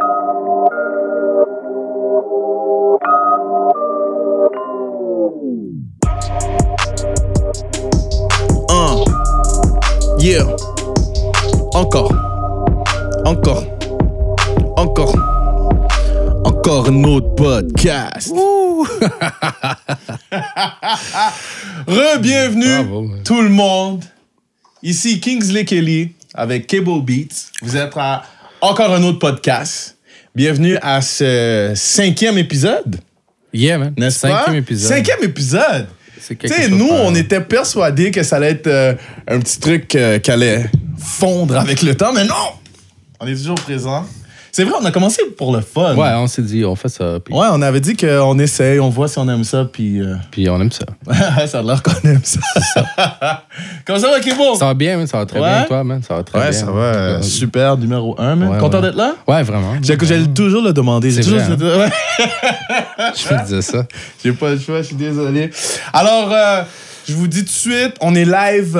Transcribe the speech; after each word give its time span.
Un. 0.00 0.04
Yeah. 10.20 10.44
Encore. 11.74 12.12
Encore. 13.24 13.64
Encore. 14.76 15.16
Encore 16.44 16.88
un 16.88 17.04
autre 17.04 17.34
podcast. 17.34 18.32
Re-bienvenue 21.88 22.84
Bravo, 22.84 23.08
tout 23.24 23.42
le 23.42 23.48
monde. 23.48 24.04
Ici 24.82 25.18
Kingsley 25.18 25.64
Kelly 25.64 26.12
avec 26.34 26.68
Cable 26.68 27.02
Beats. 27.02 27.50
Vous 27.62 27.76
êtes 27.76 27.96
à 27.96 28.22
encore 28.60 28.92
un 28.92 29.02
autre 29.02 29.18
podcast. 29.18 29.96
Bienvenue 30.34 30.76
à 30.82 31.00
ce 31.00 31.72
cinquième 31.74 32.38
épisode, 32.38 33.00
Yeah, 33.52 33.78
man. 33.78 33.94
n'est-ce 33.96 34.20
pas? 34.26 34.40
Cinquième 34.44 34.56
épisode. 34.56 34.88
Cinquième 34.96 35.22
épisode. 35.24 35.86
C'est 36.20 36.36
Tu 36.36 36.48
sais, 36.48 36.68
nous, 36.68 36.88
on 36.90 37.14
était 37.14 37.40
persuadés 37.40 38.10
que 38.10 38.22
ça 38.22 38.36
allait 38.36 38.50
être 38.50 38.66
euh, 38.66 38.94
un 39.26 39.38
petit 39.40 39.58
truc 39.58 39.94
euh, 39.94 40.18
qui 40.18 40.30
allait 40.30 40.70
fondre 40.98 41.56
avec 41.56 41.82
le 41.82 41.94
temps, 41.96 42.12
mais 42.12 42.24
non! 42.24 42.34
On 43.20 43.26
est 43.26 43.34
toujours 43.34 43.54
présent. 43.56 44.06
C'est 44.58 44.64
vrai, 44.64 44.74
on 44.82 44.84
a 44.84 44.90
commencé 44.90 45.22
pour 45.36 45.54
le 45.54 45.60
fun. 45.60 45.94
Ouais, 45.94 46.08
on 46.16 46.26
s'est 46.26 46.42
dit, 46.42 46.64
on 46.64 46.74
fait 46.74 46.88
ça. 46.88 47.20
Puis, 47.24 47.32
Ouais, 47.32 47.46
on 47.52 47.62
avait 47.62 47.78
dit 47.78 47.96
qu'on 47.96 48.36
essaye, 48.40 48.80
on 48.80 48.88
voit 48.88 49.06
si 49.06 49.16
on 49.20 49.28
aime 49.28 49.44
ça, 49.44 49.64
puis 49.72 50.00
euh, 50.00 50.16
puis 50.32 50.50
on 50.50 50.60
aime 50.60 50.72
ça. 50.72 50.84
ça 51.46 51.60
a 51.60 51.62
l'air 51.62 51.80
qu'on 51.80 51.92
aime 52.08 52.20
ça. 52.24 52.40
Comment 53.86 54.00
ça 54.00 54.08
va? 54.08 54.20
Ça 54.58 54.64
va 54.64 54.74
bien. 54.74 55.06
Ça 55.06 55.18
va 55.18 55.26
très 55.26 55.38
Ouais? 55.38 55.48
bien, 55.48 55.62
toi, 55.62 55.84
man. 55.84 56.02
Ça 56.02 56.16
va 56.16 56.24
très 56.24 56.38
Ouais, 56.40 56.50
bien. 56.50 56.58
ça 56.58 56.66
va. 56.72 56.80
euh, 56.80 57.22
super, 57.22 57.76
numéro 57.78 58.16
un, 58.20 58.34
man. 58.34 58.48
Ouais, 58.48 58.58
Content 58.58 58.78
ouais. 58.78 58.88
d'être 58.88 58.96
là? 58.96 59.14
Ouais, 59.28 59.44
vraiment. 59.44 59.74
J'ai- 59.80 59.96
J'allais 60.02 60.26
toujours 60.26 60.62
le 60.64 60.72
demander. 60.72 61.12
J'ai 61.12 61.22
C'est 61.22 61.30
toujours- 61.30 61.56
vrai, 61.56 61.78
Ouais. 61.86 61.90
Je 63.16 63.34
me 63.34 63.42
disais 63.44 63.62
ça. 63.62 63.86
J'ai 64.24 64.32
pas 64.32 64.50
le 64.50 64.58
choix, 64.58 64.78
je 64.82 64.88
suis 64.88 64.96
désolé. 64.96 65.50
Alors, 65.92 66.32
euh, 66.32 66.62
je 67.08 67.12
vous 67.14 67.28
dis 67.28 67.44
tout 67.44 67.44
de 67.44 67.48
suite, 67.50 67.94
on 68.00 68.12
est 68.16 68.24
live 68.24 68.76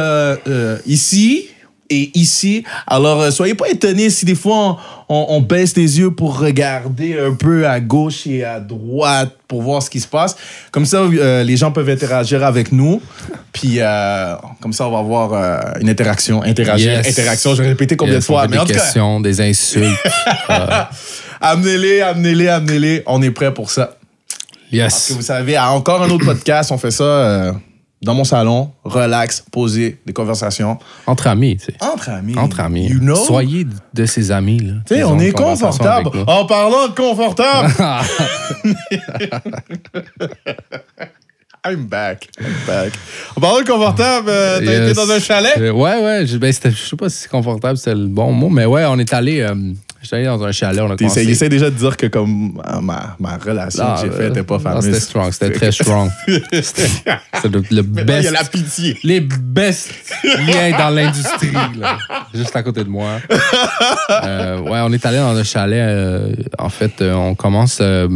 ici 0.87 1.51
et 1.91 2.11
ici. 2.15 2.65
Alors, 2.87 3.21
euh, 3.23 3.31
soyez 3.31 3.55
pas 3.55 3.69
étonnés 3.69 4.11
si 4.11 4.25
des 4.25 4.35
fois 4.35 4.57
on, 4.57 4.77
on- 5.09 5.27
on 5.37 5.41
baisse 5.41 5.75
les 5.77 5.99
yeux 5.99 6.11
pour 6.11 6.39
regarder 6.39 7.19
un 7.19 7.35
peu 7.35 7.67
à 7.67 7.81
gauche 7.81 8.27
et 8.27 8.45
à 8.45 8.61
droite 8.61 9.31
pour 9.49 9.63
voir 9.63 9.83
ce 9.83 9.89
qui 9.89 10.01
se 10.01 10.07
passe. 10.07 10.37
Comme 10.71 10.85
ça, 10.85 10.99
euh, 10.99 11.43
les 11.45 11.57
gens 11.57 11.73
peuvent 11.73 11.89
interagir 11.89 12.45
avec 12.45 12.73
nous. 12.73 13.01
Puis, 13.53 13.77
euh, 13.79 14.35
comme 14.61 14.73
ça, 14.75 14.87
on 14.87 14.93
va 14.93 14.99
avoir 14.99 15.33
euh, 15.33 15.81
une 15.81 15.89
interaction. 15.89 16.43
Interagir, 16.43 16.93
Yes. 16.93 17.09
interaction. 17.09 17.55
Je 17.55 17.63
vais 17.63 17.69
répéter 17.69 17.97
combien 17.97 18.15
Yes, 18.15 18.23
de 18.25 18.27
fois. 18.27 18.47
Mais 18.49 18.59
en 18.59 18.65
des 18.65 18.75
cas, 18.75 18.81
questions, 18.81 19.21
des 19.21 19.41
insultes. 19.41 19.99
Amenez-les, 21.41 22.01
amenez-les, 22.03 22.49
amenez-les. 22.49 23.03
On 23.07 23.23
est 23.23 23.31
prêt 23.31 23.53
pour 23.55 23.71
ça. 23.71 23.95
Parce 24.71 24.73
yes. 24.73 25.07
que 25.09 25.13
vous 25.15 25.23
savez, 25.23 25.57
à 25.57 25.71
encore 25.71 26.03
un 26.03 26.11
autre 26.11 26.27
podcast, 26.27 26.71
on 26.73 26.79
fait 26.79 26.91
ça 26.91 27.55
dans 28.01 28.15
mon 28.15 28.25
salon, 28.25 28.71
relax, 28.85 29.45
posé, 29.51 29.99
des 30.07 30.13
conversations. 30.13 30.79
Entre 31.07 31.27
amis, 31.27 31.57
tu 31.57 31.67
sais. 31.67 31.75
Entre 31.81 32.11
amis. 32.11 32.37
Entre 32.39 32.61
amis. 32.61 32.87
You 32.89 33.01
know? 33.01 33.17
Soyez 33.17 33.67
de 33.93 34.07
ses 34.07 34.31
amis, 34.31 34.61
là. 34.61 34.75
Tu 34.87 34.95
sais, 34.95 35.03
on 35.05 35.19
est 35.19 35.33
confortable. 35.33 36.11
En 36.27 36.47
parlant 36.47 36.89
de 36.89 36.95
confortable, 36.95 37.75
I'm 41.67 41.87
back. 41.87 42.29
I'm 42.41 42.47
back. 42.67 42.93
En 43.37 43.41
parlant 43.41 43.61
de 43.61 43.67
confortable, 43.67 44.29
euh, 44.31 44.59
t'as 44.61 44.65
Yes. 44.65 44.91
été 44.91 44.95
dans 44.95 45.11
un 45.11 45.19
chalet? 45.19 45.55
Euh, 45.59 45.73
ouais, 45.73 46.03
ouais. 46.03 46.25
Je, 46.27 46.39
ben, 46.39 46.53
je 46.53 46.71
sais 46.71 46.97
pas 46.97 47.09
si 47.09 47.19
c'est 47.23 47.29
confortable, 47.29 47.77
c'est 47.77 47.95
le 47.95 48.07
bon 48.07 48.33
mot, 48.33 48.49
mais 48.49 48.65
ouais, 48.65 48.85
on 48.87 48.99
est 48.99 49.13
allé. 49.13 49.41
euh, 49.41 49.55
J'étais 50.01 50.17
allé 50.17 50.25
dans 50.27 50.43
un 50.45 50.53
chalet, 50.53 50.81
on 50.81 50.91
a 50.91 50.97
commencé. 50.97 51.25
Il 51.25 51.31
essaie 51.31 51.49
déjà 51.49 51.71
de 51.71 51.75
dire 51.75 51.97
que 51.97 52.07
comme 52.07 52.63
euh, 52.73 52.81
ma, 52.81 53.17
ma 53.19 53.37
relation 53.37 53.83
Ah, 53.85 54.01
que 54.01 54.07
j'ai 54.09 54.13
euh, 54.15 54.17
faite 54.17 54.29
n'était 54.29 54.43
pas 54.45 54.55
non, 54.55 54.61
fameuse. 54.61 54.85
C'était 54.85 55.01
strong, 55.01 55.33
c'était 55.33 55.51
très 55.59 55.73
strong. 55.73 56.09
C'était 56.53 56.89
le, 57.45 57.63
le 57.71 57.83
Maintenant, 57.83 57.95
il 57.97 58.01
y 58.01 58.05
best. 58.05 58.29
a 58.29 58.31
la 58.31 58.45
pitié. 58.45 58.99
Les 59.03 59.21
best 59.21 59.91
liens 60.25 60.79
dans 60.79 60.91
l'industrie, 60.91 61.51
là, 61.79 61.99
juste 62.33 62.55
à 62.55 62.63
côté 62.63 62.85
de 62.85 62.89
moi. 62.89 63.19
Euh, 64.25 64.61
ouais, 64.61 64.81
on 64.85 64.93
est 64.93 65.05
allé 65.05 65.19
dans 65.19 65.37
un 65.37 65.45
chalet. 65.45 65.79
euh, 65.81 66.33
en 66.59 66.69
fait, 66.69 67.01
euh, 67.01 67.13
on 67.15 67.35
commence 67.35 67.79
euh, 67.81 68.09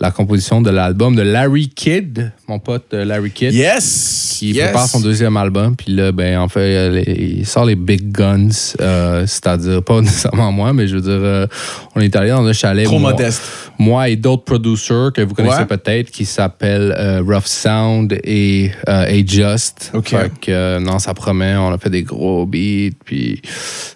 la 0.00 0.10
composition 0.10 0.60
de 0.60 0.70
l'album 0.70 1.14
de 1.16 1.22
Larry 1.22 1.68
Kidd, 1.68 2.32
mon 2.48 2.58
pote 2.58 2.86
euh, 2.94 3.04
Larry 3.04 3.30
Kidd. 3.30 3.52
Yes! 3.54 4.22
qui 4.38 4.50
yes. 4.52 4.64
prépare 4.64 4.86
son 4.86 5.00
deuxième 5.00 5.36
album. 5.38 5.74
Puis 5.76 5.94
là, 5.94 6.12
ben, 6.12 6.38
en 6.38 6.48
fait, 6.48 6.60
euh, 6.60 6.90
les- 6.90 7.36
il 7.38 7.46
sort 7.46 7.64
les 7.64 7.74
big 7.76 8.12
guns. 8.12 8.48
euh, 8.82 9.24
C'est-à-dire, 9.26 9.82
pas 9.82 10.00
nécessairement 10.02 10.52
moi, 10.52 10.72
mais 10.74 10.86
je 10.88 10.96
veux 10.96 11.00
dire, 11.02 11.10
euh, 11.12 11.46
on 11.94 12.00
est 12.02 12.14
allé 12.16 12.28
dans 12.30 12.44
un 12.46 12.52
chalet. 12.52 12.84
Trop 12.84 12.98
moi, 12.98 13.12
modeste. 13.12 13.42
Moi 13.78 14.08
et 14.10 14.16
d'autres 14.16 14.44
producers 14.44 15.10
que 15.14 15.22
vous 15.22 15.34
connaissez 15.34 15.60
Ouais. 15.60 15.64
peut-être 15.66 16.10
qui 16.10 16.24
s'appellent 16.26 16.94
euh, 16.98 17.22
Rough 17.26 17.46
Sound 17.46 18.12
et 18.24 18.70
euh, 18.88 19.04
A-Just. 19.06 19.92
Ok. 19.94 20.08
Fait 20.10 20.30
que, 20.40 20.78
non, 20.80 20.98
ça 20.98 21.14
promet. 21.14 21.54
On 21.56 21.72
a 21.72 21.78
fait 21.78 21.88
des 21.90 22.02
gros 22.02 22.44
beats. 22.44 22.94
Puis 23.04 23.40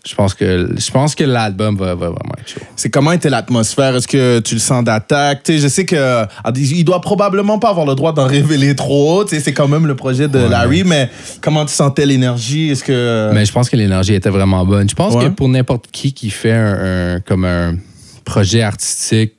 je 0.09 0.15
pense 0.15 0.32
que, 0.34 0.71
je 0.78 0.91
pense 0.91 1.15
que 1.15 1.25
l'album 1.25 1.77
va, 1.77 1.94
va 1.94 2.06
vraiment 2.09 2.34
être 2.38 2.49
chaud. 2.49 2.61
C'est 2.77 2.88
comment 2.91 3.12
était 3.12 3.28
l'atmosphère? 3.31 3.94
Est-ce 3.97 4.09
que 4.09 4.38
tu 4.41 4.55
le 4.55 4.61
sens 4.61 4.82
d'attaque? 4.84 5.43
Tu 5.43 5.53
sais, 5.53 5.59
je 5.59 5.69
sais 5.69 5.84
que 5.84 5.89
ah, 5.98 6.52
il 6.56 6.84
doit 6.84 7.00
probablement 7.00 7.58
pas 7.58 7.70
avoir 7.70 7.86
le 7.86 7.94
droit 7.94 8.12
d'en 8.12 8.26
révéler 8.26 8.74
trop. 8.76 9.24
C'est 9.26 9.52
quand 9.52 9.68
même 9.68 9.86
le 9.86 9.94
projet 9.96 10.28
de 10.28 10.38
Ouais. 10.38 10.48
Larry, 10.48 10.84
mais 10.84 11.08
comment 11.40 11.64
tu 11.64 11.72
sentais 11.74 12.06
l'énergie? 12.06 12.70
Est-ce 12.70 12.84
que. 12.84 13.30
Mais 13.34 13.44
je 13.44 13.52
pense 13.52 13.68
que 13.70 13.76
l'énergie 13.76 14.14
était 14.14 14.30
vraiment 14.30 14.64
bonne. 14.64 14.88
Je 14.88 14.94
pense 14.94 15.14
Ouais. 15.14 15.24
que 15.24 15.28
pour 15.30 15.48
n'importe 15.48 15.86
qui 15.92 16.12
qui 16.12 16.30
fait 16.30 16.52
un, 16.52 17.14
un- 17.16 17.20
comme 17.20 17.44
un 17.44 17.76
projet 18.24 18.62
artistique, 18.62 19.34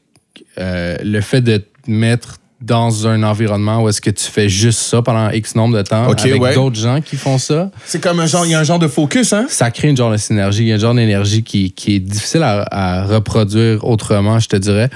euh, 0.59 0.95
le 1.03 1.21
fait 1.21 1.41
de 1.41 1.57
te 1.57 1.65
mettre 1.89 2.37
dans 2.61 3.07
un 3.07 3.23
environnement 3.23 3.81
où 3.81 3.89
est-ce 3.89 4.01
que 4.01 4.11
tu 4.11 4.23
fais 4.25 4.47
juste 4.47 4.77
ça 4.81 5.01
pendant 5.01 5.31
X 5.31 5.55
nombre 5.55 5.75
de 5.77 5.81
temps 5.81 6.07
avec 6.11 6.39
ouais. 6.39 6.53
d'autres 6.53 6.79
gens 6.79 7.01
qui 7.01 7.15
font 7.15 7.39
ça, 7.39 7.71
C'est 7.85 7.99
comme 8.03 8.19
un 8.19 8.27
genre, 8.27 8.45
il 8.45 8.51
y 8.51 8.53
a 8.53 8.59
un 8.59 8.63
genre 8.63 8.77
de 8.77 8.87
focus, 8.87 9.33
hein? 9.33 9.47
ça 9.49 9.71
crée 9.71 9.87
une 9.89 9.97
genre 9.97 10.11
de 10.11 10.17
synergie. 10.17 10.61
Il 10.61 10.67
y 10.67 10.71
a 10.71 10.75
un 10.75 10.77
genre 10.77 10.93
d'énergie 10.93 11.41
qui, 11.41 11.71
qui 11.71 11.95
est 11.95 11.99
difficile 11.99 12.43
à, 12.43 12.63
à 12.69 13.05
reproduire 13.07 13.83
autrement, 13.83 14.37
je 14.37 14.47
te 14.47 14.55
dirais. 14.57 14.91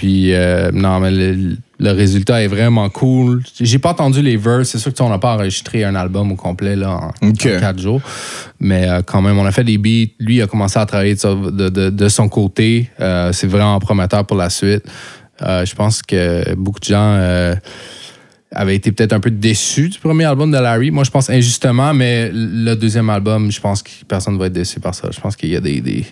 Puis, 0.00 0.32
euh, 0.32 0.70
non, 0.72 0.98
mais 0.98 1.10
le, 1.10 1.56
le 1.78 1.90
résultat 1.92 2.42
est 2.42 2.46
vraiment 2.46 2.88
cool. 2.88 3.42
J'ai 3.60 3.78
pas 3.78 3.90
entendu 3.90 4.22
les 4.22 4.38
verses. 4.38 4.70
C'est 4.70 4.78
sûr 4.78 4.94
que 4.94 5.02
on 5.02 5.10
n'a 5.10 5.18
pas 5.18 5.34
enregistré 5.34 5.84
un 5.84 5.94
album 5.94 6.32
au 6.32 6.36
complet 6.36 6.74
là, 6.74 7.10
en, 7.22 7.32
quatre 7.60 7.78
jours. 7.78 8.00
Mais 8.60 8.88
euh, 8.88 9.02
quand 9.04 9.20
même, 9.20 9.36
on 9.38 9.44
a 9.44 9.52
fait 9.52 9.62
des 9.62 9.76
beats. 9.76 10.10
Lui, 10.18 10.36
il 10.36 10.42
a 10.42 10.46
commencé 10.46 10.78
à 10.78 10.86
travailler 10.86 11.16
de, 11.16 11.20
son- 11.20 11.50
de- 11.50 11.68
de- 11.68 11.90
de 11.90 12.08
son 12.08 12.30
côté. 12.30 12.88
Euh, 12.98 13.30
c'est 13.32 13.46
vraiment 13.46 13.78
prometteur 13.78 14.24
pour 14.24 14.38
la 14.38 14.48
suite. 14.48 14.84
Je 15.42 15.74
pense 15.74 16.00
que 16.00 16.54
beaucoup 16.54 16.80
de 16.80 16.84
gens 16.86 17.54
avaient 18.52 18.76
été 18.76 18.90
peut-être 18.92 19.12
un 19.12 19.20
peu 19.20 19.30
déçus 19.30 19.90
du 19.90 19.98
premier 19.98 20.24
album 20.24 20.50
de 20.50 20.56
Larry. 20.56 20.90
Moi, 20.90 21.04
je 21.04 21.10
pense 21.10 21.28
injustement, 21.28 21.92
mais 21.92 22.30
le 22.32 22.74
deuxième 22.74 23.10
album, 23.10 23.50
je 23.52 23.60
pense 23.60 23.82
que 23.82 23.90
personne 24.08 24.32
ne 24.34 24.38
va 24.38 24.46
être 24.46 24.54
déçu 24.54 24.80
par 24.80 24.94
ça. 24.94 25.08
Je 25.14 25.20
pense 25.20 25.36
qu'il 25.36 25.50
y 25.50 25.56
a 25.56 25.60
des. 25.60 25.82
des- 25.82 26.06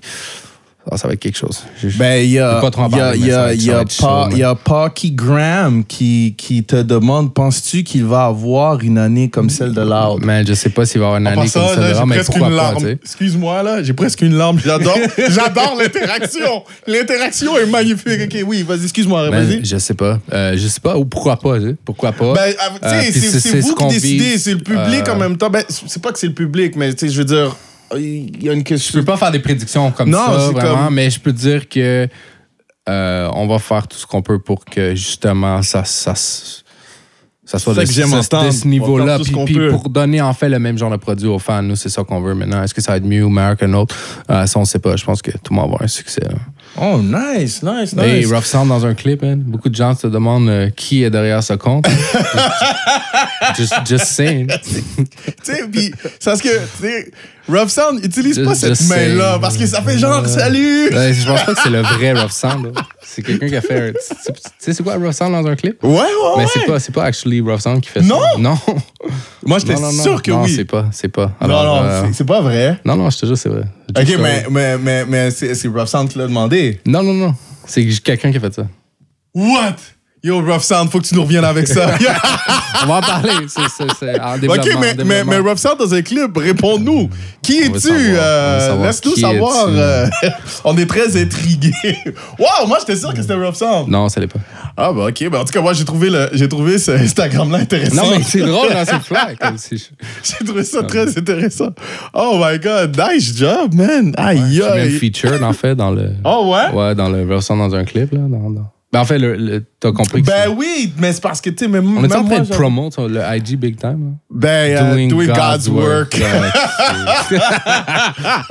Ah, 0.90 0.96
ça 0.96 1.06
va 1.06 1.14
être 1.14 1.20
quelque 1.20 1.36
chose. 1.36 1.62
Ben, 1.98 2.24
il 2.24 2.30
y 2.30 2.38
a, 2.38 2.62
y 3.54 4.42
a, 4.42 4.54
Parky 4.54 5.10
Graham 5.12 5.84
qui, 5.84 6.34
qui 6.36 6.64
te 6.64 6.76
demande 6.80 7.34
penses-tu 7.34 7.82
qu'il 7.84 8.04
va 8.04 8.24
avoir 8.24 8.80
une 8.80 8.96
année 8.98 9.28
comme 9.28 9.50
celle 9.50 9.72
de 9.74 9.82
Loud? 9.82 10.24
Mais 10.24 10.46
je 10.46 10.54
sais 10.54 10.70
pas 10.70 10.86
s'il 10.86 11.00
va 11.00 11.06
avoir 11.08 11.20
une 11.20 11.26
En 11.28 11.32
année 11.32 11.40
comme 11.40 11.48
ça. 11.48 11.76
là, 11.76 11.90
dehors, 11.90 12.00
j'ai 12.00 12.04
mais 12.06 12.14
presque 12.16 12.30
pourquoi 12.30 12.48
une 12.48 12.56
pas, 12.56 12.62
larme. 12.62 12.76
tu 12.78 12.84
sais? 12.84 12.98
Excuse-moi, 13.02 13.62
là, 13.62 13.82
j'ai 13.82 13.92
presque 13.92 14.22
une 14.22 14.34
larme. 14.34 14.58
J'adore, 14.64 14.98
j'adore 15.28 15.76
l'interaction. 15.78 16.62
L'interaction 16.86 17.58
est 17.58 17.66
magnifique. 17.66 18.20
Ok, 18.24 18.38
oui, 18.46 18.62
vas-y, 18.62 18.84
excuse-moi, 18.84 19.28
Mais 19.30 19.42
vas-y. 19.44 19.64
je 19.64 19.76
sais 19.78 19.94
pas. 19.94 20.18
Euh, 20.32 20.54
je 20.56 20.68
sais 20.68 20.80
pas. 20.80 20.96
Ou 20.96 21.04
pourquoi 21.04 21.36
pas. 21.36 21.56
Pourquoi 21.84 22.12
pas? 22.12 22.32
Ben, 22.32 22.54
ah, 22.58 22.70
Euh, 22.82 23.02
c'est, 23.12 23.20
vous 23.60 23.68
ce 23.68 23.68
qui 23.68 23.74
qu'on 23.74 23.88
décidez, 23.88 24.38
c'est 24.38 24.52
le 24.54 24.58
public 24.60 25.06
Euh, 25.08 25.12
en 25.12 25.16
même 25.16 25.36
temps. 25.36 25.50
Ben, 25.50 25.62
c'est 25.68 26.02
pas 26.02 26.12
que 26.12 26.18
c'est 26.18 26.26
le 26.28 26.34
public, 26.34 26.76
mais 26.76 26.94
tu 26.94 27.06
sais, 27.06 27.12
je 27.12 27.18
veux 27.18 27.24
dire, 27.24 27.54
il 27.96 28.42
y 28.44 28.48
a 28.48 28.52
une 28.52 28.60
Je 28.60 28.64
question. 28.64 28.98
peux 29.00 29.04
pas 29.04 29.16
faire 29.16 29.30
des 29.30 29.38
prédictions 29.38 29.90
comme 29.92 30.10
Non, 30.10 30.18
ça, 30.26 30.50
vraiment, 30.50 30.84
comme- 30.86 30.94
mais 30.94 31.10
je 31.10 31.20
peux 31.20 31.32
dire 31.32 31.68
que 31.68 32.08
euh, 32.88 33.30
on 33.34 33.46
va 33.46 33.58
faire 33.58 33.86
tout 33.86 33.98
ce 33.98 34.06
qu'on 34.06 34.22
peut 34.22 34.38
pour 34.38 34.64
que 34.64 34.94
justement 34.94 35.62
ça, 35.62 35.84
ça, 35.84 36.14
ça 36.14 37.58
soit 37.58 37.74
ça 37.74 37.80
de, 37.82 37.86
ce- 38.50 38.66
niveau-là. 38.66 39.18
Puis, 39.46 39.68
pour 39.70 39.88
donner 39.90 40.20
en 40.22 40.32
fait 40.34 40.48
le 40.48 40.58
même 40.58 40.76
genre 40.78 40.90
de 40.90 40.96
produit 40.96 41.28
aux 41.28 41.38
fans, 41.38 41.62
nous, 41.62 41.76
c'est 41.76 41.88
ça 41.90 42.02
qu'on 42.04 42.20
veut 42.20 42.34
maintenant. 42.34 42.62
Est-ce 42.62 42.72
que 42.74 42.80
ça 42.80 42.92
va 42.92 42.96
être 42.98 43.04
mieux 43.04 43.24
ou 43.24 43.28
meilleur 43.30 43.56
qu'un 43.56 43.72
autre? 43.74 43.94
Euh, 44.30 44.46
ça, 44.46 44.58
on 44.58 44.64
sait 44.64 44.78
pas. 44.78 44.96
Je 44.96 45.04
pense 45.04 45.20
que 45.22 45.30
tout 45.30 45.38
le 45.52 45.56
monde 45.56 45.64
va 45.64 45.68
avoir 45.74 45.82
un 45.82 45.88
succès. 45.88 46.22
là. 46.22 46.36
Oh, 46.80 47.00
nice, 47.02 47.62
nice, 47.62 47.94
nice. 47.94 48.04
Hey, 48.04 48.24
Rough 48.26 48.44
Sound 48.44 48.68
dans 48.68 48.84
un 48.86 48.94
clip, 48.94 49.22
hein. 49.22 49.36
beaucoup 49.36 49.68
de 49.70 49.74
gens 49.74 49.94
se 49.94 50.06
demandent 50.06 50.48
euh, 50.48 50.70
qui 50.70 51.02
est 51.04 51.10
derrière 51.10 51.42
ce 51.42 51.54
compte. 51.54 51.86
just, 53.56 53.74
just 53.86 54.04
saying. 54.06 54.46
tu 54.62 54.82
sais, 55.42 55.64
puis 55.70 55.90
c'est 56.20 56.30
parce 56.30 56.40
que, 56.42 56.48
Rough 57.48 57.68
Sound 57.68 58.04
utilise 58.04 58.38
pas 58.40 58.54
cette 58.54 58.80
main-là 58.88 59.38
parce 59.40 59.56
que 59.56 59.66
ça 59.66 59.80
fait 59.82 59.98
genre 59.98 60.26
salut. 60.26 60.90
Ouais, 60.94 61.12
je 61.14 61.26
pense 61.26 61.42
pas 61.44 61.54
que 61.54 61.60
c'est 61.62 61.70
le 61.70 61.80
vrai 61.80 62.12
Rough 62.12 62.30
Sound. 62.30 62.66
là. 62.74 62.82
C'est 63.02 63.22
quelqu'un 63.22 63.48
qui 63.48 63.56
a 63.56 63.60
fait 63.62 63.88
un. 63.88 63.92
Tu 63.92 63.98
sais- 64.00 64.32
tu 64.32 64.40
sais, 64.58 64.72
c'est 64.74 64.82
quoi 64.82 64.94
Rough 64.96 65.12
Sound 65.12 65.32
dans 65.32 65.46
un 65.46 65.56
clip? 65.56 65.82
Ouais, 65.82 65.90
ouais, 65.90 66.04
Mais 66.36 66.44
ouais. 66.44 66.50
c'est 66.52 66.66
pas, 66.66 66.78
c'est 66.78 66.92
pas 66.92 67.04
actually 67.04 67.40
Rough 67.40 67.60
Sound 67.60 67.80
qui 67.80 67.88
fait 67.88 68.02
Non? 68.02 68.20
ça. 68.20 68.38
Non? 68.38 68.58
Moi, 69.46 69.58
j'étais 69.58 69.74
Non, 69.74 69.80
non, 69.80 69.92
non. 69.92 70.02
sûr 70.02 70.22
que 70.22 70.30
non, 70.30 70.42
oui. 70.44 70.52
c'est 70.54 70.64
pas, 70.66 70.86
c'est 70.92 71.08
pas. 71.08 71.26
non, 71.40 71.46
Alors, 71.46 71.64
non, 71.82 71.88
euh, 71.88 72.02
c'est- 72.06 72.12
c'est 72.18 72.24
pas 72.26 72.40
vrai. 72.42 72.78
non, 72.84 72.96
non, 72.96 73.08
je 73.10 73.18
te 73.18 73.26
jure, 73.26 73.38
c'est 73.38 73.48
vrai. 73.48 73.62
Ok, 73.96 74.06
mais, 74.20 74.44
euh, 74.46 74.48
mais, 74.50 74.78
mais, 74.78 75.04
mais 75.06 75.30
c'est 75.30 75.54
c'est 75.54 75.68
Rough 75.68 75.86
Sound 75.86 76.08
qui 76.10 76.18
l'a 76.18 76.26
demandé. 76.26 76.80
Non, 76.86 77.02
non, 77.02 77.14
non. 77.14 77.34
C'est 77.66 77.84
quelqu'un 78.02 78.30
qui 78.30 78.36
a 78.36 78.40
fait 78.40 78.54
ça. 78.54 78.66
What? 79.34 79.76
Yo, 80.28 80.42
Rough 80.42 80.60
Sound, 80.60 80.90
faut 80.90 81.00
que 81.00 81.06
tu 81.06 81.14
nous 81.14 81.22
reviennes 81.22 81.44
avec 81.44 81.66
ça. 81.66 81.90
On 82.84 82.86
va 82.86 82.96
en 82.96 83.00
parler. 83.00 83.30
C'est, 83.48 84.20
en 84.20 84.34
ok, 84.34 84.40
développement. 84.40 84.80
mais, 84.80 84.92
en 84.92 84.96
mais, 84.96 85.04
mais 85.04 85.24
développement. 85.24 85.50
Rough 85.50 85.56
Sound 85.58 85.78
dans 85.78 85.94
un 85.94 86.02
clip, 86.02 86.36
réponds-nous. 86.36 87.08
Qui 87.42 87.62
veut 87.62 87.76
es-tu? 87.76 87.88
Euh, 87.90 88.60
savoir 88.60 88.86
Laisse-nous 88.86 89.16
savoir. 89.16 89.66
euh, 89.68 90.06
on 90.64 90.76
est 90.76 90.84
très 90.84 91.18
intrigués. 91.20 91.72
wow, 92.38 92.66
moi, 92.66 92.76
j'étais 92.80 92.96
sûr 93.00 93.14
que 93.14 93.22
c'était 93.22 93.32
Rough 93.34 93.54
Sound. 93.54 93.88
Non, 93.88 94.10
ça 94.10 94.20
l'est 94.20 94.26
pas. 94.26 94.38
Ah, 94.76 94.92
bah, 94.92 95.06
ok. 95.08 95.30
Ben, 95.30 95.38
en 95.40 95.44
tout 95.44 95.52
cas, 95.52 95.62
moi, 95.62 95.72
j'ai 95.72 95.86
trouvé, 95.86 96.10
le, 96.10 96.28
j'ai 96.34 96.46
trouvé 96.46 96.76
ce 96.78 96.90
Instagram-là 96.90 97.58
intéressant. 97.58 98.04
Non, 98.04 98.18
mais 98.18 98.22
c'est 98.22 98.40
drôle, 98.40 98.68
hein, 98.70 98.84
c'est 98.84 99.00
flag. 99.02 99.38
J'ai 100.22 100.44
trouvé 100.44 100.62
ça 100.62 100.82
très 100.82 101.08
intéressant. 101.16 101.70
Oh 102.12 102.38
my 102.38 102.58
god, 102.58 102.94
nice 102.98 103.34
job, 103.34 103.72
man. 103.72 104.12
Aïe, 104.18 104.60
aïe. 104.60 104.90
featured, 104.90 105.42
en 105.42 105.54
fait, 105.54 105.74
dans 105.74 105.90
le. 105.90 106.10
Oh 106.22 106.52
ouais? 106.52 106.70
Ouais, 106.74 106.94
dans 106.94 107.08
le 107.08 107.24
version 107.24 107.56
dans 107.56 107.74
un 107.74 107.84
clip, 107.84 108.12
là. 108.12 108.20
Dans, 108.20 108.50
dans- 108.50 108.70
Ben, 108.90 109.00
en 109.00 109.04
fait, 109.04 109.18
le, 109.18 109.36
le- 109.36 109.62
t'as 109.78 109.92
compris 109.92 110.22
que 110.22 110.26
Ben 110.26 110.48
oui, 110.56 110.94
mais 110.96 111.12
c'est 111.12 111.20
parce 111.20 111.42
que, 111.42 111.50
tu 111.50 111.58
sais, 111.58 111.68
même. 111.68 111.98
On 111.98 112.04
est 112.04 112.14
en 112.16 112.24
train 112.24 112.40
de 112.40 112.48
promote 112.48 112.96
le 112.98 113.20
IG 113.36 113.56
Big 113.58 113.76
Time. 113.78 114.16
Ben, 114.30 114.72
là. 114.74 114.82
euh, 114.94 115.08
doing, 115.08 115.26
God's, 115.26 115.68
work. 115.68 116.14
Ouais, 116.14 116.48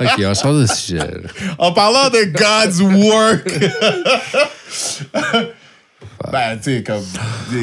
ok, 0.00 0.24
on 0.24 0.34
change 0.34 0.60
de 0.62 0.66
sujet. 0.66 1.00
En 1.58 1.72
parlant 1.72 2.08
de 2.10 2.24
God's 2.26 2.80
work. 2.80 3.48
ben, 6.32 6.56
tu 6.62 6.76
sais, 6.76 6.82
comme. 6.84 7.02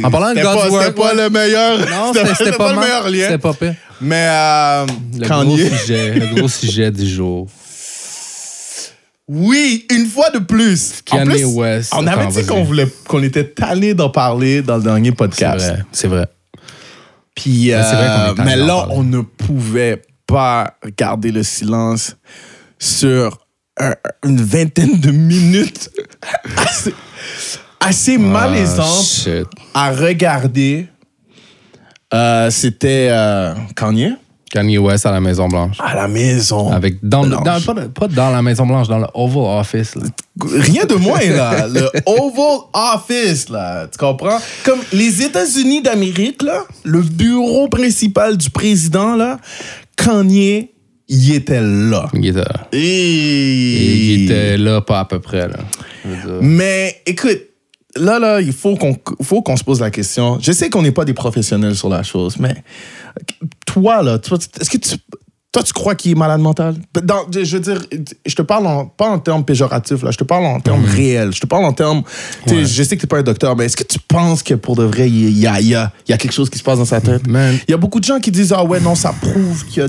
En 0.03 0.11
parlant 0.11 0.33
de 0.33 0.41
God's 0.41 0.63
pas- 0.63 0.69
work, 0.69 0.83
C'était 0.85 0.95
pas 1.01 1.15
ouais. 1.15 1.23
le 1.23 1.29
meilleur. 1.29 1.77
Non, 1.79 2.11
c'était 2.13 2.51
pas, 2.57 2.73
le 2.73 2.79
meilleur 2.79 3.09
lien. 3.09 3.19
C'était 3.25 3.37
pas 3.37 3.53
pire. 3.53 3.75
Mais, 4.01 4.27
euh, 4.29 4.85
Le 5.17 5.27
Kanye. 5.27 5.57
gros 5.57 5.77
sujet, 5.77 6.13
le 6.13 6.35
gros 6.35 6.47
sujet 6.49 6.91
du 6.91 7.07
jour. 7.07 7.47
Oui, 9.27 9.85
une 9.91 10.05
fois 10.05 10.29
de 10.29 10.39
plus. 10.39 11.01
En 11.11 11.17
Kanye 11.17 11.29
plus, 11.31 11.45
West. 11.45 11.93
On 11.95 12.05
avait 12.05 12.27
dit 12.27 12.45
qu'on 12.45 12.63
voulait, 12.63 12.87
qu'on 13.07 13.23
était 13.23 13.47
tanné 13.47 13.93
d'en 13.93 14.09
parler 14.09 14.61
dans 14.61 14.77
le 14.77 14.83
dernier 14.83 15.11
podcast. 15.11 15.73
c'est 15.91 16.07
vrai. 16.07 16.27
Puis, 17.35 17.73
euh, 17.73 18.33
mais 18.37 18.55
là, 18.55 18.87
on 18.91 19.03
ne 19.03 19.19
pouvait 19.21 20.01
pas 20.27 20.75
garder 20.97 21.31
le 21.31 21.43
silence 21.43 22.15
sur 22.79 23.39
un- 23.77 23.95
une 24.23 24.41
vingtaine 24.41 24.99
de 24.99 25.11
minutes 25.11 25.89
assez, 26.57 26.93
assez 27.79 28.17
malaisantes 28.17 28.87
Ah, 28.87 29.03
shit. 29.03 29.47
à 29.73 29.91
regarder. 29.91 30.87
Euh, 32.13 32.49
C'était 32.51 33.07
euh, 33.11 33.53
Kanye 33.75 34.15
Kanye 34.55 34.77
West 34.77 35.05
à 35.05 35.11
la 35.11 35.19
Maison 35.19 35.49
Blanche. 35.49 35.75
à 35.83 35.93
la 35.95 36.07
maison. 36.07 36.71
Avec 36.71 36.95
dans, 37.03 37.23
le- 37.23 37.35
Blanche. 37.37 37.65
dans- 37.65 37.73
pas, 37.75 37.81
pas 37.89 38.07
dans 38.07 38.29
la 38.31 38.41
Maison 38.41 38.65
Blanche, 38.65 38.87
dans 38.87 38.99
le 38.99 39.07
Oval 39.13 39.59
Office. 39.59 39.95
là. 39.95 40.03
Rien 40.41 40.85
de 40.85 40.95
moins, 40.95 41.19
là. 41.19 41.67
Le 41.67 41.89
Oval 42.05 42.59
Office, 42.73 43.49
là. 43.49 43.87
Tu 43.91 43.97
comprends? 43.97 44.37
Comme 44.63 44.79
les 44.93 45.21
États-Unis 45.23 45.81
d'Amérique, 45.81 46.41
là, 46.41 46.63
le 46.85 47.01
bureau 47.01 47.67
principal 47.67 48.37
du 48.37 48.49
président, 48.49 49.15
là, 49.17 49.39
Kanye, 49.97 50.71
il 51.09 51.33
était 51.35 51.59
là. 51.61 52.07
Il 52.13 52.25
était 52.25 52.39
là. 52.39 52.67
Et... 52.71 52.77
Et 52.79 54.13
il 54.13 54.23
était 54.23 54.57
là 54.57 54.79
pas 54.81 55.01
à 55.01 55.05
peu 55.05 55.19
près. 55.19 55.47
Là. 55.49 55.57
Mais 56.41 57.01
écoute, 57.05 57.41
là, 57.95 58.19
là, 58.19 58.39
il 58.41 58.53
faut 58.53 58.75
qu'on 58.75 58.95
faut 59.21 59.41
qu'on 59.41 59.57
se 59.57 59.63
pose 59.63 59.81
la 59.81 59.91
question. 59.91 60.37
Je 60.41 60.51
sais 60.51 60.69
qu'on 60.69 60.81
n'est 60.81 60.91
pas 60.91 61.05
des 61.05 61.13
professionnels 61.13 61.75
sur 61.75 61.89
la 61.89 62.03
chose, 62.03 62.37
mais 62.39 62.55
toi, 63.65 64.01
là, 64.03 64.19
toi, 64.19 64.37
est-ce 64.59 64.69
que 64.69 64.77
tu. 64.77 64.95
Toi, 65.51 65.63
tu 65.63 65.71
crois 65.71 65.95
qu'il 65.95 66.11
est 66.11 66.15
malade 66.15 66.41
mental? 66.41 66.75
Dans- 67.01 67.31
je 67.31 67.55
veux 67.55 67.61
dire, 67.61 67.81
je 68.25 68.35
te 68.35 68.41
parle 68.41 68.67
en- 68.67 68.87
pas 68.87 69.07
en 69.07 69.19
termes 69.19 69.45
péjoratifs, 69.45 70.03
là. 70.03 70.11
Je 70.11 70.17
te 70.17 70.25
parle 70.25 70.43
en 70.45 70.59
termes 70.59 70.83
réels. 70.83 71.31
Je 71.33 71.39
te 71.39 71.45
parle 71.45 71.63
en 71.63 71.71
termes. 71.71 72.03
sais, 72.45 72.55
Ouais. 72.55 72.65
Je 72.65 72.83
sais 72.83 72.97
que 72.97 73.01
tu 73.01 73.07
pas 73.07 73.19
un 73.19 73.23
docteur, 73.23 73.55
mais 73.55 73.63
est-ce 73.63 73.77
que 73.77 73.85
tu 73.85 73.97
penses 73.99 74.43
que 74.43 74.53
pour 74.55 74.75
de 74.75 74.83
vrai, 74.83 75.07
il 75.09 75.29
y 75.39 75.47
a, 75.47 75.61
il 75.61 75.67
y 75.67 75.75
a- 75.75 75.93
il 76.05 76.11
y 76.11 76.13
a 76.13 76.17
quelque 76.17 76.33
chose 76.33 76.49
qui 76.49 76.59
se 76.59 76.63
passe 76.65 76.77
dans 76.79 76.83
sa 76.83 76.99
tête? 76.99 77.21
Il 77.25 77.71
y 77.71 77.73
a 77.73 77.77
beaucoup 77.77 78.01
de 78.01 78.03
gens 78.03 78.19
qui 78.19 78.31
disent 78.31 78.51
Ah 78.51 78.65
ouais, 78.65 78.81
non, 78.81 78.95
ça 78.95 79.13
prouve 79.13 79.65
qu'il 79.67 79.83
y 79.83 79.85
a, 79.85 79.87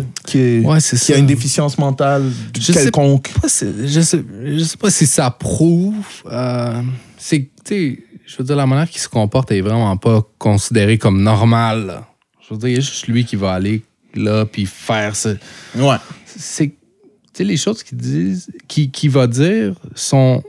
Ouais, 0.62 0.78
y 0.78 1.19
une 1.19 1.26
déficience 1.26 1.76
mentale 1.78 2.31
Je 2.56 2.62
sais 2.62 2.73
quelconque. 2.84 3.32
pas 3.43 3.49
si- 3.49 3.67
je, 3.88 4.00
sais, 4.02 4.23
je 4.44 4.62
sais 4.62 4.76
pas 4.76 4.90
si 4.90 5.05
ça 5.05 5.32
prouve. 5.32 5.94
euh, 6.31 6.81
c'est 7.19 7.50
sais, 7.67 7.99
je 8.25 8.37
veux 8.38 8.44
dire, 8.44 8.55
la 8.55 8.67
manière 8.67 8.88
qu'il 8.88 9.00
se 9.00 9.08
comporte 9.08 9.50
est 9.50 9.62
vraiment 9.62 9.96
pas 9.96 10.23
considérée 10.38 10.96
comme 10.96 11.20
normale. 11.20 12.02
Je 12.48 12.54
veux 12.54 12.60
dire, 12.60 12.69
il 12.69 12.75
y 12.75 12.78
a 12.78 12.81
juste 12.81 13.08
lui 13.08 13.25
qui 13.25 13.37
va 13.37 13.52
aller 13.52 13.82
là 14.14 14.46
puis 14.46 14.66
faire 14.66 15.14
ça. 15.16 15.34
Ouais. 15.75 15.96
c'est 16.25 16.69
tu 16.69 16.75
sais 17.32 17.44
les 17.44 17.56
choses 17.56 17.82
qu'il 17.82 17.98
disent 17.98 18.50
qui 18.66 18.90
qui 18.90 19.08
va 19.08 19.26
dire 19.26 19.75
sont 19.94 20.43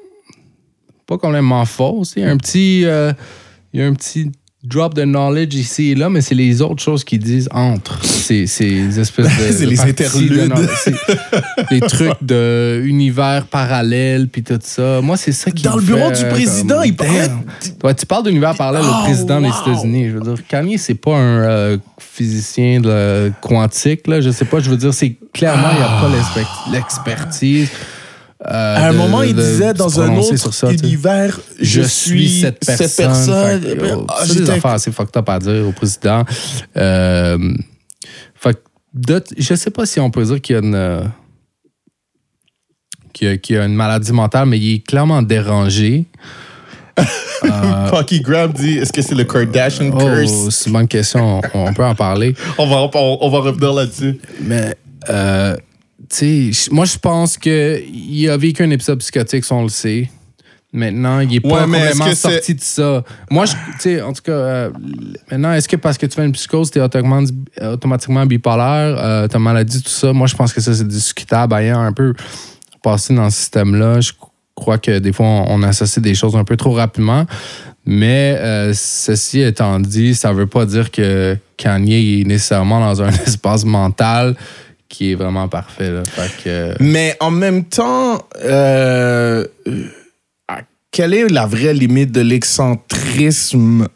pas 1.05 1.17
complètement 1.17 1.65
fausses 1.65 2.13
il 2.15 2.23
y 2.23 2.25
a 2.25 2.29
un 2.29 2.37
petit 2.37 2.85
euh, 2.85 3.11
il 3.73 3.81
y 3.81 3.83
a 3.83 3.87
un 3.87 3.93
petit 3.93 4.31
drop 4.67 4.93
de 4.93 5.03
knowledge 5.03 5.55
ici 5.55 5.91
et 5.91 5.95
là 5.95 6.09
mais 6.09 6.21
c'est 6.21 6.35
les 6.35 6.61
autres 6.61 6.83
choses 6.83 7.03
qu'ils 7.03 7.19
disent 7.19 7.47
entre 7.51 8.03
ces, 8.03 8.47
ces 8.47 8.99
espèces 8.99 9.25
de 9.25 9.51
C'est 9.53 9.65
les 9.65 9.79
interludes. 9.81 10.49
de 10.49 10.67
les 11.71 11.79
trucs 11.81 12.21
de 12.21 12.81
univers 12.85 13.45
parallèle 13.47 14.27
puis 14.27 14.43
tout 14.43 14.59
ça 14.61 14.99
moi 15.01 15.15
c'est 15.17 15.31
ça 15.31 15.51
qui 15.51 15.63
Dans 15.63 15.75
me 15.75 15.81
le 15.81 15.85
bureau 15.85 16.09
fait, 16.13 16.23
du 16.23 16.29
président, 16.29 16.75
comme, 16.77 16.85
il 16.85 16.95
parlait. 16.95 17.29
Ouais, 17.83 17.93
tu 17.95 18.05
parles 18.05 18.23
d'univers 18.23 18.55
parallèle 18.55 18.83
Oh, 18.85 18.99
au 18.99 19.03
président 19.03 19.41
des. 19.41 19.47
États-Unis. 19.47 20.09
Je 20.09 20.17
veux 20.17 20.21
dire, 20.35 20.47
Kanye, 20.47 20.77
c'est 20.77 20.93
pas 20.95 21.15
un 21.17 21.41
euh, 21.43 21.77
physicien 21.99 22.79
de, 22.79 23.31
quantique, 23.41 24.07
là. 24.07 24.21
Je 24.21 24.29
sais 24.31 24.45
pas, 24.45 24.59
je 24.59 24.69
veux 24.69 24.77
dire, 24.77 24.93
c'est 24.93 25.15
clairement, 25.33 25.69
il 25.71 25.77
n'y 25.77 25.83
a 25.83 25.87
pas 25.87 26.09
l'expert- 26.09 26.69
l'expertise. 26.71 27.69
Euh, 28.45 28.75
À 28.77 28.87
un 28.89 28.93
de- 28.93 28.97
moment, 28.97 29.23
il 29.23 29.35
de- 29.35 29.41
disait 29.41 29.73
de 29.73 29.77
dans 29.79 29.99
un 29.99 30.15
autre 30.17 30.53
ça, 30.53 30.71
univers, 30.71 31.39
Je 31.59 31.81
suis 31.81 32.41
cette 32.41 32.59
personne. 32.65 33.61
Fait 33.61 33.93
oh, 33.93 34.05
ah, 34.09 34.23
c'est 34.25 34.41
des 34.41 34.49
affaires 34.49 34.71
assez 34.71 34.91
fucked 34.91 35.17
up 35.17 35.27
à 35.29 35.39
dire 35.39 35.67
au 35.67 35.71
président. 35.71 36.23
Euh, 36.77 37.53
fait 38.35 38.61
de- 38.93 39.23
je 39.37 39.55
sais 39.55 39.71
pas 39.71 39.85
si 39.85 39.99
on 39.99 40.11
peut 40.11 40.23
dire 40.23 40.39
qu'il 40.41 40.53
y 40.55 40.59
a 40.59 40.61
une. 40.61 40.75
euh, 40.75 41.01
qu'il 43.13 43.27
y 43.27 43.31
a, 43.31 43.37
qu'il 43.37 43.55
y 43.55 43.59
a 43.59 43.65
une 43.65 43.73
maladie 43.73 44.11
mentale, 44.11 44.45
mais 44.47 44.59
il 44.59 44.75
est 44.75 44.85
clairement 44.87 45.23
dérangé. 45.23 46.05
Pocky 47.89 48.21
Graham 48.21 48.51
dit 48.53 48.77
est-ce 48.79 48.91
que 48.93 49.01
c'est 49.01 49.15
le 49.15 49.23
Kardashian 49.23 49.89
Oh, 49.93 49.97
curse? 49.97 50.49
c'est 50.49 50.67
une 50.67 50.73
bonne 50.73 50.87
question. 50.87 51.41
On, 51.53 51.67
on 51.67 51.73
peut 51.73 51.85
en 51.85 51.95
parler. 51.95 52.35
on, 52.57 52.67
va, 52.67 52.89
on, 52.93 53.17
on 53.21 53.29
va 53.29 53.39
revenir 53.39 53.73
là-dessus. 53.73 54.19
Mais, 54.41 54.75
euh, 55.09 55.55
tu 56.09 56.53
sais, 56.53 56.69
moi, 56.71 56.85
je 56.85 56.97
pense 56.97 57.37
qu'il 57.37 58.29
a 58.29 58.37
vécu 58.37 58.63
un 58.63 58.69
épisode 58.71 58.99
psychotique, 58.99 59.45
ça, 59.45 59.55
on 59.55 59.63
le 59.63 59.69
sait. 59.69 60.09
Maintenant, 60.73 61.21
il 61.21 61.33
est 61.35 61.39
pas 61.39 61.61
Ouais, 61.61 61.67
mais 61.67 61.77
complètement 61.79 62.13
sorti 62.15 62.53
de 62.55 62.61
ça. 62.61 63.03
Moi, 63.31 63.45
je- 63.45 63.53
tu 63.53 63.79
sais, 63.79 64.01
en 64.01 64.11
tout 64.13 64.21
cas, 64.21 64.31
euh, 64.31 64.69
maintenant, 65.31 65.53
est-ce 65.53 65.67
que 65.67 65.77
parce 65.77 65.97
que 65.97 66.05
tu 66.05 66.15
fais 66.15 66.25
une 66.25 66.33
psychose, 66.33 66.69
tu 66.71 66.77
es 66.79 66.81
automatiquement, 66.81 67.43
automatiquement 67.71 68.25
bipolaire, 68.25 68.95
euh, 68.99 69.27
ta 69.27 69.39
maladie, 69.39 69.81
tout 69.81 69.89
ça? 69.89 70.11
Moi, 70.13 70.27
je 70.27 70.35
pense 70.35 70.51
que 70.53 70.59
ça, 70.61 70.73
c'est 70.73 70.87
discutable. 70.87 71.53
Ayant 71.55 71.79
un 71.81 71.93
peu 71.93 72.13
passé 72.83 73.13
dans 73.15 73.29
ce 73.29 73.37
système-là, 73.37 74.01
je 74.01 74.11
crois 74.55 74.77
que 74.77 74.99
des 74.99 75.13
fois, 75.13 75.25
on, 75.25 75.45
on 75.49 75.63
associe 75.63 76.03
des 76.03 76.13
choses 76.15 76.35
un 76.35 76.43
peu 76.43 76.57
trop 76.57 76.73
rapidement. 76.73 77.25
Mais 77.85 78.35
euh, 78.37 78.73
ceci 78.75 79.39
étant 79.39 79.79
dit, 79.79 80.13
ça 80.15 80.33
veut 80.33 80.47
pas 80.47 80.65
dire 80.65 80.91
que 80.91 81.37
Kanye 81.55 82.21
est 82.21 82.23
nécessairement 82.25 82.81
dans 82.81 83.01
un 83.01 83.07
espace 83.25 83.63
mental 83.63 84.35
qui 84.89 85.11
est 85.11 85.15
vraiment 85.15 85.47
parfait. 85.47 85.91
Là. 85.91 86.03
Que, 86.43 86.73
Mais 86.79 87.15
en 87.19 87.31
même 87.31 87.65
temps, 87.65 88.21
euh, 88.43 89.45
euh, 89.67 89.83
quelle 90.91 91.13
est 91.13 91.27
la 91.27 91.45
vraie 91.45 91.73
limite 91.73 92.11
de 92.11 92.21
l'excentrisme 92.21 93.87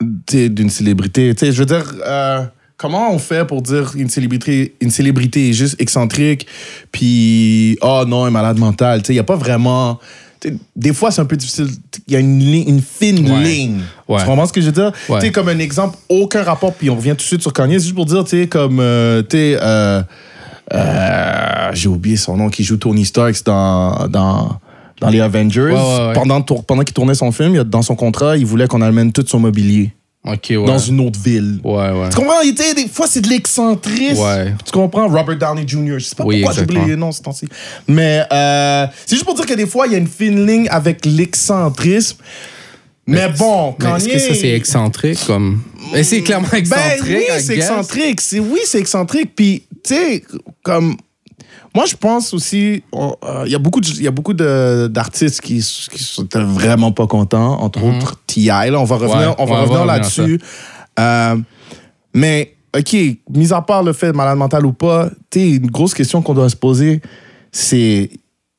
d'une 0.00 0.70
célébrité? 0.70 1.34
Je 1.40 1.50
veux 1.50 1.66
dire, 1.66 1.94
euh, 2.06 2.44
comment 2.76 3.12
on 3.12 3.18
fait 3.18 3.46
pour 3.46 3.62
dire 3.62 3.92
une 3.96 4.08
célébrité, 4.08 4.74
une 4.80 4.90
célébrité 4.90 5.50
est 5.50 5.52
juste 5.52 5.80
excentrique, 5.80 6.46
puis 6.90 7.76
oh 7.82 8.04
non, 8.06 8.24
elle 8.24 8.30
est 8.30 8.32
malade 8.32 8.58
mentale? 8.58 9.02
Il 9.08 9.12
n'y 9.12 9.18
a 9.18 9.24
pas 9.24 9.36
vraiment. 9.36 10.00
Des 10.76 10.92
fois, 10.92 11.10
c'est 11.10 11.20
un 11.20 11.24
peu 11.24 11.36
difficile. 11.36 11.68
Il 12.08 12.12
y 12.12 12.16
a 12.16 12.20
une, 12.20 12.38
ligne- 12.38 12.68
une 12.68 12.80
fine 12.82 13.30
Ouais. 13.30 13.42
ligne. 13.42 13.80
Ouais. 14.08 14.18
Tu 14.20 14.24
comprends 14.26 14.46
ce 14.46 14.52
que 14.52 14.60
je 14.60 14.66
veux 14.66 14.72
dire? 14.72 14.92
Ouais. 15.08 15.20
Tu 15.20 15.26
sais, 15.26 15.32
comme 15.32 15.48
un 15.48 15.58
exemple, 15.58 15.96
aucun 16.08 16.42
rapport, 16.42 16.72
puis 16.74 16.90
on 16.90 16.96
revient 16.96 17.10
tout 17.10 17.16
de 17.16 17.22
suite 17.22 17.42
sur 17.42 17.52
Kanye, 17.52 17.74
juste 17.74 17.94
pour 17.94 18.06
dire, 18.06 18.24
tu 18.24 18.30
sais, 18.42 18.46
comme, 18.48 18.78
euh, 18.80 19.22
tu 19.22 19.36
sais, 19.36 19.56
euh, 19.60 20.02
euh, 20.72 21.70
j'ai 21.72 21.88
oublié 21.88 22.16
son 22.16 22.36
nom, 22.36 22.48
qui 22.48 22.64
joue 22.64 22.76
Tony 22.76 23.04
Stark 23.04 23.34
dans, 23.44 24.08
dans, 24.08 24.58
dans 25.00 25.08
les 25.10 25.20
Avengers. 25.20 25.74
Pendant, 26.14 26.40
pendant 26.42 26.82
qu'il 26.82 26.94
tournait 26.94 27.14
son 27.14 27.32
film, 27.32 27.62
dans 27.64 27.82
son 27.82 27.94
contrat, 27.96 28.36
il 28.36 28.46
voulait 28.46 28.66
qu'on 28.66 28.82
amène 28.82 29.12
tout 29.12 29.24
son 29.26 29.38
mobilier 29.40 29.92
OK, 30.24 30.46
ouais. 30.50 30.64
dans 30.64 30.78
une 30.78 31.00
autre 31.00 31.18
ville. 31.18 31.58
Ouais, 31.64 31.90
ouais. 31.90 32.08
Tu 32.10 32.16
comprends? 32.16 32.40
Tu 32.42 32.54
sais, 32.56 32.74
des 32.74 32.86
fois, 32.86 33.08
c'est 33.08 33.20
de 33.22 33.28
l'excentrisme. 33.28 34.22
Ouais. 34.22 34.54
Tu 34.64 34.70
comprends? 34.70 35.08
Robert 35.08 35.36
Downey 35.36 35.64
Jr. 35.66 35.98
Je 35.98 36.04
sais 36.04 36.14
pas 36.14 36.24
Oui, 36.24 36.42
pourquoi 36.42 36.62
exactement. 36.62 36.86
les 36.86 36.96
noms 36.96 37.10
ce 37.10 37.22
temps-ci. 37.22 37.48
Mais 37.88 38.22
euh, 38.32 38.86
c'est 39.04 39.16
juste 39.16 39.24
pour 39.24 39.34
dire 39.34 39.46
que 39.46 39.54
des 39.54 39.66
fois, 39.66 39.86
il 39.88 39.92
y 39.92 39.96
a 39.96 39.98
une 39.98 40.06
fine 40.06 40.46
ligne 40.46 40.68
avec 40.70 41.04
l'excentrisme. 41.04 42.18
Mais 43.04 43.28
bon, 43.36 43.74
Mais 43.80 43.96
Est-ce 43.96 44.08
que 44.08 44.18
ça, 44.18 44.34
c'est 44.34 44.52
excentrique 44.54 45.18
comme. 45.26 45.60
Mais 45.92 46.04
c'est 46.04 46.22
clairement 46.22 46.52
excentrique. 46.52 47.02
Ben 47.04 47.32
oui, 47.36 47.40
c'est 47.40 47.56
excentrique. 47.56 48.20
C'est, 48.20 48.38
oui, 48.38 48.60
c'est 48.64 48.78
excentrique. 48.78 49.34
Puis, 49.34 49.64
tu 49.82 49.94
sais, 49.94 50.24
comme. 50.62 50.96
Moi, 51.74 51.86
je 51.86 51.96
pense 51.96 52.34
aussi. 52.34 52.82
euh, 52.94 53.42
Il 53.46 53.52
y 53.52 53.54
a 53.54 53.58
beaucoup, 53.58 53.80
de- 53.80 53.86
il 53.88 54.02
y 54.02 54.06
a 54.06 54.10
beaucoup 54.10 54.34
de, 54.34 54.88
d'artistes 54.88 55.40
qui, 55.40 55.54
qui 55.90 56.02
sont 56.02 56.26
vraiment 56.32 56.92
pas 56.92 57.06
contents, 57.06 57.60
entre 57.60 57.82
autres 57.84 58.16
T.I. 58.26 58.70
Là, 58.70 58.78
on 58.80 58.84
va 58.84 58.96
revenir, 58.96 59.16
Mhm. 59.16 59.28
Ouais, 59.28 59.34
on 59.38 59.44
va 59.46 59.54
ouais, 59.54 59.60
revenir 59.62 59.84
là-dessus. 59.86 60.38
Euh, 60.98 61.36
mais, 62.14 62.54
OK, 62.76 62.96
mis 63.30 63.52
à 63.52 63.62
part 63.62 63.82
le 63.82 63.92
fait 63.92 64.08
de 64.08 64.16
malade 64.16 64.36
mental 64.38 64.64
ou 64.66 64.72
pas, 64.72 65.08
tu 65.30 65.38
sais, 65.40 65.50
une 65.50 65.70
grosse 65.70 65.94
question 65.94 66.20
qu'on 66.22 66.34
doit 66.34 66.48
se 66.50 66.56
poser, 66.56 67.00
c'est 67.50 68.10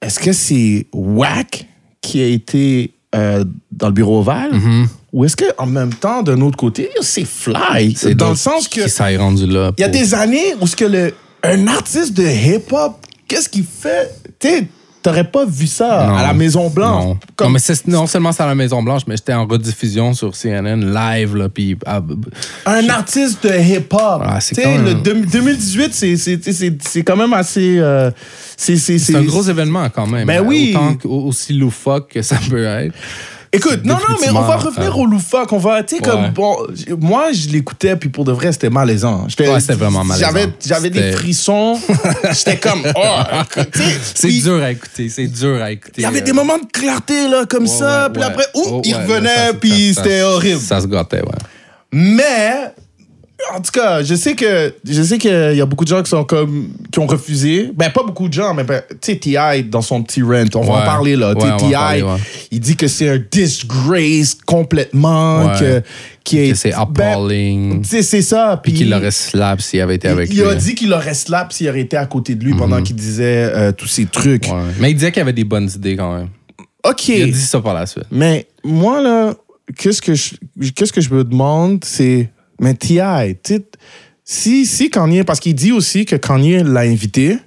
est-ce 0.02 0.20
que 0.20 0.34
c'est 0.34 0.88
Wack 0.94 1.68
qui 2.02 2.22
a 2.22 2.28
été 2.28 2.94
euh, 3.16 3.44
dans 3.72 3.88
le 3.88 3.94
bureau 3.94 4.20
ovale? 4.20 4.54
Mhm. 4.54 4.88
Ou 5.14 5.26
est-ce 5.26 5.36
qu'en 5.38 5.68
même 5.68 5.94
temps, 5.94 6.24
d'un 6.24 6.42
autre 6.42 6.58
côté, 6.58 6.90
c'est 7.02 7.26
fly? 7.26 7.94
C'est 7.96 8.16
dans 8.16 8.32
le 8.32 8.36
sens 8.36 8.68
que 8.68 8.88
ça 8.88 9.12
est 9.12 9.18
rendu 9.18 9.46
là. 9.46 9.72
il 9.78 9.82
y 9.82 9.84
a 9.84 9.88
des 9.88 10.16
années 10.16 10.56
où 10.60 10.66
ce 10.66 10.76
que 10.76 10.86
le, 10.86 11.14
un 11.44 11.68
artiste 11.68 12.14
de 12.14 12.24
hip-hop, 12.24 12.96
qu'est-ce 13.34 13.50
qu'il 13.50 13.64
fait? 13.66 14.12
Tu 14.40 14.68
t'aurais 15.02 15.30
pas 15.30 15.46
vu 15.46 15.68
ça 15.68 16.06
Non. 16.08 16.16
à 16.16 16.22
la 16.24 16.34
Maison 16.34 16.70
Blanche. 16.70 17.04
Non. 17.06 17.18
Comme 17.36 17.48
Non, 17.48 17.54
mais 17.54 17.60
c'est- 17.60 17.88
non 17.88 18.08
seulement 18.08 18.32
c'est 18.32 18.44
à 18.44 18.46
la 18.46 18.56
Maison 18.56 18.82
Blanche, 18.82 19.02
mais 19.06 19.18
j'étais 19.18 19.34
en 19.34 19.46
rediffusion 19.46 20.14
sur 20.14 20.34
CNN 20.34 20.78
live 20.94 21.36
là, 21.36 21.50
puis 21.50 21.78
ah, 21.86 22.02
un 22.66 22.88
artiste 22.90 23.44
de 23.46 23.50
hip-hop. 23.54 24.22
Ah, 24.24 24.40
c'est 24.40 24.56
Tu 24.56 24.62
sais, 24.62 24.68
quand 24.68 24.76
même- 24.78 24.86
le 24.86 24.94
deux- 24.96 25.26
2018, 25.26 25.94
c'est- 25.94 26.16
c'est 26.16 26.40
c'est- 26.80 27.04
quand 27.04 27.18
même 27.18 27.34
assez... 27.34 27.78
euh, 27.80 28.12
c'est 28.56 29.16
un 29.16 29.24
gros 29.24 29.44
événement 29.44 29.90
quand 29.90 30.08
même. 30.08 30.26
Ben 30.28 30.42
Euh, 30.42 30.46
oui. 30.48 30.74
Autant 30.76 31.10
aussi 31.10 31.52
loufoque 31.54 32.10
que 32.14 32.22
ça 32.22 32.38
peut 32.50 32.64
être. 32.64 32.94
Écoute, 33.56 33.82
non, 33.86 33.94
non, 33.94 34.16
mais 34.20 34.30
on 34.32 34.42
va 34.42 34.56
revenir 34.58 34.98
au 34.98 35.06
loufoque. 35.06 35.54
On 35.54 35.60
va, 35.60 35.84
tu 35.84 35.98
sais, 35.98 36.04
Ouais. 36.04 36.10
comme, 36.10 36.30
bon, 36.32 36.58
moi, 37.00 37.32
je 37.32 37.50
l'écoutais, 37.50 37.96
puis 37.96 38.10
pour 38.10 38.26
de 38.26 38.32
vrai, 38.32 38.52
c'était 38.52 38.72
malaisant. 38.72 39.26
J'étais- 39.28 39.48
Ouais, 39.48 39.60
c'était 39.60 39.76
vraiment 39.76 40.04
malaisant. 40.04 40.28
J'avais, 40.66 40.90
des 40.90 41.12
frissons. 41.12 41.80
J'étais 42.32 42.58
comme, 42.58 42.82
oh, 42.96 43.18
C'est 44.16 44.30
dur 44.30 44.62
à 44.62 44.72
écouter, 44.72 45.08
c'est 45.10 45.28
dur 45.28 45.62
à 45.62 45.72
écouter. 45.72 45.94
Il 45.98 46.04
y 46.04 46.06
avait 46.06 46.22
euh, 46.22 46.26
des 46.26 46.34
moments 46.34 46.58
de 46.58 46.66
clarté, 46.72 47.28
là, 47.28 47.46
comme 47.48 47.64
ouais, 47.64 47.70
ça, 47.70 48.10
puis 48.12 48.24
après, 48.24 48.46
ouh, 48.56 48.64
Oh, 48.66 48.82
il 48.84 48.96
revenait, 48.96 49.54
puis 49.60 49.94
c'était 49.94 50.22
horrible. 50.24 50.60
Ça 50.60 50.82
se 50.82 50.88
gâtait, 50.88 51.22
ouais. 51.22 51.38
Mais, 51.92 52.74
en 53.52 53.62
tout 53.62 53.72
cas, 53.72 54.04
je 54.04 54.16
sais 54.16 54.36
que 54.36 54.74
je 54.88 55.02
sais 55.02 55.18
qu'il 55.18 55.56
y 55.56 55.62
a 55.62 55.66
beaucoup 55.66 55.84
de 55.84 55.90
gens 55.90 56.02
qui 56.02 56.10
sont 56.10 56.24
comme 56.24 56.70
qui 56.92 57.00
ont 57.00 57.08
refusé. 57.08 57.72
Ben 57.76 57.92
pas 57.92 58.04
beaucoup 58.04 58.28
de 58.28 58.34
gens, 58.34 58.54
mais 58.54 58.64
ben, 58.64 58.82
tu 58.90 59.14
sais 59.14 59.18
Ti 59.18 59.36
dans 59.64 59.82
son 59.82 60.04
petit 60.04 60.22
rent, 60.22 60.46
on 60.56 60.62
va 60.62 60.74
en 60.74 60.86
parler 60.86 61.16
là. 61.16 61.34
Ouais, 61.34 61.58
T.I., 61.58 61.72
parler, 61.72 62.04
ouais. 62.04 62.18
il 62.52 62.60
dit 62.60 62.76
que 62.76 62.88
c'est 62.88 63.10
un 63.10 63.20
disgrace 63.32 64.36
complètement, 64.46 65.50
que 65.60 65.82
qui 66.24 66.40
est 66.40 66.52
Que 66.52 66.58
c'est 66.58 66.72
ben, 66.72 66.80
appalling. 66.80 67.84
c'est 67.84 68.22
ça. 68.22 68.60
Puis 68.64 68.74
qu'il 68.74 68.90
l'aurait 68.90 69.12
slap 69.12 69.62
s'il 69.62 69.82
avait 69.82 69.96
été 69.96 70.08
avec 70.08 70.30
il, 70.30 70.36
lui. 70.36 70.44
il 70.44 70.48
a 70.48 70.56
dit 70.56 70.76
qu'il 70.76 70.94
aurait 70.94 71.14
slap 71.14 71.52
s'il 71.52 71.68
aurait 71.70 71.82
été 71.82 71.98
à 71.98 72.06
côté 72.06 72.36
de 72.36 72.44
lui 72.44 72.54
pendant 72.54 72.82
qu'il 72.82 72.96
disait 72.96 73.52
euh, 73.54 73.72
tous 73.72 73.88
ces 73.88 74.06
trucs. 74.06 74.46
Ouais. 74.46 74.62
Mais 74.80 74.92
il 74.92 74.96
disait 74.96 75.12
qu'il 75.12 75.22
avait 75.22 75.34
des 75.34 75.44
bonnes 75.44 75.70
idées 75.76 75.96
quand 75.96 76.18
même. 76.18 76.30
Ok. 76.84 77.10
Il 77.10 77.24
a 77.24 77.26
dit 77.26 77.34
ça 77.42 77.60
par 77.60 77.74
la 77.74 77.86
suite. 77.86 78.06
Mais 78.12 78.48
moi, 78.64 79.02
là, 79.02 79.34
qu'est-ce 79.78 80.02
que 80.02 80.14
je, 80.14 80.36
qu'est-ce 80.76 80.94
que 80.94 81.02
je 81.02 81.14
me 81.14 81.24
demande, 81.24 81.84
c'est, 81.86 82.30
mais 82.60 82.74
T.I., 82.74 83.38
si, 84.26 84.66
si 84.66 84.90
Kanye, 84.90 85.24
parce 85.24 85.40
qu'il 85.40 85.56
dit 85.56 85.72
aussi 85.72 86.06
que 86.06 86.16
Kanye 86.16 86.64
l'a 86.64 86.82
invité, 86.82 87.38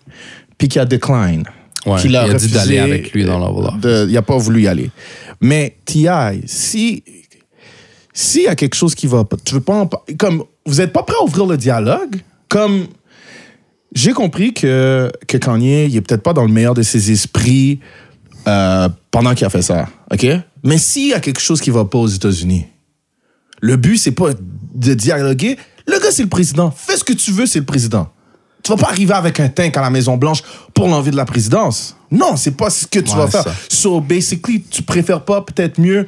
puis 0.58 0.68
qu'il 0.68 0.80
a 0.80 0.84
decline. 0.84 1.44
Ouais, 1.86 2.00
qu'il 2.00 2.10
il 2.10 2.16
a 2.16 2.34
dit 2.34 2.48
d'aller 2.48 2.78
avec 2.78 3.12
lui 3.12 3.24
dans 3.24 3.38
l'Oval 3.38 4.08
Il 4.08 4.16
a 4.16 4.22
pas 4.22 4.36
voulu 4.36 4.62
y 4.62 4.68
aller. 4.68 4.90
Mais 5.40 5.76
T.I., 5.84 6.42
si, 6.46 7.02
s'il 8.12 8.42
y 8.42 8.48
a 8.48 8.56
quelque 8.56 8.74
chose 8.74 8.94
qui 8.94 9.06
va 9.06 9.24
pas, 9.24 9.36
tu 9.44 9.54
veux 9.54 9.60
pas 9.60 9.74
en 9.74 9.90
comme, 10.18 10.44
vous 10.64 10.80
êtes 10.80 10.92
pas 10.92 11.02
prêt 11.02 11.16
à 11.20 11.24
ouvrir 11.24 11.46
le 11.46 11.56
dialogue, 11.56 12.16
comme, 12.48 12.86
j'ai 13.94 14.12
compris 14.12 14.52
que, 14.52 15.10
que 15.26 15.38
Kanye, 15.38 15.86
il 15.86 15.96
est 15.96 16.00
peut-être 16.00 16.22
pas 16.22 16.32
dans 16.32 16.44
le 16.44 16.52
meilleur 16.52 16.74
de 16.74 16.82
ses 16.82 17.10
esprits 17.10 17.80
euh, 18.46 18.88
pendant 19.10 19.34
qu'il 19.34 19.46
a 19.46 19.50
fait 19.50 19.62
ça, 19.62 19.88
OK? 20.12 20.26
Mais 20.62 20.78
s'il 20.78 21.08
y 21.08 21.14
a 21.14 21.20
quelque 21.20 21.40
chose 21.40 21.60
qui 21.60 21.70
va 21.70 21.84
pas 21.84 21.98
aux 21.98 22.06
États-Unis, 22.06 22.66
le 23.60 23.76
but, 23.76 23.96
c'est 23.98 24.10
pas 24.12 24.30
de 24.74 24.94
dialoguer. 24.94 25.56
Le 25.86 25.98
gars, 25.98 26.10
c'est 26.10 26.22
le 26.24 26.28
président. 26.28 26.70
Fais 26.70 26.96
ce 26.96 27.04
que 27.04 27.12
tu 27.12 27.30
veux, 27.30 27.46
c'est 27.46 27.60
le 27.60 27.64
président. 27.64 28.08
Tu 28.62 28.72
vas 28.72 28.76
pas 28.78 28.88
arriver 28.88 29.14
avec 29.14 29.38
un 29.38 29.48
tank 29.48 29.76
à 29.76 29.80
la 29.80 29.90
Maison-Blanche 29.90 30.42
pour 30.74 30.88
l'envie 30.88 31.12
de 31.12 31.16
la 31.16 31.24
présidence. 31.24 31.96
Non, 32.10 32.34
c'est 32.36 32.56
pas 32.56 32.68
ce 32.70 32.86
que 32.86 32.98
tu 32.98 33.12
Ouais, 33.12 33.18
vas 33.18 33.28
faire. 33.28 33.44
ça. 33.44 33.54
So, 33.68 34.00
basically, 34.00 34.62
tu 34.62 34.82
préfères 34.82 35.24
pas 35.24 35.40
peut-être 35.42 35.78
mieux 35.80 36.06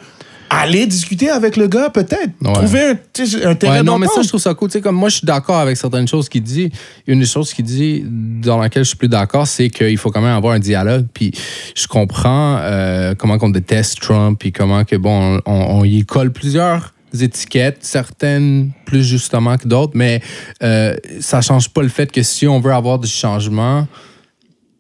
aller 0.51 0.87
discuter 0.87 1.29
avec 1.31 1.57
le 1.57 1.69
gars, 1.69 1.91
peut-être? 1.91 2.33
Ouais. 2.43 2.53
Trouver 2.55 2.81
un, 2.81 3.51
un 3.51 3.55
terrain 3.55 3.73
Ouais, 3.77 3.83
non, 3.83 3.99
mais 3.99 4.07
ça, 4.09 4.23
je 4.23 4.29
trouve 4.29 4.41
ça 4.41 4.55
cool. 4.55 4.71
Tu 4.71 4.73
sais, 4.79 4.81
comme 4.81 4.97
moi, 4.97 5.09
je 5.11 5.17
suis 5.19 5.27
d'accord 5.27 5.59
avec 5.59 5.77
certaines 5.77 6.09
choses 6.09 6.29
qu'il 6.29 6.43
dit. 6.43 6.73
Une 7.07 7.21
des 7.21 7.27
choses 7.27 7.53
qu'il 7.53 7.65
dit 7.67 8.03
dans 8.07 8.59
laquelle 8.59 8.83
je 8.83 8.89
suis 8.89 8.97
plus 8.97 9.09
d'accord, 9.09 9.47
c'est 9.47 9.69
qu'il 9.71 9.99
faut 9.99 10.11
quand 10.11 10.23
même 10.23 10.35
avoir 10.35 10.55
un 10.55 10.59
dialogue. 10.59 11.07
Puis 11.15 11.33
je 11.77 11.87
comprends 11.87 12.57
euh, 12.61 13.15
comment 13.17 13.39
qu'on 13.39 13.51
déteste 13.51 14.01
Trump, 14.01 14.39
puis 14.41 14.51
comment 14.51 14.85
que, 14.85 14.97
bon, 14.97 15.41
on, 15.47 15.53
on 15.53 15.85
y 15.85 16.05
colle 16.05 16.33
plusieurs 16.33 16.93
étiquettes, 17.19 17.79
certaines 17.81 18.71
plus 18.85 19.05
justement 19.05 19.57
que 19.57 19.67
d'autres, 19.67 19.93
mais 19.95 20.21
euh, 20.63 20.95
ça 21.21 21.41
change 21.41 21.69
pas 21.71 21.83
le 21.83 21.89
fait 21.89 22.11
que 22.11 22.23
si 22.23 22.47
on 22.47 22.61
veut 22.61 22.73
avoir 22.73 22.99
du 22.99 23.09
changement, 23.09 23.87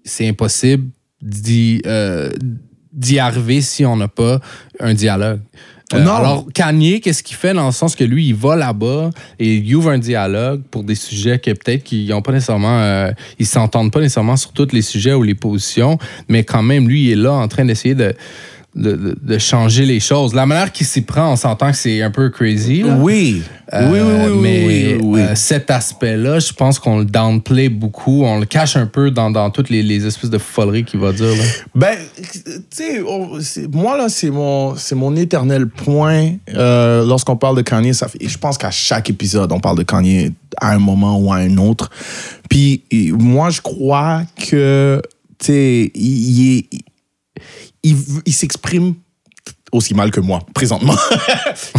c'est 0.04 0.28
impossible 0.28 0.90
d'y 1.20 1.82
euh, 1.86 2.30
arriver 3.18 3.60
si 3.60 3.84
on 3.84 3.96
n'a 3.96 4.08
pas 4.08 4.40
un 4.80 4.94
dialogue. 4.94 5.40
Euh, 5.94 6.02
Non. 6.02 6.12
Alors, 6.12 6.46
Kanye, 6.52 7.00
qu'est-ce 7.00 7.22
qu'il 7.22 7.36
fait 7.36 7.54
dans 7.54 7.66
le 7.66 7.72
sens 7.72 7.96
que 7.96 8.04
lui, 8.04 8.26
il 8.26 8.34
va 8.34 8.56
là-bas 8.56 9.10
et 9.38 9.56
il 9.56 9.74
ouvre 9.74 9.90
un 9.90 9.98
dialogue 9.98 10.62
pour 10.70 10.84
des 10.84 10.94
sujets 10.94 11.38
que 11.38 11.50
peut-être 11.50 11.84
qu'ils 11.84 12.08
n'ont 12.08 12.22
pas 12.22 12.32
nécessairement, 12.32 12.80
euh, 12.80 13.10
ils 13.38 13.46
s'entendent 13.46 13.90
pas 13.90 14.00
nécessairement 14.00 14.36
sur 14.36 14.52
tous 14.52 14.72
les 14.72 14.82
sujets 14.82 15.14
ou 15.14 15.22
les 15.22 15.34
positions, 15.34 15.98
mais 16.28 16.44
quand 16.44 16.62
même, 16.62 16.88
lui, 16.88 17.06
il 17.06 17.12
est 17.12 17.22
là 17.22 17.32
en 17.32 17.48
train 17.48 17.64
d'essayer 17.64 17.94
de, 17.94 18.14
de, 18.78 18.92
de- 18.92 19.18
de 19.20 19.38
changer 19.38 19.84
les 19.84 20.00
choses. 20.00 20.34
La 20.34 20.46
manière 20.46 20.72
qu'il 20.72 20.86
s'y 20.86 21.02
prend, 21.02 21.32
on 21.32 21.36
s'entend 21.36 21.70
que 21.72 21.76
c'est 21.76 22.00
un 22.02 22.10
peu 22.10 22.30
crazy. 22.30 22.82
là. 22.82 22.96
Oui. 22.98 23.42
Euh, 23.74 23.90
oui, 23.92 23.98
oui, 24.00 24.12
oui, 24.24 24.30
oui, 24.30 24.40
mais 24.40 24.98
oui, 25.02 25.20
euh, 25.20 25.34
cet 25.34 25.70
aspect-là, 25.70 26.38
je 26.38 26.54
pense 26.54 26.78
qu'on 26.78 27.00
le 27.00 27.04
downplay 27.04 27.68
beaucoup. 27.68 28.22
On 28.24 28.38
le 28.38 28.46
cache 28.46 28.76
un 28.76 28.86
peu 28.86 29.10
dans, 29.10 29.30
dans 29.30 29.50
toutes 29.50 29.68
les, 29.68 29.82
les 29.82 30.06
espèces 30.06 30.30
de 30.30 30.38
foleries 30.38 30.84
qu'il 30.84 31.00
va 31.00 31.12
dire. 31.12 31.26
là. 31.26 31.44
Ben, 31.74 31.98
tu 32.16 32.40
sais, 32.70 33.02
moi, 33.70 33.98
là, 33.98 34.08
c'est 34.08 34.30
mon, 34.30 34.74
mon 34.92 35.16
éternel 35.16 35.68
point 35.68 36.30
euh, 36.54 37.04
lorsqu'on 37.04 37.36
parle 37.36 37.56
de 37.58 37.62
Kanye. 37.62 37.92
Ça 37.92 38.08
fait, 38.08 38.26
je 38.26 38.38
pense 38.38 38.56
qu'à 38.56 38.70
chaque 38.70 39.10
épisode, 39.10 39.52
on 39.52 39.60
parle 39.60 39.76
de 39.76 39.82
Kanye 39.82 40.32
à 40.62 40.72
un 40.72 40.78
moment 40.78 41.18
ou 41.18 41.30
à 41.30 41.36
un 41.36 41.56
autre. 41.58 41.90
Puis, 42.48 42.84
moi, 43.18 43.50
je 43.50 43.60
crois 43.60 44.22
que, 44.48 45.02
tu 45.38 45.46
sais, 45.46 45.90
il 45.94 46.56
est- 46.58 46.68
il, 47.82 47.96
il 48.26 48.32
s'exprime 48.32 48.94
aussi 49.72 49.94
mal 49.94 50.10
que 50.10 50.20
moi, 50.20 50.40
présentement. 50.54 50.94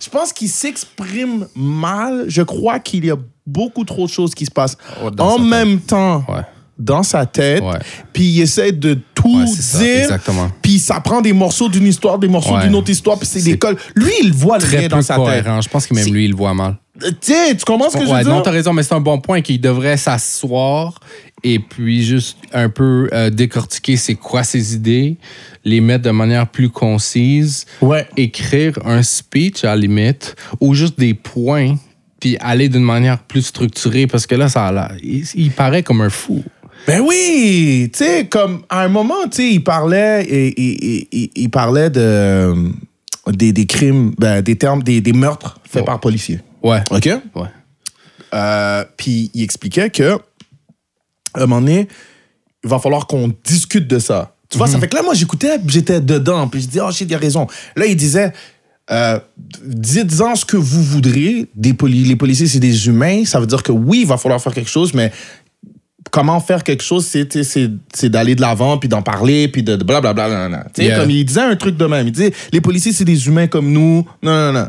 je 0.00 0.08
pense 0.10 0.32
qu'il 0.32 0.48
s'exprime 0.48 1.46
mal. 1.54 2.24
Je 2.28 2.42
crois 2.42 2.78
qu'il 2.78 3.04
y 3.04 3.10
a 3.10 3.16
beaucoup 3.46 3.84
trop 3.84 4.06
de 4.06 4.10
choses 4.10 4.34
qui 4.34 4.46
se 4.46 4.50
passent 4.50 4.76
Oh, 5.02 5.10
en 5.18 5.36
tête. 5.36 5.46
même 5.46 5.80
temps 5.80 6.24
Ouais. 6.28 6.42
dans 6.78 7.02
sa 7.02 7.26
tête, 7.26 7.62
puis 8.12 8.24
il 8.24 8.40
essaie 8.40 8.72
de 8.72 8.98
tout 9.14 9.38
Ouais, 9.38 9.44
dire, 9.44 10.02
exactement. 10.02 10.50
puis 10.62 10.78
ça 10.78 11.00
prend 11.00 11.20
des 11.20 11.32
morceaux 11.32 11.68
d'une 11.68 11.86
histoire, 11.86 12.18
des 12.18 12.28
morceaux 12.28 12.54
Ouais. 12.54 12.62
d'une 12.66 12.74
autre 12.74 12.90
histoire, 12.90 13.18
puis 13.18 13.26
c'est 13.28 13.42
des 13.42 13.58
cols. 13.58 13.76
Lui, 13.94 14.12
il 14.22 14.32
voit 14.32 14.58
le 14.58 14.66
peu 14.66 14.88
dans 14.88 15.02
sa 15.02 15.16
tête. 15.18 15.44
Je 15.60 15.68
pense 15.68 15.86
que 15.86 15.94
même 15.94 16.06
lui, 16.12 16.24
il 16.26 16.30
le 16.32 16.36
voit 16.36 16.54
mal. 16.54 16.76
Euh, 17.02 17.10
Tiens, 17.20 17.54
tu 17.58 17.64
comprends 17.64 17.90
ce 17.90 17.96
que 17.96 18.04
je 18.06 18.10
veux 18.10 18.22
non, 18.22 18.34
dire? 18.34 18.42
t'as 18.44 18.50
raison, 18.52 18.72
mais 18.72 18.82
c'est 18.84 18.94
un 18.94 19.00
bon 19.00 19.18
point 19.20 19.40
qu'il 19.40 19.60
devrait 19.60 19.96
s'asseoir 19.96 20.94
et 21.44 21.58
puis 21.60 22.02
juste 22.02 22.38
un 22.52 22.68
peu 22.68 23.08
euh, 23.12 23.30
décortiquer 23.30 23.96
c'est 23.96 24.14
quoi 24.16 24.42
ses 24.42 24.74
idées, 24.74 25.16
les 25.64 25.80
mettre 25.80 26.02
de 26.04 26.10
manière 26.10 26.48
plus 26.48 26.70
concise, 26.70 27.66
Ouais. 27.80 28.06
écrire 28.16 28.78
un 28.84 29.02
speech 29.02 29.62
à 29.64 29.68
la 29.68 29.76
limite 29.76 30.34
ou 30.60 30.74
juste 30.74 30.98
des 30.98 31.14
points 31.14 31.76
puis 32.18 32.36
aller 32.40 32.68
d'une 32.70 32.82
manière 32.82 33.18
plus 33.18 33.42
structurée 33.42 34.06
parce 34.06 34.26
que 34.26 34.34
là, 34.34 34.48
ça 34.48 34.68
a 34.68 34.92
il, 35.02 35.24
il 35.34 35.50
paraît 35.50 35.82
comme 35.82 36.00
un 36.00 36.08
fou. 36.10 36.42
Ben 36.86 37.00
oui, 37.00 37.90
tu 37.92 37.98
sais, 38.04 38.26
comme 38.26 38.62
à 38.68 38.82
un 38.82 38.88
moment, 38.88 39.24
tu 39.30 39.36
sais, 39.36 39.50
il 39.52 39.62
parlait, 39.64 40.24
il 40.26 41.48
parlait 41.50 41.88
de 41.90 42.52
des, 43.30 43.52
des 43.52 43.66
crimes, 43.66 44.12
ben, 44.18 44.42
des 44.42 44.56
termes, 44.56 44.82
des, 44.82 45.00
des 45.00 45.12
meurtres 45.12 45.58
faits 45.64 45.84
par 45.84 46.00
policiers. 46.00 46.40
Ouais. 46.62 46.80
OK? 46.90 47.06
Ouais. 47.34 47.48
Euh, 48.34 48.84
puis 48.96 49.30
il 49.34 49.42
expliquait 49.42 49.90
que 49.90 50.18
à 51.34 51.38
un 51.42 51.46
moment 51.46 51.60
donné, 51.60 51.88
il 52.62 52.70
va 52.70 52.78
falloir 52.78 53.06
qu'on 53.06 53.32
discute 53.44 53.86
de 53.88 53.98
ça. 53.98 54.34
Tu 54.50 54.58
vois, 54.58 54.66
ça 54.68 54.78
fait 54.78 54.88
que 54.88 54.94
là, 54.94 55.02
moi, 55.02 55.14
j'écoutais, 55.14 55.58
j'étais 55.66 56.00
dedans, 56.00 56.46
puis 56.48 56.60
je 56.60 56.68
dis, 56.68 56.80
oh 56.80 56.90
shit, 56.92 57.08
il 57.10 57.14
a 57.14 57.18
raison. 57.18 57.46
Là, 57.76 57.86
il 57.86 57.96
disait, 57.96 58.32
euh, 58.90 59.18
dites-en 59.64 60.36
ce 60.36 60.44
que 60.44 60.56
vous 60.56 60.82
voudrez. 60.82 61.46
Des 61.56 61.74
poli- 61.74 62.04
les 62.04 62.16
policiers, 62.16 62.46
c'est 62.46 62.60
des 62.60 62.86
humains. 62.86 63.24
Ça 63.24 63.40
veut 63.40 63.46
dire 63.46 63.62
que 63.62 63.72
oui, 63.72 64.00
il 64.02 64.06
va 64.06 64.16
falloir 64.16 64.40
faire 64.40 64.54
quelque 64.54 64.70
chose, 64.70 64.94
mais 64.94 65.10
comment 66.10 66.38
faire 66.40 66.62
quelque 66.62 66.82
chose, 66.84 67.04
c'est, 67.06 68.08
d'aller 68.10 68.34
de 68.36 68.40
l'avant, 68.42 68.78
puis 68.78 68.88
d'en 68.88 69.02
parler, 69.02 69.48
puis 69.48 69.62
de, 69.62 69.74
blablabla. 69.76 70.28
nan, 70.28 70.50
nan. 70.52 70.64
Tu 70.72 70.82
sais, 70.82 70.88
Yeah. 70.88 71.00
comme 71.00 71.10
il 71.10 71.24
disait 71.24 71.40
un 71.40 71.56
truc 71.56 71.76
de 71.76 71.86
même. 71.86 72.06
Il 72.06 72.12
disait, 72.12 72.32
les 72.52 72.60
policiers, 72.60 72.92
c'est 72.92 73.04
des 73.04 73.26
humains 73.26 73.46
comme 73.48 73.72
nous. 73.72 74.06
Non, 74.22 74.52
non, 74.52 74.52
non. 74.52 74.68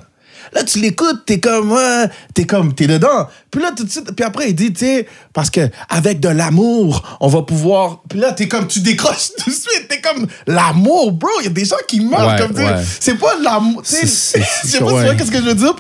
Là, 0.54 0.64
tu 0.64 0.80
l'écoutes, 0.80 1.26
t'es 1.26 1.40
comme, 1.40 1.72
ouais, 1.72 2.06
t'es 2.34 2.46
comme, 2.46 2.74
t'es 2.74 2.88
dedans. 2.88 3.28
Puis 3.52 3.62
là, 3.62 3.72
tout 3.76 3.84
de 3.86 3.90
suite, 3.90 4.12
puis 4.16 4.26
après, 4.26 4.50
il 4.50 4.56
dit, 4.56 4.74
tu 4.74 4.86
sais, 4.86 5.08
parce 5.34 5.50
que 5.50 5.62
avec 5.90 6.20
de 6.20 6.30
l'amour, 6.30 7.18
on 7.22 7.28
va 7.28 7.42
pouvoir. 7.44 8.02
Puis 8.10 8.20
là, 8.20 8.32
t'es 8.34 8.48
comme, 8.48 8.68
tu 8.68 8.80
décroches 8.82 9.30
tout 9.38 9.50
de 9.50 9.56
suite. 9.56 9.88
T'es 9.90 10.02
comme, 10.02 10.28
l'amour, 10.48 11.12
bro. 11.14 11.30
Il 11.42 11.46
y 11.46 11.48
a 11.48 11.52
des 11.52 11.66
gens 11.66 11.76
qui 11.88 12.02
meurent 12.02 12.28
Ouais, 12.28 12.38
comme 12.40 12.56
ouais. 12.56 12.84
C'est 13.00 13.16
pas 13.18 13.34
l'amour. 13.44 13.82
Je 13.90 14.06
sais 14.06 14.40
pas 14.40 14.46
si 14.64 14.78
tu 14.78 14.84
ouais. 14.84 15.04
vois 15.04 15.16
qu'est-ce 15.16 15.32
que 15.32 15.38
je 15.38 15.44
veux 15.44 15.56
dire. 15.56 15.74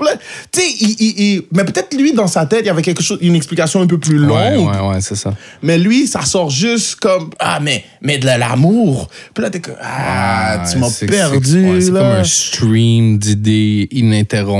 Tu 0.51 0.61
sais, 0.61 0.67
il, 0.79 0.95
il- 0.99 1.19
il- 1.21 1.41
mais 1.51 1.63
peut-être 1.65 1.93
lui, 1.95 2.13
dans 2.13 2.27
sa 2.27 2.45
tête, 2.45 2.61
il 2.63 2.67
y 2.67 2.69
avait 2.69 2.81
quelque 2.81 3.03
chose, 3.03 3.17
une 3.21 3.35
explication 3.35 3.81
un 3.81 3.87
peu 3.87 3.97
plus 3.97 4.17
longue. 4.17 4.31
Ouais, 4.37 4.57
ouais, 4.79 4.87
ouais, 4.89 5.01
c'est 5.01 5.15
ça. 5.15 5.33
Mais 5.61 5.77
lui, 5.77 6.07
ça 6.07 6.23
sort 6.23 6.49
juste 6.49 6.95
comme 6.95 7.29
Ah, 7.39 7.59
mais, 7.61 7.83
mais 8.01 8.17
de 8.17 8.25
l'amour. 8.25 9.09
Puis 9.33 9.43
là, 9.43 9.49
t'es 9.49 9.59
comme 9.59 9.75
Ah, 9.81 10.63
tu 10.71 10.77
m'as 10.77 10.89
perdu. 11.07 11.81
C'est 11.81 11.91
comme 11.91 11.97
un 12.01 12.23
stream 12.23 13.17
d'idées 13.17 13.87
ininterrompues. 13.91 14.54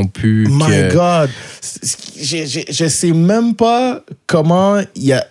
My 0.49 0.65
que- 0.67 0.93
God. 0.93 1.29
Je, 2.21 2.45
je, 2.45 2.59
je 2.69 2.85
sais 2.87 3.11
même 3.11 3.55
pas 3.55 4.01
comment 4.27 4.79
il 4.95 5.03
y 5.05 5.13
a. 5.13 5.25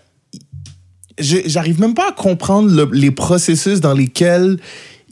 J'arrive 1.19 1.81
même 1.81 1.95
pas 1.95 2.09
à 2.09 2.13
comprendre 2.13 2.71
le- 2.71 2.91
les 2.93 3.11
processus 3.13 3.81
dans 3.81 3.93
lesquels 3.95 4.59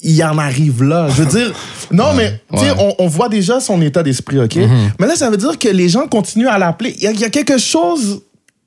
il 0.02 0.22
en 0.24 0.36
arrive 0.36 0.82
là. 0.82 1.08
Je 1.08 1.22
veux 1.22 1.28
dire, 1.30 1.52
non, 1.92 2.12
mais 2.14 2.40
tu 2.52 2.58
sais, 2.58 2.70
ouais. 2.72 2.94
On, 2.98 3.04
on 3.04 3.06
voit 3.06 3.28
déjà 3.28 3.60
son 3.60 3.80
état 3.82 4.02
d'esprit, 4.02 4.40
OK? 4.40 4.56
Mais 4.98 5.06
là, 5.06 5.14
ça 5.14 5.30
veut 5.30 5.36
dire 5.36 5.56
que 5.58 5.68
les 5.68 5.88
gens 5.88 6.08
continuent 6.08 6.48
à 6.48 6.58
l'appeler. 6.58 6.94
Il 7.00 7.08
y, 7.16 7.20
y 7.20 7.24
a 7.24 7.30
quelque 7.30 7.56
chose 7.58 8.22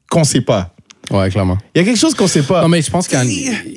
qu'on 0.10 0.24
sait 0.24 0.42
pas. 0.42 0.75
Ouais, 1.12 1.30
clairement. 1.30 1.58
Il 1.74 1.80
y 1.80 1.82
a 1.82 1.86
quelque 1.86 2.00
chose 2.00 2.14
qu'on 2.16 2.28
sait 2.28 2.42
pas. 2.44 2.62
Non, 2.62 2.68
mais 2.68 2.82
je 2.82 2.90
pense 2.90 3.08
que 3.08 3.16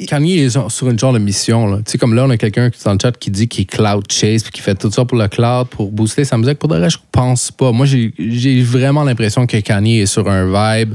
Kanye 0.07 0.39
est 0.39 0.51
sur- 0.51 0.71
sur 0.71 0.89
une 0.89 0.99
genre 0.99 1.13
de 1.13 1.19
mission. 1.19 1.67
là. 1.67 1.79
Tu 1.79 1.93
sais, 1.93 1.99
comme 1.99 2.15
là, 2.15 2.25
on 2.25 2.31
a 2.31 2.37
quelqu'un 2.37 2.71
qui 2.71 2.79
est 2.81 2.85
dans 2.85 2.93
le 2.95 2.99
chat 3.01 3.13
qui 3.19 3.31
dit 3.31 3.49
qu'il 3.49 3.63
est 3.63 3.67
cloud 3.67 4.05
chase 4.11 4.43
puis 4.43 4.53
qui 4.53 4.61
fait 4.61 4.75
tout 4.75 4.91
ça 4.91 5.05
pour 5.05 5.19
le 5.19 5.29
cloud, 5.29 5.69
pour 5.69 5.91
booster 5.93 6.25
sa 6.25 6.37
musique. 6.39 6.59
Pour 6.59 6.69
de 6.69 6.77
vrai, 6.79 6.91
je 6.91 6.99
pense 7.13 7.51
pas. 7.51 7.73
Moi, 7.73 7.87
j'ai 7.87 8.63
vraiment 8.63 9.05
l'impression 9.05 9.47
que 9.47 9.59
Kanye 9.59 10.01
est 10.01 10.07
sur 10.07 10.29
un 10.29 10.47
vibe. 10.47 10.95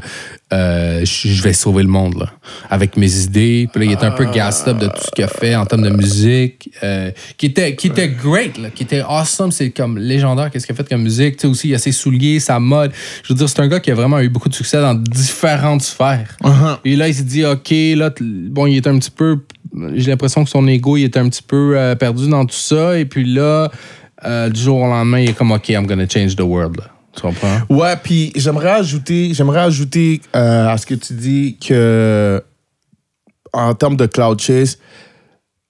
euh, 0.52 1.04
je 1.04 1.30
je 1.30 1.42
vais 1.42 1.54
sauver 1.54 1.82
le 1.82 1.90
monde, 1.90 2.16
là. 2.20 2.32
Avec 2.70 2.96
mes 2.96 3.22
idées. 3.24 3.68
Puis 3.74 3.80
là, 3.80 3.86
il 3.88 3.92
est 3.92 4.04
un 4.04 4.12
peu 4.12 4.26
gassed 4.26 4.68
up 4.68 4.78
de 4.78 4.86
tout 4.88 5.02
ce 5.04 5.10
qu'il 5.12 5.24
a 5.24 5.28
fait 5.28 5.56
en 5.56 5.66
termes 5.66 5.82
de 5.82 5.90
musique. 5.90 6.70
euh, 6.84 7.10
qui, 7.38 7.48
était, 7.48 7.76
qui 7.76 7.88
était 7.88 8.10
great, 8.10 8.58
là. 8.60 8.70
Qui 8.70 8.84
était 8.84 9.02
awesome. 9.02 9.52
C'est 9.52 9.72
comme 9.72 9.98
légendaire. 9.98 10.52
Qu'est-ce 10.52 10.68
qu'il 10.68 10.74
a 10.74 10.78
fait 10.78 10.88
comme 10.88 11.02
musique. 11.02 11.38
Tu 11.38 11.42
sais, 11.42 11.48
aussi, 11.48 11.70
il 11.70 11.76
a 11.76 11.80
ses 11.80 11.92
souliers, 11.92 12.40
sa 12.40 12.60
mode. 12.60 12.92
Je 13.24 13.34
veux 13.34 13.38
dire, 13.38 13.50
c'est 13.50 13.60
un 13.62 13.68
gars 13.68 13.80
qui 13.80 13.90
a 13.90 13.96
vraiment 13.96 14.20
eu 14.20 14.30
beaucoup 14.30 14.50
de 14.50 14.54
succès 14.54 14.80
dans 14.80 14.94
différentes 14.94 15.82
sphères. 15.82 16.23
Uh-huh. 16.44 16.78
Et 16.86 16.96
là, 16.96 17.08
il 17.08 17.16
s'est 17.16 17.24
dit, 17.24 17.46
OK, 17.46 17.70
là, 17.96 18.12
bon, 18.20 18.66
il 18.66 18.78
est 18.78 18.88
un 18.88 18.98
petit 18.98 19.12
peu. 19.12 19.40
J'ai 19.96 20.12
l'impression 20.12 20.44
que 20.44 20.50
son 20.50 20.68
ego, 20.68 20.98
il 20.98 21.04
était 21.04 21.20
un 21.20 21.30
petit 21.30 21.42
peu 21.42 21.74
euh, 21.76 21.96
perdu 21.96 22.28
dans 22.28 22.46
tout 22.46 22.56
ça. 22.56 22.98
Et 22.98 23.06
puis 23.06 23.26
là, 23.26 23.72
euh, 24.26 24.50
du 24.50 24.62
jour 24.62 24.78
au 24.78 24.88
lendemain, 24.88 25.20
il 25.20 25.30
est 25.30 25.34
comme, 25.34 25.52
OK, 25.52 25.70
I'm 25.70 25.88
gonna 25.88 26.08
change 26.08 26.36
the 26.36 26.42
world. 26.42 26.78
Là. 26.78 26.88
Tu 27.16 27.22
comprends? 27.22 27.60
Ouais, 27.70 27.96
puis 28.02 28.32
j'aimerais 28.36 28.72
ajouter, 28.72 29.34
j'aimerais 29.34 29.62
ajouter 29.62 30.22
euh, 30.36 30.70
à 30.70 30.78
ce 30.78 30.86
que 30.86 30.96
tu 30.96 31.14
dis 31.14 31.58
que 31.58 32.44
en 33.52 33.74
termes 33.76 33.96
de 33.96 34.08
cloud 34.08 34.40
chase, 34.40 34.80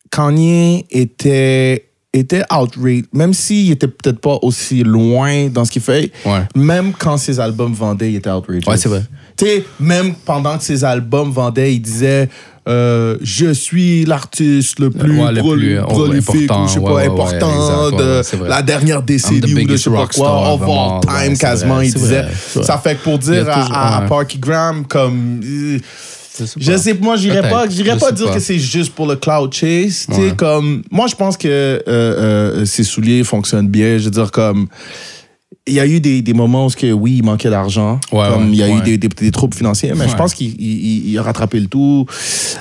Kanye 0.10 0.86
était 0.90 1.90
était 2.14 2.44
même 3.12 3.34
s'il 3.34 3.72
était 3.72 3.88
peut-être 3.88 4.20
pas 4.20 4.38
aussi 4.44 4.84
loin 4.84 5.48
dans 5.50 5.66
ce 5.66 5.72
qu'il 5.72 5.82
fait. 5.82 6.12
Ouais. 6.26 6.44
Même 6.56 6.94
quand 6.94 7.18
ses 7.18 7.40
albums 7.40 7.74
vendaient, 7.74 8.12
il 8.12 8.18
était 8.18 8.30
outraged. 8.30 8.68
Ouais, 8.68 8.78
c'est 8.78 8.90
vrai. 8.90 9.04
Tu 9.38 9.46
sais, 9.46 9.66
même 9.80 10.14
pendant 10.26 10.58
que 10.58 10.64
ses 10.64 10.84
albums 10.84 11.32
vendaient, 11.32 11.74
il 11.74 11.80
disait 11.82 12.30
euh, 12.70 13.18
je 13.22 13.52
suis 13.52 14.06
l'artiste 14.06 14.80
le 14.80 14.90
plus, 14.90 15.20
Ouais, 15.20 15.32
le 15.34 15.42
plus, 15.42 15.78
euh, 15.78 15.82
prolifique 15.84 16.50
important, 16.50 16.64
ou 16.64 16.68
je 16.68 16.74
sais 16.74 16.80
pas 16.80 16.86
ouais, 16.94 17.08
ouais, 17.08 17.14
important 17.14 17.90
exact, 17.92 18.40
de 18.42 18.46
la 18.48 18.62
dernière 18.62 19.02
décennie 19.04 19.54
ou 19.54 19.68
de 19.68 19.72
je 19.72 19.76
sais 19.76 19.90
pas 19.90 20.08
quoi 20.08 20.54
of 20.54 20.62
all 20.62 21.00
time 21.02 21.38
quasiment 21.38 21.76
vrai, 21.76 21.88
il 21.88 21.94
disait 21.94 22.22
vrai, 22.22 22.64
ça 22.64 22.78
fait 22.78 22.96
que 22.96 23.04
pour 23.04 23.20
dire 23.20 23.50
à, 23.50 23.54
toujours- 23.62 23.78
à. 23.78 24.02
Parky 24.08 24.38
Graham 24.38 24.86
comme 24.86 25.42
euh, 25.44 25.78
Je 26.58 26.78
sais 26.78 26.94
pas. 26.94 27.04
moi 27.04 27.16
j'irais 27.18 27.50
pas 27.50 27.68
j'irais 27.68 27.98
pas 27.98 28.14
dire 28.14 28.28
pas. 28.28 28.34
que 28.36 28.40
c'est 28.40 28.60
juste 28.60 28.94
pour 28.94 29.08
le 29.08 29.18
cloud 29.18 29.54
chase 29.54 30.08
comme 30.38 30.84
moi 30.90 31.08
je 31.08 31.16
pense 31.16 31.36
que 31.36 31.48
euh, 31.50 31.82
euh, 31.88 32.66
ses 32.66 32.84
souliers 32.86 33.26
fonctionnent 33.26 33.68
bien 33.68 33.98
je 33.98 34.06
veux 34.06 34.12
dire 34.12 34.32
comme 34.32 34.68
il 35.68 35.74
y 35.74 35.80
a 35.80 35.86
eu 35.88 36.00
des, 36.00 36.22
des 36.22 36.34
moments 36.34 36.66
où 36.66 36.70
que, 36.70 36.92
oui, 36.92 37.18
il 37.18 37.24
manquait 37.24 37.50
d'argent. 37.50 38.00
Ouais, 38.12 38.28
comme 38.30 38.46
ouais, 38.46 38.50
il 38.52 38.56
y 38.56 38.64
a 38.64 38.70
eu 38.70 38.82
des, 38.82 38.98
des, 38.98 39.08
des 39.08 39.32
troubles 39.32 39.56
financiers, 39.56 39.94
mais 39.96 40.08
je 40.08 40.16
pense 40.16 40.34
qu'il 40.34 40.60
il- 40.60 41.10
il 41.12 41.18
a 41.18 41.24
rattrapé 41.24 41.60
le 41.60 41.68
tout. 41.68 42.06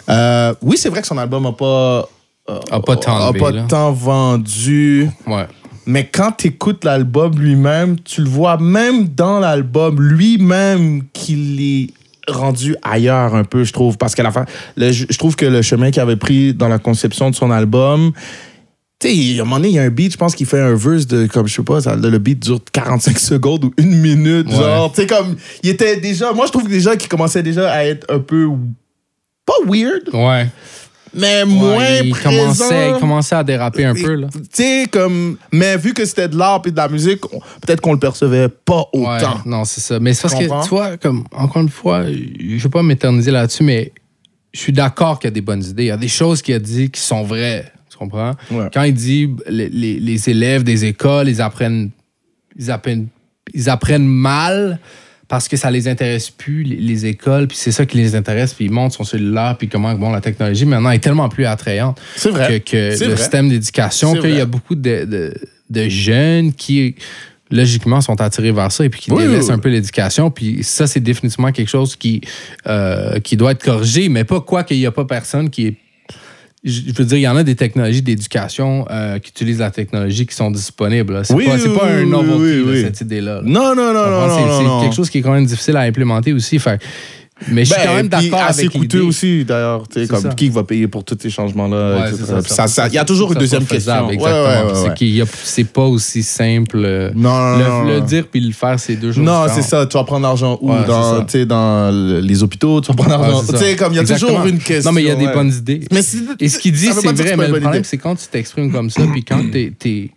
Euh, 0.08 0.54
oui, 0.62 0.76
c'est 0.78 0.88
vrai 0.88 1.00
que 1.00 1.06
son 1.06 1.18
album 1.18 1.42
n'a 1.44 1.52
pas, 1.52 2.08
euh, 2.50 2.58
A 2.70 2.80
pas 2.80 2.96
tant 2.96 3.16
a 3.28 3.32
pas 3.32 3.52
tant 3.68 3.92
vendu. 3.92 5.08
Ouais. 5.26 5.46
Mais 5.86 6.06
quand 6.06 6.32
tu 6.38 6.48
écoutes 6.48 6.84
l'album 6.84 7.32
lui-même, 7.38 7.96
tu 8.00 8.20
le 8.22 8.28
vois 8.28 8.56
même 8.58 9.08
dans 9.08 9.40
l'album 9.40 10.00
lui-même 10.00 11.02
qu'il 11.12 11.60
est 11.60 11.90
rendu 12.28 12.76
ailleurs 12.82 13.34
un 13.34 13.42
peu, 13.42 13.64
je 13.64 13.72
trouve. 13.72 13.98
Parce 13.98 14.14
que 14.14 14.22
la 14.22 14.30
fin, 14.30 14.44
le- 14.76 14.92
je 14.92 15.18
trouve 15.18 15.34
que 15.34 15.44
le 15.46 15.60
chemin 15.60 15.90
qu'il 15.90 16.00
avait 16.00 16.14
pris 16.16 16.54
dans 16.54 16.68
la 16.68 16.78
conception 16.78 17.30
de 17.30 17.34
son 17.34 17.50
album, 17.50 18.12
tu 19.02 19.08
sais, 19.32 19.38
à 19.38 19.42
un 19.42 19.44
moment 19.44 19.56
donné, 19.56 19.68
il 19.68 19.74
y 19.74 19.78
a 19.78 19.82
un 19.82 19.90
beat, 19.90 20.12
je 20.12 20.16
pense 20.16 20.34
qu'il 20.34 20.46
fait 20.46 20.60
un 20.60 20.74
verse 20.74 21.06
de, 21.06 21.26
comme 21.26 21.46
je 21.48 21.54
sais 21.56 21.62
pas, 21.62 21.80
ça- 21.80 21.96
le 21.96 22.18
beat 22.18 22.38
dure 22.40 22.60
45 22.72 23.18
secondes 23.18 23.64
ou 23.64 23.72
une 23.76 23.96
minute, 24.00 24.48
Ouais. 24.48 24.54
genre. 24.56 24.92
Tu 24.92 25.02
sais, 25.02 25.06
comme, 25.06 25.36
il 25.62 25.70
était 25.70 25.96
déjà, 25.96 26.32
moi 26.32 26.46
je 26.46 26.52
trouve 26.52 26.68
déjà 26.68 26.96
qu'il 26.96 27.08
commençait 27.08 27.42
déjà 27.42 27.70
à 27.70 27.84
être 27.84 28.06
un 28.12 28.18
peu, 28.20 28.48
pas 29.44 29.54
weird, 29.66 30.08
Ouais. 30.12 30.46
mais 31.14 31.44
moins 31.44 31.76
Ouais, 31.78 32.00
il, 32.04 32.10
présent. 32.12 32.30
commençait, 32.42 32.90
il 32.90 33.00
commençait 33.00 33.34
à 33.34 33.44
déraper 33.44 33.84
un 33.84 33.94
peu, 33.94 34.14
là. 34.14 34.28
Tu 34.32 34.40
sais, 34.52 34.86
comme. 34.90 35.36
Mais 35.52 35.76
vu 35.76 35.92
que 35.94 36.04
c'était 36.04 36.28
de 36.28 36.36
l'art 36.38 36.62
et 36.64 36.70
de 36.70 36.76
la 36.76 36.88
musique, 36.88 37.20
peut-être 37.20 37.80
qu'on 37.80 37.92
le 37.92 37.98
percevait 37.98 38.48
pas 38.48 38.84
Ouais, 38.94 39.16
autant. 39.16 39.40
non, 39.44 39.64
c'est 39.64 39.80
ça. 39.80 39.98
Mais 40.00 40.14
c'est 40.14 40.22
parce 40.22 40.34
Comprends? 40.34 40.60
que, 40.60 40.64
tu 40.64 40.70
vois, 40.70 40.96
comme, 40.96 41.24
encore 41.32 41.60
une 41.62 41.68
fois, 41.68 42.04
je 42.06 42.62
veux 42.62 42.70
pas 42.70 42.82
m'éterniser 42.82 43.30
là-dessus, 43.30 43.64
mais 43.64 43.92
je 44.54 44.60
suis 44.60 44.72
d'accord 44.72 45.18
qu'il 45.18 45.26
y 45.28 45.32
a 45.32 45.34
des 45.34 45.40
bonnes 45.40 45.64
idées. 45.64 45.84
Il 45.84 45.88
y 45.88 45.90
a 45.90 45.96
des 45.96 46.08
choses 46.08 46.40
qu'il 46.40 46.54
a 46.54 46.58
dit 46.58 46.90
qui 46.90 47.00
sont 47.00 47.24
vraies. 47.24 47.70
Tu 48.04 48.10
comprends? 48.10 48.32
Ouais. 48.50 48.68
Quand 48.72 48.82
il 48.82 48.94
dit 48.94 49.30
les, 49.48 49.68
les- 49.68 50.00
les 50.00 50.28
élèves 50.30 50.62
des 50.64 50.84
écoles, 50.84 51.28
ils 51.28 51.40
apprennent, 51.40 51.90
ils 52.58 52.70
apprennent, 52.70 53.08
ils 53.54 53.68
apprennent 53.70 54.06
mal 54.06 54.78
parce 55.28 55.48
que 55.48 55.56
ça 55.56 55.70
les 55.70 55.88
intéresse 55.88 56.28
plus, 56.30 56.62
les, 56.62 56.76
les 56.76 57.06
écoles, 57.06 57.48
puis 57.48 57.56
c'est 57.56 57.72
ça 57.72 57.86
qui 57.86 57.96
les 57.96 58.14
intéresse, 58.14 58.52
puis 58.52 58.66
ils 58.66 58.70
montrent 58.70 58.94
son 58.96 59.04
cellulaire, 59.04 59.56
puis 59.58 59.66
comment 59.68 59.94
bon, 59.94 60.10
la 60.12 60.20
technologie 60.20 60.66
maintenant 60.66 60.90
est 60.90 60.98
tellement 60.98 61.28
plus 61.30 61.46
attrayante 61.46 61.98
C'est 62.16 62.28
vrai. 62.28 62.60
que, 62.60 62.70
que 62.70 62.76
le 63.04 63.06
vrai. 63.12 63.16
système 63.16 63.48
d'éducation, 63.48 64.14
qu'il 64.14 64.34
y 64.34 64.40
a 64.40 64.46
beaucoup 64.46 64.74
de, 64.74 65.04
de- 65.06 65.34
de 65.70 65.88
jeunes 65.88 66.52
qui, 66.52 66.96
logiquement, 67.50 68.02
sont 68.02 68.20
attirés 68.20 68.52
vers 68.52 68.70
ça 68.70 68.84
et 68.84 68.90
puis 68.90 69.00
qui 69.00 69.10
Oui, 69.10 69.22
délaissent 69.22 69.46
oui, 69.46 69.52
un 69.54 69.58
peu 69.58 69.70
l'éducation. 69.70 70.30
Puis 70.30 70.62
ça, 70.64 70.86
c'est 70.86 71.00
définitivement 71.00 71.50
quelque 71.50 71.68
chose 71.70 71.96
qui, 71.96 72.20
euh, 72.66 73.18
qui 73.20 73.38
doit 73.38 73.52
être 73.52 73.64
corrigé, 73.64 74.10
mais 74.10 74.24
pas 74.24 74.40
quoi 74.42 74.64
qu'il 74.64 74.76
n'y 74.78 74.84
a 74.86 74.90
pas 74.92 75.06
personne 75.06 75.48
qui 75.48 75.66
est. 75.68 75.76
Je 76.64 76.92
veux 76.94 77.04
dire, 77.04 77.18
il 77.18 77.22
y 77.22 77.28
en 77.28 77.36
a 77.36 77.42
des 77.42 77.56
technologies 77.56 78.02
d'éducation 78.02 78.86
euh, 78.88 79.18
qui 79.18 79.30
utilisent 79.30 79.58
la 79.58 79.72
technologie 79.72 80.26
qui 80.26 80.34
sont 80.34 80.50
disponibles. 80.50 81.24
C'est 81.24 81.34
Oui, 81.34 81.46
pas, 81.46 81.56
oui, 81.56 81.76
pas 81.76 81.86
un 81.86 82.06
novelty, 82.06 82.62
oui, 82.64 82.82
là, 82.82 82.88
cette 82.88 83.00
idée-là. 83.00 83.34
là. 83.36 83.40
Non, 83.44 83.74
non, 83.74 83.92
non, 83.92 84.10
non, 84.10 84.28
non, 84.28 84.78
C'est- 84.80 84.84
quelque 84.86 84.94
chose 84.94 85.10
qui 85.10 85.18
est 85.18 85.22
quand 85.22 85.32
même 85.32 85.46
difficile 85.46 85.76
à 85.76 85.80
implémenter 85.80 86.32
aussi. 86.32 86.60
Fait, 86.60 86.80
mais 87.48 87.64
je 87.64 87.72
suis 87.72 87.80
Ben, 87.82 87.86
quand 87.88 87.94
même 87.96 88.08
d'accord 88.08 88.40
assez 88.42 88.60
avec 88.66 88.72
coûteux 88.72 88.98
l'idée. 88.98 89.08
aussi, 89.08 89.44
d'ailleurs. 89.44 89.88
tu 89.88 89.94
sais, 89.94 90.00
C'est 90.06 90.10
Comme 90.12 90.22
ça. 90.22 90.28
qui 90.34 90.48
va 90.48 90.64
payer 90.64 90.88
pour 90.88 91.04
tous 91.04 91.16
ces 91.20 91.30
changements-là, 91.30 92.08
Il 92.88 92.92
y 92.94 92.98
a 92.98 93.04
toujours 93.04 93.32
une 93.32 93.38
deuxième 93.38 93.64
question. 93.64 94.10
Exactement. 94.10 94.82
ouais, 94.82 94.90
Puis 94.96 95.20
ouais, 95.22 95.28
c'est 95.44 95.64
pas 95.64 95.84
aussi 95.84 96.22
simple. 96.22 96.78
euh, 96.84 97.10
Non, 97.14 97.30
non, 97.30 97.58
le, 97.58 97.64
non, 97.64 97.84
le 97.84 97.98
non. 98.00 98.04
dire 98.04 98.26
puis 98.30 98.40
le 98.40 98.52
faire, 98.52 98.78
c'est 98.80 98.96
deux 98.96 99.12
choses 99.12 99.24
Non, 99.24 99.46
c'est 99.52 99.62
ça. 99.62 99.86
Tu 99.86 99.96
vas 99.96 100.04
prendre 100.04 100.22
l'argent 100.22 100.58
où? 100.60 100.68
Dans, 100.68 101.18
ça. 101.18 101.24
tu 101.26 101.32
sais, 101.32 101.46
dans 101.46 101.90
le- 101.90 102.20
les 102.20 102.42
hôpitaux, 102.42 102.80
tu 102.80 102.88
vas 102.88 102.94
prendre 102.94 103.10
l'argent. 103.10 103.42
tu 103.48 103.56
sais, 103.56 103.76
comme 103.76 103.92
il 103.92 103.96
y 103.96 103.98
a 103.98 104.04
toujours 104.04 104.44
une 104.46 104.58
question. 104.58 104.90
Non, 104.90 104.94
mais 104.94 105.02
il 105.02 105.08
y 105.08 105.10
a 105.10 105.14
des 105.14 105.26
ouais. 105.26 105.34
bonnes 105.34 105.52
idées. 105.52 105.80
Et 106.40 106.48
ce 106.48 106.58
qu'il 106.58 106.72
dit, 106.72 106.86
c'est 106.92 107.12
vrai, 107.12 107.36
mais 107.36 107.48
le 107.48 107.60
problème, 107.60 107.84
c'est 107.84 107.98
quand 107.98 108.14
tu 108.16 108.26
t'exprimes 108.28 108.72
comme 108.72 108.90
ça, 108.90 109.02
puis 109.12 109.24
quand 109.24 109.42
t'es, 109.50 109.72
t'es, 109.78 110.10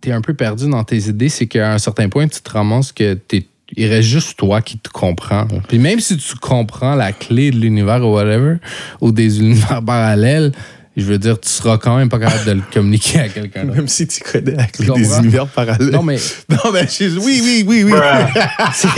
t'es 0.00 0.12
un 0.12 0.20
peu 0.20 0.34
perdu 0.34 0.68
dans 0.68 0.84
tes 0.84 0.98
idées, 1.08 1.28
c'est 1.28 1.46
qu'à 1.46 1.72
un 1.72 1.78
certain 1.78 2.08
point, 2.08 2.28
tu 2.28 2.40
te 2.40 2.50
ramasses 2.50 2.92
que 2.92 3.14
t'es, 3.14 3.46
il 3.76 3.86
reste 3.86 4.08
juste 4.08 4.38
toi 4.38 4.60
qui 4.62 4.78
te 4.78 4.88
comprends. 4.88 5.46
Puis 5.68 5.78
même 5.78 6.00
si 6.00 6.16
tu 6.16 6.36
comprends 6.36 6.94
la 6.94 7.12
clé 7.12 7.50
de 7.50 7.56
l'univers 7.56 8.04
ou 8.06 8.12
whatever, 8.14 8.56
ou 9.00 9.12
des 9.12 9.40
univers 9.40 9.82
parallèles, 9.86 10.52
je 10.96 11.02
veux 11.06 11.18
dire, 11.18 11.40
tu 11.40 11.48
seras 11.48 11.76
quand 11.78 11.96
même 11.96 12.08
pas 12.08 12.18
capable 12.20 12.44
de 12.44 12.52
le 12.52 12.62
communiquer 12.72 13.18
à 13.20 13.28
quelqu'un 13.28 13.64
d'autre. 13.64 13.76
Même 13.76 13.88
si 13.88 14.06
tu 14.06 14.20
connais 14.22 14.54
avec 14.58 14.78
les- 14.78 14.86
des 14.86 15.16
univers 15.18 15.46
parallèles. 15.48 15.90
Non, 15.90 16.02
mais 16.02 16.16
Non, 16.48 16.70
mais 16.72 16.86
je- 16.86 17.18
oui, 17.18 17.40
oui, 17.42 17.64
oui, 17.66 17.82
oui. 17.84 17.92
tu 18.80 18.88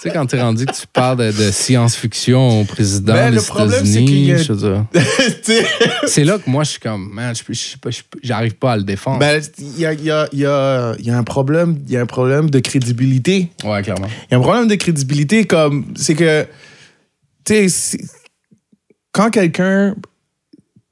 sais, 0.00 0.10
quand 0.12 0.26
t'es 0.26 0.40
rendu 0.40 0.64
que 0.66 0.72
tu 0.72 0.86
parles 0.92 1.16
de, 1.18 1.32
de 1.32 1.50
science-fiction 1.50 2.60
au 2.60 2.64
président 2.64 3.14
Ben, 3.14 3.34
des 3.34 3.44
États-Unis, 3.44 4.32
a- 4.32 4.36
je 4.38 4.52
veux 4.52 4.58
dire. 4.58 4.84
C'est 6.06 6.24
là 6.24 6.38
que 6.38 6.48
moi, 6.48 6.62
je 6.64 6.70
suis 6.70 6.80
comme, 6.80 7.10
man, 7.12 7.34
j'arrive 8.22 8.54
pas 8.54 8.72
à 8.72 8.76
le 8.76 8.84
défendre. 8.84 9.18
ben, 9.18 9.42
il 9.58 9.78
y 9.80 9.86
a, 9.86 9.92
y, 9.94 10.10
a, 10.10 10.28
il 10.32 10.38
y, 10.40 10.46
a, 10.46 10.94
il 10.98 11.06
y 11.06 11.10
a 11.10 11.18
un 11.18 11.24
problème, 11.24 11.78
il 11.86 11.92
y 11.92 11.96
a 11.96 12.00
un 12.00 12.06
problème 12.06 12.48
de 12.50 12.58
crédibilité. 12.60 13.50
ouais, 13.64 13.82
clairement. 13.82 14.06
Il 14.28 14.32
y 14.32 14.34
a 14.34 14.38
un 14.38 14.42
problème 14.42 14.68
de 14.68 14.74
crédibilité 14.76 15.44
comme 15.46 15.86
c'est 15.96 16.14
que 16.14 16.46
tu 17.44 17.68
sais, 17.68 17.98
quand 19.12 19.30
quelqu'un, 19.30 19.94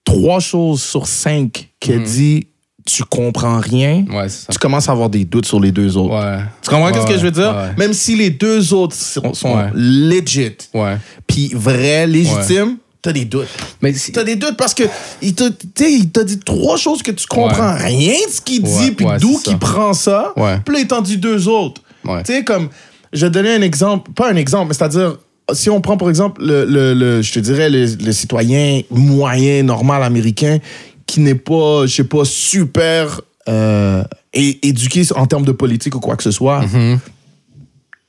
trois 0.07 0.41
choses 0.41 0.81
sur 0.83 1.07
cinq 1.07 1.69
qui 1.81 1.93
a 1.93 1.97
Mhm. 1.97 2.05
dit 2.05 2.47
tu 2.87 3.03
comprends 3.03 3.59
rien, 3.59 4.05
Ouais, 4.09 4.29
ça. 4.29 4.47
tu 4.53 4.59
commences 4.59 4.89
à 4.89 4.93
avoir 4.93 5.11
des 5.11 5.25
doutes 5.25 5.45
sur 5.47 5.59
les 5.59 5.73
deux 5.73 5.97
autres. 5.97 6.15
Ouais. 6.15 6.39
Tu 6.63 6.71
comprends 6.71 6.93
qu'est-ce 6.93 7.05
que 7.05 7.11
Ouais, 7.15 7.19
je 7.19 7.25
veux 7.25 7.33
dire? 7.33 7.53
ouais. 7.55 7.75
Même 7.77 7.93
si 7.93 8.15
les 8.15 8.31
deux 8.31 8.73
autres 8.73 8.95
sont, 8.95 9.35
sont 9.35 9.57
Ouais. 9.57 9.71
legit, 9.75 10.53
Ouais. 10.73 10.97
puis 11.27 11.51
vrais, 11.53 12.07
légitimes, 12.07 12.77
t'as 13.03 13.13
des 13.13 13.25
doutes. 13.25 13.49
Mais 13.83 13.93
si- 13.93 14.13
T'as 14.13 14.23
des 14.23 14.37
doutes 14.37 14.57
parce 14.57 14.73
que 14.73 14.85
il 15.21 15.35
t'a 15.35 15.47
il 15.81 16.07
dit 16.09 16.39
trois 16.39 16.77
choses 16.77 17.03
que 17.03 17.11
tu 17.11 17.27
comprends 17.27 17.75
rien 17.75 18.15
de 18.29 18.33
ce 18.33 18.41
qu'il 18.41 18.63
dit, 18.63 18.71
Ouais, 18.71 18.91
puis 18.93 19.05
ouais, 19.07 19.19
d'où 19.19 19.37
qu'il 19.41 19.59
prend 19.59 19.93
ça. 19.93 20.33
Ouais. 20.37 20.59
Puis 20.65 20.75
là, 20.77 20.81
il 20.83 20.87
t'en 20.87 21.03
dit 21.03 21.17
deux 21.17 21.49
autres. 21.49 21.83
Ouais. 22.05 22.23
Tu 22.23 22.35
sais, 22.35 22.45
comme, 22.45 22.69
je 23.13 23.27
vais 23.27 23.31
donner 23.31 23.53
un 23.53 23.63
exemple, 23.63 24.13
pas 24.13 24.31
un 24.31 24.37
exemple, 24.37 24.69
mais 24.69 24.75
c'est-à-dire, 24.75 25.17
si 25.53 25.71
on 25.71 25.81
prend 25.81 25.97
par 25.97 26.09
exemple, 26.09 26.43
le, 26.45 26.65
le- 26.65 26.95
le- 26.95 27.23
je 27.23 27.33
te 27.33 27.39
dirais, 27.39 27.71
le, 27.71 27.85
le 28.05 28.13
citoyen 28.13 28.83
moyen, 28.91 29.63
normal 29.63 30.03
américain, 30.03 30.59
qui 31.07 31.21
n'est 31.21 31.35
pas, 31.37 31.87
je 31.87 31.95
sais 31.95 32.05
pas, 32.05 32.25
super 32.25 33.21
euh, 33.49 34.03
éduqué 34.33 35.03
en 35.15 35.27
termes 35.27 35.45
de 35.45 35.53
politique 35.53 35.95
ou 35.95 36.01
quoi 36.01 36.17
que 36.17 36.23
ce 36.25 36.33
soit, 36.33 36.63
Mhm. 36.63 36.99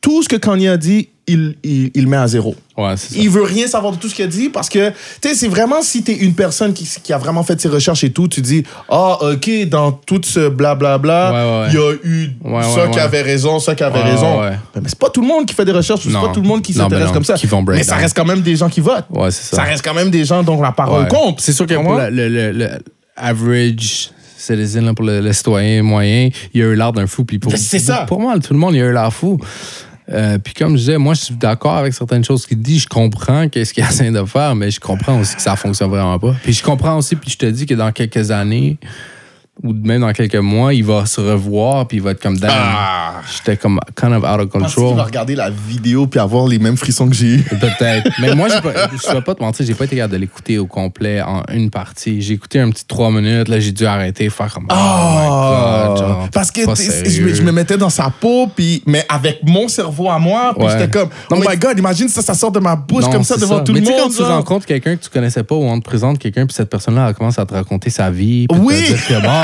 tout 0.02 0.23
ce 0.23 0.30
que 0.30 0.36
Kanye 0.36 0.67
a 0.69 0.78
dit, 0.78 1.10
il, 1.30 1.56
il, 1.63 1.92
il 1.94 2.08
met 2.08 2.16
à 2.18 2.26
zéro. 2.28 2.56
Ouais, 2.78 2.96
ça. 2.96 3.08
Il 3.16 3.30
veut 3.30 3.44
rien 3.44 3.68
savoir 3.68 3.92
de 3.92 3.98
tout 3.98 4.08
ce 4.08 4.16
qu'il 4.16 4.24
a 4.24 4.28
dit 4.30 4.48
parce 4.50 4.70
que, 4.70 4.90
tu 4.90 4.96
sais, 5.30 5.36
c'est 5.36 5.48
vraiment 5.50 5.82
si 5.82 6.02
t'es 6.02 6.13
une 6.16 6.34
personne 6.34 6.74
qui, 6.74 6.88
qui 7.04 7.12
a 7.12 7.18
vraiment 7.18 7.44
fait 7.44 7.60
ses 7.60 7.68
recherches 7.68 8.04
et 8.06 8.12
tout, 8.12 8.28
tu 8.30 8.40
dis, 8.42 8.63
ah, 8.90 9.18
ok, 9.22 9.50
dans 9.68 9.92
tout 9.92 10.22
ce 10.24 10.48
blablabla, 10.50 11.32
Ouais, 11.32 11.38
ouais, 11.38 11.60
ouais. 11.62 11.68
il 11.70 11.74
y 11.76 11.78
a 11.78 12.62
eu 12.63 12.74
ça 12.74 12.88
qui 12.88 13.00
avait 13.00 13.22
raison, 13.24 13.60
ça 13.60 13.76
qui 13.76 13.84
avait 13.84 14.02
raison. 14.02 14.42
ouais. 14.42 14.52
Mais 14.76 14.88
c'est 14.88 14.98
pas 15.00 15.10
tout 15.10 15.22
le 15.22 15.28
monde 15.28 15.46
qui 15.46 15.54
fait 15.54 15.66
des 15.66 15.72
recherches, 15.74 16.02
c'est 16.04 16.13
pas 16.13 16.32
tout 16.34 16.42
le 16.42 16.48
monde 16.48 16.62
qui 16.62 16.74
s'intéresse 16.74 17.08
mais 17.08 17.13
comme 17.13 17.24
ça. 17.26 17.36
mais 17.68 17.84
ça 17.84 17.96
reste 17.96 18.16
quand 18.16 18.26
même 18.26 18.42
des 18.42 18.56
gens 18.56 18.70
qui 18.70 18.80
votent. 18.80 19.06
Ça. 19.30 19.58
Ça 19.58 19.63
reste 19.63 19.84
quand 19.84 19.94
même 19.94 20.10
des 20.10 20.24
gens 20.24 20.44
dont 20.44 20.62
la 20.62 20.72
parole 20.72 21.08
compte. 21.08 21.42
C'est 21.42 21.54
sûr 21.54 21.66
que 21.66 21.74
Tu 21.74 21.76
pour 21.80 21.90
comprends? 21.90 22.08
le, 22.10 22.30
le- 22.30 22.52
le- 22.54 22.70
average 23.18 24.12
citizen, 24.38 24.86
là, 24.86 24.94
pour 24.94 25.06
le, 25.06 25.20
le 25.20 25.34
citoyen 25.34 25.84
moyen, 25.84 26.30
il 26.54 26.62
a 26.62 26.66
eu 26.66 26.76
l'air 26.76 26.94
d'un 26.94 27.08
fou. 27.08 27.26
Puis 27.26 27.40
pour, 27.40 27.52
Ben, 27.52 27.58
c'est 27.58 27.80
ça. 27.80 28.06
Pour 28.08 28.22
moi, 28.22 28.38
tout 28.40 28.54
le 28.54 28.60
monde, 28.60 28.76
il 28.76 28.82
a 28.82 28.86
eu 28.86 28.94
l'air 28.94 29.12
fou. 29.12 29.38
Euh, 30.10 30.38
puis 30.38 30.54
comme 30.54 30.72
je 30.72 30.78
disais, 30.78 30.98
moi, 30.98 31.13
je 31.13 31.22
suis 31.22 31.36
d'accord 31.36 31.76
avec 31.76 31.93
certaines 31.93 32.24
choses 32.24 32.46
qu'il 32.46 32.62
dit. 32.62 32.80
Je 32.80 32.88
comprends 32.88 33.50
qu'est-ce 33.50 33.74
qu'il 33.74 33.84
essaie 33.84 34.12
de 34.12 34.24
faire, 34.26 34.56
mais 34.56 34.72
je 34.72 34.80
comprends 34.80 35.20
aussi 35.20 35.36
que 35.36 35.41
ça 35.41 35.56
fonctionne 35.56 35.89
vraiment 35.89 36.17
pas. 36.17 36.36
Puis 36.43 36.54
je 36.54 36.63
comprends 36.63 36.98
aussi, 36.98 37.15
puis 37.15 37.32
je 37.32 37.38
te 37.38 37.46
dis 37.46 37.65
que 37.65 37.74
dans 37.74 37.91
quelques 37.91 38.32
années, 38.32 38.78
ou 39.63 39.74
même 39.74 40.02
dans 40.02 40.13
quelques 40.13 40.36
mois, 40.36 40.74
il 40.74 40.84
va 40.84 41.06
se 41.06 41.20
revoir, 41.20 41.88
puis 41.88 41.98
il 41.98 42.04
va 42.04 42.12
être 42.12 42.22
comme, 42.22 42.38
damn, 42.38 42.52
Ah. 42.54 43.13
j'étais 43.36 43.58
comme 43.58 43.80
kind 44.00 44.13
of 44.13 44.24
out 44.24 44.39
of 44.41 44.50
control. 44.50 44.96
va 44.96 45.04
regarder 45.04 45.36
la 45.36 45.50
vidéo 45.50 46.06
puis 46.08 46.20
avoir 46.20 46.48
les 46.48 46.60
mêmes 46.60 46.78
frissons 46.78 47.10
que 47.10 47.15
j'ai 47.15 47.36
eu. 47.36 47.41
Peut-être. 47.60 48.10
Mais 48.22 48.36
moi, 48.36 48.48
pas- 48.62 48.89
je 48.91 49.10
ne 49.10 49.13
vais 49.15 49.22
pas 49.22 49.36
te 49.36 49.41
mentir, 49.43 49.65
j'ai 49.65 49.74
pas 49.74 49.86
été 49.86 49.96
capable 49.96 50.13
de 50.13 50.20
l'écouter 50.20 50.58
au 50.60 50.67
complet 50.67 51.22
en 51.22 51.41
une 51.54 51.70
partie. 51.72 52.22
J'ai 52.22 52.34
écouté 52.36 52.60
un 52.60 52.70
petit 52.70 52.86
trois 52.86 53.10
minutes, 53.12 53.48
là, 53.48 53.60
j'ai 53.60 53.72
dû 53.72 53.86
arrêter, 53.86 54.30
faire 54.30 54.54
comme. 54.54 54.67
Oh, 54.70 54.74
my 54.76 55.28
God, 55.28 55.98
genre, 55.98 56.30
parce 56.32 56.52
que 56.52 56.62
je, 56.62 57.34
je 57.34 57.41
me 57.41 57.52
mettais 57.52 57.78
dans 57.78 57.89
sa 57.89 58.10
peau, 58.10 58.48
puis, 58.56 58.84
mais 58.86 59.06
avec 59.10 59.39
mon 59.43 59.67
cerveau 59.67 60.10
à 60.10 60.20
moi, 60.20 60.54
puis 60.56 60.65
Ouais. 60.67 60.72
j'étais 60.74 60.89
comme, 60.89 61.10
Non, 61.32 61.38
oh 61.38 61.43
mais- 61.48 61.54
my 61.56 61.58
god, 61.58 61.78
imagine 61.80 62.08
ça, 62.10 62.22
ça 62.22 62.34
sort 62.34 62.52
de 62.52 62.60
ma 62.60 62.76
bouche 62.76 63.04
Non, 63.06 63.12
comme 63.12 63.24
ça 63.24 63.38
devant 63.38 63.63
tout 63.63 63.74
mais 63.74 63.80
le 63.80 63.86
monde. 63.89 63.96
quand 64.04 64.10
tu 64.15 64.22
rencontres 64.24 64.65
quelqu'un 64.65 64.96
que 64.96 65.04
tu 65.04 65.10
connaissais 65.10 65.43
pas 65.43 65.56
ou 65.56 65.63
on 65.63 65.80
te 65.80 65.84
présente 65.86 66.20
quelqu'un, 66.20 66.46
puis 66.46 66.54
cette 66.54 66.70
personne-là 66.70 67.08
elle 67.10 67.15
commence 67.15 67.39
à 67.39 67.46
te 67.46 67.54
raconter 67.54 67.89
sa 67.89 68.10
vie. 68.12 68.46
Puis 68.48 68.60
Oui. 68.62 68.84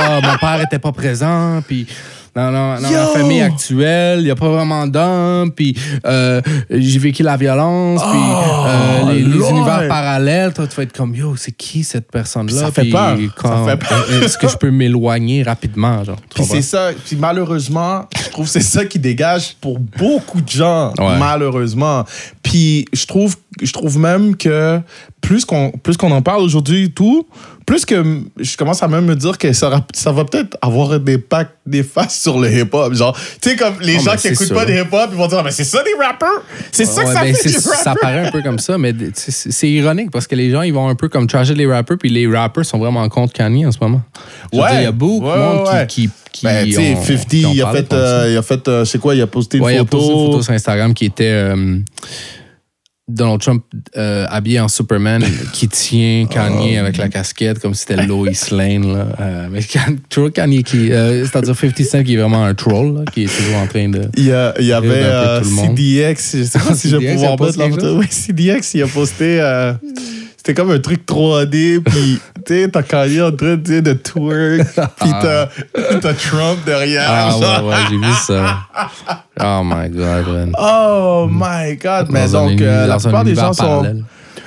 Ah, 0.05 0.19
mon 0.21 0.37
père 0.37 0.61
était 0.61 0.79
pas 0.79 0.91
présent, 0.91 1.61
puis. 1.67 1.87
Dans, 2.35 2.49
la 2.49 3.05
famille 3.13 3.41
actuelle, 3.41 4.21
il 4.21 4.23
n'y 4.25 4.31
a 4.31 4.35
pas 4.35 4.49
vraiment 4.49 4.87
d'hommes, 4.87 5.51
puis 5.51 5.77
euh, 6.03 6.41
j'ai 6.71 6.97
vécu 6.97 7.21
la 7.21 7.37
violence, 7.37 8.01
puis 8.01 8.19
Oh, 8.19 8.65
euh, 8.65 9.13
les, 9.13 9.21
univers 9.21 9.87
parallèles. 9.87 10.51
Toi, 10.51 10.65
tu 10.65 10.75
vas 10.75 10.81
être 10.81 10.97
comme, 10.97 11.13
yo, 11.13 11.35
c'est 11.35 11.51
qui 11.51 11.83
cette 11.83 12.09
personne-là? 12.09 12.59
Ça 12.59 12.71
fait 12.71 12.85
peur. 12.89 13.19
quand- 13.35 13.65
Ça 13.67 13.77
fait 13.77 13.87
peur. 13.87 14.23
Est-ce 14.23 14.39
que 14.39 14.47
je 14.47 14.57
peux 14.57 14.71
m'éloigner 14.71 15.43
rapidement? 15.43 16.03
Genre, 16.03 16.17
Puis 16.33 16.43
c'est 16.45 16.63
ça. 16.63 16.89
Puis 17.05 17.17
malheureusement, 17.17 18.07
je 18.25 18.31
trouve 18.31 18.45
que 18.47 18.51
c'est 18.51 18.61
ça 18.61 18.83
qui 18.83 18.97
dégage 18.97 19.55
pour 19.61 19.77
beaucoup 19.77 20.41
de 20.41 20.49
gens, 20.49 20.91
Ouais. 20.97 21.19
malheureusement. 21.19 22.03
Puis 22.41 22.85
je 22.93 23.05
trouve, 23.05 23.35
je 23.61 23.71
trouve 23.71 23.99
même 23.99 24.35
que 24.35 24.79
plus 25.21 25.45
qu'on 25.45 25.69
plus 25.69 25.97
qu'on 25.97 26.11
en 26.11 26.23
parle 26.23 26.41
aujourd'hui 26.41 26.85
et 26.85 26.89
tout, 26.89 27.27
plus 27.65 27.85
que 27.85 28.03
je 28.39 28.57
commence 28.57 28.83
à 28.83 28.87
même 28.87 29.05
me 29.05 29.15
dire 29.15 29.37
que 29.37 29.53
ça, 29.53 29.85
ça 29.93 30.11
va 30.11 30.25
peut-être 30.25 30.57
avoir 30.61 30.99
des 30.99 31.17
packs 31.17 31.51
néfastes 31.65 32.21
sur 32.21 32.39
le 32.39 32.51
hip-hop. 32.51 32.93
Genre, 32.93 33.17
tu 33.41 33.49
sais, 33.51 33.55
comme 33.55 33.75
les 33.81 33.95
Oh, 33.99 34.03
gens 34.03 34.11
mais 34.11 34.15
qui 34.17 34.21
c'est 34.23 34.33
écoutent 34.33 34.53
pas 34.53 34.65
des 34.65 34.79
hip-hop, 34.81 35.09
ils 35.11 35.17
vont 35.17 35.27
dire, 35.27 35.43
mais 35.43 35.51
c'est 35.51 35.63
ça 35.63 35.81
des 35.83 36.03
rappers? 36.03 36.27
C'est 36.71 36.85
ça 36.85 37.03
que 37.03 37.07
Ouais, 37.07 37.13
ça 37.13 37.21
ben, 37.21 37.33
fait 37.35 37.49
c'est- 37.49 37.55
des 37.55 37.59
ça 37.61 37.89
rappers? 37.91 38.01
paraît 38.01 38.27
un 38.27 38.31
peu 38.31 38.41
comme 38.41 38.59
ça, 38.59 38.77
mais 38.77 38.93
c'est 39.13 39.51
c'est 39.51 39.69
ironique 39.69 40.11
parce 40.11 40.27
que 40.27 40.35
les 40.35 40.51
gens, 40.51 40.61
ils 40.61 40.73
vont 40.73 40.87
un 40.89 40.95
peu 40.95 41.09
comme 41.09 41.27
trasher 41.27 41.55
les 41.55 41.65
rappers, 41.65 41.97
puis 41.97 42.09
les 42.09 42.27
rappers 42.27 42.65
sont 42.65 42.77
vraiment 42.79 43.07
contre 43.09 43.33
Kanye 43.33 43.65
en 43.65 43.71
ce 43.71 43.77
moment. 43.81 44.01
Je 44.51 44.59
Ouais. 44.59 44.67
Il 44.77 44.83
y 44.83 44.85
a 44.85 44.91
beaucoup 44.91 45.25
Ouais, 45.25 45.33
de 45.35 45.39
monde 45.39 45.87
qui, 45.87 46.07
qui, 46.07 46.09
qui 46.31 46.45
Ben, 46.45 46.65
tu 46.65 46.73
sais, 46.73 46.93
ont- 46.95 47.01
50, 47.05 47.27
qui 47.29 47.45
ont 47.45 47.51
il 47.53 47.61
a 47.61 47.71
fait, 47.71 47.87
ça. 47.89 47.95
euh, 47.95 48.29
il 48.31 48.37
a 48.37 48.41
fait, 48.41 48.67
euh, 48.67 48.85
sais 48.85 48.97
quoi, 48.99 49.15
il 49.15 49.21
a 49.21 49.27
posté 49.27 49.57
une 49.59 49.63
Ouais, 49.63 49.75
il 49.75 49.77
a 49.77 49.81
photo. 49.81 49.97
posté 49.99 50.13
une 50.13 50.25
photo 50.31 50.41
sur 50.41 50.53
Instagram 50.53 50.93
qui 50.93 51.05
était 51.05 51.23
euh, 51.31 51.77
Donald 53.09 53.41
Trump 53.41 53.65
euh, 53.97 54.25
habillé 54.29 54.61
en 54.61 54.69
Superman 54.69 55.21
qui 55.53 55.67
tient 55.67 56.25
Kanye 56.29 56.77
avec 56.77 56.95
la 56.97 57.09
casquette 57.09 57.59
comme 57.59 57.73
si 57.73 57.81
c'était 57.81 58.05
Lois 58.07 58.29
Lane. 58.51 58.93
Là. 58.93 59.07
Euh, 59.19 59.47
mais 59.51 59.59
toujours 60.09 60.31
Kanye 60.31 60.63
qui. 60.63 60.91
euh, 60.91 61.25
C'est-à-dire 61.25 61.55
50 61.55 61.81
Cent 61.85 62.03
qui 62.03 62.13
est 62.13 62.17
vraiment 62.17 62.45
un 62.45 62.53
troll, 62.53 62.95
là, 62.99 63.01
qui 63.11 63.23
est 63.23 63.27
toujours 63.27 63.57
en 63.57 63.67
train 63.67 63.89
de. 63.89 64.03
Il 64.15 64.25
y, 64.25 64.31
a- 64.31 64.53
il 64.59 64.65
y 64.67 64.71
avait. 64.73 65.03
CDX, 65.43 66.37
je 66.37 66.43
sais 66.43 66.59
pas 66.59 66.73
si 66.75 66.89
je 66.89 66.95
vais 66.97 67.13
pouvoir 67.13 67.39
mettre 67.41 67.59
la 67.59 67.69
photo. 67.69 67.97
Oui, 67.97 68.05
CDX, 68.09 68.73
il 68.75 68.83
a 68.83 68.87
posté. 68.87 69.39
C'était 70.45 70.53
comme 70.61 70.71
un 70.71 70.79
truc 70.79 71.05
3D, 71.05 71.79
puis 71.83 72.19
tu 72.45 72.53
sais, 72.53 72.69
t'as 72.69 72.83
Kanye 72.83 73.21
en 73.21 73.31
train 73.31 73.55
de 73.55 73.93
twerk, 73.93 74.67
puis 74.99 75.11
t'as 75.21 75.47
t'as 76.01 76.13
Trump 76.13 76.59
derrière. 76.65 77.05
Ah 77.07 77.29
genre. 77.31 77.63
ouais, 77.65 77.69
ouais, 77.69 77.75
j'ai 77.89 77.97
vu 77.97 78.13
ça. 78.25 78.57
Oh 79.41 79.61
my 79.63 79.89
god, 79.89 80.27
man. 80.27 80.51
Oh 80.59 81.27
my 81.29 81.75
god! 81.77 82.07
Mais 82.11 82.27
Dans 82.29 82.47
donc, 82.49 82.61
euh, 82.61 82.85
la 82.85 82.97
plupart 82.97 83.23
des 83.23 83.33
gens 83.33 83.51
sont, 83.51 83.63
parallèle. 83.63 84.03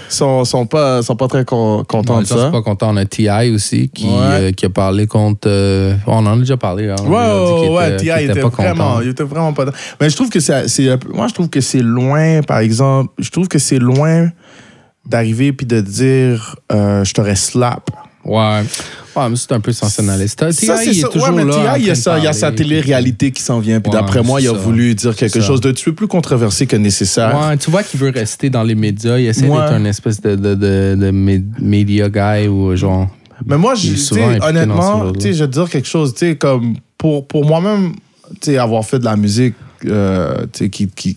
sont, 0.08 0.44
sont, 0.44 0.64
pas, 0.64 1.02
sont 1.02 1.16
pas 1.16 1.26
très 1.26 1.44
con- 1.44 1.82
contents 1.88 2.14
Non, 2.14 2.20
de 2.20 2.26
gens 2.26 2.36
sont 2.36 2.40
ça. 2.42 2.50
pas 2.52 2.62
contents. 2.62 2.90
On 2.92 2.96
a 2.96 3.04
T.I. 3.04 3.50
aussi 3.52 3.88
qui, 3.88 4.06
Ouais. 4.06 4.12
euh, 4.14 4.52
qui 4.52 4.64
a 4.64 4.70
parlé 4.70 5.08
contre. 5.08 5.48
euh, 5.48 5.94
on 6.06 6.24
en 6.24 6.34
a 6.34 6.36
déjà 6.36 6.56
parlé. 6.56 6.88
Hein, 6.88 6.94
Ouais, 7.04 7.68
ouais, 7.68 7.88
était- 7.94 7.96
T.I. 8.04 8.18
qu'il 8.20 8.30
était, 8.30 8.40
pas 8.42 8.48
vraiment, 8.48 8.88
content. 8.90 9.00
il 9.02 9.08
était 9.08 9.24
vraiment 9.24 9.52
pas. 9.52 9.64
Mais 10.00 10.08
je 10.08 10.14
trouve 10.14 10.30
que 10.30 10.38
c'est, 10.38 11.04
moi 11.12 11.26
je 11.26 11.34
trouve 11.34 11.48
que 11.48 11.60
c'est 11.60 11.82
loin, 11.82 12.42
par 12.42 12.58
exemple, 12.58 13.10
je 13.18 13.30
trouve 13.30 13.48
que 13.48 13.58
c'est 13.58 13.80
loin 13.80 14.28
d'arriver 15.06 15.52
puis 15.52 15.66
de 15.66 15.80
dire, 15.80 16.56
euh, 16.72 17.04
je 17.04 17.14
t'aurais 17.14 17.36
slap. 17.36 17.90
Ouais. 18.24 18.62
Ouais, 19.14 19.28
mais 19.30 19.36
c'est 19.36 19.52
un 19.52 19.60
peu 19.60 19.72
sensationnaliste. 19.72 20.38
T.I. 20.40 20.52
Ça, 20.52 20.76
c'est 20.76 20.92
ça. 20.92 21.08
toujours 21.08 21.28
Ouais, 21.30 21.44
mais 21.44 21.50
T.I., 21.50 21.80
il 21.80 21.86
y 21.86 21.90
a 21.90 21.94
ça, 21.94 22.18
il 22.18 22.24
y 22.24 22.26
a 22.26 22.32
sa 22.32 22.50
télé-réalité 22.52 23.30
qui 23.30 23.40
s'en 23.40 23.60
vient. 23.60 23.80
Puis 23.80 23.90
Ouais, 23.92 23.98
d'après 23.98 24.22
moi, 24.22 24.40
il 24.40 24.48
a 24.48 24.50
ça. 24.50 24.56
voulu 24.58 24.94
dire 24.94 25.14
quelque 25.16 25.40
chose 25.40 25.60
de 25.60 25.70
tu 25.70 25.92
plus 25.94 26.08
controversé 26.08 26.66
que 26.66 26.76
nécessaire. 26.76 27.34
Ouais, 27.38 27.56
tu 27.56 27.70
vois 27.70 27.82
qu'il 27.82 27.98
veut 28.00 28.10
rester 28.10 28.50
dans 28.50 28.62
les 28.64 28.74
médias. 28.74 29.16
Il 29.18 29.26
essaie 29.26 29.48
Ouais. 29.48 29.58
d'être 29.60 29.72
un 29.72 29.84
espèce 29.84 30.20
de, 30.20 30.34
de, 30.34 30.54
de, 30.54 31.10
media 31.12 32.08
guy 32.10 32.48
ou 32.48 32.74
genre. 32.76 33.08
Mais 33.46 33.56
moi, 33.56 33.74
je- 33.74 34.42
honnêtement, 34.42 35.12
je 35.14 35.28
vais 35.28 35.36
te 35.36 35.44
dire 35.46 35.68
quelque 35.70 35.88
chose, 35.88 36.12
comme 36.38 36.76
pour, 36.98 37.26
pour 37.28 37.44
moi-même, 37.46 37.92
avoir 38.58 38.84
fait 38.84 38.98
de 38.98 39.04
la 39.04 39.16
musique, 39.16 39.54
euh, 39.86 40.46
qui, 40.52 40.88
qui, 40.88 41.16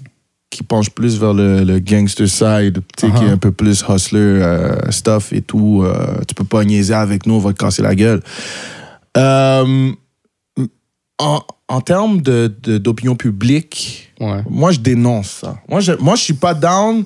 qui 0.50 0.64
penche 0.64 0.90
plus 0.90 1.20
vers 1.20 1.34
le, 1.34 1.64
le 1.64 1.80
gangster 1.80 2.28
side, 2.28 2.82
tu 2.98 3.06
sais, 3.08 3.14
qui 3.14 3.24
est 3.24 3.28
Uh-huh. 3.28 3.32
un 3.34 3.38
peu 3.38 3.52
plus 3.52 3.84
hustler 3.88 4.20
euh, 4.20 4.90
stuff 4.92 5.32
et 5.32 5.42
tout, 5.42 5.84
euh, 5.84 6.20
tu 6.28 6.34
peux 6.34 6.44
pas 6.44 6.64
niaiser 6.66 6.94
avec 6.96 7.26
nous, 7.28 7.36
on 7.36 7.40
va 7.40 7.54
te 7.54 7.58
casser 7.58 7.82
la 7.84 7.94
gueule. 7.94 8.22
Euh, 9.18 9.92
en, 11.20 11.42
en 11.68 11.82
termes 11.82 12.22
de, 12.22 12.54
de- 12.64 12.78
d'opinion 12.78 13.16
publique, 13.16 14.12
Ouais. 14.20 14.42
moi, 14.50 14.72
je 14.72 14.80
dénonce 14.80 15.30
ça. 15.30 15.58
Moi, 15.70 15.80
je, 15.82 15.94
moi, 15.94 16.16
je 16.16 16.24
suis 16.24 16.34
pas 16.34 16.54
down 16.54 17.06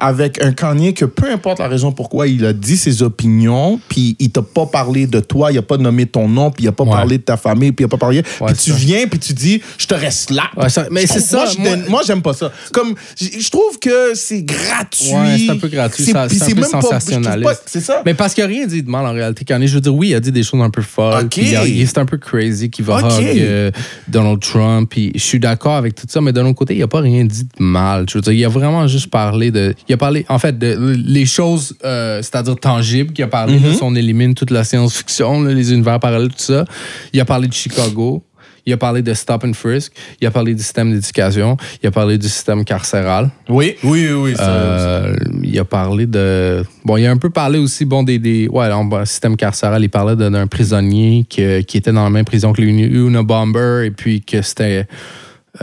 avec 0.00 0.42
un 0.42 0.52
Kanye 0.52 0.94
que 0.94 1.04
peu 1.04 1.30
importe 1.30 1.58
la 1.60 1.68
raison 1.68 1.92
pourquoi 1.92 2.26
il 2.26 2.44
a 2.44 2.52
dit 2.52 2.76
ses 2.76 3.02
opinions, 3.02 3.78
puis 3.88 4.16
il 4.18 4.30
t'a 4.30 4.42
pas 4.42 4.66
parlé 4.66 5.06
de 5.06 5.20
toi, 5.20 5.52
il 5.52 5.58
a 5.58 5.62
pas 5.62 5.76
nommé 5.76 6.06
ton 6.06 6.28
nom, 6.28 6.50
puis 6.50 6.64
il 6.64 6.68
a 6.68 6.72
pas 6.72 6.84
Ouais. 6.84 6.90
parlé 6.90 7.18
de 7.18 7.22
ta 7.22 7.36
famille, 7.36 7.72
puis 7.72 7.84
il 7.84 7.86
a 7.86 7.88
pas 7.88 7.96
parlé. 7.98 8.22
Ouais, 8.40 8.46
puis 8.52 8.56
tu 8.56 8.70
ça. 8.70 8.76
viens, 8.76 9.06
puis 9.06 9.18
tu 9.18 9.32
dis, 9.32 9.60
je 9.78 9.86
te 9.86 9.94
reste 9.94 10.30
là. 10.30 10.44
Ouais, 10.56 10.68
ça- 10.68 10.86
mais 10.90 11.06
c'est 11.06 11.20
ça, 11.20 11.44
Moi, 11.58 11.74
je 11.86 11.90
moi- 11.90 12.02
j'aime 12.06 12.22
pas 12.22 12.32
ça. 12.32 12.50
Comme, 12.72 12.94
je 13.20 13.50
trouve 13.50 13.78
que 13.78 14.14
c'est 14.14 14.42
gratuit. 14.42 15.12
Ouais, 15.12 15.36
c'est 15.38 15.50
un 15.50 15.58
peu 15.58 15.68
gratuit, 15.68 16.04
c'est 16.04 16.16
un 16.16 16.26
peu 16.26 16.62
sensationnaliste. 16.62 17.62
C'est 17.66 17.80
ça? 17.80 18.02
Mais 18.06 18.14
parce 18.14 18.34
qu'il 18.34 18.42
n'a 18.44 18.48
rien 18.48 18.66
dit 18.66 18.82
de 18.82 18.90
mal 18.90 19.06
en 19.06 19.12
réalité. 19.12 19.44
Kanye, 19.44 19.66
je 19.68 19.74
veux 19.74 19.80
dire, 19.80 19.94
oui, 19.94 20.08
il 20.08 20.14
a 20.14 20.20
dit 20.20 20.32
des 20.32 20.42
choses 20.42 20.60
un 20.60 20.70
peu 20.70 20.82
folles. 20.82 21.24
Ok. 21.24 21.28
puis 21.30 21.48
il 21.50 21.56
a- 21.56 21.66
il- 21.66 21.86
C'est 21.90 21.98
un 21.98 22.06
peu 22.06 22.18
crazy 22.18 22.70
qu'il 22.70 22.84
va 22.84 22.98
Ok. 23.04 23.18
hug 23.20 23.38
euh, 23.40 23.70
Donald 24.06 24.40
Trump. 24.40 24.88
Puis 24.90 25.10
je 25.14 25.20
suis 25.20 25.40
d'accord 25.40 25.74
avec 25.76 25.94
tout 25.96 26.06
ça, 26.08 26.20
mais 26.20 26.32
d'un 26.32 26.44
autre 26.46 26.54
côté, 26.54 26.74
il 26.74 26.80
n'a 26.80 26.86
pas 26.88 27.00
rien 27.00 27.24
dit 27.24 27.42
de 27.44 27.62
mal. 27.62 28.06
Je 28.08 28.16
veux 28.18 28.22
dire, 28.22 28.32
il 28.32 28.44
a 28.44 28.48
vraiment 28.48 28.86
juste 28.86 29.08
parlé 29.10 29.50
de. 29.50 29.74
Il 29.90 29.94
a 29.94 29.96
parlé, 29.96 30.24
en 30.28 30.38
fait, 30.38 30.56
de 30.56 30.94
les 31.04 31.26
choses, 31.26 31.74
euh, 31.84 32.22
c'est-à-dire 32.22 32.54
tangibles, 32.54 33.12
qu'il 33.12 33.24
a 33.24 33.26
parlé. 33.26 33.58
Mhm. 33.58 33.66
là, 33.66 33.74
si 33.74 33.82
on 33.82 33.96
élimine 33.96 34.36
toute 34.36 34.52
la 34.52 34.62
science-fiction, 34.62 35.42
les 35.42 35.72
univers 35.72 35.98
parallèles, 35.98 36.28
tout 36.28 36.36
ça. 36.38 36.64
Il 37.12 37.20
a 37.20 37.24
parlé 37.24 37.48
de 37.48 37.52
Chicago. 37.52 38.22
Il 38.64 38.72
a 38.72 38.76
parlé 38.76 39.02
de 39.02 39.12
stop 39.14 39.42
and 39.42 39.54
frisk, 39.54 39.92
il 40.20 40.26
a 40.28 40.30
parlé 40.30 40.54
du 40.54 40.62
système 40.62 40.92
d'éducation, 40.92 41.56
il 41.82 41.86
a 41.88 41.90
parlé 41.90 42.18
du 42.18 42.28
système 42.28 42.62
carcéral. 42.62 43.30
Oui, 43.48 43.74
oui, 43.82 44.06
oui. 44.12 44.12
oui, 44.12 44.34
Euh, 44.38 45.16
il 45.42 45.58
a 45.58 45.64
parlé 45.64 46.06
de. 46.06 46.62
Bon, 46.84 46.96
il 46.96 47.06
a 47.06 47.10
un 47.10 47.16
peu 47.16 47.30
parlé 47.30 47.58
aussi 47.58 47.84
bon, 47.84 48.04
des. 48.04 48.20
des 48.20 48.46
ouais, 48.48 48.68
bas, 48.84 49.06
système 49.06 49.36
carcéral, 49.36 49.82
il 49.82 49.88
parlait 49.88 50.14
d'un 50.14 50.46
prisonnier 50.46 51.24
qui, 51.28 51.42
qui 51.64 51.78
était 51.78 51.90
dans 51.90 52.04
la 52.04 52.10
même 52.10 52.26
prison 52.26 52.52
que 52.52 52.60
l'Una 52.60 53.24
Bomber 53.24 53.86
et 53.86 53.90
puis 53.90 54.20
que 54.20 54.40
c'était. 54.40 54.86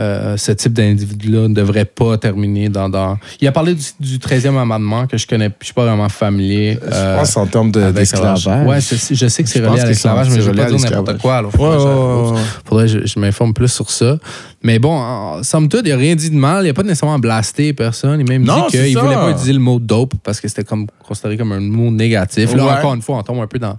Euh, 0.00 0.36
ce 0.36 0.52
type 0.52 0.72
d'individu-là 0.72 1.48
ne 1.48 1.54
devrait 1.54 1.84
pas 1.84 2.16
terminer 2.18 2.68
dans, 2.68 2.88
dans- 2.88 3.18
Il 3.40 3.48
a 3.48 3.52
parlé 3.52 3.74
du, 3.74 3.82
du 4.00 4.18
13e 4.18 4.56
amendement 4.56 5.06
que 5.06 5.16
je 5.16 5.26
connais, 5.26 5.50
je 5.60 5.64
suis 5.66 5.74
pas 5.74 5.84
vraiment 5.84 6.08
familier. 6.08 6.78
je 6.82 6.88
euh, 6.92 7.18
pense 7.18 7.36
en 7.36 7.46
termes 7.46 7.70
de- 7.70 7.90
d'esclavage. 7.90 8.46
Ouais, 8.46 8.80
c'est- 8.80 9.14
je 9.14 9.26
sais 9.26 9.42
que 9.42 9.48
c'est 9.48 9.60
relié 9.66 9.80
à 9.80 9.86
l'esclavage, 9.86 10.28
mais 10.30 10.36
je 10.40 10.50
veux 10.50 10.52
pas 10.56 10.64
relié 10.66 10.74
à 10.74 10.78
dire 10.78 10.90
n'importe 10.90 11.18
quoi. 11.20 11.42
Ouais, 11.42 11.50
Faudrait, 11.50 11.76
que 11.76 11.82
je- 11.82 12.42
faudrait 12.68 12.86
que 12.86 12.92
je, 12.92 13.06
je 13.06 13.18
m'informe 13.20 13.52
plus 13.54 13.68
sur 13.72 13.90
ça. 13.90 14.18
Mais 14.62 14.78
bon, 14.80 14.92
en 14.92 15.42
somme 15.44 15.68
toute, 15.68 15.82
il 15.84 15.90
n'a 15.90 15.96
rien 15.96 16.16
dit 16.16 16.30
de 16.30 16.34
mal. 16.36 16.64
Il 16.64 16.68
n'a 16.68 16.74
pas 16.74 16.82
nécessairement 16.82 17.18
blasté 17.20 17.72
personne. 17.72 18.20
Il 18.20 18.26
a 18.26 18.32
même 18.32 18.42
Non, 18.42 18.66
dit 18.68 18.76
qu'il 18.78 18.98
voulait 18.98 19.14
pas 19.14 19.30
utiliser 19.30 19.52
le 19.52 19.60
mot 19.60 19.78
dope 19.78 20.14
parce 20.24 20.40
que 20.40 20.48
c'était 20.48 20.64
comme 20.64 20.86
considéré 21.06 21.36
comme 21.36 21.52
un 21.52 21.60
mot 21.60 21.90
négatif. 21.92 22.54
Là, 22.54 22.64
Ouais. 22.64 22.72
encore 22.72 22.94
une 22.94 23.02
fois, 23.02 23.18
on 23.18 23.22
tombe 23.22 23.40
un 23.40 23.46
peu 23.46 23.58
dans, 23.60 23.76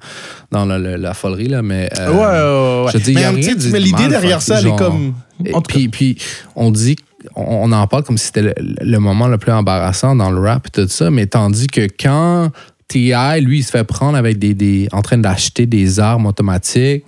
dans 0.52 0.64
la, 0.66 0.78
la- 0.80 0.98
la 0.98 1.14
folerie, 1.14 1.48
là, 1.50 1.62
mais. 1.62 1.90
euh, 2.00 2.12
Ouais, 2.12 2.18
ouais, 2.18 2.86
ouais. 2.86 2.92
je 2.94 2.98
dis, 3.04 3.18
a 3.24 3.32
mais, 3.34 3.42
de 3.42 3.78
l'idée 3.78 4.08
derrière 4.08 4.42
ça, 4.42 4.60
elle 4.60 4.68
est 4.68 4.76
comme. 4.78 5.14
Et 5.46 5.54
en 5.54 5.62
puis, 5.62 5.88
puis 5.90 6.18
on 6.56 6.72
dit, 6.72 6.96
on, 7.36 7.72
en 7.72 7.88
parle 7.88 8.04
comme 8.04 8.18
si 8.18 8.28
c'était 8.28 8.42
le, 8.42 8.54
le 8.82 8.98
moment 9.00 9.28
le 9.28 9.38
plus 9.38 9.52
embarrassant 9.52 10.16
dans 10.16 10.32
le 10.32 10.40
rap 10.40 10.68
et 10.68 10.72
tout 10.72 10.88
ça, 10.88 11.10
mais 11.12 11.26
tandis 11.28 11.68
que 11.68 11.88
quand 12.00 12.52
T.I., 12.88 13.42
lui, 13.42 13.60
il 13.60 13.64
se 13.64 13.72
fait 13.72 13.84
prendre 13.84 14.18
avec 14.18 14.40
des, 14.40 14.54
des 14.54 14.88
en 14.92 15.02
train 15.02 15.18
d'acheter 15.18 15.66
des 15.66 16.00
armes 16.00 16.26
automatiques 16.26 17.04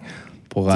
pour. 0.49 0.69
euh, 0.71 0.75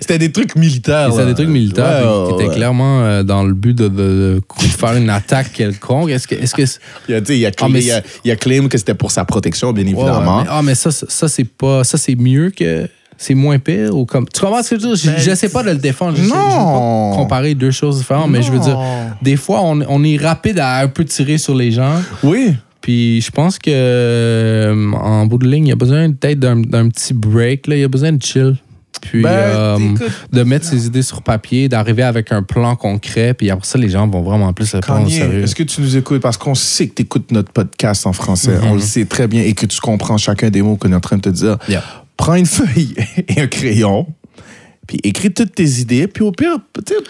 C'était 0.00 0.18
des 0.18 0.30
trucs 0.30 0.54
militaires. 0.56 1.10
c'était 1.12 1.26
des 1.26 1.34
trucs 1.34 1.48
militaires 1.48 2.06
Ouais, 2.06 2.28
qui 2.28 2.34
étaient 2.34 2.48
ouais. 2.50 2.54
clairement 2.54 3.02
euh, 3.02 3.22
dans 3.24 3.42
le 3.42 3.54
but 3.54 3.74
de, 3.76 3.88
de- 3.88 4.40
de 4.60 4.66
faire 4.66 4.94
une 4.94 5.10
attaque 5.10 5.52
quelconque. 5.52 6.10
Est-ce 6.10 6.28
que. 6.28 6.34
Est-ce 6.36 6.54
que 6.54 6.62
Il 7.08 7.14
a, 7.14 7.18
il 7.34 7.46
a, 7.46 7.50
Ah, 7.60 7.68
mais 7.68 7.82
il 7.82 7.90
a, 7.90 8.02
il 8.24 8.30
a 8.30 8.36
claim 8.36 8.68
que 8.68 8.78
c'était 8.78 8.94
pour 8.94 9.10
sa 9.10 9.24
protection, 9.24 9.72
bien 9.72 9.84
évidemment. 9.86 10.42
mais- 10.42 10.48
ah, 10.50 10.62
mais 10.62 10.74
ça, 10.76 10.90
ça, 10.92 11.06
ça, 11.08 11.28
c'est 11.28 11.44
pas. 11.44 11.82
Ça, 11.82 11.98
c'est 11.98 12.14
mieux 12.14 12.50
que. 12.50 12.88
C'est 13.22 13.34
moins 13.34 13.58
pire 13.58 13.94
ou 13.94 14.06
comme. 14.06 14.26
Tu 14.32 14.40
comprends 14.40 14.62
ce 14.62 14.74
que 14.74 14.80
je 14.80 14.86
veux 14.88 14.94
dire? 14.96 15.12
Je- 15.18 15.30
Je 15.30 15.34
sais 15.34 15.50
pas 15.50 15.62
de 15.62 15.68
le 15.70 15.76
défendre. 15.76 16.16
Je, 16.16 16.22
sais- 16.22 16.28
je 16.28 16.32
veux 16.32 16.38
Non. 16.40 17.10
pas 17.10 17.16
comparer 17.18 17.54
deux 17.54 17.70
choses 17.70 17.98
différentes, 17.98 18.30
mais 18.30 18.40
je 18.40 18.50
veux 18.50 18.58
dire, 18.58 18.78
des 19.20 19.36
fois, 19.36 19.60
on, 19.62 19.78
on 19.88 20.02
est 20.04 20.16
rapide 20.16 20.58
à 20.58 20.78
un 20.78 20.88
peu 20.88 21.04
tirer 21.04 21.36
sur 21.36 21.54
les 21.54 21.70
gens. 21.70 21.96
Oui. 22.22 22.54
Puis 22.80 23.20
je 23.20 23.30
pense 23.30 23.58
que 23.58 23.70
euh, 23.70 24.92
en 24.94 25.26
bout 25.26 25.36
de 25.36 25.46
ligne, 25.46 25.66
il 25.66 25.68
y 25.68 25.72
a 25.72 25.76
besoin 25.76 26.10
peut-être 26.10 26.38
d'un 26.40 26.56
d'un 26.56 26.88
petit 26.88 27.12
break. 27.12 27.66
Là. 27.66 27.76
Il 27.76 27.80
y 27.80 27.84
a 27.84 27.88
besoin 27.88 28.12
de 28.12 28.22
chill. 28.22 28.56
Puis 29.02 29.22
Ben, 29.22 29.28
euh, 29.30 29.78
de 30.32 30.42
mettre 30.42 30.66
ses 30.66 30.86
idées 30.86 31.02
sur 31.02 31.22
papier, 31.22 31.68
d'arriver 31.68 32.02
avec 32.02 32.32
un 32.32 32.42
plan 32.42 32.74
concret. 32.76 33.32
Puis 33.34 33.50
après 33.50 33.66
ça, 33.66 33.78
les 33.78 33.88
gens 33.90 34.06
vont 34.08 34.22
vraiment 34.22 34.52
plus 34.52 34.74
le 34.74 34.80
prendre 34.80 35.06
au 35.06 35.10
sérieux. 35.10 35.42
est-ce 35.42 35.54
que 35.54 35.62
tu 35.62 35.80
nous 35.80 35.96
écoutes? 35.96 36.20
Parce 36.20 36.36
qu'on 36.36 36.54
sait 36.54 36.88
que 36.88 36.94
tu 36.94 37.02
écoutes 37.02 37.30
notre 37.32 37.50
podcast 37.52 38.06
en 38.06 38.12
français. 38.12 38.56
Mhm. 38.58 38.64
On 38.70 38.74
le 38.74 38.80
sait 38.80 39.04
très 39.06 39.26
bien 39.28 39.42
et 39.42 39.52
que 39.52 39.64
tu 39.66 39.78
comprends 39.80 40.16
chacun 40.18 40.50
des 40.50 40.60
mots 40.62 40.76
qu'on 40.76 40.90
est 40.92 40.94
en 40.94 41.00
train 41.00 41.16
de 41.16 41.22
te 41.22 41.28
dire. 41.30 41.56
Yeah. 41.68 41.82
Prends 42.20 42.34
une 42.34 42.44
feuille 42.44 42.94
et 43.28 43.40
un 43.40 43.46
crayon, 43.46 44.06
puis 44.86 44.98
écris 45.04 45.32
toutes 45.32 45.54
tes 45.54 45.64
idées, 45.64 46.06
puis 46.06 46.22
au 46.22 46.32
pire, 46.32 46.58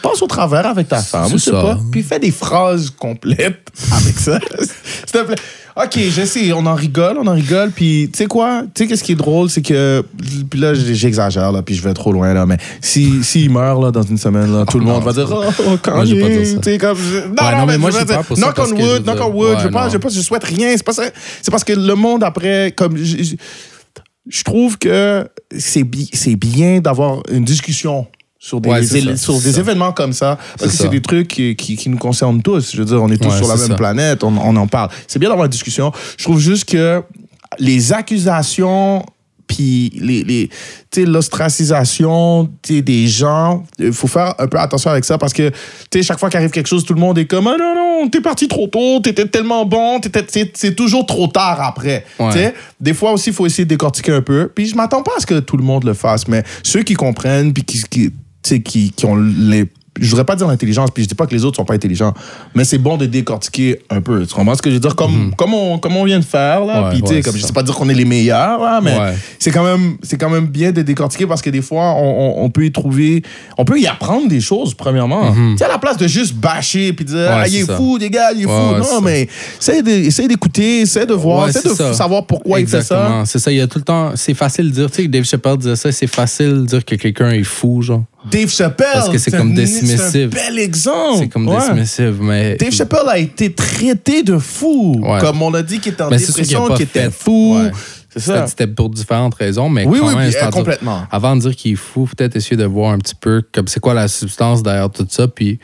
passe 0.02 0.22
au 0.22 0.28
travers 0.28 0.66
avec 0.66 0.86
ta 0.86 1.02
femme, 1.02 1.30
je 1.32 1.36
sais 1.38 1.50
pas, 1.50 1.80
puis 1.90 2.04
fais 2.04 2.20
des 2.20 2.30
phrases 2.30 2.90
complètes 2.90 3.72
avec 3.90 4.16
ça. 4.16 4.38
S'il 4.60 5.20
te 5.20 5.24
plaît. 5.24 5.34
OK, 5.76 5.98
je 5.98 6.24
sais, 6.24 6.52
on 6.52 6.64
en 6.66 6.74
rigole, 6.74 7.16
on 7.18 7.26
en 7.26 7.32
rigole, 7.32 7.70
puis 7.70 8.08
tu 8.12 8.18
sais 8.18 8.26
quoi? 8.26 8.62
Tu 8.74 8.82
sais 8.84 8.88
qu'est-ce 8.88 9.02
qui 9.02 9.12
est 9.12 9.16
drôle, 9.16 9.50
c'est 9.50 9.62
que, 9.62 10.04
puis 10.48 10.60
là, 10.60 10.74
j'exagère, 10.74 11.50
là, 11.50 11.62
puis 11.62 11.74
je 11.74 11.82
vais 11.82 11.94
trop 11.94 12.12
loin, 12.12 12.32
là, 12.34 12.46
mais 12.46 12.58
s'il 12.80 13.24
si, 13.24 13.48
meurt, 13.48 13.82
là, 13.82 13.90
dans 13.90 14.02
une 14.02 14.18
semaine, 14.18 14.52
là, 14.52 14.64
tout 14.64 14.78
le 14.78 14.84
non, 14.84 14.94
monde 14.94 15.04
va 15.04 15.12
dire, 15.12 15.28
oh, 15.32 15.42
tu 16.54 16.62
sais, 16.62 16.78
comme... 16.78 16.98
je- 16.98 17.28
Non, 17.28 17.48
Ouais, 17.48 17.56
non, 17.58 17.66
mais 17.66 17.78
moi, 17.78 17.90
je 17.90 18.22
pour 18.22 18.36
Knock 18.36 18.58
on 18.58 18.70
wood, 18.72 19.04
knock 19.04 19.18
on 19.20 19.32
wood, 19.32 19.58
je 19.60 19.96
Ouais, 19.96 20.22
souhaite 20.22 20.44
rien, 20.44 20.74
c'est 20.76 20.84
parce 21.50 21.64
que 21.64 21.72
le 21.72 21.94
monde, 21.94 22.22
après, 22.24 22.72
comme... 22.76 22.96
je- 22.96 23.36
je- 24.30 24.42
trouve 24.44 24.78
que 24.78 25.28
c'est 25.58 25.84
bi- 25.84 26.10
bien 26.36 26.80
d'avoir 26.80 27.22
une 27.30 27.44
discussion 27.44 28.06
sur 28.38 28.60
des, 28.60 28.70
Ouais, 28.70 28.82
ça, 28.82 29.16
sur 29.16 29.38
des 29.38 29.58
événements 29.58 29.92
comme 29.92 30.12
ça. 30.14 30.38
Parce 30.58 30.70
que 30.72 30.76
C'est 30.78 30.88
des 30.88 31.02
trucs 31.02 31.28
qui, 31.28 31.54
qui- 31.56 31.76
qui 31.76 31.88
nous 31.90 31.98
concernent 31.98 32.40
tous. 32.40 32.72
Je 32.72 32.78
veux 32.78 32.84
dire, 32.86 33.02
on 33.02 33.10
est 33.10 33.18
tous 33.22 33.28
Ouais, 33.28 33.36
sur 33.36 33.48
la 33.48 33.56
même 33.56 33.66
ça. 33.68 33.74
planète, 33.74 34.24
on, 34.24 34.34
on 34.38 34.56
en 34.56 34.66
parle. 34.66 34.88
C'est 35.08 35.18
bien 35.18 35.28
d'avoir 35.28 35.44
une 35.44 35.50
discussion. 35.50 35.92
Je 36.16 36.24
trouve 36.24 36.38
juste 36.40 36.64
que 36.64 37.02
les 37.58 37.92
accusations 37.92 39.04
puis 39.50 39.90
les, 40.00 40.22
les 40.22 40.48
l'ostracisation 41.04 42.48
des 42.68 43.06
gens 43.08 43.64
il 43.78 43.92
faut 43.92 44.06
faire 44.06 44.34
un 44.38 44.46
peu 44.46 44.58
attention 44.58 44.90
avec 44.90 45.04
ça 45.04 45.18
parce 45.18 45.32
que 45.32 45.50
chaque 46.02 46.18
fois 46.18 46.30
qu'arrive 46.30 46.50
quelque 46.50 46.68
chose 46.68 46.84
tout 46.84 46.94
le 46.94 47.00
monde 47.00 47.18
est 47.18 47.26
comme 47.26 47.46
ah 47.48 47.56
non 47.58 47.74
non 47.74 48.08
t'es 48.08 48.20
parti 48.20 48.46
trop 48.48 48.68
tôt 48.68 49.00
t'étais 49.00 49.26
tellement 49.26 49.64
bon 49.66 50.00
c'est 50.54 50.74
toujours 50.76 51.04
trop 51.06 51.26
tard 51.26 51.60
après 51.60 52.04
Ouais. 52.18 52.54
des 52.80 52.94
fois 52.94 53.12
aussi 53.12 53.30
il 53.30 53.32
faut 53.34 53.46
essayer 53.46 53.64
de 53.64 53.70
décortiquer 53.70 54.12
un 54.12 54.22
peu 54.22 54.50
puis 54.54 54.66
je 54.66 54.74
m'attends 54.76 55.02
pas 55.02 55.12
à 55.16 55.20
ce 55.20 55.26
que 55.26 55.40
tout 55.40 55.56
le 55.56 55.64
monde 55.64 55.84
le 55.84 55.94
fasse 55.94 56.28
mais 56.28 56.44
ceux 56.62 56.82
qui 56.82 56.94
comprennent 56.94 57.52
puis 57.52 57.64
qui 57.64 57.82
qui, 58.42 58.62
qui, 58.62 58.90
qui 58.92 59.04
ont 59.06 59.16
les 59.16 59.66
je 60.00 60.08
voudrais 60.10 60.24
pas 60.24 60.34
dire 60.36 60.46
l'intelligence, 60.48 60.90
puis 60.90 61.04
je 61.04 61.08
dis 61.08 61.14
pas 61.14 61.26
que 61.26 61.34
les 61.34 61.44
autres 61.44 61.56
sont 61.56 61.64
pas 61.64 61.74
intelligents, 61.74 62.12
mais 62.54 62.64
c'est 62.64 62.78
bon 62.78 62.96
de 62.96 63.06
décortiquer 63.06 63.80
un 63.90 64.00
peu. 64.00 64.26
Tu 64.26 64.34
comprends 64.34 64.54
ce 64.54 64.62
que 64.62 64.70
je 64.70 64.74
veux 64.74 64.80
dire? 64.80 64.96
Comme, 64.96 65.34
comme, 65.36 65.54
on, 65.54 65.78
comme 65.78 65.96
on 65.96 66.04
vient 66.04 66.18
de 66.18 66.24
faire, 66.24 66.64
là. 66.64 66.80
Mhm. 66.80 66.84
Ouais, 66.84 66.90
puis, 66.92 67.02
tu 67.02 67.14
sais, 67.14 67.22
comme 67.22 67.36
je 67.36 67.42
sais 67.46 67.52
pas 67.52 67.62
dire 67.62 67.74
qu'on 67.74 67.88
est 67.88 67.94
les 67.94 68.04
meilleurs, 68.04 68.60
là, 68.60 68.80
mais 68.82 68.98
Ouais. 68.98 69.14
c'est 69.38 69.50
quand 69.50 69.62
même 69.64 69.96
quand 70.18 70.30
même 70.30 70.46
bien 70.46 70.72
de 70.72 70.82
décortiquer 70.82 71.26
parce 71.26 71.40
que 71.42 71.50
des 71.50 71.62
fois 71.62 71.94
on, 71.94 72.40
on- 72.40 72.44
on 72.44 72.50
peut 72.50 72.64
y 72.64 72.72
trouver 72.72 73.22
on 73.56 73.64
peut 73.64 73.78
y 73.80 73.86
apprendre 73.86 74.28
des 74.28 74.40
choses 74.40 74.74
premièrement 74.74 75.32
tu 75.32 75.56
sais 75.58 75.64
à 75.64 75.68
la 75.68 75.78
place 75.78 75.96
de 75.96 76.06
juste 76.08 76.34
bâcher 76.34 76.92
puis 76.92 77.04
dire 77.04 77.28
ah, 77.30 77.46
il 77.48 77.64
Mhm. 77.64 77.70
est 77.70 77.76
fou 77.76 77.96
les 77.98 78.10
gars 78.10 78.32
il 78.32 78.42
est 78.42 78.44
fou 78.44 78.50
non 78.50 79.00
mais 79.02 79.28
essaye 79.60 80.28
d'écouter 80.28 80.80
essaye 80.82 81.06
de 81.06 81.14
voir 81.14 81.48
essaye 81.48 81.62
de 81.62 81.68
ça. 81.76 81.92
savoir 81.94 82.26
pourquoi 82.26 82.60
il 82.60 82.66
fait 82.66 82.82
ça. 82.82 83.22
C'est 83.24 83.38
ça. 83.38 83.50
Il 83.50 83.58
y 83.58 83.60
a 83.60 83.66
tout 83.66 83.78
le 83.78 83.84
temps. 83.84 84.12
C'est 84.14 84.34
facile 84.34 84.66
de 84.70 84.74
dire. 84.74 84.90
Tu 84.90 85.02
sais, 85.02 85.08
Dave 85.08 85.24
Chappelle 85.24 85.56
disait 85.56 85.76
ça. 85.76 85.92
C'est 85.92 86.06
facile 86.06 86.62
de 86.62 86.64
dire 86.66 86.84
que 86.84 86.94
quelqu'un 86.96 87.30
est 87.30 87.42
fou, 87.44 87.82
genre. 87.82 88.02
Dave 88.30 88.50
Chappelle 88.50 88.86
Parce 88.92 89.08
que 89.08 89.18
c'est 89.18 89.34
un- 89.34 89.38
comme 89.38 89.56
c'est 89.66 90.24
un 90.24 90.26
bel 90.28 90.58
exemple 90.58 91.18
C'est 91.20 91.28
comme 91.28 91.48
Ouais. 91.48 91.56
dismissive, 91.58 92.18
mais. 92.20 92.56
Dave 92.56 92.72
Chappelle 92.72 93.08
a 93.08 93.18
été 93.18 93.52
traité 93.54 94.22
de 94.22 94.36
fou 94.38 95.00
Ouais. 95.02 95.20
comme 95.20 95.40
on 95.42 95.54
a 95.54 95.62
dit 95.62 95.78
qu'il 95.80 95.92
était 95.92 96.02
en 96.02 96.10
Mais 96.10 96.16
qu'il 96.18 96.26
dépression 96.26 96.68
qu'il 96.74 96.82
était 96.82 97.10
fou 97.10 97.56
Ouais. 97.56 97.70
c'est 98.10 98.20
ça 98.20 98.46
C'était 98.46 98.66
pour 98.66 98.90
différentes 98.90 99.34
raisons, 99.34 99.68
mais 99.68 99.86
oui 99.86 99.98
quand 100.00 100.08
oui 100.08 100.14
même, 100.16 100.30
dire- 100.30 100.50
complètement 100.50 101.04
avant 101.10 101.34
de 101.36 101.40
dire 101.42 101.56
qu'il 101.56 101.72
est 101.72 101.76
fou, 101.76 102.06
peut-être 102.16 102.36
essayer 102.36 102.56
de 102.56 102.64
voir 102.64 102.92
un 102.92 102.98
petit 102.98 103.14
peu 103.14 103.42
comme 103.52 103.68
c'est 103.68 103.80
quoi 103.80 103.94
la 103.94 104.08
substance 104.08 104.62
derrière 104.62 104.90
tout 104.90 105.06
ça, 105.08 105.26
puis 105.28 105.58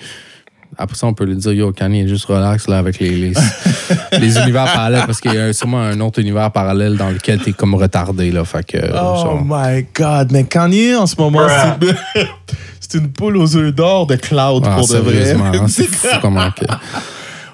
après 0.78 0.96
ça, 0.96 1.06
on 1.06 1.14
peut 1.14 1.24
lui 1.24 1.36
dire, 1.36 1.52
yo, 1.52 1.72
Kanye, 1.72 2.06
juste 2.06 2.26
relax 2.26 2.68
là, 2.68 2.78
avec 2.78 2.98
les, 2.98 3.10
les, 3.10 3.32
les 4.20 4.38
univers 4.38 4.64
parallèles, 4.64 5.04
parce 5.06 5.20
qu'il 5.20 5.32
y 5.32 5.38
a 5.38 5.52
sûrement 5.52 5.80
un 5.80 6.00
autre 6.00 6.20
univers 6.20 6.50
parallèle 6.50 6.96
dans 6.96 7.10
lequel 7.10 7.40
t'es 7.40 7.52
comme 7.52 7.74
retardé, 7.74 8.30
là. 8.30 8.44
Fait 8.44 8.64
que. 8.64 8.78
Oh 8.78 8.92
genre, 8.92 9.44
my 9.46 9.86
God, 9.94 10.32
mais 10.32 10.44
Kanye 10.44 10.94
en 10.94 11.06
ce 11.06 11.16
moment, 11.16 11.46
c'est 12.14 12.26
c'est 12.80 12.98
une 12.98 13.10
poule 13.10 13.36
aux 13.36 13.56
œufs 13.56 13.74
d'or 13.74 14.06
de 14.06 14.16
cloud 14.16 14.64
ah, 14.66 14.76
pour 14.76 14.88
de 14.88 14.98
vrai. 14.98 15.32
hein, 15.32 15.66
c'est 15.68 15.84
fou 15.90 16.08
comment 16.20 16.50
que. 16.50 16.64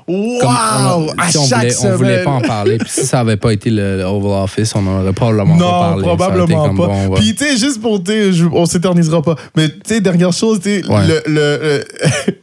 Wow! 0.08 0.16
On, 0.46 1.30
si 1.30 1.38
on 1.38 1.42
voulait, 1.44 1.66
on 1.66 1.70
semaine. 1.80 1.94
voulait 1.94 2.24
pas 2.24 2.30
en 2.30 2.40
parler. 2.40 2.78
Puis 2.78 2.88
si 2.90 3.06
ça 3.06 3.20
avait 3.20 3.36
pas 3.36 3.52
été 3.52 3.70
le, 3.70 3.98
le 3.98 4.04
Oval 4.04 4.44
Office, 4.44 4.74
on 4.74 4.82
n'aurait 4.82 5.12
probablement 5.12 5.56
non, 5.56 5.70
pas 5.70 5.80
parlé. 5.80 6.02
Probablement 6.02 6.68
pas. 6.74 6.86
bon, 6.86 7.14
Puis, 7.14 7.34
tu 7.34 7.44
sais, 7.44 7.56
juste 7.56 7.80
pour, 7.80 8.02
tu 8.02 8.12
on 8.52 8.66
s'éternisera 8.66 9.22
pas. 9.22 9.36
Mais, 9.56 9.68
tu 9.68 9.74
sais, 9.86 10.00
dernière 10.00 10.32
chose, 10.32 10.60
tu 10.62 10.80
sais, 10.82 10.86
Ouais. 10.86 11.06
le, 11.06 11.22
le, 11.26 11.84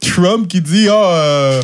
Trump 0.00 0.48
qui 0.48 0.60
dit, 0.60 0.88
ah, 0.90 0.94
euh, 1.14 1.60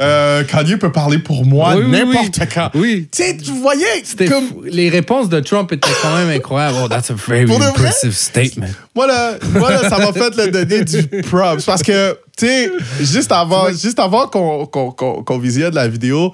euh, 0.00 0.44
Kanye 0.44 0.76
peut 0.76 0.92
parler 0.92 1.18
pour 1.18 1.44
moi 1.44 1.74
Oui, 1.76 1.82
oui, 1.84 1.90
n'importe 1.90 2.38
oui. 2.40 2.46
quand. 2.52 2.70
Oui. 2.74 3.08
Tu 3.14 3.22
sais, 3.22 3.36
tu 3.36 3.52
voyais, 3.52 3.84
C'était 4.04 4.26
comme, 4.26 4.46
fou. 4.46 4.62
Les 4.64 4.88
réponses 4.88 5.28
de 5.28 5.40
Trump 5.40 5.72
étaient 5.72 5.88
quand 6.02 6.16
même 6.16 6.30
incroyables. 6.30 6.76
Oh, 6.84 6.88
that's 6.88 7.10
a 7.10 7.14
very 7.14 7.50
impressive 7.50 8.12
statement. 8.14 8.66
Voilà, 8.94 9.34
voilà, 9.52 9.88
ça 9.88 9.98
m'a 9.98 10.12
fait 10.12 10.36
le 10.36 10.50
donner 10.50 10.84
du 10.84 11.02
props. 11.22 11.64
Parce 11.64 11.82
que, 11.82 12.16
tu 12.40 12.46
sais, 12.46 12.70
juste 13.00 13.32
avant, 13.32 13.68
juste 13.70 13.98
avant 14.00 14.26
qu'on 14.26 14.66
qu'on- 14.66 14.90
qu'on- 14.90 15.22
qu'on 15.22 15.38
visionne 15.38 15.74
la 15.74 15.86
vidéo, 15.88 16.32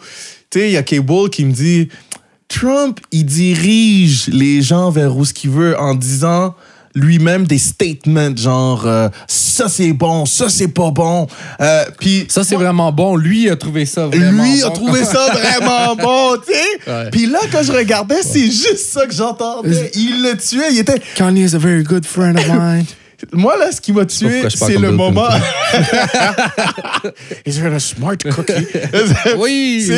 tu 0.50 0.60
sais, 0.60 0.68
il 0.68 0.72
y 0.72 0.76
a 0.76 0.82
Cable 0.82 1.28
qui 1.30 1.44
me 1.44 1.52
dit 1.52 1.88
Trump, 2.48 3.00
il 3.12 3.24
dirige 3.26 4.28
les 4.28 4.62
gens 4.62 4.90
vers 4.90 5.16
où 5.16 5.24
ce 5.24 5.34
qu'il 5.34 5.50
veut 5.50 5.78
en 5.78 5.94
disant 5.94 6.54
lui-même 6.94 7.46
des 7.46 7.58
statements 7.58 8.34
genre 8.34 8.86
euh, 8.86 9.08
ça 9.26 9.68
c'est 9.68 9.92
bon, 9.92 10.24
ça 10.24 10.48
c'est 10.48 10.68
pas 10.68 10.90
bon. 10.90 11.26
Euh, 11.60 11.84
Puis 12.00 12.24
Ça, 12.30 12.42
c'est 12.42 12.54
vraiment 12.54 12.90
bon. 12.92 13.16
Lui 13.16 13.50
a 13.50 13.56
trouvé 13.56 13.84
ça 13.84 14.06
vraiment 14.06 14.44
lui 14.44 14.62
a 14.62 14.68
bon. 14.68 14.74
trouvé 14.74 15.04
ça 15.04 15.26
vraiment 15.32 15.94
bon, 15.96 16.36
tu 16.46 16.54
sais. 16.54 17.10
Puis 17.10 17.26
là, 17.26 17.40
quand 17.52 17.62
je 17.62 17.72
regardais, 17.72 18.22
c'est 18.22 18.46
juste 18.46 18.92
ça 18.92 19.06
que 19.06 19.12
j'entendais. 19.12 19.90
Il 19.94 20.22
le 20.22 20.38
tuait, 20.38 20.72
il 20.72 20.78
était 20.78 21.02
Kanye 21.16 21.42
is 21.44 21.54
a 21.54 21.58
very 21.58 21.82
good 21.82 22.06
friend 22.06 22.38
of 22.38 22.46
mine. 22.48 22.86
Moi, 23.32 23.56
là, 23.56 23.72
ce 23.72 23.80
qui 23.80 23.92
m'a 23.92 24.04
tué, 24.04 24.48
c'est 24.50 24.78
le 24.78 24.92
moment. 24.92 25.28
Is 27.46 27.60
there 27.60 27.74
a 27.74 27.80
smart 27.80 28.16
cookie? 28.18 28.66
Oui. 29.38 29.88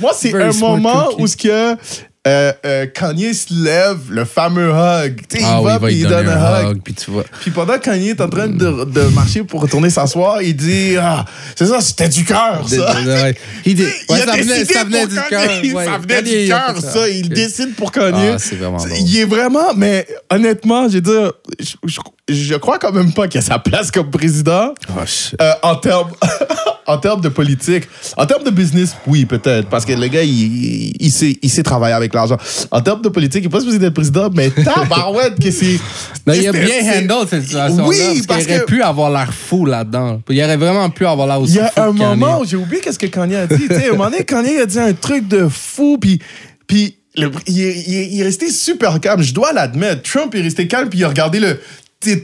Moi, 0.00 0.12
c'est 0.14 0.34
un 0.34 0.52
moment 0.52 1.06
cookie. 1.10 1.22
où 1.22 1.26
ce 1.26 1.36
que 1.36 1.76
euh, 2.26 2.52
euh, 2.66 2.86
Kanye 2.86 3.32
se 3.32 3.46
lève, 3.54 3.98
le 4.10 4.24
fameux 4.24 4.70
hug. 4.70 4.74
Ah 4.74 5.36
il 5.38 5.64
oui, 5.64 5.64
va, 5.64 5.78
puis 5.78 5.94
lui 5.94 6.00
il 6.02 6.06
donne 6.08 6.28
un 6.28 6.62
hug. 6.64 6.70
hug, 6.76 6.80
puis 6.84 6.92
tu 6.94 7.10
vois. 7.10 7.24
Puis 7.40 7.50
pendant 7.50 7.74
que 7.74 7.84
Kanye 7.84 8.08
est 8.10 8.20
en 8.20 8.28
train 8.28 8.48
de, 8.48 8.84
de 8.84 9.00
marcher 9.14 9.44
pour 9.44 9.62
retourner 9.62 9.88
s'asseoir, 9.88 10.42
il 10.42 10.54
dit 10.56 10.96
Ah, 11.00 11.24
c'est 11.54 11.66
ça, 11.66 11.80
c'était 11.80 12.08
du 12.08 12.24
cœur, 12.24 12.64
ça. 12.68 12.94
Ouais. 13.02 13.34
Il 13.64 13.76
dit- 13.76 13.84
ouais, 14.10 14.20
a 14.22 14.26
ça 14.26 14.32
venait, 14.36 14.64
ça 14.64 14.84
venait 14.84 15.00
pour 15.00 15.08
du 15.08 15.14
Kanye. 15.30 15.62
cœur. 15.70 15.76
ouais. 15.76 15.84
Ça 15.86 15.98
venait 15.98 16.14
Kanye, 16.22 16.42
du 16.42 16.48
cœur, 16.48 16.74
ça. 16.80 17.08
Il 17.08 17.28
décide 17.30 17.74
pour 17.76 17.92
Kanye. 17.92 18.30
Ah, 18.34 18.38
c'est 18.38 18.56
vraiment 18.56 18.76
drôle. 18.78 18.90
Il 19.00 19.18
est 19.18 19.24
vraiment, 19.24 19.72
mais 19.76 20.06
honnêtement, 20.30 20.88
je 20.88 20.94
veux 20.94 21.00
dire, 21.00 21.32
je, 21.60 21.76
je- 21.84 22.00
je 22.30 22.54
crois 22.56 22.78
quand 22.78 22.92
même 22.92 23.12
pas 23.14 23.26
qu'il 23.26 23.38
a 23.38 23.42
sa 23.42 23.58
place 23.58 23.90
comme 23.90 24.10
président 24.10 24.74
Oh, 24.90 25.00
euh, 25.40 25.52
en 25.62 25.76
termes 25.76 26.10
en 26.86 26.98
termes 26.98 27.20
de 27.22 27.28
politique. 27.28 27.84
En 28.16 28.24
termes 28.26 28.44
de 28.44 28.50
business, 28.50 28.94
oui, 29.06 29.24
peut-être, 29.26 29.68
parce 29.68 29.84
que 29.86 29.92
le 29.92 30.06
gars, 30.08 30.22
il, 30.22 30.30
il, 30.30 30.92
il 31.00 31.10
sait, 31.10 31.38
il 31.42 31.50
sait 31.50 31.62
travailler 31.62 31.94
avec 31.94 32.07
l'argent. 32.14 32.36
En 32.70 32.80
termes 32.80 33.02
de 33.02 33.08
politique, 33.08 33.42
il 33.42 33.46
n'est 33.46 33.50
pas 33.50 33.60
supposé 33.60 33.76
être 33.84 33.94
président, 33.94 34.28
mais 34.34 34.50
tabarouette 34.64 35.38
que 35.42 35.50
c'est... 35.50 35.78
Il 36.26 36.48
a 36.48 36.52
bien 36.52 36.98
handle 36.98 37.26
cette 37.28 37.44
situation-là. 37.44 37.84
Oui, 37.88 37.98
parce 37.98 38.26
parce 38.26 38.44
qu'il 38.44 38.52
aurait 38.54 38.60
que- 38.60 38.66
pu 38.66 38.82
avoir 38.82 39.10
l'air 39.10 39.32
fou 39.32 39.64
là-dedans. 39.66 40.20
Il 40.28 40.42
aurait 40.42 40.56
vraiment 40.56 40.88
pu 40.90 41.06
avoir 41.06 41.26
l'air 41.26 41.40
aussi 41.40 41.54
Il 41.54 41.56
y 41.56 41.60
a 41.60 41.68
fou 41.70 41.80
un 41.80 41.92
moment 41.92 42.40
où 42.40 42.44
j'ai 42.44 42.56
oublié 42.56 42.80
qu'est-ce 42.80 42.98
que 42.98 43.06
Kanye 43.06 43.36
a 43.36 43.46
dit. 43.46 43.66
À 43.70 43.76
un 43.88 43.90
moment 43.92 44.10
donné, 44.10 44.24
Kanye 44.24 44.58
a 44.58 44.66
dit 44.66 44.78
un 44.78 44.92
truc 44.92 45.26
de 45.28 45.48
fou, 45.48 45.98
puis, 46.00 46.20
puis 46.66 46.96
le- 47.16 47.30
il, 47.46 47.58
il 47.58 48.14
il 48.14 48.20
est 48.20 48.24
resté 48.24 48.50
super 48.50 49.00
calme. 49.00 49.22
Je 49.22 49.32
dois 49.34 49.52
l'admettre. 49.52 50.02
Trump 50.02 50.34
est 50.34 50.40
resté 50.42 50.66
calme, 50.68 50.88
puis 50.88 50.98
il 51.00 51.04
a 51.04 51.08
regardé 51.08 51.40
le. 51.40 51.60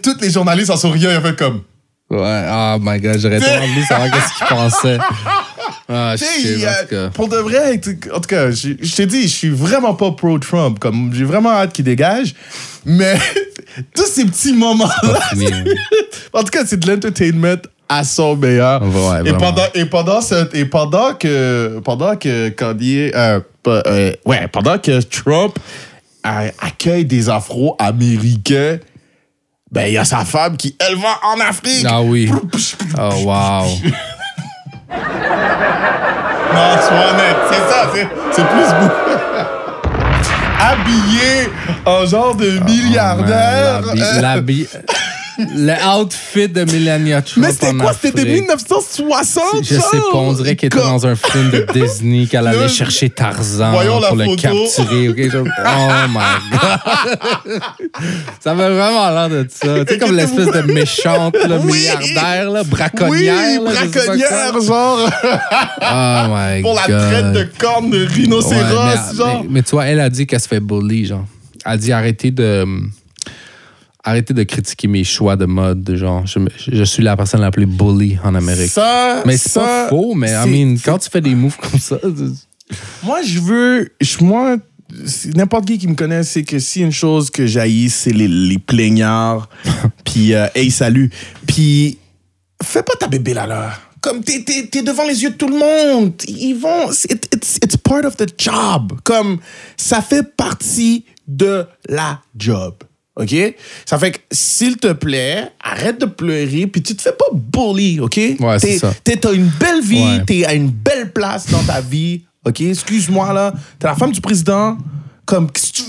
Tous 0.02 0.16
les 0.20 0.30
journalistes 0.30 0.70
en 0.70 0.76
souriant, 0.76 1.10
il 1.10 1.16
a 1.16 1.20
fait 1.20 1.36
comme. 1.36 1.62
Ouais, 2.10 2.42
oh 2.52 2.76
my 2.80 3.00
god, 3.00 3.18
j'aurais 3.18 3.40
tellement 3.40 3.66
voulu 3.74 3.82
savoir 3.86 4.10
qu'est-ce 4.10 4.38
qu'il 4.38 4.46
pensait. 4.46 4.98
Ah, 5.88 6.14
sais, 6.16 6.26
pour 7.12 7.28
de 7.28 7.36
vrai, 7.36 7.78
en 8.14 8.20
tout 8.20 8.28
cas, 8.28 8.50
je, 8.50 8.70
je 8.80 8.96
t'ai 8.96 9.04
dit, 9.06 9.22
je 9.24 9.28
suis 9.34 9.50
vraiment 9.50 9.94
pas 9.94 10.12
pro-Trump. 10.12 10.78
Comme, 10.78 11.12
j'ai 11.14 11.24
vraiment 11.24 11.50
hâte 11.50 11.72
qu'il 11.74 11.84
dégage. 11.84 12.34
Mais 12.86 13.18
tous 13.94 14.06
ces 14.06 14.24
petits 14.24 14.54
moments-là, 14.54 15.20
hein. 15.32 15.64
en 16.32 16.40
tout 16.42 16.50
cas, 16.50 16.64
c'est 16.66 16.78
de 16.80 16.90
l'entertainment 16.90 17.60
à 17.88 18.02
son 18.02 18.34
meilleur. 18.36 18.82
Ouais, 18.82 19.28
et, 19.28 19.32
pendant, 19.34 19.66
et, 19.74 19.84
pendant 19.84 20.20
ce- 20.22 20.56
et 20.56 20.64
pendant 20.64 21.12
que 21.14 21.80
pendant 21.84 22.16
que 22.16 22.48
Kanye, 22.48 23.10
euh, 23.14 23.40
euh, 23.66 24.12
ouais, 24.24 24.48
pendant 24.48 24.78
que 24.78 25.02
Trump 25.02 25.58
euh, 26.26 26.50
accueille 26.62 27.04
des 27.04 27.28
Afro-Américains, 27.28 28.78
ben 29.70 29.86
il 29.88 29.92
y 29.94 29.98
a 29.98 30.04
sa 30.06 30.24
femme 30.24 30.56
qui 30.56 30.74
elle 30.78 30.96
va 30.96 31.18
en 31.24 31.40
Afrique. 31.40 31.84
Ah 31.86 32.00
oui. 32.00 32.30
Oh 32.98 33.10
wow. 33.24 33.66
Non, 36.54 36.70
sois 36.80 37.10
honnête, 37.10 37.36
c'est 37.50 37.64
ça, 37.72 37.90
c'est, 37.92 38.08
plus 38.44 38.68
beau. 38.78 38.92
Habillé 40.60 41.50
en 41.84 42.06
genre 42.06 42.34
de 42.36 42.58
milliardaire. 42.64 43.80
Oh, 43.82 43.86
man, 43.94 43.96
l'habi- 43.96 44.20
l'habi- 44.22 44.68
Le 45.38 45.98
outfit 46.00 46.48
de 46.48 46.64
Melania 46.64 47.20
Trump 47.22 47.46
mais 47.46 47.52
c'était 47.52 47.72
quoi? 47.74 47.92
C'était 47.92 48.20
Afrique. 48.20 48.34
1960? 48.42 49.44
Je 49.62 49.74
sais 49.74 49.80
pas, 50.12 50.18
on 50.18 50.32
dirait 50.32 50.54
qu'elle 50.56 50.68
était 50.68 50.78
dans 50.78 51.06
un 51.06 51.16
film 51.16 51.50
de 51.50 51.66
Disney, 51.72 52.26
qu'elle 52.26 52.46
allait 52.46 52.68
chercher 52.68 53.10
Tarzan 53.10 53.72
voyons 53.72 54.00
pour 54.00 54.16
le 54.16 54.24
photo. 54.26 54.36
capturer. 54.36 55.30
Oh 55.34 55.44
my 56.08 56.20
god. 56.52 57.60
ça 58.40 58.52
avait 58.52 58.70
vraiment 58.74 59.10
l'air 59.10 59.28
de 59.28 59.46
ça. 59.50 59.84
Tu 59.84 59.92
sais, 59.94 59.98
comme 59.98 60.16
l'espèce 60.16 60.46
de 60.52 60.72
méchante 60.72 61.36
là, 61.48 61.56
Oui. 61.62 61.72
milliardaire, 61.72 62.50
là, 62.50 62.62
Oui, 62.62 62.68
braconnière. 62.70 63.60
là, 63.62 63.70
pas 63.72 63.86
braconnière, 63.88 64.60
genre, 64.60 64.98
Oh 65.82 66.26
my 66.28 66.62
pour 66.62 66.74
la 66.74 66.86
god. 66.86 67.10
traite 67.10 67.32
de 67.32 67.48
cornes 67.58 67.90
de 67.90 68.02
Ouais, 68.04 68.06
rhinocéros, 68.06 68.60
mais, 68.62 69.16
genre. 69.16 69.42
mais- 69.42 69.48
mais 69.50 69.62
tu 69.62 69.70
vois, 69.72 69.86
elle 69.86 70.00
a 70.00 70.10
dit 70.10 70.26
qu'elle 70.26 70.40
se 70.40 70.48
fait 70.48 70.60
bully, 70.60 71.06
genre. 71.06 71.24
Elle 71.66 71.72
a 71.72 71.76
dit 71.76 71.92
arrêtez 71.92 72.30
de. 72.30 72.64
Arrêtez 74.06 74.34
de 74.34 74.42
critiquer 74.42 74.86
mes 74.86 75.02
choix 75.02 75.34
de 75.36 75.46
mode, 75.46 75.94
genre. 75.96 76.24
Je, 76.26 76.84
suis 76.84 77.02
la 77.02 77.16
personne 77.16 77.40
la 77.40 77.50
plus 77.50 77.64
bully 77.64 78.18
en 78.22 78.34
Amérique. 78.34 78.70
Ça, 78.70 79.22
mais 79.24 79.38
c'est 79.38 79.54
pas 79.54 79.88
faux, 79.88 80.14
mais 80.14 80.30
I 80.30 80.46
mean, 80.46 80.76
quand 80.84 80.98
tu 80.98 81.08
fais 81.08 81.22
des 81.22 81.34
moves 81.34 81.56
comme 81.56 81.80
ça. 81.80 81.98
Moi, 83.02 83.22
je 83.22 83.40
veux. 83.40 83.88
je- 84.00 84.22
Moi, 84.22 84.58
n'importe 85.34 85.66
qui 85.66 85.78
qui 85.78 85.88
me 85.88 85.94
connaît, 85.94 86.22
c'est 86.22 86.44
que 86.44 86.58
si 86.58 86.82
une 86.82 86.92
chose 86.92 87.30
que 87.30 87.46
j'haïs, 87.46 87.88
c'est 87.88 88.12
les, 88.12 88.28
les 88.28 88.58
plaignards. 88.58 89.48
Puis, 90.04 90.34
euh, 90.34 90.46
hey, 90.54 90.70
salut. 90.70 91.10
Puis, 91.46 91.98
fais 92.62 92.82
pas 92.82 92.94
ta 93.00 93.06
bébé 93.08 93.32
là, 93.32 93.46
là. 93.46 93.72
Comme 94.02 94.22
t'es, 94.22 94.44
t'es 94.44 94.82
devant 94.82 95.06
les 95.06 95.22
yeux 95.22 95.30
de 95.30 95.34
tout 95.36 95.48
le 95.48 95.58
monde. 95.58 96.12
Ils 96.28 96.52
vont. 96.52 96.90
It's, 96.90 97.06
it's, 97.32 97.56
it's 97.64 97.76
part 97.78 98.04
of 98.04 98.16
the 98.18 98.28
job. 98.36 98.92
Comme 99.02 99.38
ça 99.78 100.02
fait 100.02 100.36
partie 100.36 101.06
de 101.26 101.64
la 101.88 102.20
job. 102.36 102.74
OK? 103.16 103.34
Ça 103.86 103.98
fait 103.98 104.10
que, 104.12 104.18
s'il 104.32 104.76
te 104.76 104.92
plaît, 104.92 105.48
arrête 105.62 106.00
de 106.00 106.06
pleurer, 106.06 106.66
puis 106.66 106.82
tu 106.82 106.96
te 106.96 107.02
fais 107.02 107.12
pas 107.12 107.26
bully, 107.32 108.00
OK? 108.00 108.16
Ouais, 108.40 108.58
c'est 108.58 108.78
ça. 108.78 108.92
T'as 109.04 109.32
une 109.32 109.46
belle 109.60 109.82
vie, 109.82 110.02
Ouais. 110.02 110.24
t'es 110.26 110.44
à 110.44 110.54
une 110.54 110.70
belle 110.70 111.12
place 111.12 111.48
dans 111.50 111.62
ta 111.62 111.80
vie. 111.80 112.22
OK? 112.44 112.60
Excuse-moi, 112.60 113.32
là. 113.32 113.54
T'es 113.78 113.86
la 113.86 113.94
femme 113.94 114.12
du 114.12 114.20
président. 114.20 114.76
Comme, 115.26 115.50
qu'est-ce 115.50 115.72
que 115.72 115.76
tu 115.78 115.82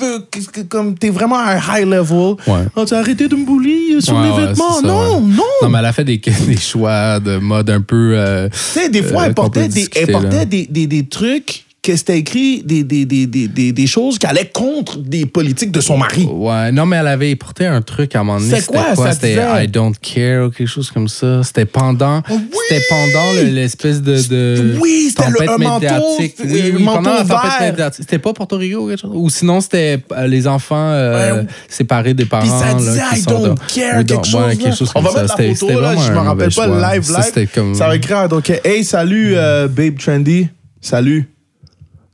veux? 0.62 0.64
Comme, 0.70 0.98
t'es 0.98 1.10
vraiment 1.10 1.36
à 1.38 1.56
un 1.56 1.80
high 1.80 1.86
level. 1.86 2.36
Ouais. 2.48 2.68
Oh, 2.74 2.86
t'as 2.86 3.00
arrêté 3.00 3.28
de 3.28 3.36
me 3.36 3.44
bully 3.46 4.02
sur 4.02 4.16
Ouais, 4.16 4.24
les 4.24 4.32
ouais, 4.32 4.48
vêtements? 4.48 4.76
ça, 4.76 4.88
non, 4.88 5.20
non. 5.20 5.44
Non, 5.62 5.70
mais 5.70 5.80
elle 5.80 5.86
a 5.86 5.92
fait 5.92 6.06
des, 6.06 6.18
des 6.48 6.56
choix 6.58 7.20
de 7.20 7.38
mode 7.40 7.70
un 7.70 7.82
peu. 7.82 8.14
euh, 8.16 8.48
Tu 8.50 8.58
sais, 8.58 8.90
des 8.90 9.04
fois, 9.04 9.24
euh, 9.24 9.26
elle 9.26 9.34
portait, 9.34 9.68
des, 9.68 9.90
elle 9.94 10.12
portait 10.12 10.46
des, 10.46 10.68
des, 10.68 10.88
des 10.88 11.06
trucs 11.08 11.65
que 11.86 11.96
c'était 11.96 12.18
écrit, 12.18 12.64
des, 12.64 12.84
des, 12.84 13.06
des, 13.06 13.28
des, 13.28 13.72
des, 13.72 13.88
choses 13.88 14.18
qui 14.18 14.26
allaient 14.26 14.50
contre 14.52 14.98
des 14.98 15.26
politiques 15.26 15.72
de 15.72 15.80
son 15.82 15.98
mari. 15.98 16.24
Ouais, 16.26 16.72
non, 16.72 16.86
mais 16.86 16.98
elle 16.98 17.08
avait 17.08 17.36
porté 17.36 17.66
un 17.68 17.82
truc 17.82 18.16
à 18.16 18.22
un 18.22 18.24
moment 18.24 18.40
donné. 18.40 18.60
C'était 18.60 18.74
quoi, 18.78 18.96
ça 18.96 19.12
C'était 19.14 19.30
disait? 19.36 19.66
I 19.66 19.68
don't 19.68 19.94
care 20.02 20.48
ou 20.48 20.50
quelque 20.50 20.68
chose 20.68 20.90
comme 20.90 21.08
ça. 21.08 21.44
C'était 21.44 21.66
pendant. 21.66 22.24
Oui! 22.30 22.38
C'était 22.68 22.82
pendant 22.90 23.32
le- 23.34 23.50
l'espèce 23.50 24.02
de, 24.02 24.16
de. 24.28 24.78
Oui, 24.82 25.08
c'était 25.10 25.30
le- 25.30 25.50
un 25.50 25.58
manteau, 25.58 25.82
médiatique. 25.82 26.36
euh, 26.40 26.46
Oui, 26.48 26.72
oui, 26.76 26.84
manteau 26.84 26.98
pendant 26.98 27.14
la 27.14 27.18
tempête 27.24 27.52
vert. 27.60 27.72
médiatique. 27.72 28.04
C'était 28.10 28.20
pas 28.20 28.34
Porto 28.34 28.58
Rico 28.58 28.80
ou 28.80 28.88
quelque 28.90 29.02
chose? 29.02 29.12
Ou 29.14 29.30
sinon, 29.30 29.62
c'était 29.62 30.00
euh, 30.12 30.28
les 30.28 30.48
enfants 30.48 30.76
euh, 30.92 31.42
Ouais. 31.42 31.48
séparés 31.70 32.14
des 32.16 32.26
parents. 32.26 32.42
Puis 32.42 32.50
ça 32.50 32.68
là, 32.68 32.74
disait 32.74 33.02
qui 33.14 33.20
I 33.20 33.22
sont 33.22 33.30
don't 33.32 33.44
de- 33.54 33.60
care, 33.74 33.98
quelque 33.98 34.14
don't- 34.14 34.24
chose. 34.26 34.34
ouais, 34.42 34.48
là. 34.48 34.56
quelque 34.56 34.76
chose 34.78 34.92
On 34.96 35.02
va 35.02 35.12
ça. 35.12 35.22
mettre 35.22 35.36
la 35.38 35.44
C'était- 35.44 35.56
photo, 35.56 35.80
là, 35.82 35.96
je 35.96 36.12
me 36.12 36.18
rappelle 36.18 36.46
pas 36.54 36.66
choix. 36.66 36.94
live, 36.94 37.04
Ça, 37.04 37.22
live. 37.36 37.74
Ça 37.76 37.88
va 37.88 37.96
écrire, 37.96 38.28
donc, 38.28 38.52
hey, 38.64 38.84
salut, 38.84 39.34
euh, 39.36 39.68
Babe 39.68 39.98
Trendy. 40.00 40.48
Salut. 40.82 41.30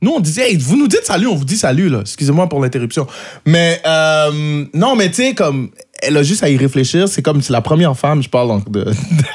Nous, 0.02 0.10
on 0.10 0.20
disait, 0.20 0.50
hey, 0.50 0.56
vous 0.56 0.76
nous 0.76 0.88
dites 0.88 1.04
salut, 1.04 1.28
on 1.28 1.36
vous 1.36 1.44
dit 1.44 1.56
salut, 1.56 1.88
là. 1.88 2.00
Excusez-moi 2.00 2.48
pour 2.48 2.60
l'interruption. 2.60 3.06
Mais, 3.46 3.80
euh, 3.86 4.64
non, 4.74 4.96
mais 4.96 5.08
tu 5.08 5.14
sais, 5.22 5.34
comme, 5.34 5.70
elle 6.02 6.16
a 6.16 6.24
juste 6.24 6.42
à 6.42 6.48
y 6.50 6.56
réfléchir. 6.56 7.08
C'est 7.08 7.22
comme 7.22 7.40
c'est 7.40 7.52
la 7.52 7.60
première 7.60 7.96
femme, 7.96 8.20
je 8.22 8.28
parle 8.28 8.48
donc 8.48 8.70
de. 8.70 8.84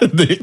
de, 0.01 0.07
de- 0.25 0.39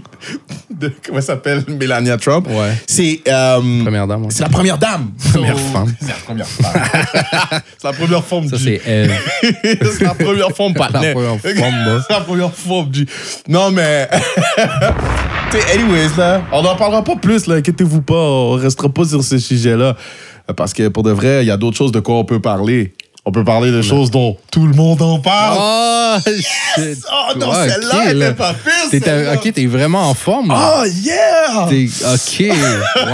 de- 0.70 0.92
comment 1.06 1.20
s'appelle? 1.20 1.62
Melania 1.68 2.16
Trump. 2.16 2.46
Ouais. 2.48 2.72
C'est. 2.86 3.20
euh, 3.28 3.82
Première 3.82 4.06
dame, 4.06 4.22
ouais. 4.22 4.30
C'est 4.30 4.42
la 4.42 4.48
première 4.48 4.78
dame. 4.78 5.10
Première 5.32 5.58
So- 5.58 5.64
femme. 5.72 5.94
C'est 6.00 6.08
la 6.08 6.14
première 6.14 6.48
femme. 6.48 6.82
c'est 7.78 7.86
la 7.86 7.92
première 7.92 8.24
femme 8.24 8.48
Ça, 8.48 8.56
du- 8.56 8.64
c'est 8.64 8.80
elle. 8.86 9.10
c'est 9.62 10.00
la 10.00 10.14
première 10.14 10.50
forme 10.56 10.72
partner. 10.72 11.12
première 11.12 11.38
forme. 11.38 12.02
C'est 12.08 12.14
la 12.14 12.20
première 12.20 12.54
forme 12.54 12.88
du. 12.88 13.06
Non, 13.46 13.70
mais. 13.70 14.08
Anyways, 15.74 16.16
là, 16.16 16.42
on 16.52 16.62
n'en 16.62 16.76
parlera 16.76 17.02
pas 17.02 17.16
plus, 17.16 17.46
là. 17.46 17.56
Inquiétez-vous 17.56 18.02
pas. 18.02 18.14
On 18.14 18.52
restera 18.52 18.88
pas 18.88 19.04
sur 19.04 19.22
ce 19.22 19.38
sujet-là. 19.38 19.96
Parce 20.56 20.72
que 20.74 20.88
pour 20.88 21.02
de 21.02 21.10
vrai, 21.10 21.44
il 21.44 21.48
y 21.48 21.50
a 21.50 21.56
d'autres 21.56 21.76
choses 21.76 21.92
de 21.92 22.00
quoi 22.00 22.16
on 22.16 22.24
peut 22.24 22.40
parler. 22.40 22.94
On 23.26 23.32
peut 23.32 23.44
parler 23.44 23.70
de 23.70 23.80
choses 23.80 24.10
dont 24.10 24.36
tout 24.52 24.66
le 24.66 24.74
monde 24.74 25.00
en 25.00 25.18
parle. 25.18 25.56
Oh, 25.58 26.18
shit. 26.36 26.98
Oh 27.10 27.32
non, 27.38 27.54
celle-là, 27.54 28.04
elle 28.08 28.18
là. 28.18 28.26
est 28.28 28.34
pas 28.34 28.52
pire. 28.52 29.00
T'es-. 29.00 29.28
Ok, 29.34 29.50
t'es 29.54 29.64
vraiment 29.66 30.10
en 30.10 30.14
forme. 30.14 30.48
là. 30.48 30.82
Oh, 30.82 30.84
yeah! 30.84 31.66
T'es- 31.70 31.88
Ok. 32.04 32.54
Wow. 33.06 33.12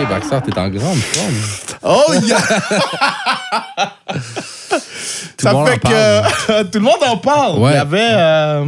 Ok, 0.00 0.08
Baxter, 0.08 0.38
t'es 0.46 0.58
en 0.58 0.68
grande 0.68 0.98
forme. 0.98 1.34
Oh, 1.82 2.14
yeah! 2.24 2.38
Tout 5.36 5.42
Ça 5.44 5.50
le 5.52 5.56
monde 5.58 5.68
fait 5.68 5.74
en 5.74 5.78
parle. 5.78 5.94
que 5.94 6.62
tout 6.70 6.78
le 6.78 6.84
monde 6.84 7.02
en 7.06 7.16
parle. 7.18 7.58
Ouais. 7.58 7.70
Il 7.72 7.74
y 7.74 7.78
avait. 7.78 8.08
euh, 8.12 8.64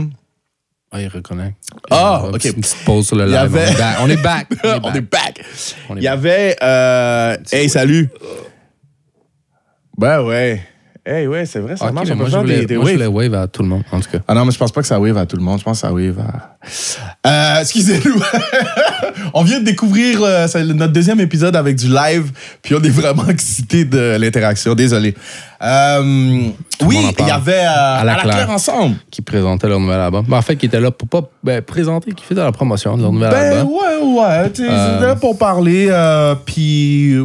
Ah, 0.93 1.01
il 1.03 1.09
reconnaît. 1.09 1.55
Ah, 1.91 2.23
ok. 2.27 2.33
petite- 2.33 2.57
Une 2.57 2.63
petite 2.63 2.85
pause 2.85 3.07
sur 3.07 3.17
le 3.17 3.25
y 3.25 3.27
live. 3.29 3.37
avait- 3.37 3.67
On 4.01 4.09
est 4.09 4.17
back. 4.17 4.47
On 4.65 4.71
est 4.71 4.73
back. 4.73 4.81
on 4.85 4.95
est 4.95 5.01
back. 5.01 5.45
On 5.91 5.97
est 5.97 6.01
Il 6.01 6.05
y 6.05 6.09
avait. 6.09 6.57
euh, 6.63 7.37
Hey, 7.53 7.69
salut. 7.69 8.09
Ben 9.97 10.21
ouais. 10.23 10.63
Hey, 11.07 11.27
ouais, 11.27 11.47
c'est 11.47 11.61
vrai, 11.61 11.77
ça 11.77 11.91
marche. 11.91 12.09
On 12.11 12.17
moi, 12.17 12.25
peut 12.25 12.31
je 12.31 12.35
faire 12.35 12.41
voulais, 12.43 12.59
des, 12.61 12.67
des 12.67 12.77
moi, 12.77 12.85
je 12.85 12.91
waves. 12.97 13.07
voulais 13.09 13.29
wave 13.29 13.35
à 13.43 13.47
tout 13.49 13.63
le 13.63 13.69
monde, 13.69 13.83
en 13.93 14.01
tout 14.01 14.11
cas. 14.11 14.19
Ah 14.29 14.35
non, 14.35 14.45
mais 14.45 14.51
je 14.53 14.59
pense 14.59 14.73
pas 14.73 14.81
que 14.83 14.87
ça 14.87 15.01
wave 15.01 15.17
à 15.17 15.27
tout 15.27 15.37
le 15.37 15.43
monde. 15.43 15.59
Je 15.59 15.65
pense 15.65 15.81
que 15.81 15.87
ça 15.87 15.93
wave 15.93 16.19
à. 16.19 16.57
Euh, 17.27 17.61
excusez-nous. 17.61 18.21
on 19.35 19.43
vient 19.43 19.61
de 19.61 19.65
découvrir 19.65 20.23
euh, 20.23 20.47
notre 20.75 20.93
deuxième 20.93 21.21
épisode 21.21 21.57
avec 21.57 21.77
du 21.77 21.89
live, 21.89 22.31
puis 22.63 22.75
on 22.75 22.83
est 22.83 22.91
vraiment 22.91 23.27
excité 23.29 23.85
de 23.85 24.17
l'interaction. 24.19 24.75
Désolé. 24.75 25.15
Euh, 25.63 26.51
oui, 26.85 26.99
il 27.19 27.27
y 27.27 27.31
avait 27.31 27.53
euh, 27.55 27.69
à, 28.01 28.05
la 28.05 28.15
la, 28.15 28.23
claire. 28.23 28.35
claire 28.35 28.51
ensemble. 28.51 28.97
Qui 29.11 29.23
présentait 29.23 29.67
leur 29.69 29.81
nouvel 29.81 29.99
album. 30.01 30.25
Ben, 30.29 30.37
en 30.37 30.43
fait, 30.43 30.57
qui 30.57 30.67
était 30.67 30.79
là 30.81 30.91
pour 30.91 31.09
pas 31.09 31.23
ben, 31.43 31.63
présenter, 31.63 32.13
qui 32.13 32.25
faisait 32.25 32.43
la 32.45 32.53
promotion 32.53 32.97
de 32.97 33.03
leur 33.03 33.13
nouvel 33.13 33.31
Ben 33.31 33.59
album. 33.59 33.73
ouais, 33.73 34.21
ouais. 34.21 34.25
Euh, 34.27 34.49
C'était 34.55 35.07
là 35.07 35.17
pour 35.17 35.37
parler, 35.37 35.89
euh, 35.91 36.35
puis 36.45 37.17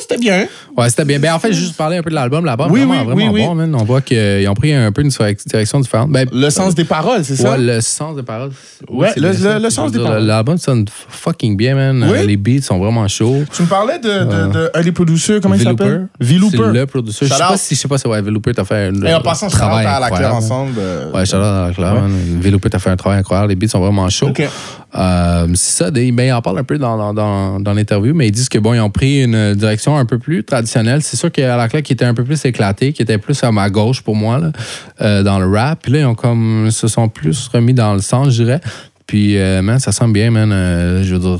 c'était 0.00 0.18
bien. 0.18 0.46
Ouais, 0.76 0.88
c'était 0.90 1.04
bien. 1.04 1.18
Ben, 1.18 1.32
en 1.34 1.38
fait, 1.38 1.52
juste 1.52 1.76
parler 1.76 1.96
un 1.98 2.02
peu 2.02 2.10
de 2.10 2.14
l'album. 2.14 2.44
L'album, 2.44 2.70
Oui, 2.70 2.80
vraiment, 2.80 3.00
oui, 3.00 3.04
vraiment 3.06 3.32
oui, 3.32 3.42
bon, 3.46 3.54
man. 3.54 3.74
On 3.74 3.84
voit 3.84 4.00
qu'ils 4.00 4.48
ont 4.48 4.54
pris 4.54 4.72
un 4.72 4.90
peu 4.92 5.02
une 5.02 5.08
direction 5.08 5.80
différente. 5.80 6.10
Ben, 6.10 6.28
Le 6.32 6.50
sens 6.50 6.74
des 6.74 6.84
paroles, 6.84 7.24
c'est 7.24 7.36
ça? 7.36 7.50
Ouais, 7.52 7.58
le 7.58 7.80
sens 7.80 8.16
des 8.16 8.22
paroles. 8.22 8.50
Ouais, 8.88 9.12
le- 9.16 9.32
le- 9.32 9.58
le 9.62 9.70
sens 9.70 9.92
des 9.92 9.98
paroles. 9.98 10.22
L'album 10.24 10.58
sonne 10.58 10.84
fucking 11.08 11.56
bien, 11.56 11.74
man. 11.74 12.02
Euh, 12.02 12.22
Les 12.24 12.36
beats 12.36 12.62
sont 12.62 12.78
vraiment 12.78 13.06
chauds. 13.08 13.44
Tu 13.52 13.62
me 13.62 13.66
parlais 13.68 13.98
de, 13.98 14.08
de, 14.08 14.52
de 14.52 14.70
un 14.74 14.82
des 14.82 14.92
producteurs, 14.92 15.40
comment 15.40 15.54
il 15.54 15.62
s'appelle? 15.62 16.08
V-Looper. 16.20 16.56
C'est 16.58 16.72
le 16.72 16.86
producer. 16.86 17.26
Je 17.26 17.32
sais 17.32 17.38
pas 17.38 17.56
si, 17.56 17.74
je 17.74 17.80
sais 17.80 17.88
pas 17.88 17.98
si, 17.98 18.06
ouais, 18.08 18.20
V-Looper 18.22 18.52
t'a 18.54 18.64
fait 18.64 18.88
un 18.88 19.02
Et 19.04 19.14
en 19.14 19.20
passant, 19.20 19.48
travail 19.48 19.86
à 19.86 20.00
la 20.00 20.10
claire 20.10 20.34
ensemble. 20.34 20.72
euh, 20.78 21.10
Ouais, 21.12 21.22
out 21.22 21.34
à 21.34 21.66
la 21.68 21.74
claire. 21.74 21.96
V-Looper 22.40 22.70
t'a 22.70 22.78
fait 22.78 22.90
un 22.90 22.96
travail 22.96 23.18
incroyable. 23.18 23.48
Les 23.50 23.56
beats 23.56 23.68
sont 23.68 23.80
vraiment 23.80 24.08
chauds. 24.08 24.32
Euh, 24.94 25.46
c'est 25.54 25.84
ça, 25.84 25.90
ben, 25.90 26.20
ils 26.20 26.32
en 26.32 26.40
parlent 26.40 26.58
un 26.58 26.64
peu 26.64 26.78
dans, 26.78 27.12
dans, 27.12 27.60
dans, 27.60 27.74
l'interview, 27.74 28.14
mais 28.14 28.28
ils 28.28 28.32
disent 28.32 28.48
que 28.48 28.58
bon, 28.58 28.72
ils 28.72 28.80
ont 28.80 28.90
pris 28.90 29.22
une 29.22 29.54
direction 29.54 29.96
un 29.96 30.06
peu 30.06 30.18
plus 30.18 30.44
traditionnelle. 30.44 31.02
C'est 31.02 31.16
sûr 31.16 31.30
qu'à 31.30 31.56
la 31.56 31.68
claque 31.68 31.84
qui 31.84 31.92
était 31.92 32.06
un 32.06 32.14
peu 32.14 32.24
plus 32.24 32.42
éclaté, 32.46 32.92
qui 32.92 33.02
était 33.02 33.18
plus 33.18 33.42
à 33.44 33.52
ma 33.52 33.68
gauche 33.68 34.00
pour 34.00 34.16
moi, 34.16 34.38
là, 34.38 34.52
euh, 35.02 35.22
dans 35.22 35.38
le 35.38 35.46
rap. 35.46 35.80
Puis 35.82 35.92
là, 35.92 36.00
ils 36.00 36.06
ont 36.06 36.14
comme 36.14 36.70
se 36.70 36.88
sont 36.88 37.08
plus 37.08 37.48
remis 37.48 37.74
dans 37.74 37.92
le 37.92 38.00
sens, 38.00 38.30
je 38.30 38.44
dirais. 38.44 38.60
Puis, 39.06 39.38
euh, 39.38 39.62
man, 39.62 39.78
ça 39.78 39.92
semble 39.92 40.14
bien, 40.14 40.30
man. 40.30 40.52
Euh, 40.52 41.02
je 41.02 41.14
veux 41.14 41.20
dire, 41.20 41.38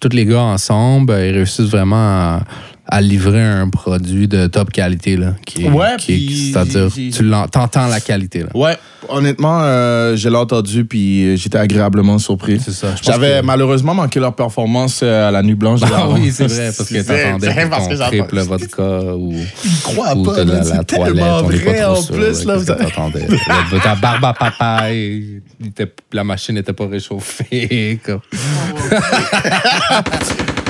tous 0.00 0.14
les 0.14 0.26
gars 0.26 0.42
ensemble, 0.42 1.12
ils 1.12 1.32
réussissent 1.32 1.70
vraiment 1.70 1.96
à, 1.96 2.42
à 2.86 3.00
livrer 3.00 3.42
un 3.42 3.68
produit 3.70 4.28
de 4.28 4.46
top 4.46 4.70
qualité, 4.70 5.16
là. 5.16 5.34
Qui, 5.46 5.64
est- 5.64 5.70
Ouais, 5.70 5.96
qui 5.98 6.12
est- 6.12 6.52
c'est-à-dire, 6.52 6.88
tu 6.92 7.30
t'entends 7.50 7.86
la 7.86 8.00
qualité, 8.00 8.40
là. 8.40 8.48
Ouais, 8.54 8.76
honnêtement, 9.08 9.60
euh, 9.62 10.16
je 10.16 10.28
l'ai 10.28 10.36
entendu 10.36 10.84
puis 10.84 11.36
j'étais 11.38 11.56
agréablement 11.58 12.18
surpris. 12.18 12.60
C'est 12.62 12.72
ça. 12.72 12.88
J'avais 13.02 13.40
que- 13.40 13.46
malheureusement 13.46 13.94
manqué 13.94 14.20
leur 14.20 14.34
performance 14.34 15.00
euh, 15.02 15.28
à 15.28 15.30
la 15.30 15.42
nuit 15.42 15.54
blanche. 15.54 15.80
de 15.80 15.86
Ah 15.94 16.08
oui, 16.10 16.30
c'est 16.30 16.46
vrai, 16.46 16.70
parce 16.76 16.88
que 16.90 16.94
t'attendais 17.06 17.66
parce 17.70 17.88
ton 17.88 17.94
que 17.96 18.06
triple 18.08 18.38
vodka 18.40 18.82
ou, 19.16 19.32
Ils 19.64 19.80
croient 19.82 20.14
ou 20.16 20.22
pas, 20.22 20.44
de 20.44 20.52
la, 20.52 20.58
la 20.58 20.84
toilette. 20.84 20.86
tellement 20.88 21.38
On 21.38 21.48
n'est 21.48 21.58
pas 21.58 21.70
vrai 21.70 21.80
trop 21.80 21.92
en 21.92 22.02
sûr, 22.02 22.14
plus. 22.14 22.44
là, 22.44 22.56
que 22.58 22.64
t'attendais? 22.64 23.26
Ta 23.82 23.94
barbe 23.96 24.24
à 24.26 24.32
papa, 24.34 24.92
il 24.92 25.40
était- 25.66 25.92
la 26.12 26.22
machine 26.24 26.54
n'était 26.54 26.72
pas 26.74 26.86
réchauffée. 26.86 27.98
comme. 28.04 28.20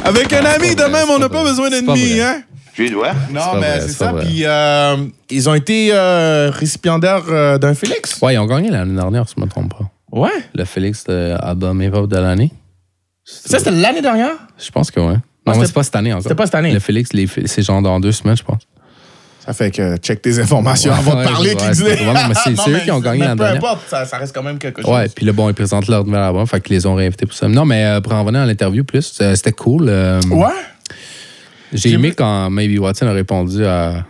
Avec 0.05 0.33
un 0.33 0.45
ami 0.45 0.75
de 0.77 0.85
même, 0.85 1.09
on 1.11 1.19
n'a 1.19 1.29
pas 1.29 1.43
besoin 1.43 1.71
d'ennemis, 1.71 2.21
hein? 2.21 2.43
Tu 2.75 2.91
dois. 2.91 3.13
Non, 3.33 3.55
mais 3.61 3.81
c'est 3.81 3.89
ça. 3.91 4.13
Puis 4.13 4.45
euh, 4.45 4.97
ils 5.31 5.49
ont 5.49 5.55
été 5.55 5.91
euh, 5.93 6.51
récipiendaires 6.51 7.23
euh, 7.29 7.57
d'un 7.57 7.73
Félix. 7.75 8.21
Ouais, 8.21 8.35
ils 8.35 8.39
ont 8.39 8.47
gagné 8.47 8.69
l'année 8.71 8.95
dernière, 8.97 9.29
si 9.29 9.35
je 9.37 9.41
ne 9.41 9.47
me 9.47 9.51
trompe 9.51 9.73
pas. 9.77 9.85
Ouais. 10.11 10.31
Le 10.55 10.65
Félix 10.65 11.05
de 11.05 11.37
album 11.41 11.81
hip-hop 11.83 12.09
de 12.09 12.17
l'année. 12.17 12.51
Ça, 13.25 13.59
c'était 13.59 13.71
l'année 13.71 14.03
dernière? 14.03 14.33
Je 14.59 14.71
pense 14.71 14.91
que 14.91 14.99
ouais. 15.01 15.15
Ah, 15.17 15.19
Non, 15.19 15.23
mais 15.47 15.55
c'était- 15.55 15.67
c'est 15.69 15.73
pas 15.75 15.83
cette 15.85 15.97
année 15.97 16.13
encore. 16.13 16.23
c'était 16.25 16.35
pas 16.35 16.47
cette 16.47 16.55
année. 16.57 16.73
Le 16.73 16.81
Félix, 16.81 17.13
les- 17.13 17.29
c'est 17.47 17.63
genre 17.63 17.81
dans 17.81 18.01
deux 18.01 18.13
semaines, 18.13 18.37
je 18.37 18.43
pense. 18.43 18.63
Ça 19.47 19.53
fait 19.53 19.71
que 19.71 19.97
check 19.99 20.23
tes 20.23 20.39
informations 20.39 20.91
Ouais, 20.93 20.99
avant 20.99 21.21
de 21.21 21.25
parler. 21.25 21.55
ouais, 21.55 21.75
c'est- 21.75 22.71
eux 22.71 22.79
qui 22.85 22.91
ont 22.91 23.01
gagné 23.01 23.19
mais 23.21 23.27
l'année 23.27 23.39
Peu 23.39 23.45
importe, 23.67 23.83
ça, 23.89 24.05
ça 24.07 24.17
reste 24.17 24.35
quand 24.35 24.43
même 24.43 24.59
quelque 24.59 24.81
chose. 24.83 24.91
Ouais, 24.91 25.07
puis 25.09 25.27
là, 25.27 25.33
bon, 25.33 25.49
ils 25.51 25.55
présentent 25.55 25.87
leur 25.89 26.05
nouvel 26.05 26.21
album, 26.23 26.47
fait 26.47 26.61
qu'ils 26.63 26.77
les 26.77 26.87
ont 26.87 26.95
réinvités 26.95 27.27
pour 27.27 27.35
ça. 27.37 27.47
Non, 27.49 27.65
mais 27.67 27.85
euh, 27.85 28.01
pour 28.01 28.13
en 28.15 28.23
revenir 28.23 28.41
à 28.41 28.47
l'interview 28.47 28.85
plus, 28.85 29.19
euh, 29.21 29.35
c'était 29.35 29.53
cool. 29.53 29.87
euh, 29.89 30.21
Ouais? 30.31 30.47
J'ai 31.73 31.91
aimé 31.93 32.13
quand 32.13 32.49
Maybe 32.51 32.79
Watson 32.81 33.07
a 33.09 33.13
répondu 33.13 33.67
à, 33.67 34.05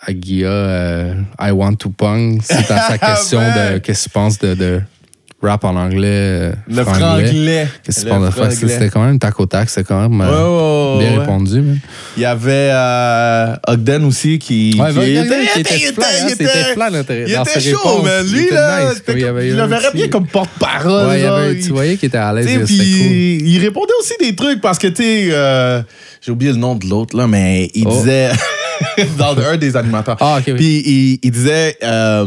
à 0.00 0.12
Guilla 0.12 1.14
I 1.40 1.50
want 1.50 1.74
to 1.76 1.90
pong. 1.90 2.38
C'est 2.42 2.70
à 2.70 2.88
sa 2.88 2.98
question 2.98 3.38
Ouais. 3.38 3.72
de 3.74 3.78
qu'est-ce 3.78 4.04
que 4.04 4.08
tu 4.10 4.12
penses 4.12 4.38
de, 4.38 4.54
de 4.54 4.80
rap 5.44 5.64
en 5.64 5.76
anglais. 5.76 6.08
euh, 6.10 6.52
Le 6.68 6.82
franglais. 6.84 7.66
Qu'est-ce. 7.84 8.00
C'était 8.00 8.88
quand 8.90 9.04
même 9.04 9.18
tac 9.18 9.38
au 9.40 9.46
tac, 9.46 9.68
c'était 9.70 9.84
quand 9.86 10.00
même 10.08 10.20
euh, 10.20 10.98
bien 10.98 11.12
ouais. 11.12 11.18
répondu. 11.18 11.62
Il 12.16 12.22
y 12.22 12.24
avait 12.26 12.70
euh, 12.72 13.54
Ogden 13.68 14.04
aussi 14.04 14.38
qui. 14.38 14.76
Ouais, 14.78 14.90
qui 14.92 14.98
Ogden, 14.98 15.24
était- 15.24 15.46
qui 15.52 15.60
était 15.60 15.74
il 15.76 15.92
fly, 15.92 16.04
hein, 16.04 16.26
il 16.26 16.32
était- 16.32 17.24
Il 17.26 17.32
était 17.32 17.60
chaud. 17.60 18.04
Il 18.26 18.32
Lui, 18.32 18.44
était 18.44 18.54
là, 18.54 18.90
nice, 18.90 19.02
il 19.08 19.24
avait 19.24 19.48
il 19.48 19.56
le 19.56 19.64
verrait 19.64 19.90
bien 19.94 20.08
comme 20.08 20.26
porte-parole. 20.26 21.08
Ouais, 21.08 21.20
il 21.20 21.26
avait- 21.26 21.54
il- 21.54 21.64
tu 21.64 21.70
voyais 21.72 21.96
qu'il 21.96 22.08
était 22.08 22.18
à 22.18 22.32
l'aise, 22.32 22.46
cool. 22.56 22.64
puis 22.64 23.38
il 23.44 23.58
répondait 23.60 23.92
aussi 24.00 24.14
des 24.20 24.34
trucs 24.34 24.60
parce 24.60 24.78
que, 24.78 24.86
tu 24.88 25.02
sais, 25.02 25.28
euh, 25.30 25.82
j'ai 26.24 26.32
oublié 26.32 26.52
le 26.52 26.58
nom 26.58 26.74
de 26.74 26.86
l'autre, 26.88 27.16
là, 27.16 27.26
mais 27.26 27.70
il 27.74 27.84
Oh. 27.86 27.90
disait, 27.92 28.30
dans 29.18 29.36
un 29.38 29.56
des 29.56 29.76
animateurs, 29.76 30.16
Ah, 30.20 30.36
ok, 30.38 30.44
oui. 30.48 30.54
puis 30.54 30.82
il, 30.86 31.18
il 31.22 31.30
disait, 31.30 31.76
euh, 31.82 32.26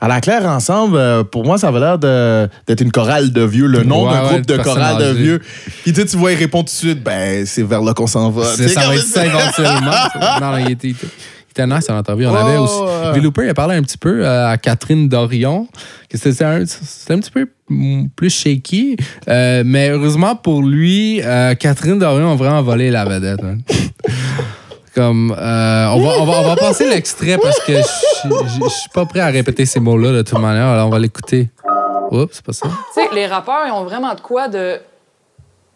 à 0.00 0.08
la 0.08 0.20
claire 0.20 0.44
ensemble, 0.46 0.96
euh, 0.96 1.24
pour 1.24 1.44
moi, 1.44 1.58
ça 1.58 1.68
avait 1.68 1.80
l'air 1.80 1.98
de- 1.98 2.48
d'être 2.66 2.80
une 2.80 2.92
chorale 2.92 3.32
de 3.32 3.42
vieux, 3.42 3.66
le 3.66 3.82
nom 3.84 4.06
Ouais, 4.06 4.12
d'un 4.14 4.22
ouais, 4.22 4.28
groupe 4.34 4.46
de 4.46 4.56
de 4.56 4.62
chorale 4.62 4.98
de 4.98 5.04
âgées. 5.10 5.14
vieux. 5.22 5.40
Puis 5.82 5.92
tu 5.92 6.00
sais, 6.00 6.06
tu 6.06 6.16
vois, 6.16 6.32
il 6.32 6.38
répond 6.38 6.60
tout 6.60 6.64
de 6.66 6.70
suite, 6.70 7.02
ben, 7.02 7.44
c'est 7.46 7.62
vers 7.62 7.82
là 7.82 7.94
qu'on 7.94 8.06
s'en 8.06 8.30
va. 8.30 8.44
C'est- 8.44 8.62
Tu 8.64 8.68
sais, 8.68 8.74
ça 8.74 8.80
va 8.80 8.86
comme 8.86 8.94
être 8.96 9.04
ça 9.06 9.26
éventuellement. 9.26 9.90
non, 10.40 10.52
non, 10.52 10.58
il 10.58 10.72
était, 10.72 10.88
il 10.88 10.90
était- 10.92 11.06
il 11.06 11.62
était 11.62 11.74
nice 11.74 11.90
à 11.90 11.94
l'interview. 11.94 12.28
On 12.28 12.34
avait 12.34 12.56
aussi. 12.58 12.78
ouais. 12.80 13.12
V. 13.14 13.20
Looper, 13.20 13.42
il 13.44 13.48
a 13.48 13.54
parlé 13.54 13.74
un 13.76 13.82
petit 13.82 13.98
peu 13.98 14.24
euh, 14.24 14.48
à 14.48 14.56
Catherine 14.58 15.08
Dorion. 15.08 15.66
que 16.08 16.16
C'était 16.16 16.44
un, 16.44 16.64
c'était 16.64 17.14
un 17.14 17.18
petit 17.18 17.30
peu 17.32 17.46
mm, 17.68 18.06
plus 18.14 18.30
shaky. 18.30 18.96
Euh, 19.28 19.62
mais 19.66 19.88
heureusement 19.90 20.36
pour 20.36 20.62
lui, 20.62 21.20
euh, 21.24 21.54
Catherine 21.56 21.98
Dorion 21.98 22.30
a 22.32 22.36
vraiment 22.36 22.62
volé 22.62 22.90
la 22.92 23.04
vedette. 23.04 23.40
hein. 23.42 23.56
Comme, 24.98 25.30
euh, 25.30 25.86
on, 25.92 26.00
va, 26.00 26.08
on, 26.18 26.24
va, 26.24 26.40
on 26.40 26.42
va 26.42 26.56
passer 26.56 26.84
l'extrait 26.90 27.38
parce 27.38 27.60
que 27.60 27.72
je 27.74 28.68
suis 28.68 28.90
pas 28.92 29.06
prêt 29.06 29.20
à 29.20 29.28
répéter 29.28 29.64
ces 29.64 29.78
mots-là 29.78 30.10
de 30.10 30.22
toute 30.22 30.40
manière. 30.40 30.66
Alors, 30.66 30.88
on 30.88 30.90
va 30.90 30.98
l'écouter. 30.98 31.50
Oups, 32.10 32.34
c'est 32.34 32.44
pas 32.44 32.52
ça. 32.52 32.66
Tu 32.66 33.00
sais, 33.00 33.08
les 33.14 33.28
rappeurs, 33.28 33.64
ils 33.64 33.70
ont 33.70 33.84
vraiment 33.84 34.12
de 34.16 34.20
quoi 34.20 34.48
de 34.48 34.80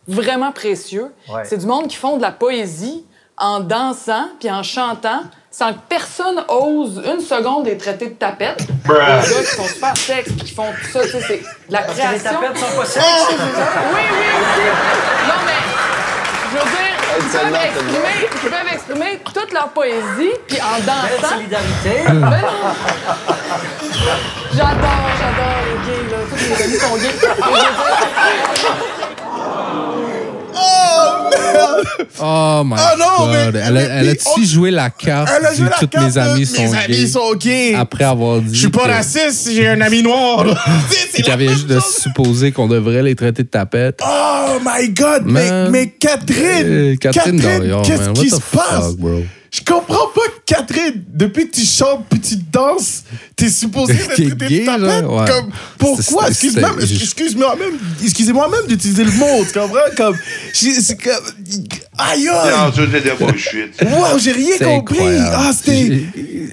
vraiment 0.08 0.50
précieux. 0.50 1.12
Ouais. 1.32 1.42
C'est 1.44 1.58
du 1.58 1.66
monde 1.66 1.86
qui 1.86 1.94
font 1.94 2.16
de 2.16 2.22
la 2.22 2.32
poésie 2.32 3.04
en 3.38 3.60
dansant 3.60 4.26
puis 4.40 4.50
en 4.50 4.64
chantant 4.64 5.22
sans 5.52 5.72
que 5.72 5.78
personne 5.88 6.42
ose 6.48 7.00
une 7.06 7.20
seconde 7.20 7.66
les 7.66 7.76
traiter 7.78 8.06
de 8.08 8.14
tapettes. 8.14 8.66
Les 8.88 8.92
gars 8.92 9.22
qui 9.22 9.56
sont 9.56 9.64
super 9.68 9.96
sexes 9.96 10.32
qui 10.32 10.52
font 10.52 10.64
tout 10.82 10.90
ça, 10.90 11.02
tu 11.02 11.10
sais, 11.10 11.20
c'est 11.20 11.38
de 11.68 11.72
la 11.72 11.82
Parce 11.82 11.96
que 11.96 12.02
les 12.12 12.18
création. 12.18 12.40
tapettes 12.40 12.58
sont 12.58 12.66
pas. 12.66 12.82
Oui, 12.82 14.00
oui, 14.10 14.26
aussi. 14.40 15.28
Non, 15.28 15.34
mais 15.46 15.62
je 16.50 16.58
veux 16.58 16.70
dire, 16.70 16.91
peuvent, 17.18 17.54
exprimer, 17.54 18.28
ils 18.44 18.50
peuvent 18.50 18.72
exprimer 18.72 19.20
toute 19.34 19.52
leur 19.52 19.68
poésie 19.68 20.32
puis 20.46 20.58
en 20.60 20.78
dansant. 20.80 21.34
solidarité. 21.36 22.04
Ben. 22.06 22.44
J'adore, 24.54 25.08
j'adore 25.18 25.60
les 25.66 25.76
gays, 25.86 26.06
là. 26.10 26.18
Tous 26.28 26.36
mes 26.36 26.62
amis 26.64 26.76
sont 26.76 26.96
gays. 26.96 27.18
Veux 30.52 31.52
dire, 31.52 32.12
Oh 32.20 32.62
my 32.64 32.74
Ah 32.78 32.94
non, 32.98 33.26
mais- 33.32 33.44
god. 33.46 33.56
elle 33.64 33.74
mais- 33.74 33.88
elle 33.90 34.08
a-tu 34.10 34.22
on- 34.38 34.44
joué 34.44 34.70
la 34.70 34.90
carte 34.90 35.28
Elle 35.36 35.46
a 35.46 35.54
joué 35.54 35.64
la 35.68 35.76
toutes 35.78 35.90
carte 35.90 36.06
mes 36.06 36.18
amis 36.18 36.46
sont 36.46 36.62
mes 36.62 36.68
gays 36.70 36.76
amis 36.84 37.08
sont 37.08 37.34
gays. 37.34 37.74
après 37.74 38.04
avoir 38.04 38.40
dit 38.40 38.54
Je 38.54 38.58
suis 38.60 38.68
pas 38.68 38.84
que- 38.84 38.90
raciste, 38.90 39.50
j'ai 39.52 39.66
un 39.68 39.80
ami 39.80 40.02
noir. 40.02 40.44
même 41.36 41.48
juste 41.48 41.66
de 41.66 41.80
supposer 41.80 42.52
qu'on 42.52 42.68
devrait 42.68 43.02
les 43.02 43.14
traiter 43.14 43.42
de 43.42 43.48
tapettes. 43.48 44.00
Oh 44.06 44.58
my 44.64 44.88
God, 44.90 45.22
mais, 45.26 45.68
mais 45.70 45.88
Catherine, 45.88 46.66
Euh, 46.66 46.96
Catherine 47.00 47.38
Dorion, 47.38 47.82
qu'est-ce 47.82 48.10
qui 48.10 48.30
se 48.30 48.36
passe? 48.36 48.84
fuck, 48.88 48.96
bro? 48.98 49.22
Je 49.50 49.60
comprends 49.70 50.06
pas, 50.14 50.22
Catherine, 50.44 51.04
depuis 51.08 51.48
que 51.48 51.54
tu 51.56 51.64
chantes 51.64 52.04
puis 52.10 52.20
tu 52.20 52.36
danses, 52.36 53.04
t'es 53.36 53.48
supposé 53.48 53.96
traité 53.98 54.24
gay? 54.48 54.66
Ouais. 54.68 55.24
Comme, 55.28 55.50
pourquoi? 55.78 56.28
Excuse-moi, 56.28 56.70
même, 57.56 57.78
excusez-moi 58.02 58.48
même 58.48 58.66
d'utiliser 58.68 59.04
le 59.04 59.12
mot, 59.12 59.44
tu 59.46 59.58
comprends? 59.58 59.78
Comme, 59.96 60.16
c'est 60.52 61.00
comme, 61.00 61.12
aïe. 61.96 62.28
Wow, 63.82 64.18
j'ai 64.18 64.32
rien 64.32 64.58
compris! 64.58 64.98
incroyable. 64.98 65.30
Ah, 65.36 65.52
c'était. 65.54 66.02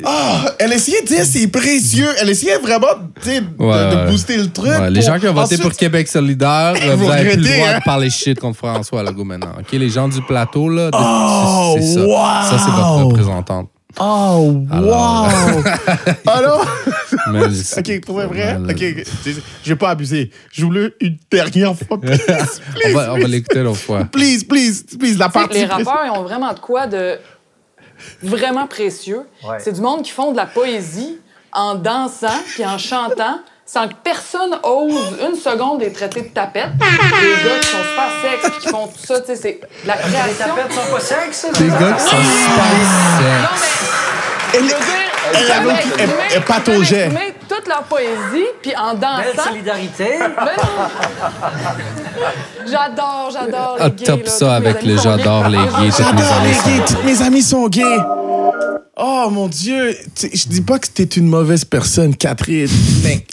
Ah, 0.04 0.56
elle 0.60 0.74
essayait 0.74 1.02
de 1.02 1.08
dire 1.08 1.26
c'est 1.26 1.48
précieux. 1.48 2.08
Elle 2.22 2.30
essayait 2.30 2.58
vraiment 2.58 2.88
tu 3.22 3.30
sais, 3.30 3.42
de, 3.42 3.48
Ouais, 3.64 3.92
de 3.92 3.96
ouais. 3.96 4.12
booster 4.12 4.38
le 4.38 4.50
truc. 4.50 4.70
Ouais, 4.70 4.90
les 4.90 5.02
gens 5.02 5.20
qui 5.20 5.28
ont 5.28 5.34
voté 5.34 5.56
Ensuite, 5.56 5.62
pour 5.62 5.74
Québec 5.74 6.08
solidaire, 6.08 6.74
euh, 6.82 6.96
Vous 6.96 7.06
vous 7.06 7.12
avez 7.12 7.32
plus 7.32 7.42
le 7.42 7.44
droit 7.56 7.68
hein? 7.68 7.80
de 7.80 7.84
parler 7.84 8.10
shit 8.10 8.40
contre 8.40 8.58
François 8.58 9.04
Legault 9.04 9.26
maintenant. 9.26 9.54
OK? 9.60 9.72
Les 9.74 9.90
gens 9.90 10.08
du 10.08 10.22
plateau, 10.22 10.70
là, 10.70 10.90
de- 10.92 10.98
Oh, 10.98 11.76
c'est 11.80 11.94
ça. 11.96 12.02
wow! 12.02 12.16
Ça, 12.50 12.58
c'est 12.66 12.72
votre 12.72 13.06
représentante. 13.06 13.70
Oh, 14.00 14.66
wow! 14.72 15.64
Alors. 16.26 16.66
Ok, 17.78 18.02
pour 18.06 18.22
vrai? 18.22 18.58
Ok, 18.70 18.80
vais 19.66 19.76
pas 19.76 19.89
abuser. 19.89 20.32
Je 20.52 20.66
voulais 20.66 20.93
une 21.02 21.18
dernière 21.30 21.76
fois. 21.76 22.00
Please, 22.02 22.20
on 22.22 22.80
please, 22.80 22.93
va, 22.93 23.02
on 23.02 23.14
va 23.14 23.14
please, 23.16 23.28
l'écouter 23.28 23.64
l'autre 23.64 23.80
fois. 23.80 24.06
please, 24.06 24.43
please, 24.43 24.84
please, 24.97 25.18
la 25.18 25.30
partie. 25.30 25.60
les 25.60 25.66
rappeurs, 25.66 26.06
ils 26.06 26.18
ont 26.18 26.24
vraiment 26.24 26.54
de 26.54 26.60
quoi 26.60 26.88
de 26.88 27.18
vraiment 28.24 28.68
précieux. 28.68 29.24
Ouais. 29.43 29.58
C'est 29.60 29.74
du 29.74 29.82
monde 29.82 30.04
qui 30.04 30.12
font 30.12 30.32
de 30.32 30.38
la 30.38 30.45
poésie 30.45 31.20
en 31.52 31.76
dansant 31.76 32.39
puis 32.47 32.66
en 32.66 32.78
chantant 32.78 33.39
sans 33.72 33.88
que 33.88 33.93
personne 34.03 34.55
ose 34.63 35.17
une 35.30 35.36
seconde 35.39 35.82
les 35.82 35.93
traiter 35.93 36.22
de 36.22 36.28
tapettes. 36.30 36.76
Des 36.80 36.86
gars 36.86 37.59
qui 37.61 37.67
sont 37.67 37.78
super 37.78 38.09
sexes 38.24 38.49
puis 38.51 38.59
qui 38.61 38.70
font 38.70 38.88
tout 38.88 39.05
ça, 39.05 39.20
tu 39.22 39.28
sais, 39.28 39.36
c'est 39.36 39.59
de 39.84 39.88
la 39.88 39.95
Les 39.95 40.01
création. 40.01 40.45
tapettes 40.55 40.74
sont 40.74 40.91
pas 40.91 40.99
sexes, 40.99 41.45
Des 41.59 41.67
gars 41.67 41.91
qui 41.93 42.03
sont 42.03 42.09
super 42.09 42.65
Non, 43.41 43.49
sex. 43.57 43.91
mais... 44.53 44.61
veux 44.61 44.67
dire, 44.70 46.26
elle 46.34 46.41
pataugeait. 46.43 47.09
toute 47.47 47.67
leur 47.67 47.84
poésie, 47.84 48.47
puis 48.63 48.74
en 48.76 48.95
Belle 48.95 49.28
dansant... 49.36 49.49
solidarité. 49.49 50.07
Mais 50.20 50.55
non. 50.57 50.88
J'adore, 52.65 53.30
j'adore 53.32 53.76
les 53.78 53.84
Ah, 53.86 53.89
gays. 53.91 54.05
top 54.05 54.24
là. 54.26 54.30
ça 54.32 54.55
avec 54.55 54.82
le 54.84 54.97
sont 54.97 55.03
j'adore 55.03 55.47
les 55.49 55.57
gays. 55.57 55.91
J'adore 55.95 56.13
amies 56.39 56.47
les 56.65 56.72
gays. 56.80 56.86
Toutes 56.88 57.03
mes 57.03 57.22
amis 57.22 57.41
sont 57.43 57.67
gays. 57.67 57.84
Oh 58.98 59.30
mon 59.32 59.48
Dieu. 59.48 59.96
Je 60.22 60.48
dis 60.50 60.62
pas 60.62 60.78
que 60.80 60.88
t'es 60.88 61.04
une 61.06 61.28
mauvaise 61.28 61.64
personne, 61.64 62.16
Catherine. 62.16 62.68
Mais 63.04 63.26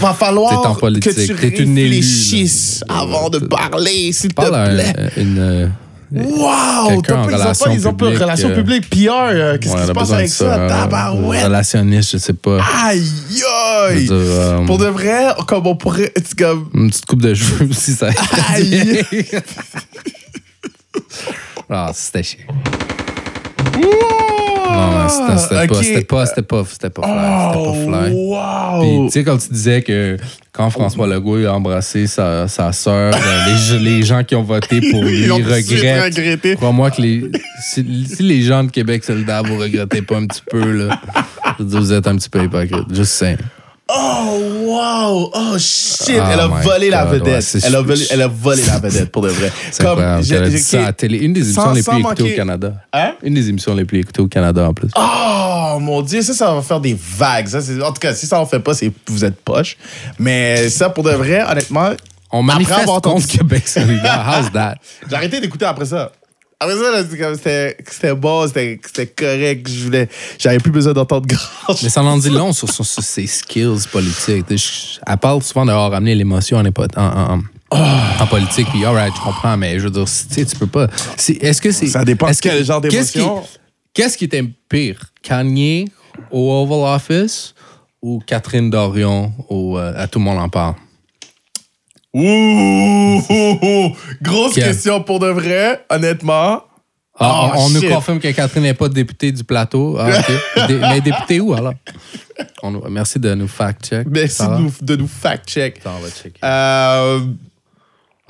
va 0.00 0.12
falloir 0.12 0.76
que 0.78 0.98
tu 1.00 1.10
T'es 1.14 1.26
une 1.62 1.78
élue, 1.78 1.96
réfléchisses 1.96 2.82
avant 2.88 3.30
de 3.30 3.38
parler, 3.38 4.12
s'il 4.12 4.34
te 4.34 4.40
à 4.42 4.68
plaît. 4.68 4.92
un- 5.16 5.20
une. 5.20 5.38
euh, 5.38 5.68
Wow! 6.10 7.02
T'as 7.02 7.26
pas- 7.26 7.30
Ils 7.30 7.36
ont 7.36 7.52
pas, 7.52 7.74
ils 7.74 7.88
ont 7.88 7.92
pas 7.94 8.06
publique, 8.06 8.22
relation 8.22 8.48
euh, 8.48 8.54
publique. 8.54 8.88
PR, 8.88 9.10
euh, 9.10 9.58
qu'est-ce 9.58 9.74
ouais, 9.74 9.80
qui 9.82 9.86
se 9.88 9.92
passe 9.92 10.10
avec 10.10 10.28
ça? 10.30 10.54
euh, 10.54 10.68
Tabarouette! 10.68 11.44
Relationniste, 11.44 12.12
je 12.12 12.16
sais 12.16 12.32
pas. 12.32 12.60
Aïe, 12.86 13.02
aïe! 13.90 14.04
dire, 14.04 14.12
euh, 14.14 14.64
Pour 14.64 14.78
de 14.78 14.86
vrai, 14.86 15.26
comme 15.46 15.66
on 15.66 15.76
pourrait. 15.76 16.10
comme. 16.38 16.70
Une 16.72 16.88
petite 16.88 17.04
coupe 17.04 17.20
de 17.20 17.34
cheveux 17.34 17.68
aussi, 17.70 17.92
ça. 17.92 18.08
Aïe! 18.54 19.02
Ah, 21.68 21.90
c'était 21.94 22.22
chiant. 22.22 22.38
Non, 23.78 23.90
non, 24.72 25.08
c'était 25.08 25.38
c'était 25.38 25.66
pas, 25.66 25.74
Ok. 25.74 25.84
c'était 25.84 26.04
pas, 26.04 26.26
c'était 26.26 26.42
pas, 26.42 26.64
c'était 26.70 26.90
pas 26.90 27.02
fly. 27.02 27.14
C'était 27.52 27.64
pas 27.64 27.74
fly. 28.02 28.14
Oh, 28.14 28.80
Puis, 28.80 28.96
wow! 28.96 29.06
tu 29.06 29.10
sais, 29.12 29.24
comme 29.24 29.38
tu 29.38 29.48
disais 29.52 29.82
que 29.82 30.16
quand 30.52 30.70
François 30.70 31.06
Legault 31.06 31.44
a 31.46 31.52
embrassé 31.52 32.06
sa, 32.06 32.48
sa 32.48 32.72
sœur, 32.72 33.12
ben, 33.12 33.20
les, 33.46 33.78
les 33.90 34.02
gens 34.02 34.24
qui 34.24 34.34
ont 34.34 34.42
voté 34.42 34.80
pour 34.90 35.02
lui 35.04 35.30
regrettent. 35.30 36.56
Crois-moi 36.56 36.90
que 36.90 37.02
les, 37.02 37.30
si, 37.62 38.06
si 38.06 38.22
les 38.22 38.42
gens 38.42 38.64
de 38.64 38.70
Québec 38.70 39.04
solidaire 39.04 39.42
vous 39.44 39.58
regrettez 39.58 40.02
pas 40.02 40.16
un 40.16 40.26
petit 40.26 40.42
peu, 40.50 40.72
là, 40.72 41.00
je 41.58 41.62
veux 41.64 41.68
dire, 41.70 41.80
vous 41.80 41.92
êtes 41.92 42.06
un 42.06 42.16
petit 42.16 42.28
peu 42.30 42.42
hypocrite. 42.44 42.92
Juste 42.94 43.12
saying. 43.12 43.38
Oh, 43.90 44.38
wow! 44.66 45.30
Oh, 45.34 45.58
shit! 45.58 46.16
Oh 46.20 46.24
elle 46.30 46.40
a 46.40 46.46
volé 46.46 46.90
la 46.90 47.06
God, 47.06 47.14
vedette. 47.20 47.56
elle, 47.64 47.74
a 47.74 47.80
volé, 47.80 48.04
elle 48.10 48.22
a 48.22 48.28
volé 48.28 48.62
la 48.66 48.78
vedette, 48.78 49.10
pour 49.10 49.22
de 49.22 49.28
vrai. 49.28 49.50
C'est 49.70 49.86
incroyable. 49.86 50.22
j'ai- 50.22 50.48
dit 50.50 50.58
ça 50.58 50.80
à 50.80 50.82
la 50.86 50.92
télé. 50.92 51.18
Une 51.18 51.32
des 51.32 51.40
émissions 51.40 51.62
sans- 51.62 51.72
les 51.72 51.82
plus 51.82 51.98
écoutées 51.98 52.22
manquer- 52.22 52.32
au 52.34 52.36
Canada. 52.36 52.72
Hein? 52.92 53.12
Une 53.22 53.34
des 53.34 53.48
émissions 53.48 53.74
les 53.74 53.84
plus 53.86 54.00
écoutées 54.00 54.20
au 54.20 54.28
Canada 54.28 54.68
en 54.68 54.74
plus. 54.74 54.90
Oh 54.96 55.78
mon 55.80 56.02
dieu, 56.02 56.20
ça, 56.22 56.34
ça 56.34 56.52
va 56.54 56.60
faire 56.60 56.80
des 56.80 56.98
vagues. 57.00 57.46
Ça, 57.48 57.58
en 57.82 57.92
tout 57.92 58.00
cas, 58.00 58.12
si 58.14 58.26
ça 58.26 58.38
en 58.40 58.46
fait 58.46 58.60
pas, 58.60 58.74
c'est 58.74 58.92
vous 59.06 59.24
êtes 59.24 59.36
poche. 59.40 59.76
Mais 60.18 60.68
ça, 60.68 60.90
pour 60.90 61.04
de 61.04 61.10
vrai, 61.12 61.42
honnêtement, 61.50 61.90
On 62.30 62.40
Après 62.46 62.54
manifeste 62.58 62.80
avoir 62.80 62.96
entendu 62.98 63.22
contre. 63.26 63.38
Québec 63.38 63.66
solidaire. 63.66 64.22
How's 64.28 64.52
that? 64.52 64.74
j'ai 65.08 65.16
arrêté 65.16 65.40
d'écouter 65.40 65.64
après 65.64 65.86
ça. 65.86 66.12
Après 66.60 66.74
ça, 66.76 66.90
là, 66.90 67.02
c'était 67.04 67.18
comme- 67.18 67.34
c'était 67.36 67.76
c'était 67.88 68.14
bon, 68.14 68.46
c'était 68.48 68.80
c'était 68.84 69.06
correct. 69.06 69.68
Je 69.68 69.84
voulais, 69.84 70.08
j'avais 70.38 70.58
plus 70.58 70.72
besoin 70.72 70.92
d'entendre 70.92 71.26
grand 71.26 71.74
Mais 71.82 71.88
ça 71.88 72.02
en 72.02 72.18
dit 72.18 72.30
long 72.30 72.52
sur, 72.52 72.68
sur- 72.68 72.84
sur 72.84 73.02
ses 73.02 73.26
skills 73.28 73.86
politiques. 73.92 74.46
Tu 74.48 74.58
sais, 74.58 74.96
je- 74.96 75.00
Elle 75.06 75.16
parle 75.18 75.40
souvent 75.42 75.64
d'avoir 75.64 75.90
ramené 75.92 76.14
l'émotion 76.16 76.56
en, 76.58 76.64
épo- 76.64 76.86
en, 76.96 77.02
en- 77.06 77.40
en- 77.70 78.22
en 78.22 78.26
politique. 78.26 78.66
Puis, 78.70 78.84
alright, 78.84 79.14
je 79.14 79.20
comprends, 79.20 79.56
mais 79.56 79.78
je 79.78 79.84
veux 79.84 79.90
dire, 79.90 80.04
tu 80.06 80.34
sais, 80.34 80.44
tu 80.44 80.56
peux 80.56 80.66
pas. 80.66 80.88
c'est- 81.16 81.40
Est-ce 81.42 81.62
que 81.62 81.70
c'est. 81.70 81.86
Ça 81.86 82.04
dépend 82.04 82.26
est-ce 82.26 82.42
que- 82.42 82.48
quel 82.48 82.64
genre 82.64 82.80
qu'est-ce 82.82 83.12
qui- 83.12 83.18
d'émotion. 83.18 83.44
Qu'est-ce 83.94 84.18
qui 84.18 84.24
était 84.24 84.44
pire? 84.68 85.00
Kanye 85.22 85.86
au 86.32 86.50
Oval 86.62 86.92
Office 86.96 87.54
ou 88.02 88.20
Catherine 88.26 88.68
Dorion 88.70 89.32
au, 89.48 89.78
euh, 89.78 89.92
à 89.96 90.08
Tout 90.08 90.18
le 90.18 90.24
monde 90.24 90.38
en 90.38 90.48
parle? 90.48 90.74
Ouh, 92.14 93.22
ouh, 93.28 93.58
ouh. 93.62 93.96
grosse 94.22 94.54
question 94.54 95.02
pour 95.02 95.18
de 95.20 95.28
vrai, 95.28 95.84
honnêtement. 95.90 96.62
Ah, 97.20 97.52
Oh, 97.54 97.58
on, 97.58 97.70
nous 97.70 97.82
confirme 97.82 98.20
que 98.20 98.30
Catherine 98.30 98.62
n'est 98.62 98.74
pas 98.74 98.88
députée 98.88 99.32
du 99.32 99.42
plateau. 99.42 99.96
Ah. 99.98 100.08
Dé- 100.68 100.78
mais 100.80 101.00
députée 101.00 101.40
où, 101.40 101.52
alors? 101.52 101.74
On 102.62 102.70
merci 102.88 103.18
de 103.18 103.34
nous 103.34 103.48
fact-check. 103.48 104.06
Merci 104.08 104.46
de 104.46 104.56
nous, 104.56 104.72
de 104.80 104.96
nous 104.96 105.08
fact-check. 105.08 105.78
Attends, 105.78 105.96
on 105.98 106.02
va 106.02 106.10
checker. 106.10 106.38
Euh, 106.44 107.20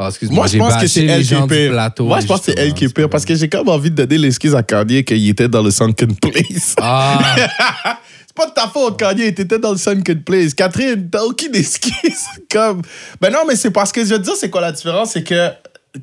Ah, 0.01 0.11
moi, 0.31 0.47
je 0.47 0.57
pense 0.57 0.77
que 0.77 0.87
c'est 0.87 1.05
elle 1.07 1.27
qui 1.27 1.35
est 1.35 1.47
pire. 1.49 1.73
plateau. 1.73 2.07
Moi, 2.07 2.21
je 2.21 2.27
pense 2.27 2.39
que 2.39 2.53
c'est 2.53 2.59
elle 2.59 2.73
qui 2.73 2.85
est 2.85 2.95
pire 2.95 3.11
parce 3.11 3.25
que 3.25 3.35
j'ai 3.35 3.49
comme 3.49 3.69
envie 3.69 3.91
de 3.91 3.97
donner 3.97 4.17
l'excuse 4.17 4.55
à 4.55 4.63
Kanye 4.63 5.03
qu'il 5.03 5.29
était 5.29 5.49
dans 5.49 5.61
le 5.61 5.73
Sunken 5.73 6.15
Place. 6.15 6.77
Ah, 6.81 7.19
C'est 8.27 8.37
pas 8.37 8.47
de 8.47 8.53
ta 8.53 8.69
faute, 8.69 8.97
Kanye, 8.97 9.35
t'étais 9.35 9.59
dans 9.59 9.73
le 9.73 9.77
Sunken 9.77 10.23
Place. 10.23 10.55
Catherine, 10.55 11.09
t'as 11.11 11.25
aucune 11.25 11.57
excuse. 11.57 12.27
comme... 12.53 12.83
Ben 13.21 13.33
non, 13.33 13.41
mais 13.49 13.57
c'est 13.57 13.73
parce 13.73 13.91
que 13.91 14.05
je 14.05 14.11
veux 14.11 14.19
te 14.19 14.25
dire, 14.25 14.35
c'est 14.37 14.51
quoi 14.51 14.61
la 14.61 14.71
différence? 14.71 15.11
C'est 15.11 15.25
que 15.25 15.51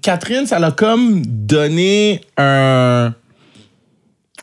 Catherine, 0.02 0.46
ça 0.46 0.60
l'a 0.60 0.72
comme 0.72 1.26
donné 1.26 2.20
un... 2.36 3.14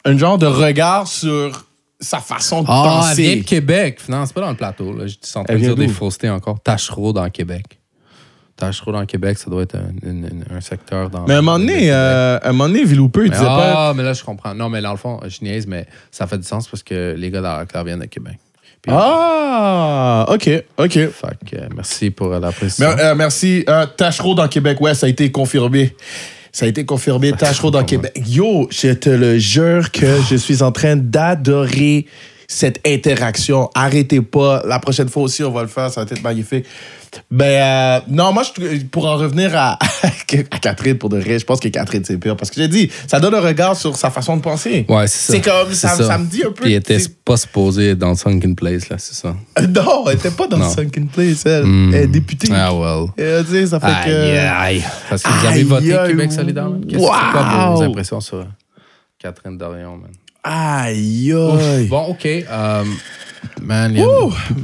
un 0.07 0.16
genre 0.16 0.38
de 0.38 0.46
regard 0.46 1.07
sur 1.07 1.66
sa 2.00 2.20
façon 2.20 2.62
de 2.62 2.68
ah 2.70 3.11
elle 3.11 3.16
vient 3.16 3.30
penser. 3.30 3.36
de 3.36 3.44
Québec. 3.44 4.00
Non, 4.09 4.24
c'est 4.24 4.32
pas 4.32 4.40
dans 4.40 4.50
le 4.50 4.57
plateau. 4.57 4.94
Là. 4.94 5.07
Je 5.07 5.16
suis 5.20 5.38
en 5.38 5.44
train 5.44 5.55
de 5.55 5.59
dire 5.59 5.76
des 5.76 5.88
faussetés 5.88 6.30
encore. 6.30 6.59
Tachereau 6.62 7.12
dans 7.12 7.28
Québec. 7.28 7.82
Tachereau 8.57 8.92
dans 8.92 9.05
Québec, 9.07 9.38
ça 9.38 9.50
doit 9.50 9.62
être 9.62 9.76
un, 9.76 10.57
un- 10.57 10.61
secteur 10.61 11.11
dans. 11.11 11.24
Mais 11.26 11.34
à 11.34 11.38
un 11.38 11.42
moment 11.42 11.59
donné, 11.59 11.90
euh, 11.90 12.38
à 12.42 12.48
un 12.48 12.53
moment 12.53 12.68
donné, 12.68 12.84
Villoupeux, 12.84 13.26
il 13.26 13.30
Mais 13.30 13.36
disait 13.36 13.46
pas... 13.46 13.88
ah, 13.88 13.92
mais 13.96 14.03
là, 14.03 14.12
je 14.12 14.22
comprends. 14.22 14.55
Non, 14.55 14.68
mais 14.68 14.80
dans 14.80 14.92
le 14.92 14.96
fond, 14.98 15.20
je 15.26 15.38
niaise, 15.44 15.66
mais 15.66 15.86
ça 16.11 16.26
fait 16.26 16.38
du 16.38 16.44
sens 16.46 16.68
parce 16.68 16.82
que 16.82 17.14
les 17.16 17.30
gars 17.30 17.40
d'Arclair 17.40 17.84
viennent 17.84 18.00
de 18.00 18.05
Québec. 18.07 18.38
Puis, 18.82 18.92
Ah, 18.94 20.26
OK, 20.28 20.50
OK. 20.78 20.92
Fait 20.92 21.09
que, 21.50 21.57
euh, 21.57 21.68
merci 21.74 22.11
pour 22.11 22.32
euh, 22.32 22.40
la 22.40 22.53
précision. 22.53 22.88
Mer- 22.94 22.98
euh, 23.00 23.14
merci. 23.14 23.64
Euh, 23.68 23.86
Tachereau 23.86 24.34
dans 24.34 24.48
Québec, 24.48 24.80
ouais, 24.80 24.94
ça 24.94 25.07
a 25.07 25.09
été 25.09 25.30
confirmé. 25.30 25.94
Ça 26.53 26.66
a 26.66 26.68
été 26.68 26.84
confirmé, 26.84 27.32
Tachereau 27.38 27.70
dans 27.70 27.84
Québec. 27.84 28.12
Yo, 28.26 28.68
je 28.70 28.88
te 28.92 29.09
le 29.11 29.38
jure 29.38 29.90
que 29.90 30.07
je 30.30 30.36
suis 30.36 30.62
en 30.62 30.72
train 30.72 30.96
d'adorer 30.96 32.07
cette 32.53 32.80
interaction. 32.86 33.70
Arrêtez 33.74 34.20
pas. 34.20 34.62
La 34.66 34.78
prochaine 34.78 35.09
fois 35.09 35.22
aussi, 35.24 35.42
on 35.42 35.50
va 35.50 35.62
le 35.62 35.68
faire. 35.68 35.90
Ça 35.90 36.05
va 36.05 36.11
être 36.11 36.22
magnifique. 36.22 36.66
Ben, 37.30 37.44
euh, 37.44 38.00
non, 38.09 38.32
moi, 38.32 38.42
je, 38.42 38.84
pour 38.86 39.07
en 39.07 39.16
revenir 39.16 39.55
à, 39.55 39.78
à 40.50 40.59
Catherine, 40.59 40.96
pour 40.96 41.11
de 41.11 41.18
vrai, 41.18 41.38
je 41.38 41.44
pense 41.44 41.61
que 41.61 41.68
Catherine, 41.68 42.03
c'est 42.05 42.16
pire. 42.16 42.36
Parce 42.36 42.50
que 42.50 42.57
j'ai 42.57 42.68
dit, 42.68 42.90
ça 43.07 43.20
donne 43.20 43.34
un 43.34 43.40
regard 43.40 43.76
sur 43.76 43.96
sa 43.96 44.11
façon 44.11 44.36
de 44.36 44.42
penser. 44.42 44.86
Ouais, 44.88 45.07
c'est 45.07 45.26
ça. 45.26 45.32
C'est 45.34 45.40
comme, 45.42 45.72
ça, 45.74 45.96
ça 45.96 46.18
me 46.18 46.26
dit 46.26 46.42
un 46.42 46.53
peu. 46.53 46.62
Puis 46.62 46.70
il 46.70 46.76
était 46.76 46.98
pas 47.24 47.36
supposé 47.36 47.90
être 47.90 47.98
dans 47.98 48.11
le 48.11 48.16
Sunken 48.16 48.55
Place, 48.55 48.88
là, 48.88 48.96
c'est 48.98 49.14
ça. 49.14 49.34
Non, 49.68 50.05
elle 50.09 50.16
était 50.16 50.30
pas 50.30 50.46
dans 50.46 50.70
Sunken 50.70 51.09
Place, 51.09 51.44
elle. 51.46 51.64
Hmm. 51.64 51.94
Elle 51.94 52.03
est 52.03 52.07
députée. 52.07 52.48
Ah, 52.53 52.72
well. 52.72 53.09
Euh, 53.18 53.42
tu 53.44 53.50
sais, 53.50 53.66
ça 53.66 53.80
fait 53.80 53.86
Aïe, 53.86 54.07
que. 54.07 54.38
aïe. 54.38 54.84
Parce 55.09 55.22
que 55.22 55.28
vous 55.28 55.46
avez 55.46 55.57
Aïe, 55.57 55.62
voté 55.64 55.94
aïe, 55.94 56.09
Québec 56.11 56.32
solidaire. 56.32 56.70
Qu'est-ce 56.88 56.98
que 56.98 57.03
c'est 57.03 57.32
quoi 57.32 57.68
vos 57.70 57.76
wow. 57.76 57.82
impressions 57.82 58.20
sur 58.20 58.46
Catherine 59.18 59.59
Dorion, 59.59 59.96
man? 59.96 60.11
Aïe, 60.45 61.32
aïe. 61.32 61.86
Bon, 61.88 62.07
OK. 62.09 62.26
euh, 62.26 62.84
man, 63.61 63.95
y 63.95 64.01
a 64.01 64.05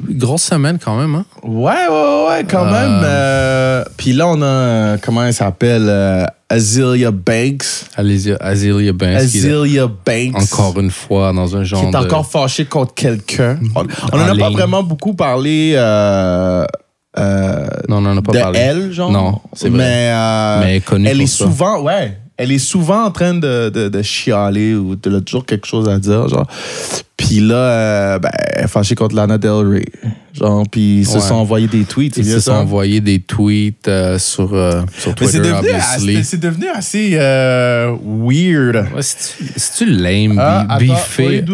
une 0.09 0.19
grosse 0.19 0.43
semaine 0.43 0.79
quand 0.83 0.99
même, 0.99 1.15
hein? 1.15 1.25
Ouais, 1.43 1.73
ouais, 1.89 2.27
ouais, 2.29 2.45
quand 2.51 2.67
Euh. 2.67 2.71
même. 2.73 3.01
euh, 3.05 3.85
Puis 3.97 4.13
là, 4.13 4.27
on 4.29 4.43
a, 4.43 4.99
comment 4.99 5.25
elle 5.25 5.35
s'appelle? 5.35 5.87
euh, 5.89 6.25
Azealia 6.51 7.11
Banks. 7.11 7.65
Azealia 7.97 8.93
Banks, 8.93 9.17
Azealia 9.17 9.87
Banks. 9.87 10.35
encore 10.43 10.81
une 10.81 10.91
fois 10.91 11.33
dans 11.33 11.55
un 11.57 11.63
genre 11.63 11.83
Qui 11.83 11.87
est 11.89 11.91
de... 11.93 11.97
encore 11.97 12.27
fâchée 12.27 12.65
contre 12.65 12.95
quelqu'un. 12.95 13.59
On 13.77 13.81
En 13.81 14.17
n'en 14.19 14.33
a 14.33 14.35
pas 14.37 14.51
vraiment 14.51 14.83
beaucoup 14.83 15.13
parlé 15.15 15.75
Non, 15.77 16.67
on 17.97 18.01
n'en 18.01 18.17
a 18.17 18.23
pas 18.23 18.33
de 18.33 18.39
parlé. 18.41 18.59
elle, 18.59 18.93
genre. 18.93 19.11
Non, 19.13 19.41
c'est 19.53 19.69
vrai. 19.69 19.79
Mais, 19.79 20.81
Mais 21.01 21.09
elle 21.11 21.21
est 21.21 21.27
souvent, 21.27 21.83
ouais, 21.83 22.17
elle 22.39 22.53
est 22.53 22.59
souvent 22.59 23.05
en 23.05 23.11
train 23.11 23.35
de, 23.35 23.69
de, 23.69 24.03
chialer 24.03 24.75
ou 24.75 24.95
de 24.95 25.17
a 25.17 25.21
toujours 25.21 25.45
quelque 25.45 25.67
chose 25.67 25.89
à 25.89 25.99
dire, 25.99 26.29
genre. 26.29 26.47
Puis 27.17 27.41
là, 27.41 27.57
euh, 27.57 28.19
ben, 28.21 28.31
elle 28.55 28.69
fâchée 28.69 28.95
contre 28.95 29.17
Lana 29.17 29.39
Del 29.39 29.67
Rey. 29.67 29.87
Genre, 30.39 30.65
puis 30.71 30.99
ils 31.01 31.07
se 31.07 31.15
Ouais. 31.15 31.21
sont 31.21 31.35
envoyés 31.35 31.67
des 31.69 31.85
tweets. 31.85 32.17
Ils 32.17 32.25
se 32.25 32.41
sont 32.41 32.53
envoyés 32.53 33.01
des 33.01 33.19
tweets 33.21 33.89
euh, 33.89 34.19
sur, 34.19 34.55
euh, 34.55 34.83
sur 34.97 35.15
Mais 35.21 35.27
c'est 35.27 35.39
Twitter, 35.41 35.49
devenu, 35.49 36.39
devenu 36.41 36.67
assez 36.75 37.11
euh, 37.15 37.95
weird. 38.05 38.77
Ouais, 38.95 39.03
C'est-tu 39.03 39.87
lame, 39.87 40.39
Ah, 40.39 40.79
biffé? 40.79 41.45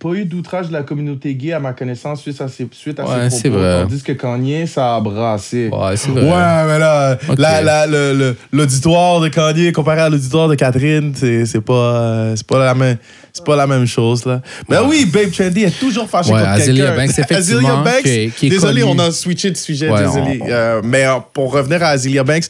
pas 0.00 0.08
eu 0.14 0.24
d'outrage 0.24 0.68
de 0.68 0.72
la 0.72 0.82
communauté 0.82 1.34
gay 1.34 1.52
à 1.52 1.60
ma 1.60 1.72
connaissance 1.72 2.20
suite 2.22 2.40
à 2.40 2.48
ses, 2.48 2.68
suite 2.72 2.98
à 3.00 3.04
Ouais, 3.04 3.30
ses 3.30 3.48
propos. 3.50 3.62
vrai. 3.64 3.82
Tandis 3.82 4.02
que 4.02 4.12
Kanye, 4.12 4.66
ça 4.66 4.96
a 4.96 5.00
brassé. 5.00 5.68
Ouais, 5.72 5.96
c'est 5.96 6.10
vrai. 6.10 6.22
Ouais, 6.22 6.28
mais 6.66 6.78
là, 6.78 7.18
Ok. 7.28 7.36
la- 7.38 7.62
la- 7.62 7.86
le- 7.86 8.14
le- 8.14 8.36
l'auditoire 8.52 9.20
de 9.20 9.28
Kanye 9.28 9.72
comparé 9.72 10.00
à 10.00 10.08
l'auditoire 10.08 10.48
de 10.48 10.54
Catherine, 10.54 11.12
c'est 11.14 11.46
c'est 11.46 11.60
pas, 11.60 11.72
euh, 11.74 12.32
c'est 12.36 12.46
pas, 12.46 12.58
la 12.64 12.74
même- 12.74 12.96
c'est 13.32 13.44
pas 13.44 13.56
la 13.56 13.66
même 13.66 13.86
chose. 13.86 14.24
Là. 14.26 14.40
Mais 14.68 14.78
oui, 14.78 15.04
Babe 15.06 15.30
Trendy 15.30 15.64
est 15.64 15.78
toujours 15.78 16.08
fâchée 16.08 16.32
Ouais, 16.32 16.38
contre 16.38 16.50
Azealia 16.52 16.84
quelqu'un. 16.86 17.00
Banks, 17.06 17.10
effectivement. 17.18 17.58
Azealia 17.68 17.74
Banks, 17.84 18.03
qui 18.04 18.10
est- 18.10 18.30
qui 18.36 18.46
est 18.46 18.50
désolé, 18.50 18.82
connu. 18.82 18.94
on 18.94 18.98
a 19.02 19.10
switché 19.10 19.50
de 19.50 19.56
sujet, 19.56 19.90
Ouais, 19.90 20.00
désolé. 20.04 20.38
on- 20.42 20.48
Euh, 20.48 20.80
mais 20.84 21.04
euh, 21.06 21.14
pour 21.32 21.52
revenir 21.52 21.82
à 21.82 21.88
Azealia 21.88 22.22
Banks, 22.24 22.44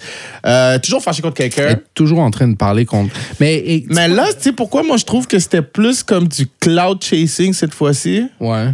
euh, 0.47 0.79
toujours 0.79 1.03
fâché 1.03 1.23
contre 1.23 1.35
quelqu'un. 1.37 1.77
toujours 1.95 2.19
en 2.21 2.31
train 2.31 2.49
de 2.49 2.57
parler 2.57 2.85
contre. 2.85 3.15
Mais, 3.41 3.55
et- 3.57 3.87
Mais 3.91 4.09
là, 4.09 4.27
tu 4.33 4.41
sais 4.43 4.53
pourquoi 4.53 4.83
moi 4.83 4.97
je 4.97 5.05
trouve 5.05 5.27
que 5.27 5.39
c'était 5.39 5.63
plus 5.63 6.03
comme 6.03 6.29
du 6.29 6.47
cloud 6.61 7.03
chasing 7.03 7.53
cette 7.53 7.75
fois-ci? 7.75 8.27
Ouais. 8.41 8.69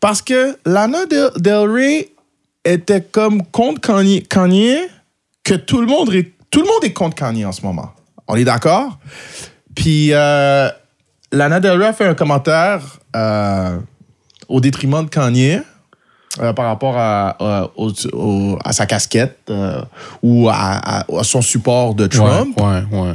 Parce 0.00 0.20
que 0.22 0.56
Lana 0.66 1.06
Del, 1.06 1.30
Del 1.38 1.70
Rey 1.70 2.08
était 2.64 3.00
comme 3.02 3.42
contre 3.46 3.80
Kanye, 3.80 4.22
Kanye, 4.22 4.76
que 5.42 5.54
tout 5.54 5.80
le 5.80 5.86
monde 5.86 6.12
est, 6.14 6.32
tout 6.50 6.60
le 6.60 6.66
monde 6.66 6.84
est 6.84 6.92
contre 6.92 7.14
Kanye 7.16 7.44
en 7.44 7.52
ce 7.52 7.62
moment. 7.62 7.90
On 8.28 8.36
est 8.36 8.44
d'accord? 8.44 8.98
Puis 9.74 10.10
euh, 10.12 10.68
Lana 11.32 11.60
Del 11.60 11.78
Rey 11.80 11.88
a 11.88 11.92
fait 11.92 12.06
un 12.06 12.14
commentaire 12.14 12.80
euh, 13.16 13.76
au 14.48 14.60
détriment 14.60 15.04
de 15.04 15.10
Kanye. 15.10 15.60
Euh, 16.40 16.52
par 16.52 16.66
rapport 16.66 16.96
à, 16.96 17.36
euh, 17.40 17.66
au- 17.76 17.92
au- 18.12 18.58
à 18.64 18.72
sa 18.72 18.86
casquette 18.86 19.38
euh, 19.50 19.80
ou 20.22 20.48
à, 20.48 20.54
à- 20.54 21.04
à 21.18 21.22
son 21.24 21.42
support 21.42 21.94
de 21.94 22.06
Trump. 22.06 22.58
Ouais, 22.60 22.82
ouais, 22.90 23.00
ouais. 23.00 23.14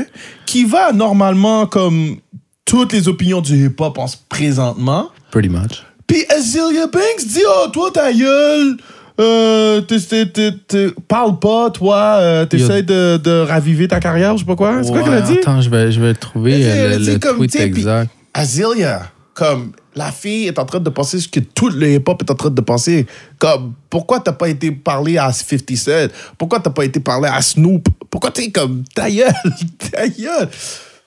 OK? 0.00 0.06
Qui 0.46 0.64
va 0.64 0.92
normalement 0.92 1.66
comme 1.66 2.16
toutes 2.64 2.92
les 2.92 3.08
opinions 3.08 3.40
du 3.40 3.66
hip-hop 3.66 3.98
en 3.98 4.06
présentement. 4.28 5.08
Pretty 5.30 5.48
much. 5.48 5.82
Puis 6.06 6.24
Azealia 6.34 6.86
Banks 6.86 7.26
dit 7.26 7.42
Oh, 7.46 7.68
toi, 7.70 7.90
ta 7.92 8.12
gueule, 8.12 8.76
euh, 9.20 9.80
t'es- 9.82 10.90
parle 11.08 11.38
pas, 11.38 11.70
toi, 11.70 12.16
euh, 12.20 12.44
t'essayes 12.46 12.82
de, 12.84 13.16
de 13.16 13.40
raviver 13.40 13.88
ta 13.88 14.00
carrière, 14.00 14.34
je 14.34 14.40
sais 14.40 14.46
pas 14.46 14.56
quoi. 14.56 14.82
C'est 14.82 14.90
quoi 14.90 15.02
qu'elle 15.02 15.14
a 15.14 15.20
dit? 15.22 15.38
Attends, 15.38 15.60
je 15.60 15.68
vais, 15.70 15.90
je 15.92 16.00
vais 16.00 16.14
trouver 16.14 16.60
Elle 16.60 17.02
le, 17.04 17.12
le 17.14 17.18
comme, 17.18 17.36
tweet 17.38 17.50
puis- 17.52 17.60
exact. 17.62 18.10
Azealia, 18.34 19.02
comme 19.38 19.70
la 19.94 20.10
fille 20.10 20.48
est 20.48 20.58
en 20.58 20.64
train 20.64 20.80
de 20.80 20.90
penser 20.90 21.20
ce 21.20 21.28
que 21.28 21.38
tout 21.38 21.68
le 21.68 21.92
hip-hop 21.92 22.20
est 22.22 22.30
en 22.32 22.34
train 22.34 22.50
de 22.50 22.60
penser. 22.60 23.06
Comme, 23.38 23.74
pourquoi 23.88 24.18
t'as 24.18 24.32
pas 24.32 24.48
été 24.48 24.72
parlé 24.72 25.16
à 25.16 25.32
50 25.32 25.76
Cent? 25.76 26.08
Pourquoi 26.36 26.58
t'as 26.58 26.70
pas 26.70 26.84
été 26.84 26.98
parlé 26.98 27.28
à 27.28 27.40
Snoop? 27.40 27.88
Pourquoi 28.10 28.32
t'es 28.32 28.50
comme, 28.50 28.82
ta 28.96 29.08
gueule, 29.08 29.32
ta 29.92 30.08
gueule? 30.08 30.48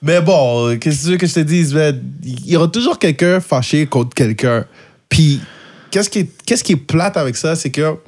Mais 0.00 0.22
bon, 0.22 0.78
qu'est-ce 0.78 1.00
que 1.00 1.04
tu 1.04 1.10
veux 1.10 1.16
que 1.18 1.26
je 1.26 1.34
te 1.34 1.40
dise? 1.40 1.78
Il 2.22 2.50
y 2.50 2.56
aura 2.56 2.68
toujours 2.68 2.98
quelqu'un 2.98 3.38
fâché 3.38 3.84
contre 3.84 4.14
quelqu'un. 4.14 4.64
Puis, 5.10 5.42
qu'est-ce 5.90 6.08
qui, 6.08 6.20
est, 6.20 6.30
qu'est-ce 6.46 6.64
qui 6.64 6.72
est 6.72 6.76
plate 6.76 7.18
avec 7.18 7.36
ça? 7.36 7.54
C'est 7.54 7.70
que 7.70 7.98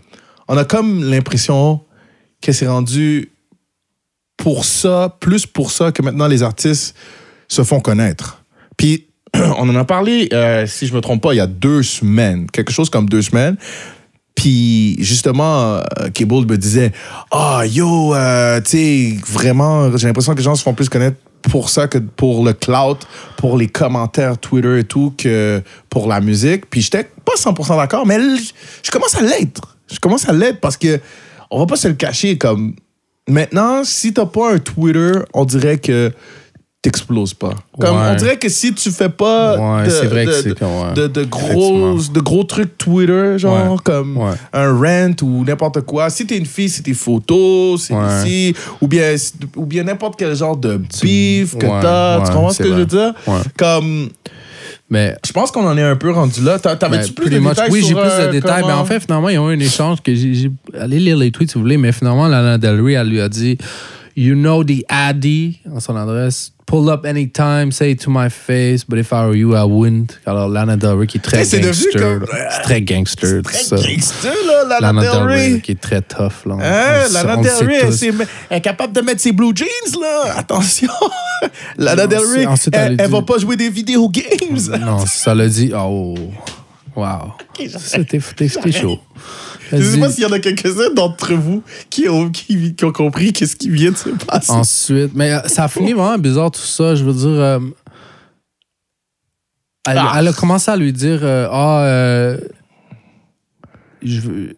on 0.49 0.57
a 0.57 0.65
comme 0.65 1.05
l'impression 1.05 1.83
que 2.41 2.53
c'est 2.53 2.67
rendu 2.67 3.31
pour 4.39 4.65
ça, 4.65 5.19
plus 5.21 5.45
pour 5.45 5.71
ça 5.71 5.93
que 5.93 6.01
maintenant 6.01 6.29
les 6.29 6.43
artistes 6.43 6.97
se 7.47 7.63
font 7.63 7.81
connaître. 7.81 8.43
Puis, 8.79 9.09
on 9.59 9.69
en 9.69 9.77
a 9.77 9.85
parlé, 9.85 10.29
euh, 10.33 10.67
si 10.67 10.87
je 10.87 10.95
me 10.95 11.01
trompe 11.01 11.23
pas, 11.23 11.35
il 11.35 11.39
y 11.39 11.41
a 11.41 11.47
deux 11.47 11.83
semaines, 11.83 12.47
quelque 12.51 12.73
chose 12.73 12.91
comme 12.91 13.09
deux 13.09 13.23
semaines. 13.23 13.57
Puis, 14.35 14.97
justement, 14.99 15.75
euh, 15.75 15.83
Cable 16.13 16.47
me 16.47 16.57
disait 16.57 16.93
Ah, 17.31 17.63
yo, 17.67 18.15
euh, 18.15 18.61
tu 18.61 18.71
sais, 18.71 19.17
vraiment, 19.27 19.97
j'ai 19.97 20.07
l'impression 20.07 20.33
que 20.33 20.39
les 20.39 20.45
gens 20.45 20.55
se 20.55 20.63
font 20.63 20.75
plus 20.75 20.89
connaître 20.89 21.17
pour 21.43 21.69
ça 21.69 21.89
que 21.89 21.99
pour 21.99 22.45
le 22.45 22.53
clout, 22.53 22.99
pour 23.37 23.59
les 23.59 23.69
commentaires 23.69 24.39
Twitter 24.39 24.81
et 24.81 24.85
tout, 24.85 25.15
que 25.17 25.63
pour 25.89 26.09
la 26.09 26.21
musique. 26.21 26.69
Puis, 26.69 26.83
j'étais 26.83 27.09
pas 27.25 27.35
100% 27.37 27.77
d'accord, 27.77 28.07
mais 28.07 28.19
je 28.83 28.91
commence 28.91 29.15
à 29.15 29.23
l'être. 29.23 29.77
Je 29.93 29.99
commence 30.01 30.29
à 30.29 30.33
l'être 30.33 30.61
parce 30.61 30.77
que 30.77 31.01
on 31.51 31.59
va 31.59 31.67
pas 31.67 31.77
se 31.77 31.89
le 31.89 31.95
cacher 31.95 32.39
comme 32.39 32.75
Maintenant, 33.27 33.85
si 33.85 34.13
t'as 34.13 34.27
pas 34.27 34.53
un 34.53 34.59
Twitter, 34.59 35.13
on 35.33 35.47
dirait 35.47 35.79
que 35.79 36.13
t'exploses 36.85 37.33
pas. 37.35 37.55
Comme, 37.81 37.97
Ouais. 37.97 38.03
On 38.13 38.15
dirait 38.15 38.37
que 38.37 38.49
si 38.51 38.75
tu 38.75 38.91
fais 38.91 39.09
pas 39.09 39.57
Ouais, 39.57 39.85
de, 39.85 39.89
que 39.89 41.09
de- 41.09 41.21
ouais. 41.21 41.27
gros, 41.27 41.99
de 42.13 42.21
gros 42.21 42.45
trucs 42.45 42.77
Twitter, 42.77 43.39
genre 43.39 43.83
comme 43.83 44.19
un 44.53 44.73
rant 44.79 45.15
ou 45.23 45.45
n'importe 45.45 45.81
quoi. 45.81 46.11
Si 46.11 46.27
t'es 46.27 46.37
une 46.37 46.45
fille, 46.47 46.69
c'est 46.69 46.83
tes 46.83 46.93
photos, 46.95 47.85
c'est 47.89 47.95
ici, 47.95 48.55
ou 48.83 48.87
bien, 48.87 49.15
ou 49.57 49.65
bien 49.65 49.85
n'importe 49.85 50.17
quel 50.19 50.35
genre 50.37 50.57
de 50.57 50.77
beef 51.03 51.57
que 51.57 51.67
t'as. 51.67 52.21
tu 52.27 52.33
comprends 52.33 52.51
ce 52.51 52.63
que 52.63 52.69
je 52.69 52.75
veux 52.75 52.87
dire? 52.87 53.15
Comme, 53.57 54.11
Mais 54.91 55.17
je 55.27 55.33
pense 55.33 55.51
qu'on 55.51 55.67
en 55.67 55.77
est 55.79 55.83
un 55.83 55.97
peu 55.97 56.11
rendu 56.13 56.43
là. 56.43 56.59
T'a- 56.59 56.77
T'avais-tu 56.77 57.13
plus 57.15 57.31
de 57.31 57.39
détails 57.39 57.71
Oui, 57.71 57.81
j'ai 57.81 57.95
plus 57.95 58.03
de 58.05 58.09
euh, 58.29 58.31
détails. 58.31 58.63
Mais 58.67 58.73
en 58.75 58.85
fait, 58.85 59.01
finalement, 59.01 59.31
ils 59.31 59.39
ont 59.39 59.51
eu 59.51 59.57
un 59.57 59.61
échange 59.61 60.03
que 60.03 60.15
j'ai. 60.15 60.35
j'ai- 60.35 60.51
Allez 60.79 61.01
lire 61.01 61.17
les 61.17 61.31
tweets 61.31 61.51
si 61.51 61.55
vous 61.55 61.63
voulez, 61.63 61.79
mais 61.79 61.91
finalement, 61.93 62.29
Lana 62.29 62.59
Del 62.59 62.81
Rey, 62.83 62.93
elle 62.93 63.09
lui 63.09 63.21
a 63.21 63.29
dit 63.31 63.57
You 64.17 64.35
know 64.37 64.63
the 64.63 64.85
Addy, 64.89 65.59
en 65.75 65.81
son 65.81 65.97
adresse. 65.97 66.53
Pull 66.67 66.89
up 66.89 67.05
anytime, 67.05 67.71
say 67.71 67.91
it 67.91 68.01
to 68.05 68.11
my 68.11 68.31
face, 68.31 68.85
but 68.89 68.99
if 68.99 69.13
I 69.13 69.27
were 69.27 69.37
you, 69.37 69.55
I 69.55 69.65
wouldn't. 69.65 70.19
Alors, 70.25 70.49
Lana 70.49 70.77
Del 70.77 70.97
Rey, 70.97 71.07
qui 71.07 71.19
est 71.19 71.21
très 71.21 71.41
Hey, 71.41 71.47
c'est 71.47 71.61
gangster. 71.61 72.01
comme-. 72.01 72.25
C'est 72.27 72.63
très 72.63 72.81
gangster, 72.83 73.43
tout 73.43 73.51
Très 73.51 73.63
ça. 73.63 73.77
gangster, 73.77 74.33
là, 74.47 74.65
Lana, 74.81 74.81
Lana 74.81 75.01
Del 75.03 75.11
Del 75.13 75.23
Rey, 75.29 75.61
qui 75.61 75.73
est 75.73 75.81
très 75.81 76.01
tough. 76.01 76.47
Là. 76.47 76.55
Hein, 76.61 77.09
Lana 77.13 77.37
Del 77.37 77.67
Rey, 77.67 77.81
elle, 78.51 78.57
est 78.57 78.61
capable 78.63 78.95
de 78.95 79.01
mettre 79.03 79.21
ses 79.21 79.33
blue 79.33 79.53
jeans, 79.55 80.01
là. 80.01 80.37
Attention. 80.39 80.89
Lana 81.77 82.07
Del 82.07 82.21
Rey, 82.21 82.47
Ensuite, 82.47 82.75
elle 82.75 82.97
elle, 82.99 83.07
dit- 83.09 83.13
va 83.13 83.21
pas 83.23 83.37
jouer 83.39 83.57
des 83.57 83.69
vidéo 83.69 84.09
games. 84.09 84.81
Non, 84.81 85.05
ça 85.05 85.35
l'a 85.35 85.49
dit. 85.49 85.71
Oh, 85.77 86.15
wow. 86.97 87.33
C'était 87.79 88.19
chaud. 88.73 88.99
Je 89.73 89.77
sais 89.77 89.83
Vas-y. 89.83 90.01
pas 90.01 90.11
s'il 90.11 90.23
y 90.23 90.27
en 90.27 90.33
a 90.33 90.39
quelques-uns 90.39 90.91
d'entre 90.95 91.35
vous 91.35 91.63
qui 91.91 92.09
ont, 92.09 92.31
qui, 92.31 92.75
qui 92.75 92.85
ont 92.85 92.93
compris 92.93 93.33
qu'est-ce 93.33 93.57
qui 93.57 93.71
vient 93.71 93.91
de 93.93 93.97
se 93.97 94.11
passer. 94.11 94.53
Ensuite, 94.53 95.13
mais 95.15 95.33
euh, 95.33 95.41
ça 95.47 95.65
a 95.65 95.69
fini 95.69 95.93
vraiment 95.95 96.19
bizarre 96.19 96.51
tout 96.51 96.61
ça. 96.61 96.95
Je 96.95 97.05
veux 97.05 97.13
dire, 97.15 97.29
euh, 97.41 97.59
elle, 99.87 99.99
Ah. 99.99 100.15
elle 100.19 100.29
a 100.29 100.33
commencé 100.33 100.71
à 100.71 100.77
lui 100.77 100.93
dire 100.93 101.21
euh, 101.23 101.47
Ah, 101.51 101.81
euh, 101.85 102.39
je 104.03 104.21
veux- 104.21 104.57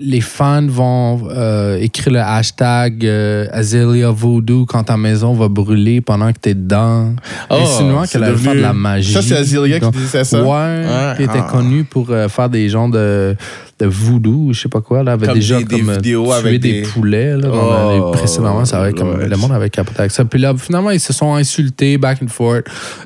les 0.00 0.20
fans 0.20 0.66
vont 0.66 1.28
euh, 1.30 1.78
écrire 1.80 2.12
le 2.14 2.18
hashtag 2.20 3.06
euh, 3.06 3.46
Azalea 3.52 4.10
Voodoo 4.10 4.66
quand 4.66 4.82
ta 4.82 4.96
maison 4.96 5.34
va 5.34 5.46
brûler 5.48 6.00
pendant 6.00 6.32
que 6.32 6.38
t'es 6.40 6.54
dedans. 6.54 7.14
Oh, 7.48 7.54
Insinuant 7.54 8.04
qu'elle 8.04 8.24
allait 8.24 8.36
faire 8.36 8.54
de 8.56 8.60
la 8.60 8.70
devenu- 8.72 8.80
magie. 8.80 9.12
Ça, 9.12 9.22
c'est 9.22 9.36
Azealia 9.36 9.78
qui 9.78 9.90
disait 9.92 10.24
ça? 10.24 10.42
Ouais, 10.42 10.84
qui 11.16 11.22
était 11.22 11.32
ah. 11.38 11.48
connue 11.48 11.84
pour 11.84 12.10
euh, 12.10 12.28
faire 12.28 12.48
des 12.48 12.68
genres 12.68 12.88
de, 12.88 13.36
de 13.78 13.86
voodoo, 13.86 14.52
je 14.52 14.62
sais 14.62 14.68
pas 14.68 14.80
quoi. 14.80 15.04
Là, 15.04 15.12
elle 15.12 15.14
avait 15.14 15.26
Comme 15.28 15.34
déjà 15.36 15.58
des- 15.58 15.64
des 15.64 15.78
comme 15.78 15.90
euh, 15.90 15.94
vidéos 15.94 16.24
tué 16.24 16.32
avec 16.32 16.60
des, 16.60 16.72
des- 16.72 16.82
poulets 16.88 17.36
là, 17.36 17.48
Oh, 17.52 18.10
les- 18.12 18.18
précédemment. 18.18 18.64
Ça 18.64 18.80
avait 18.82 18.94
comme, 18.94 19.14
ouais. 19.14 19.28
le 19.28 19.36
monde 19.36 19.52
avait 19.52 19.70
capoté 19.70 20.00
avec 20.00 20.10
ça. 20.10 20.24
Puis 20.24 20.40
là, 20.40 20.54
finalement, 20.58 20.90
ils 20.90 20.98
se 20.98 21.12
sont 21.12 21.34
insultés 21.36 21.98
back 21.98 22.18
and 22.20 22.28
forth. 22.28 22.64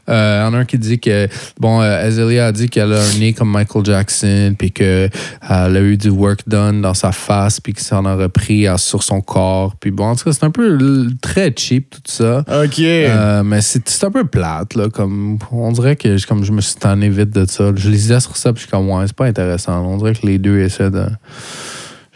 Il 0.08 0.12
y 0.14 0.14
en 0.14 0.54
a 0.54 0.58
un 0.58 0.64
qui 0.64 0.78
dit 0.78 0.98
que, 0.98 1.28
bon, 1.60 1.80
Azealia 1.80 2.46
a 2.46 2.52
dit 2.52 2.70
qu'elle 2.70 2.94
a 2.94 3.02
un 3.02 3.18
nez 3.18 3.34
comme 3.34 3.52
Michael 3.52 3.84
Jackson, 3.84 4.54
puis 4.58 4.70
qu'elle 4.70 5.10
a 5.42 5.68
eu 5.80 5.98
du 5.98 6.08
work 6.08 6.40
done 6.46 6.77
dans 6.82 6.94
sa 6.94 7.12
face, 7.12 7.60
puis 7.60 7.72
que 7.74 7.80
ça 7.80 7.98
en 7.98 8.04
a 8.06 8.14
repris 8.14 8.66
sur 8.76 9.02
son 9.02 9.20
corps. 9.20 9.74
Puis 9.76 9.90
bon, 9.90 10.04
en 10.06 10.16
tout 10.16 10.24
cas, 10.24 10.32
c'est 10.32 10.44
un 10.44 10.50
peu 10.50 10.78
très 11.20 11.52
cheap 11.56 11.90
tout 11.90 12.00
ça. 12.06 12.40
OK. 12.64 12.78
Euh, 12.80 13.42
mais 13.42 13.60
c'est 13.60 14.04
un 14.04 14.10
peu 14.10 14.24
plate, 14.24 14.74
là. 14.74 14.88
Comme, 14.88 15.38
on 15.52 15.72
dirait 15.72 15.96
que 15.96 16.16
je- 16.16 16.26
comme 16.26 16.44
je 16.44 16.52
me 16.52 16.60
suis 16.60 16.76
tanné 16.76 17.08
vite 17.08 17.30
de 17.30 17.46
ça. 17.48 17.70
Je 17.74 17.90
lisais 17.90 18.20
sur 18.20 18.36
ça, 18.36 18.52
puis 18.52 18.60
je 18.60 18.66
suis 18.66 18.70
comme, 18.70 18.88
ouais, 18.90 19.04
c'est 19.06 19.16
pas 19.16 19.26
intéressant. 19.26 19.80
On 19.84 19.96
dirait 19.98 20.14
que 20.14 20.26
les 20.26 20.38
deux 20.38 20.58
essaient 20.60 20.90
de. 20.90 21.06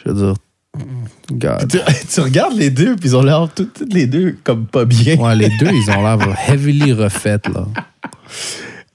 Je 0.05 0.11
veux 0.11 0.27
dire. 0.27 0.35
God. 1.31 1.69
tu, 1.71 1.79
tu 2.15 2.21
regardes 2.21 2.57
les 2.57 2.71
deux, 2.71 2.97
puis 2.97 3.11
ils 3.11 3.17
ont 3.17 3.23
l'air 3.23 3.47
toutes, 3.55 3.75
toutes 3.75 3.93
les 3.93 4.07
deux 4.07 4.37
comme 4.43 4.67
pas 4.67 4.85
bien. 4.87 5.17
Ouais, 5.17 5.37
les 5.37 5.51
deux, 5.59 5.71
ils 5.71 5.91
ont 5.91 6.03
l'air 6.03 6.19
heavily 6.49 6.93
refaites, 6.93 7.47
là. 7.49 7.67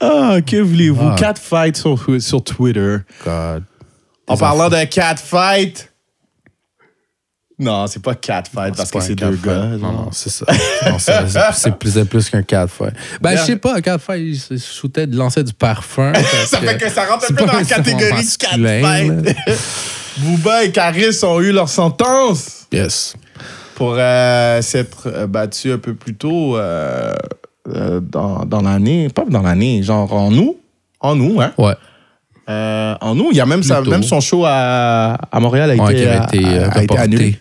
Ah, 0.00 0.36
que 0.46 0.56
voulez-vous? 0.60 1.08
Ah. 1.12 1.16
Catfight 1.18 1.76
sur, 1.76 2.04
sur 2.20 2.42
Twitter. 2.44 2.98
God. 3.24 3.62
En 4.28 4.34
Les 4.34 4.40
parlant 4.40 4.66
enfants. 4.66 4.78
de 4.80 4.84
catfight. 4.84 5.92
Non, 7.60 7.88
c'est 7.88 8.00
pas 8.00 8.14
catfight 8.14 8.76
parce 8.76 8.88
que 8.90 9.00
c'est 9.00 9.16
deux 9.16 9.34
gars. 9.36 9.64
Non, 9.64 9.90
non, 9.92 10.08
c'est 10.12 10.30
ça. 10.30 10.46
Non, 10.88 10.98
c'est- 11.52 11.72
plus, 11.76 12.04
plus 12.04 12.30
qu'un 12.30 12.42
catfight. 12.42 12.94
Ben, 13.20 13.36
je 13.36 13.42
sais 13.42 13.56
pas, 13.56 13.74
un 13.76 13.80
catfight, 13.80 14.22
il 14.22 14.38
se 14.38 14.56
shootait, 14.56 15.04
il 15.04 15.16
lançait 15.16 15.42
du 15.42 15.52
parfum. 15.52 16.12
Ça 16.46 16.58
fait 16.60 16.76
que 16.78 16.88
ça 16.88 17.06
rentre 17.06 17.24
un 17.30 17.34
peu 17.34 17.44
dans 17.46 17.52
la 17.54 17.64
catégorie 17.64 18.12
masculin, 18.12 18.80
catfight. 18.80 19.36
Booba 20.18 20.64
et 20.64 20.70
Caris 20.72 21.18
ont 21.24 21.40
eu 21.40 21.50
leur 21.52 21.68
sentence 21.68 22.66
Yes. 22.72 23.14
pour 23.74 23.94
euh, 23.98 24.62
s'être 24.62 25.06
euh, 25.08 25.26
battus 25.26 25.72
un 25.72 25.78
peu 25.78 25.94
plus 25.94 26.14
tôt 26.14 26.56
euh, 26.56 27.12
dans, 27.66 28.44
dans 28.44 28.62
l'année. 28.62 29.08
Pas 29.08 29.24
dans 29.28 29.42
l'année, 29.42 29.82
genre 29.82 30.12
en 30.12 30.32
août. 30.32 30.58
En 31.00 31.18
août, 31.20 31.40
hein? 31.40 31.52
Ouais. 31.58 31.74
Euh, 32.48 32.94
en 33.00 33.18
août, 33.18 33.28
il 33.32 33.36
y 33.36 33.40
a 33.40 33.46
même, 33.46 33.62
sa- 33.62 33.76
Plutôt. 33.76 33.90
même 33.90 34.02
son 34.02 34.20
show 34.20 34.44
à, 34.46 35.14
à 35.30 35.40
Montréal 35.40 35.70
a 35.70 35.74
Ouais, 35.84 35.92
été, 35.92 36.08
a- 36.08 36.12
euh, 36.12 36.20
a 36.70 36.82
été 36.82 36.94
reporté. 36.94 36.98
annulé. 37.02 37.38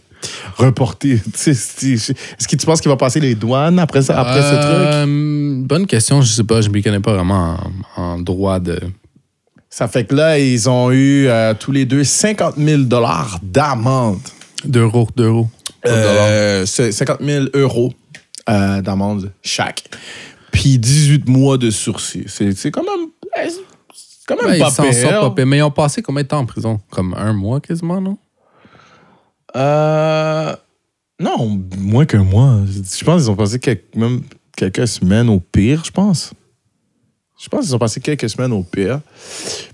Reporté. 0.58 1.12
Est-ce 1.47 2.47
que 2.47 2.55
tu 2.55 2.66
penses 2.66 2.82
qu'il 2.82 2.89
va 2.89 2.97
passer 2.97 3.20
les 3.20 3.36
douanes 3.36 3.80
après, 3.80 4.01
ça, 4.01 4.20
après 4.20 4.41
ce 4.41 4.53
truc? 4.55 4.66
Euh, 4.66 5.62
Bonne 5.64 5.86
question, 5.86 6.22
je 6.22 6.28
sais 6.28 6.43
pas, 6.43 6.62
je 6.62 6.70
m'y 6.70 6.82
connais 6.82 6.99
pas 6.99 7.14
vraiment 7.14 7.58
en, 7.95 8.01
en 8.01 8.20
droit 8.20 8.60
de. 8.60 8.80
Ça 9.70 9.88
fait 9.88 10.05
que 10.05 10.16
là, 10.16 10.39
ils 10.39 10.70
ont 10.70 10.91
eu 10.91 11.28
euh, 11.28 11.53
tous 11.53 11.72
les 11.72 11.86
deux 11.86 12.03
50 12.03 12.55
000 12.58 12.82
d'amende. 13.43 14.18
D'euros, 14.66 15.08
d'euros. 15.16 15.47
Euh, 15.86 16.66
c'est 16.66 16.91
50 16.91 17.20
000 17.24 17.45
euros 17.53 17.93
euh, 18.49 18.82
d'amende 18.82 19.32
chaque. 19.43 19.84
Puis 20.51 20.80
18 20.80 21.28
mois 21.30 21.58
de 21.58 21.70
sursis. 21.70 22.24
C'est 22.28 22.72
quand 22.72 22.84
même. 22.84 23.07
Quand 24.28 24.36
même 24.36 24.45
Ouais, 24.51 24.59
pas 24.59 24.67
ils 24.67 24.71
s'en 24.71 24.84
sortent 24.84 24.95
pire. 24.95 25.19
pas 25.21 25.32
pire. 25.32 25.47
Mais 25.47 25.57
ils 25.57 25.63
ont 25.63 25.71
passé 25.71 26.01
combien 26.03 26.21
de 26.23 26.28
temps 26.28 26.39
en 26.39 26.45
prison? 26.45 26.80
Comme 26.91 27.13
un 27.15 27.34
mois 27.34 27.59
quasiment, 27.59 27.99
non? 27.99 28.17
Euh, 29.55 30.55
non, 31.19 31.59
moins 31.80 32.05
qu'un 32.05 32.23
mois. 32.23 32.59
Je 32.67 33.03
pense 33.03 33.21
qu'ils 33.23 33.32
ont 33.32 33.36
passé 33.36 33.57
quelques, 33.59 33.95
même 33.95 34.21
quelques 34.55 34.88
semaines 34.88 35.30
au 35.30 35.39
pire, 35.39 35.84
je 35.86 35.91
pense. 35.91 36.34
Je 37.39 37.49
pense 37.49 37.65
qu'ils 37.65 37.75
ont 37.75 37.79
passé 37.79 37.99
quelques 37.99 38.27
semaines 38.29 38.51
au 38.51 38.63
pire. 38.63 38.99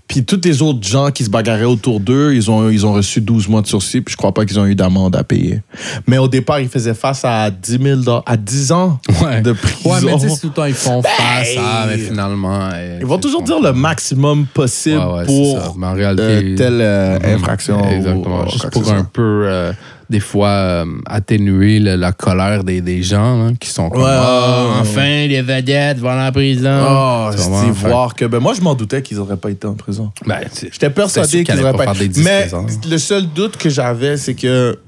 Puis 0.06 0.22
tous 0.22 0.38
les 0.44 0.60
autres 0.60 0.86
gens 0.86 1.10
qui 1.10 1.24
se 1.24 1.30
bagarraient 1.30 1.64
autour 1.64 1.98
d'eux, 1.98 2.34
ils 2.34 2.50
ont, 2.50 2.68
ils 2.68 2.84
ont 2.84 2.92
reçu 2.92 3.22
12 3.22 3.48
mois 3.48 3.62
de 3.62 3.66
sursis, 3.66 4.02
puis 4.02 4.12
je 4.12 4.16
crois 4.18 4.34
pas 4.34 4.44
qu'ils 4.44 4.60
ont 4.60 4.66
eu 4.66 4.74
d'amende 4.74 5.16
à 5.16 5.24
payer. 5.24 5.62
Mais 6.06 6.18
au 6.18 6.28
départ, 6.28 6.60
ils 6.60 6.68
faisaient 6.68 6.92
face 6.92 7.24
à 7.24 7.50
10 7.50 7.78
000 7.82 8.00
dollars- 8.02 8.22
à 8.26 8.36
10 8.36 8.70
ans 8.70 9.00
Ouais. 9.22 9.40
de 9.40 9.52
prison. 9.52 9.90
Ouais, 9.90 9.96
mais 10.04 10.12
tu 10.18 10.28
sais, 10.28 10.40
tout 10.42 10.48
le 10.48 10.52
temps, 10.52 10.64
ils 10.66 10.74
font 10.74 11.00
face 11.02 11.56
à, 11.56 11.86
mais 11.88 11.96
finalement. 11.96 12.68
Ben, 12.68 12.98
Ils 13.00 13.06
vont 13.06 13.18
toujours 13.18 13.42
dire 13.42 13.58
le 13.60 13.72
maximum 13.72 14.44
possible 14.44 14.98
Ouais, 14.98 15.20
ouais, 15.20 15.24
pour 15.24 15.78
réalité. 15.94 16.22
euh, 16.22 16.56
telle 16.56 16.80
euh, 16.82 17.18
Mhm. 17.18 17.34
infraction. 17.36 17.90
Exactement. 17.90 18.44
ou 18.44 18.50
Juste 18.50 18.68
pour 18.70 18.92
un 18.92 19.04
peu, 19.04 19.44
euh, 19.46 19.72
des 20.14 20.20
fois, 20.20 20.48
euh, 20.48 20.84
atténuer 21.06 21.80
la 21.80 22.12
colère 22.12 22.62
des, 22.62 22.80
des 22.80 23.02
gens 23.02 23.46
hein, 23.48 23.54
qui 23.58 23.68
sont 23.68 23.90
comme 23.90 24.02
Ouais, 24.02 24.08
Ah, 24.08 24.76
enfin, 24.80 25.26
les 25.26 25.42
vedettes 25.42 25.98
vont 25.98 26.10
en 26.16 26.30
prison. 26.30 26.86
Oh, 26.88 27.28
Tu 27.32 27.38
c'est? 27.38 27.72
Fait- 27.74 27.88
voir 27.88 28.14
que. 28.14 28.24
Ben, 28.26 28.38
moi, 28.38 28.54
je 28.54 28.60
m'en 28.60 28.74
doutais 28.76 29.02
qu'ils 29.02 29.16
n'auraient 29.16 29.36
pas 29.36 29.50
été 29.50 29.66
en 29.66 29.74
prison. 29.74 30.12
Ben, 30.24 30.40
J'étais 30.70 30.90
persuadé 30.90 31.42
qu'ils 31.42 31.56
n'auraient 31.56 31.72
pas. 31.72 31.86
pas 31.86 31.94
disques 31.94 32.24
Mais 32.24 32.42
présents. 32.42 32.66
le 32.88 32.98
seul 32.98 33.26
doute 33.26 33.56
que 33.56 33.68
j'avais, 33.68 34.16
c'est 34.16 34.34
que 34.34 34.78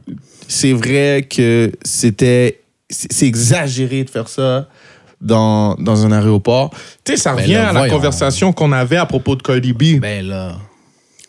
c'est 0.47 0.73
vrai 0.73 1.27
que 1.29 1.73
c'était. 1.83 2.61
C'est 2.89 3.27
exagéré 3.27 4.05
de 4.05 4.11
faire 4.11 4.29
ça 4.29 4.69
dans, 5.21 5.75
dans 5.75 6.07
un 6.07 6.13
aéroport. 6.13 6.71
Tu 7.05 7.13
sais, 7.13 7.17
ça 7.17 7.35
Ben 7.35 7.43
revient 7.43 7.53
là, 7.55 7.63
à 7.71 7.73
la 7.73 7.79
voyons. 7.81 7.95
conversation 7.97 8.53
qu'on 8.53 8.71
avait 8.71 8.97
à 8.99 9.07
propos 9.07 9.35
de 9.35 9.43
B. 9.73 9.99
Ben 10.01 10.25
là. 10.25 10.53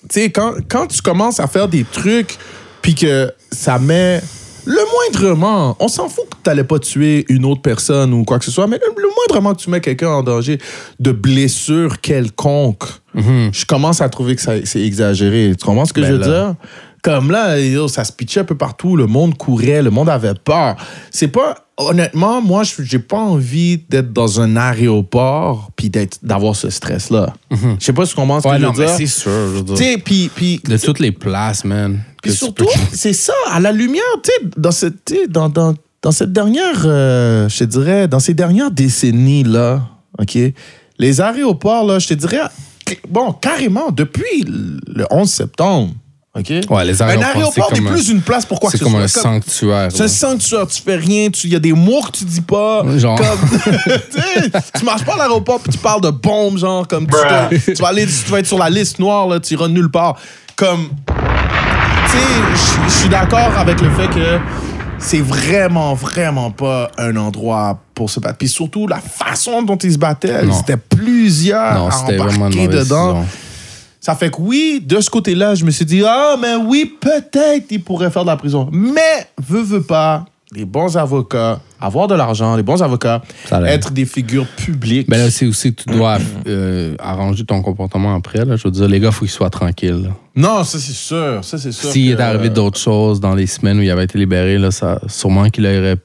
tu 0.08 0.22
sais, 0.22 0.30
quand, 0.30 0.54
quand 0.70 0.86
tu 0.86 1.02
commences 1.02 1.40
à 1.40 1.48
faire 1.48 1.68
des 1.68 1.84
trucs, 1.84 2.38
puis 2.88 2.96
que 2.96 3.34
ça 3.52 3.80
met 3.80 4.22
le 4.66 4.80
moindrement, 4.94 5.76
on 5.82 5.90
s'en 5.90 6.08
fout 6.08 6.24
que 6.30 6.36
tu 6.42 6.50
n'allais 6.50 6.64
pas 6.64 6.80
tuer 6.80 7.26
une 7.28 7.44
autre 7.44 7.62
personne 7.62 8.14
ou 8.14 8.24
quoi 8.24 8.40
que 8.40 8.46
ce 8.46 8.52
soit, 8.52 8.66
mais 8.66 8.78
le, 8.78 8.94
le 9.02 9.10
moindrement 9.14 9.54
que 9.54 9.60
tu 9.62 9.70
mets 9.70 9.82
quelqu'un 9.82 10.08
en 10.08 10.24
danger 10.24 10.58
de 10.98 11.12
blessure 11.12 12.00
quelconque, 12.00 12.86
je 13.14 13.66
commence 13.66 14.00
à 14.00 14.08
trouver 14.08 14.38
que 14.38 14.42
ça- 14.42 14.64
c'est 14.64 14.82
exagéré. 14.82 15.54
Tu 15.60 15.66
comprends 15.66 15.84
ce 15.84 15.92
que 15.92 16.00
Ben 16.00 16.08
je 16.08 16.14
veux 16.14 16.20
là. 16.20 16.26
dire? 16.46 16.56
Comme 17.04 17.30
là, 17.30 17.60
yo, 17.60 17.90
ça 17.90 18.06
se 18.06 18.12
pitchait 18.14 18.40
un 18.40 18.46
peu 18.46 18.56
partout, 18.56 18.96
le 18.96 19.06
monde 19.06 19.38
courait, 19.38 19.82
le 19.82 19.90
monde 19.90 20.08
avait 20.08 20.34
peur. 20.42 20.78
C'est 21.12 21.28
pas. 21.28 21.56
Honnêtement, 21.80 22.42
moi, 22.42 22.64
je- 22.64 22.82
j'ai 22.84 22.98
pas 23.00 23.20
envie 23.20 23.78
d'être 23.90 24.12
dans 24.12 24.40
un 24.42 24.56
aéroport 24.58 25.70
puis 25.76 25.90
d'être- 25.92 26.18
d'avoir 26.24 26.56
ce 26.56 26.70
stress-là. 26.72 27.34
Je 27.52 27.58
sais 27.86 27.94
pas 27.94 28.06
si 28.06 28.12
tu 28.12 28.16
comprends 28.16 28.42
ce 28.42 28.48
Ouais, 28.48 28.58
que 28.58 28.62
non, 28.64 28.72
je 28.74 28.78
veux 28.80 28.86
mais 28.86 28.98
dire. 28.98 28.98
c'est 28.98 29.06
sûr. 29.22 29.32
je 29.32 29.58
veux 29.58 29.62
dire. 29.62 29.76
De 30.64 30.78
toutes 30.78 31.00
les 31.00 31.12
places, 31.12 31.64
man. 31.66 32.00
Que 32.28 32.34
surtout, 32.38 32.68
c'est 32.94 33.14
ça, 33.14 33.34
à 33.52 33.60
la 33.60 33.72
lumière, 33.72 34.04
tu 34.24 34.32
sais, 34.32 34.50
dans 34.58 34.72
cette, 34.72 35.14
dans, 35.30 35.50
dans, 35.50 35.74
dans 36.02 36.12
cette 36.12 36.32
dernière, 36.34 36.84
euh, 36.86 37.50
je 37.50 37.60
te 37.60 37.64
dirais, 37.66 38.08
dans 38.08 38.20
ces 38.20 38.34
dernières 38.34 38.72
décennies-là, 38.72 39.82
OK, 40.20 40.38
les 41.00 41.22
aéroports, 41.22 41.86
là, 41.86 42.00
je 42.00 42.08
te 42.08 42.14
dirais, 42.14 42.40
bon, 43.10 43.34
carrément, 43.34 43.92
depuis 43.92 44.44
le 44.48 45.06
11 45.12 45.30
septembre, 45.30 45.94
OK? 46.38 46.52
Ouais, 46.70 46.86
les 46.86 47.02
un 47.02 47.08
aéroports, 47.08 47.32
c'est 47.34 47.38
aéroport 47.40 47.72
n'est 47.72 47.78
comme 47.80 47.88
un- 47.88 47.92
plus 47.94 48.10
une 48.10 48.22
place 48.22 48.46
pour 48.46 48.60
quoi 48.60 48.70
que 48.70 48.78
C'est 48.78 48.84
ce 48.84 48.90
comme 48.90 48.94
soit. 48.94 49.02
un 49.04 49.08
sanctuaire. 49.08 49.90
C'est 49.92 50.04
un 50.04 50.08
sanctuaire, 50.08 50.68
tu 50.68 50.82
fais 50.84 50.96
rien, 50.96 51.30
il 51.44 51.50
y 51.50 51.56
a 51.56 51.60
des 51.60 51.74
mots 51.74 52.02
que 52.02 52.12
tu 52.20 52.26
dis 52.26 52.42
pas. 52.42 52.84
Genre. 52.96 53.18
Comme, 53.20 53.50
tu 54.78 54.86
marches 54.86 55.04
pas 55.04 55.16
à 55.16 55.18
l'aéroport 55.18 55.60
puis 55.60 55.72
tu 55.72 55.80
parles 55.80 56.02
de 56.02 56.12
bombes, 56.12 56.60
genre, 56.60 56.88
comme 56.88 57.08
tu, 57.08 57.74
tu 57.74 57.82
vas 57.82 57.88
aller, 57.88 58.06
tu 58.06 58.30
vas 58.32 58.40
être 58.40 58.46
sur 58.46 58.60
la 58.60 58.70
liste 58.70 59.00
noire, 59.00 59.28
là, 59.28 59.40
tu 59.40 59.56
iras 59.56 59.68
nulle 59.68 59.90
part. 59.90 60.16
Comme, 60.56 60.90
je- 62.88 62.94
suis 63.00 63.10
d'accord 63.10 63.52
avec 63.58 63.82
le 63.82 63.90
fait 63.92 64.08
que 64.08 64.40
c'est 65.00 65.22
vraiment, 65.22 65.94
vraiment 65.94 66.52
pas 66.52 66.90
un 66.98 67.16
endroit 67.16 67.80
pour 67.94 68.10
se 68.10 68.20
battre. 68.20 68.38
Puis 68.38 68.48
surtout, 68.48 68.88
la 68.88 69.00
façon 69.00 69.62
dont 69.62 69.78
ils 69.78 69.94
se 69.94 69.98
battaient, 69.98 70.46
c'était 70.54 70.78
plusieurs 70.78 71.74
Non, 71.76 71.90
à 71.90 71.92
embarquer 72.24 72.68
dedans. 72.68 73.26
Ça 74.00 74.16
fait 74.16 74.30
que 74.30 74.38
oui, 74.40 74.82
de 74.86 75.02
ce 75.02 75.10
côté-là, 75.10 75.54
je 75.56 75.66
me 75.66 75.72
suis 75.72 75.84
dit, 75.86 76.02
ah, 76.06 76.36
mais 76.42 76.56
oui, 76.56 76.96
peut-être 77.00 77.66
il 77.72 77.84
pourrait 77.84 78.10
faire 78.10 78.24
de 78.24 78.30
la 78.30 78.38
prison. 78.38 78.70
Mais, 78.72 79.28
veux, 79.46 79.62
veux 79.62 79.82
pas, 79.82 80.24
les 80.56 80.64
bons 80.66 80.96
avocats, 80.96 81.60
avoir 81.80 82.08
de 82.08 82.16
l'argent, 82.16 82.56
les 82.56 82.64
bons 82.64 82.82
avocats, 82.82 83.22
être 83.66 83.92
des 83.92 84.06
figures 84.06 84.48
publiques. 84.48 85.10
Ben 85.10 85.18
là, 85.18 85.30
c'est 85.30 85.46
aussi 85.46 85.74
que 85.76 85.84
tu 85.84 85.90
dois 85.98 86.18
euh, 86.48 86.96
arranger 87.00 87.44
ton 87.46 87.62
comportement 87.62 88.16
après. 88.16 88.46
Là. 88.46 88.56
Je 88.56 88.64
veux 88.64 88.72
dire, 88.72 88.88
les 88.88 89.00
gars, 89.00 89.08
il 89.10 89.14
faut 89.14 89.26
qu'ils 89.26 89.30
soient 89.30 89.50
tranquilles. 89.50 90.04
là. 90.04 90.10
non, 90.36 90.64
ça 90.64 90.80
c'est 90.80 90.94
sûr, 90.94 91.44
ça 91.44 91.58
c'est 91.58 91.72
sûr. 91.74 91.92
S'il 91.92 92.16
que- 92.16 92.20
est 92.20 92.24
arrivé 92.24 92.50
d'autres 92.50 92.80
choses 92.80 93.20
dans 93.20 93.36
les 93.36 93.46
semaines 93.48 93.78
où 93.80 93.82
il 93.82 93.92
avait 93.92 94.06
été 94.06 94.18
libéré, 94.18 94.58
là, 94.58 94.72
ça, 94.72 95.02
sûrement 95.08 95.50
qu'il 95.50 95.66
aurait, 95.66 95.98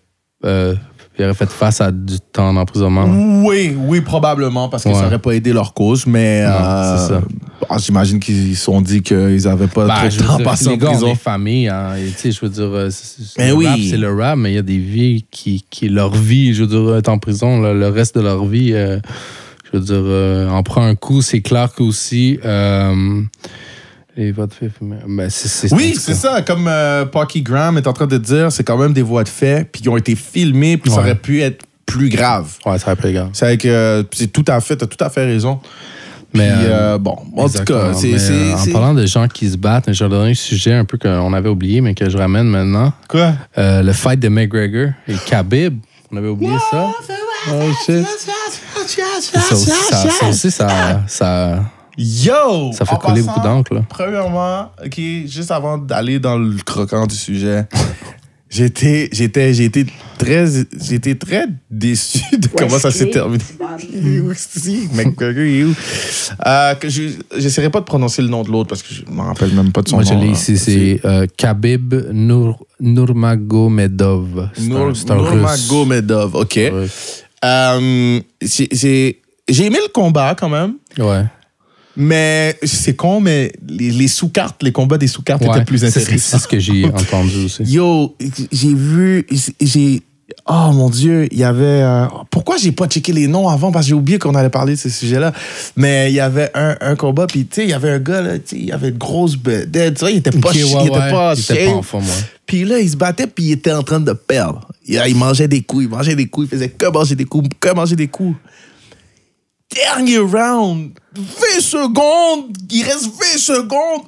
euh, 0.44 0.74
il 1.22 1.24
aurait 1.24 1.34
fait 1.34 1.50
face 1.50 1.80
à 1.80 1.90
du 1.90 2.18
temps 2.20 2.52
d'emprisonnement. 2.52 3.06
Oui, 3.44 3.74
oui, 3.78 4.00
probablement, 4.00 4.68
parce 4.68 4.84
que 4.84 4.88
Ouais. 4.88 4.94
ça 4.96 5.02
n'aurait 5.02 5.18
pas 5.18 5.32
aidé 5.32 5.52
leur 5.52 5.72
cause, 5.74 6.06
mais 6.06 6.42
Non, 6.44 6.50
euh, 6.50 6.96
c'est 6.98 7.08
ça. 7.14 7.20
ah, 7.70 7.76
j'imagine 7.78 8.18
qu'ils 8.20 8.56
se 8.56 8.64
sont 8.64 8.80
dit 8.80 9.02
qu'ils 9.02 9.42
n'avaient 9.44 9.66
pas 9.68 9.86
Ben, 9.86 9.94
trop 9.94 10.10
je 10.10 10.16
de 10.18 10.22
veux 10.22 10.28
temps 10.28 10.36
dire, 10.36 10.44
passé 10.44 10.64
les 10.66 10.70
en 10.74 10.76
gars 10.78 10.86
prison. 10.90 11.06
des 11.08 11.14
familles. 11.14 11.68
hein, 11.68 11.94
et 11.96 12.10
tu 12.10 12.18
sais, 12.18 12.30
je 12.32 12.40
veux 12.40 12.48
dire, 12.48 12.64
euh, 12.68 12.90
c'est- 12.90 13.22
c'est- 13.22 13.38
Ben 13.38 13.48
le 13.48 13.54
oui. 13.54 13.66
rap, 13.66 13.78
c'est 13.88 13.96
le 13.96 14.12
rap, 14.14 14.36
mais 14.38 14.52
il 14.52 14.54
y 14.56 14.58
a 14.58 14.62
des 14.62 14.78
vies 14.78 15.24
qui, 15.30 15.64
qui 15.70 15.88
leur 15.88 16.12
vie, 16.14 16.54
je 16.54 16.64
veux 16.64 16.68
dire, 16.68 16.96
être 16.96 17.08
en 17.08 17.18
prison, 17.18 17.60
le 17.60 17.88
reste 17.88 18.16
de 18.16 18.22
leur 18.22 18.44
vie, 18.44 18.72
euh, 18.72 18.98
je 19.72 19.78
veux 19.78 19.84
dire, 19.84 19.96
euh, 20.02 20.48
en 20.50 20.62
prend 20.62 20.82
un 20.84 20.94
coup. 20.96 21.22
C'est 21.22 21.40
clair 21.40 21.72
qu'aussi, 21.72 22.38
euh, 22.44 23.22
les 24.16 24.32
faits, 24.32 24.50
ben, 24.80 25.30
c'est, 25.30 25.48
c'est- 25.48 25.74
Oui, 25.74 25.94
c'est 25.98 26.14
ça. 26.14 26.42
Comme 26.42 26.66
euh, 26.68 27.04
Pocky 27.06 27.42
Graham 27.42 27.78
est 27.78 27.86
en 27.86 27.92
train 27.92 28.06
de 28.06 28.18
dire, 28.18 28.52
c'est 28.52 28.64
quand 28.64 28.76
même 28.76 28.92
des 28.92 29.02
voix 29.02 29.24
de 29.24 29.28
fait, 29.28 29.64
puis 29.70 29.82
qui 29.82 29.88
ont 29.88 29.96
été 29.96 30.14
filmées, 30.14 30.76
puis 30.76 30.90
ça 30.90 30.98
aurait 31.00 31.14
pu 31.14 31.40
être 31.40 31.64
plus 31.86 32.08
grave. 32.08 32.46
Ouais, 32.66 32.78
ça 32.78 32.92
aurait 32.92 33.12
grave. 33.12 33.30
C'est 33.32 33.56
que 33.58 33.68
euh, 33.68 34.02
c'est 34.12 34.32
tout 34.32 34.44
à 34.48 34.60
fait, 34.60 34.76
t'as 34.76 34.86
tout 34.86 35.02
à 35.02 35.10
fait 35.10 35.24
raison. 35.24 35.60
Mais, 36.34 36.48
Puis, 36.50 36.64
euh, 36.64 36.94
euh, 36.94 36.98
bon, 36.98 37.16
en 37.36 37.46
tout 37.48 37.62
cas, 37.64 37.92
c'est. 37.92 38.12
Mais, 38.12 38.18
c'est- 38.18 38.70
En 38.70 38.72
parlant 38.72 38.94
de 38.94 39.04
gens 39.04 39.28
qui 39.28 39.50
se 39.50 39.56
battent, 39.58 39.92
j'ai 39.92 40.08
donné 40.08 40.30
un 40.30 40.34
sujet 40.34 40.72
un 40.72 40.86
peu 40.86 40.96
qu'on 40.96 41.32
avait 41.34 41.50
oublié, 41.50 41.82
mais 41.82 41.94
que 41.94 42.08
je 42.08 42.16
ramène 42.16 42.46
maintenant. 42.48 42.92
Quoi? 43.08 43.34
Euh, 43.58 43.82
le 43.82 43.92
fight 43.92 44.18
de 44.18 44.28
McGregor 44.28 44.92
et 45.08 45.14
Khabib. 45.26 45.78
On 46.10 46.16
avait 46.16 46.28
oublié 46.28 46.52
ça. 46.70 46.90
Oh 47.50 47.52
shit. 47.84 48.04
Ça 48.06 49.54
aussi, 49.54 49.70
ça, 49.70 49.96
ça 50.10 50.28
aussi, 50.28 50.50
ça, 50.50 51.02
ça, 51.06 51.60
Yo! 51.98 52.72
ça 52.72 52.84
fait 52.84 52.96
passant, 53.00 53.14
beaucoup 53.26 53.40
d'encre. 53.40 53.74
là. 53.74 53.82
Premièrement, 53.88 54.70
OK, 54.84 55.00
juste 55.26 55.50
avant 55.50 55.78
d'aller 55.78 56.18
dans 56.18 56.38
le 56.38 56.56
croquant 56.64 57.06
du 57.06 57.14
sujet, 57.14 57.66
j'étais, 58.50 59.08
j'étais, 59.12 59.54
été 59.64 59.86
très, 60.18 60.60
été 60.90 61.18
très 61.18 61.46
déçu 61.70 62.20
de 62.38 62.48
comment 62.48 62.78
ça 62.78 62.90
s'est 62.90 63.10
terminé. 63.10 63.44
Il 63.92 64.16
est 64.16 64.20
où, 64.20 64.32
si, 64.34 64.88
McGregor, 64.94 65.42
il 65.44 65.60
est 65.60 65.64
où? 65.64 65.74
Euh, 66.46 66.74
que 66.74 66.88
je, 66.88 67.02
j'essaierai 67.36 67.70
pas 67.70 67.80
de 67.80 67.84
prononcer 67.86 68.20
le 68.22 68.28
nom 68.28 68.42
de 68.42 68.50
l'autre 68.50 68.68
parce 68.68 68.82
que 68.82 68.92
je 68.94 69.02
m'en 69.10 69.24
rappelle 69.24 69.52
même 69.54 69.72
pas 69.72 69.80
de 69.82 69.88
son 69.88 69.96
Moi, 69.96 70.04
je 70.04 70.12
nom. 70.14 70.20
l'ai 70.20 70.28
ici. 70.30 70.56
C'est 70.58 71.00
euh, 71.04 71.26
Khabib 71.36 71.94
Nur, 72.12 72.64
Nurmagomedov. 72.80 74.50
C'est 74.54 74.62
un- 74.64 74.68
Nour- 74.68 74.96
c'est 74.96 75.10
un 75.10 75.16
russe. 75.16 75.32
Nurmagomedov, 75.32 76.34
OK. 76.36 76.54
Ouais. 76.56 76.86
Euh, 77.44 78.20
j'ai, 78.40 78.68
j'ai, 78.70 79.20
j'ai 79.48 79.64
aimé 79.66 79.78
le 79.82 79.90
combat 79.92 80.34
quand 80.38 80.48
même. 80.48 80.74
Ouais. 80.98 81.24
Mais 81.96 82.58
c'est 82.62 82.94
con, 82.96 83.20
mais 83.20 83.52
les, 83.68 83.90
les 83.90 84.08
sous-cartes, 84.08 84.62
les 84.62 84.72
combats 84.72 84.98
des 84.98 85.06
sous-cartes 85.08 85.42
Ouais. 85.42 85.50
étaient 85.50 85.64
plus 85.64 85.84
intéressants. 85.84 86.38
C'est 86.38 86.42
ce 86.44 86.48
que 86.48 86.58
j'ai 86.58 86.84
entendu 86.94 87.44
aussi. 87.46 87.62
Yo, 87.64 88.16
j'ai 88.50 88.74
vu, 88.74 89.26
j'ai. 89.60 90.02
Oh 90.46 90.70
mon 90.72 90.88
Dieu, 90.88 91.28
il 91.30 91.38
y 91.38 91.44
avait. 91.44 91.62
euh, 91.82 92.06
pourquoi 92.30 92.56
j'ai 92.56 92.72
pas 92.72 92.86
checké 92.86 93.12
les 93.12 93.26
noms 93.26 93.48
avant? 93.48 93.70
Parce 93.70 93.84
que 93.84 93.88
j'ai 93.90 93.94
oublié 93.94 94.18
qu'on 94.18 94.34
allait 94.34 94.48
parler 94.48 94.72
de 94.74 94.78
ce 94.78 94.88
sujet-là. 94.88 95.32
Mais 95.76 96.10
il 96.10 96.14
y 96.14 96.20
avait 96.20 96.50
un, 96.54 96.74
un 96.80 96.96
combat, 96.96 97.26
puis 97.26 97.44
tu 97.44 97.56
sais, 97.56 97.64
il 97.64 97.70
y 97.70 97.74
avait 97.74 97.90
un 97.90 97.98
gars, 97.98 98.22
là, 98.22 98.38
tu 98.38 98.56
sais, 98.56 98.62
il 98.62 98.72
avait 98.72 98.88
une 98.88 98.96
grosse 98.96 99.36
bedaine, 99.36 99.92
tu 99.92 100.00
vois, 100.00 100.10
il 100.10 100.16
était 100.18 100.30
pas, 100.30 100.48
Ok, 100.48 100.54
chi- 100.54 100.64
ouais, 100.64 100.70
il 100.84 100.86
était 100.86 100.96
ouais. 100.96 101.10
pas 101.10 101.34
Il 101.36 101.40
était 101.40 101.66
pas 101.66 101.72
en 101.72 101.82
forme. 101.82 102.04
Puis 102.46 102.64
là, 102.64 102.78
il 102.78 102.88
se 102.90 102.96
battait, 102.96 103.26
puis 103.26 103.44
il 103.44 103.52
était 103.52 103.72
en 103.72 103.82
train 103.82 104.00
de 104.00 104.12
perdre. 104.14 104.66
Il, 104.86 105.00
il 105.06 105.16
mangeait 105.16 105.48
des 105.48 105.60
coups, 105.60 105.84
il 105.84 105.90
mangeait 105.90 106.16
des 106.16 106.26
coups, 106.26 106.48
il 106.50 106.56
faisait 106.56 106.70
que 106.70 106.86
manger 106.86 107.14
des 107.14 107.26
coups, 107.26 107.50
que 107.60 107.74
manger 107.74 107.96
des 107.96 108.08
coups. 108.08 108.34
Dernier 109.74 110.18
round, 110.18 110.90
20 111.14 111.60
secondes, 111.60 112.56
il 112.70 112.82
reste 112.84 113.06
20 113.06 113.38
secondes. 113.38 114.02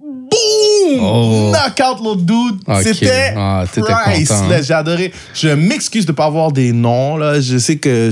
Boum! 0.00 1.00
Oh. 1.00 1.52
Knockout 1.52 2.02
l'autre 2.02 2.22
dude. 2.22 2.60
Ok. 2.66 2.82
C'était 2.82 3.34
Ah, 3.36 3.64
content, 3.72 3.94
hein? 3.94 4.60
J'ai 4.62 4.74
adoré. 4.74 5.12
Je 5.32 5.48
m'excuse 5.48 6.04
de 6.06 6.12
pas 6.12 6.24
avoir 6.24 6.50
des 6.50 6.72
noms. 6.72 7.16
Là. 7.16 7.40
Je 7.40 7.56
sais 7.58 7.76
que 7.76 8.10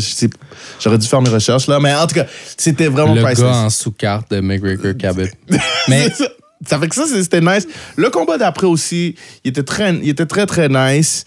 j'aurais 0.78 0.98
dû 0.98 1.06
faire 1.08 1.20
mes 1.20 1.30
recherches. 1.30 1.66
là, 1.66 1.80
Mais 1.80 1.92
en 1.94 2.06
tout 2.06 2.14
cas, 2.14 2.26
c'était 2.56 2.86
vraiment 2.86 3.14
Le 3.14 3.22
priceless. 3.22 3.50
gars 3.50 3.56
en 3.56 3.70
sous-carte 3.70 4.30
de 4.30 4.40
McGregor 4.40 4.92
Khabib. 4.96 5.28
Mais 5.88 6.10
ça. 6.10 6.26
Ça 6.66 6.78
fait 6.78 6.88
que 6.88 6.94
ça, 6.94 7.06
c'était 7.06 7.40
nice. 7.40 7.66
Le 7.96 8.10
combat 8.10 8.36
d'après 8.36 8.66
aussi, 8.66 9.14
il 9.44 9.48
était 9.48 9.62
très, 9.62 9.94
il 9.94 10.10
était 10.10 10.26
très, 10.26 10.44
très 10.46 10.68
nice. 10.68 11.24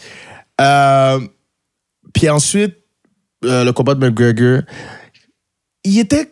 Euh, 0.61 1.19
puis 2.13 2.29
ensuite, 2.29 2.75
euh, 3.43 3.63
le 3.65 3.73
combat 3.73 3.95
de 3.95 4.05
McGregor, 4.07 4.61
il 5.83 5.99
était 5.99 6.29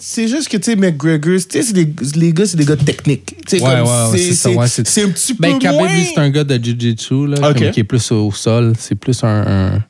c'est 0.00 0.26
juste 0.26 0.48
que, 0.48 0.56
tu 0.56 0.64
sais, 0.64 0.76
McGregor, 0.76 1.36
tu 1.36 1.40
sais, 1.50 1.62
c'est 1.62 2.16
les 2.16 2.32
gars, 2.32 2.46
c'est 2.46 2.56
des 2.56 2.64
gars 2.64 2.74
techniques. 2.76 3.36
Ouais, 3.52 3.58
comme 3.60 3.70
ouais, 3.82 3.86
c'est- 4.10 4.18
c'est 4.18 4.34
ça, 4.34 4.48
c'est- 4.50 4.56
ouais, 4.56 4.66
c'est- 4.66 4.88
c'est 4.88 5.02
un 5.04 5.08
petit 5.10 5.34
peu 5.34 5.42
Ben, 5.42 5.58
Khabib, 5.60 5.78
moins... 5.78 5.88
c'est 6.04 6.18
un 6.18 6.30
gars 6.30 6.42
de 6.42 6.54
Jiu-Jitsu, 6.56 7.26
là, 7.28 7.50
Ok. 7.50 7.58
comme 7.58 7.70
qui 7.70 7.80
est 7.80 7.84
plus 7.84 8.10
au 8.10 8.32
sol. 8.32 8.72
C'est 8.76 8.96
plus 8.96 9.22
un, 9.22 9.28
un, 9.78 9.84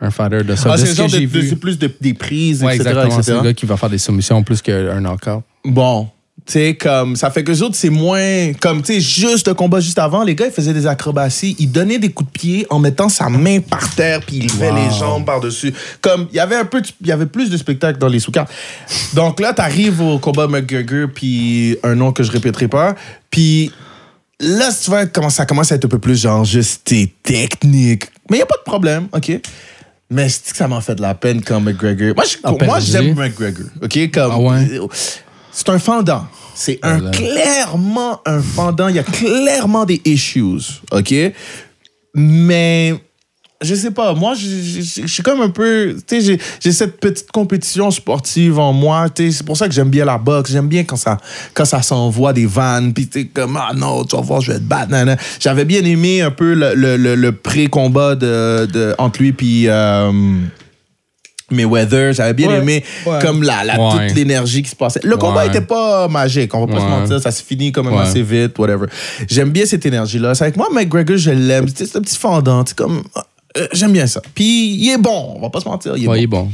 un 0.00 0.10
fighter 0.10 0.42
de 0.42 0.54
ça. 0.54 0.70
Ah, 0.72 0.78
c'est 0.78 0.86
ce 0.86 1.02
de, 1.02 1.26
de- 1.26 1.42
c'est 1.42 1.56
plus 1.56 1.78
de- 1.78 1.92
des 2.00 2.14
prises, 2.14 2.62
Ouais, 2.62 2.76
etc., 2.76 2.88
exactement. 2.90 3.10
C'est 3.22 3.30
etc. 3.32 3.36
le 3.36 3.42
gars 3.50 3.52
qui 3.54 3.66
va 3.66 3.76
faire 3.76 3.90
des 3.90 3.98
soumissions 3.98 4.42
plus 4.42 4.62
qu'un 4.62 5.00
knockout. 5.00 5.42
Bon, 5.66 6.08
sais, 6.46 6.74
comme, 6.74 7.16
ça 7.16 7.30
fait 7.30 7.42
que 7.44 7.50
les 7.50 7.62
autres, 7.62 7.76
c'est 7.76 7.90
moins, 7.90 8.52
comme, 8.60 8.82
tu 8.82 8.94
sais, 8.94 9.00
juste 9.00 9.48
le 9.48 9.54
combat 9.54 9.80
juste 9.80 9.98
avant, 9.98 10.22
les 10.24 10.34
gars, 10.34 10.46
ils 10.46 10.52
faisaient 10.52 10.72
des 10.72 10.86
acrobaties, 10.86 11.56
ils 11.58 11.70
donnaient 11.70 11.98
des 11.98 12.10
coups 12.10 12.32
de 12.32 12.38
pied 12.38 12.66
en 12.70 12.78
mettant 12.78 13.08
sa 13.08 13.28
main 13.28 13.60
par 13.60 13.94
terre, 13.94 14.20
puis 14.26 14.36
ils 14.36 14.46
levaient 14.46 14.70
Wow. 14.70 14.76
les 14.76 14.98
jambes 14.98 15.24
par-dessus. 15.24 15.72
Comme, 16.00 16.28
il 16.32 16.36
y 16.36 16.40
avait 16.40 16.56
un 16.56 16.64
peu, 16.64 16.82
il 17.00 17.06
y 17.06 17.12
avait 17.12 17.26
plus 17.26 17.50
de 17.50 17.56
spectacles 17.56 17.98
dans 17.98 18.08
les 18.08 18.20
sous-cartes. 18.20 18.50
Donc 19.14 19.40
là, 19.40 19.52
t'arrives 19.52 20.00
au 20.00 20.18
combat 20.18 20.46
McGregor, 20.46 21.08
puis 21.14 21.76
un 21.82 21.94
nom 21.94 22.12
que 22.12 22.22
je 22.22 22.30
répéterai 22.32 22.68
pas, 22.68 22.94
puis 23.30 23.70
là, 24.40 24.70
tu 24.72 24.90
vois, 24.90 25.06
comment 25.06 25.30
ça 25.30 25.46
commence 25.46 25.70
à 25.72 25.74
être 25.74 25.84
un 25.84 25.88
peu 25.88 25.98
plus 25.98 26.20
genre 26.22 26.44
juste 26.44 26.82
tes 26.84 27.12
techniques. 27.22 28.04
Mais 28.30 28.36
il 28.36 28.40
n'y 28.40 28.42
a 28.42 28.46
pas 28.46 28.56
de 28.58 28.64
problème, 28.64 29.08
OK? 29.12 29.32
Mais 30.12 30.28
c'est 30.28 30.50
que 30.50 30.56
ça 30.56 30.66
m'a 30.66 30.80
fait 30.80 30.94
de 30.96 31.02
la 31.02 31.14
peine 31.14 31.40
quand 31.42 31.60
McGregor? 31.60 32.14
Moi, 32.16 32.24
je- 32.24 32.64
moi 32.66 32.80
j'aime 32.80 33.14
McGregor, 33.14 33.66
OK? 33.82 34.10
Comme, 34.12 34.30
Ah 34.32 34.38
ouais? 34.40 34.80
C'est 35.52 35.68
un 35.68 35.78
fendant. 35.78 36.26
C'est 36.54 36.78
un 36.82 36.98
Voilà. 36.98 37.10
clairement 37.10 38.20
un 38.26 38.40
fendant. 38.40 38.88
Il 38.88 38.96
y 38.96 38.98
a 38.98 39.02
clairement 39.02 39.84
des 39.84 40.00
issues, 40.04 40.60
OK? 40.92 41.14
Mais 42.14 42.94
je 43.62 43.74
sais 43.74 43.90
pas, 43.90 44.14
moi, 44.14 44.34
je 44.34 44.80
suis 45.06 45.22
comme 45.22 45.40
un 45.42 45.50
peu. 45.50 45.96
Tu 46.06 46.20
sais, 46.20 46.38
j'ai- 46.60 46.72
cette 46.72 46.98
petite 46.98 47.30
compétition 47.30 47.90
sportive 47.90 48.58
en 48.58 48.72
moi. 48.72 49.08
Tu 49.10 49.26
sais, 49.30 49.38
c'est 49.38 49.44
pour 49.46 49.56
ça 49.56 49.68
que 49.68 49.74
j'aime 49.74 49.90
bien 49.90 50.04
la 50.04 50.18
boxe. 50.18 50.50
J'aime 50.50 50.66
bien 50.68 50.84
quand 50.84 50.96
ça, 50.96 51.18
quand 51.54 51.64
ça 51.64 51.82
s'envoie 51.82 52.32
des 52.32 52.46
vannes. 52.46 52.92
Puis, 52.92 53.06
tu 53.06 53.20
sais, 53.20 53.26
comme, 53.26 53.56
ah 53.56 53.72
non, 53.74 54.04
tu 54.04 54.16
vas 54.16 54.22
voir, 54.22 54.40
je 54.40 54.52
vais 54.52 54.58
te 54.58 54.64
battre. 54.64 54.92
J'avais 55.38 55.64
bien 55.64 55.84
aimé 55.84 56.20
un 56.22 56.30
peu 56.30 56.54
le, 56.54 56.74
le- 56.74 56.96
le- 56.96 57.14
le 57.14 57.32
pré-combat 57.32 58.14
de, 58.16 58.66
de- 58.66 58.94
entre 58.98 59.20
lui 59.22 59.32
puis. 59.32 59.68
euh, 59.68 60.10
Mayweather, 61.50 62.12
j'avais 62.12 62.32
bien 62.34 62.48
Ouais. 62.48 62.58
aimé 62.58 62.84
Ouais. 63.06 63.18
comme 63.20 63.42
la, 63.42 63.64
la- 63.64 63.78
Ouais. 63.80 64.08
toute 64.08 64.16
l'énergie 64.16 64.62
qui 64.62 64.70
se 64.70 64.76
passait. 64.76 65.00
Le 65.02 65.16
combat 65.16 65.40
Ouais. 65.42 65.48
était 65.48 65.60
pas 65.60 66.08
magique, 66.08 66.54
on 66.54 66.66
va 66.66 66.72
pas 66.72 66.80
se 66.80 66.86
mentir, 66.86 67.20
ça 67.20 67.30
s'est 67.30 67.44
fini 67.44 67.72
quand 67.72 67.82
même 67.82 67.94
Ouais. 67.94 68.02
assez 68.02 68.22
vite, 68.22 68.58
whatever. 68.58 68.86
J'aime 69.28 69.50
bien 69.50 69.66
cette 69.66 69.84
énergie-là. 69.86 70.34
C'est 70.34 70.44
avec 70.44 70.56
moi, 70.56 70.68
McGregor, 70.72 71.16
je 71.16 71.30
l'aime. 71.30 71.66
C'est 71.74 71.96
un 71.96 72.00
petit 72.00 72.16
fendant, 72.18 72.64
c'est 72.66 72.76
comme. 72.76 73.02
euh, 73.56 73.66
J'aime 73.72 73.92
bien 73.92 74.06
ça. 74.06 74.20
Puis 74.34 74.74
il 74.76 74.90
est 74.90 74.98
bon, 74.98 75.34
on 75.36 75.40
va 75.40 75.50
pas 75.50 75.60
se 75.60 75.68
mentir, 75.68 75.96
il 75.96 76.04
est 76.04 76.08
Ouais, 76.08 76.18
il 76.20 76.22
est 76.24 76.26
bon. 76.26 76.42
bon. 76.44 76.52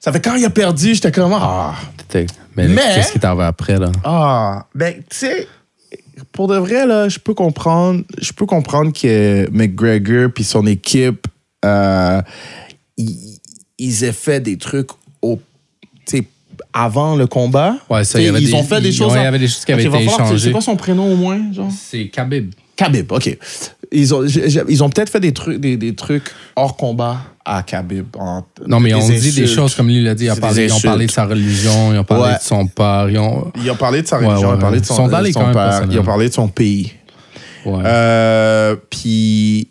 Ça 0.00 0.10
fait 0.12 0.20
quand 0.20 0.34
il 0.36 0.44
a 0.44 0.50
perdu, 0.50 0.94
j'étais 0.94 1.12
comme 1.12 1.32
ah. 1.34 1.74
Mais, 2.14 2.26
Mais- 2.68 2.76
qu'est-ce 2.94 3.12
qui 3.12 3.20
t'en 3.20 3.34
va 3.34 3.46
après, 3.46 3.78
là? 3.78 3.90
ah, 4.04 4.66
ben 4.74 4.94
tu 5.08 5.16
sais, 5.16 5.46
pour 6.32 6.48
de 6.48 6.56
vrai 6.56 6.86
là, 6.86 7.08
je 7.08 7.18
peux 7.18 7.34
comprendre, 7.34 8.02
je 8.20 8.32
peux 8.32 8.44
comprendre 8.46 8.92
que 8.92 9.48
McGregor 9.50 10.30
puis 10.34 10.44
son 10.44 10.66
équipe, 10.66 11.26
euh, 11.64 12.20
ils 13.84 14.04
aient 14.04 14.12
fait 14.12 14.40
des 14.40 14.56
trucs 14.58 14.88
au, 15.22 15.38
avant 16.74 17.16
le 17.16 17.26
combat. 17.26 17.76
Ouais, 17.90 18.04
ça, 18.04 18.18
il 18.18 18.22
y 18.22 18.24
T'sais, 18.26 18.28
avait 18.36 18.40
ils 18.42 18.46
des- 18.50 18.54
ont 18.54 18.62
fait 18.62 18.80
des 18.80 18.88
il- 18.88 18.94
choses. 18.94 19.12
il 19.14 19.22
y 19.22 19.26
avait 19.26 19.38
des 19.38 19.48
choses 19.48 19.64
qui 19.64 19.72
avaient 19.72 19.86
va 19.88 19.98
été 20.00 20.06
échangées. 20.06 20.38
C'est 20.38 20.50
quoi 20.52 20.60
son 20.60 20.76
prénom 20.76 21.12
au 21.12 21.16
moins? 21.16 21.40
C'est 21.70 22.06
Khabib. 22.08 22.52
Khabib, 22.76 23.12
ok. 23.12 23.36
Ils 23.94 24.14
ont, 24.14 24.24
ils 24.26 24.82
ont 24.82 24.88
peut-être 24.88 25.10
fait 25.10 25.20
des 25.20 25.32
trucs, 25.32 25.60
des, 25.60 25.76
des 25.76 25.94
trucs 25.94 26.30
hors 26.56 26.76
combat 26.76 27.18
à 27.44 27.62
Khabib. 27.62 28.06
en- 28.18 28.42
Non, 28.66 28.80
mais 28.80 28.94
on 28.94 29.00
dit 29.06 29.12
des 29.20 29.28
insultes. 29.42 29.48
choses 29.54 29.74
comme 29.74 29.88
lui 29.88 30.02
l'a 30.02 30.14
dit. 30.14 30.24
Ils 30.24 30.30
ont 30.30 30.34
C'est 30.34 30.40
parlé, 30.40 30.64
ils 30.64 30.72
ont 30.72 30.80
parlé 30.80 30.98
de 31.06 31.10
insultes. 31.10 31.14
sa 31.14 31.26
religion, 31.26 31.92
ils 31.92 31.98
ont 31.98 32.04
parlé 32.04 32.24
Ouais. 32.32 32.38
de 32.38 32.42
son 32.42 32.66
père. 32.66 33.10
Ils 33.10 33.18
ont... 33.18 33.52
Ils 33.62 33.70
ont 33.70 33.76
parlé 33.76 34.00
de 34.02 34.06
sa 34.06 34.16
religion, 34.16 34.34
ouais, 34.34 34.40
ils 34.40 34.56
ont 34.56 34.58
parlé 34.58 34.80
de 34.80 34.86
son, 34.86 34.92
Ils 34.94 35.10
sont 35.10 35.20
les 35.20 35.32
son 35.32 35.52
père, 35.52 35.82
ils 35.90 35.98
ont 35.98 36.04
parlé 36.04 36.28
de 36.28 36.34
son 36.34 36.48
pays. 36.48 36.92
Euh, 37.66 38.76
puis 38.90 39.68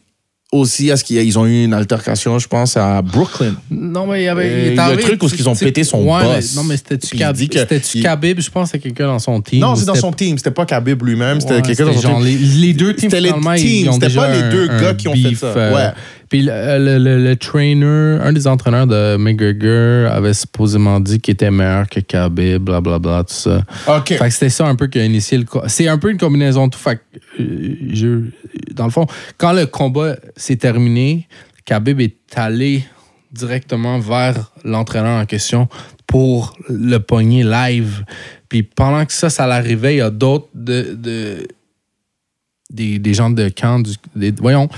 aussi, 0.51 0.89
est-ce 0.89 1.03
qu'ils 1.03 1.17
ils 1.23 1.39
ont 1.39 1.45
eu 1.45 1.63
une 1.63 1.73
altercation, 1.73 2.37
je 2.37 2.47
pense, 2.47 2.75
à 2.75 3.01
Brooklyn? 3.01 3.55
Non, 3.69 4.05
mais 4.05 4.21
il 4.21 4.25
y 4.25 4.27
avait. 4.27 4.67
Il 4.71 4.75
y 4.75 4.79
a 4.79 4.85
un 4.87 4.97
truc 4.97 5.23
où 5.23 5.27
ils 5.27 5.47
ont 5.49 5.55
pété 5.55 5.83
son 5.83 5.99
ouais, 6.03 6.23
boss. 6.23 6.53
mais- 6.55 6.61
Non, 6.61 6.67
mais 6.67 6.77
c'était-tu 6.77 7.15
Khabib? 7.15 7.37
dit 7.37 7.49
que- 7.49 7.59
C'était-tu 7.59 7.97
il- 7.99 8.03
Khabib? 8.03 8.39
Je 8.41 8.49
pense 8.51 8.67
c'était 8.71 8.79
quelqu'un 8.89 9.07
dans 9.07 9.19
son 9.19 9.41
team. 9.41 9.59
Non, 9.61 9.75
c'est 9.75 9.85
dans 9.85 9.95
son 9.95 10.11
team. 10.11 10.37
C'était 10.37 10.51
pas 10.51 10.65
Khabib 10.65 11.01
lui-même, 11.03 11.39
c'était 11.39 11.55
Ouais, 11.55 11.61
quelqu'un 11.61 11.85
dans 11.85 11.93
son 11.93 12.01
genre 12.01 12.17
team. 12.17 12.25
Les, 12.25 12.35
les 12.67 12.73
deux 12.73 12.93
teams, 12.95 13.09
C'était 13.09 13.21
les 13.21 13.27
finalement, 13.29 13.55
teams, 13.55 13.65
ils 13.67 13.89
ont 13.89 13.93
c'était 13.93 14.07
déjà 14.07 14.21
pas 14.23 14.33
les 14.35 14.49
deux 14.49 14.67
gars 14.67 14.93
qui 14.93 15.07
ont 15.07 15.13
fait 15.13 15.29
beef, 15.29 15.39
ça. 15.39 15.47
euh, 15.47 15.73
Ouais. 15.75 15.91
Puis 16.31 16.43
le, 16.43 16.79
le, 16.79 16.97
le- 16.97 17.21
le 17.23 17.35
trainer, 17.35 18.17
un 18.23 18.31
des 18.31 18.47
entraîneurs 18.47 18.87
de 18.87 19.17
McGregor 19.17 20.09
avait 20.11 20.33
supposément 20.33 20.99
dit 21.01 21.19
qu'il 21.19 21.33
était 21.33 21.51
meilleur 21.51 21.89
que 21.89 21.99
Khabib, 21.99 22.63
blablabla, 22.63 23.25
tout 23.25 23.33
ça. 23.33 23.63
OK. 23.87 24.07
Fait 24.13 24.17
que 24.17 24.29
c'était 24.29 24.49
ça 24.49 24.65
un 24.65 24.75
peu 24.75 24.87
qui 24.87 24.97
a 24.99 25.03
initié 25.05 25.37
le 25.37 25.45
C'est 25.67 25.89
un 25.89 25.97
peu 25.97 26.09
une 26.09 26.17
combinaison 26.17 26.67
de 26.67 26.71
tout. 26.71 26.79
Fait 26.79 26.95
que, 26.95 27.41
euh, 27.43 27.75
je- 27.93 28.29
dans 28.73 28.85
le 28.85 28.91
fond, 28.91 29.05
quand 29.37 29.51
le 29.51 29.65
combat 29.65 30.15
s'est 30.37 30.55
terminé, 30.55 31.27
Khabib 31.65 31.99
est 31.99 32.15
allé 32.35 32.85
directement 33.33 33.99
vers 33.99 34.51
l'entraîneur 34.63 35.21
en 35.21 35.25
question 35.25 35.67
pour 36.07 36.55
le 36.69 36.97
pogner 36.99 37.43
live. 37.43 38.03
Puis 38.49 38.63
pendant 38.63 39.05
que 39.05 39.13
ça, 39.13 39.29
ça 39.29 39.47
l'arrivait, 39.47 39.95
il 39.95 39.97
y 39.97 40.01
a 40.01 40.09
d'autres 40.09 40.47
de, 40.55 40.95
de- 40.97 41.47
des, 42.71 42.99
des 42.99 43.13
gens 43.13 43.29
de 43.29 43.49
camp 43.49 43.79
du 43.79 43.91
des- 44.15 44.31
voyons 44.31 44.69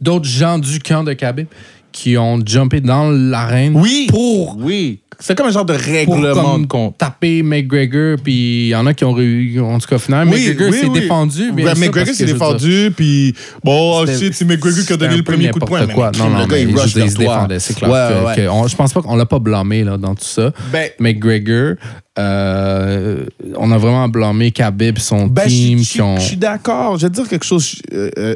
d'autres 0.00 0.24
gens 0.28 0.58
du 0.58 0.78
camp 0.80 1.04
de 1.04 1.12
Khabib 1.12 1.46
qui 1.92 2.16
ont 2.18 2.40
jumpé 2.44 2.80
dans 2.80 3.10
l'arène 3.10 3.76
Oui. 3.76 4.06
pour 4.08 4.56
Oui. 4.58 5.00
C'est 5.26 5.34
comme 5.34 5.46
un 5.46 5.50
genre 5.52 5.64
de 5.64 5.72
règlement 5.72 6.58
de 6.58 6.66
compte. 6.66 6.98
taper 6.98 7.42
McGregor, 7.42 8.18
puis 8.22 8.66
il 8.66 8.68
y 8.68 8.74
en 8.74 8.84
a 8.84 8.92
qui 8.92 9.04
ont 9.06 9.18
eu, 9.18 9.58
en 9.58 9.78
tout 9.78 9.88
cas, 9.88 9.96
finalement, 9.98 10.32
McGregor 10.32 10.70
s'est 10.74 10.88
défendu. 10.90 11.50
bien 11.52 11.64
Ouais, 11.64 11.74
sûr, 11.74 11.80
McGregor 11.86 12.14
s'est 12.14 12.26
défendu, 12.26 12.92
puis 12.94 13.34
bon, 13.64 14.04
shit, 14.06 14.34
c'est 14.34 14.44
McGregor 14.44 14.84
qui 14.84 14.92
a 14.92 14.96
donné 14.98 15.16
le 15.16 15.22
premier 15.22 15.48
coup 15.48 15.58
de 15.60 15.64
poing. 15.64 15.86
quoi. 15.86 16.10
Non, 16.18 16.28
non, 16.28 16.40
le 16.40 16.46
gars, 16.46 16.58
il 16.58 16.78
rush 16.78 16.92
se 16.92 17.16
défendait. 17.16 17.58
C'est 17.58 17.72
clair 17.74 17.90
Ouais, 17.90 18.08
que, 18.10 18.26
ouais. 18.26 18.36
que 18.36 18.48
on- 18.50 18.68
je 18.68 18.76
pense 18.76 18.92
pas 18.92 19.00
qu'on 19.00 19.16
l'a 19.16 19.24
pas 19.24 19.38
blâmé 19.38 19.82
là, 19.82 19.96
dans 19.96 20.14
tout 20.14 20.24
ça. 20.26 20.52
Ben, 20.70 20.90
McGregor, 21.00 21.76
euh, 22.18 23.24
on 23.56 23.72
a 23.72 23.78
vraiment 23.78 24.08
blâmé 24.08 24.50
Khabib, 24.50 24.98
son 24.98 25.26
Ben, 25.26 25.46
team, 25.48 25.78
je 25.82 25.90
qui 25.90 26.00
ont... 26.02 26.16
je 26.18 26.22
suis 26.22 26.36
d'accord. 26.36 26.98
Je 26.98 27.06
vais 27.06 27.10
te 27.10 27.14
dire 27.16 27.28
quelque 27.28 27.46
chose. 27.46 27.76
euh, 27.94 28.10
euh, 28.18 28.34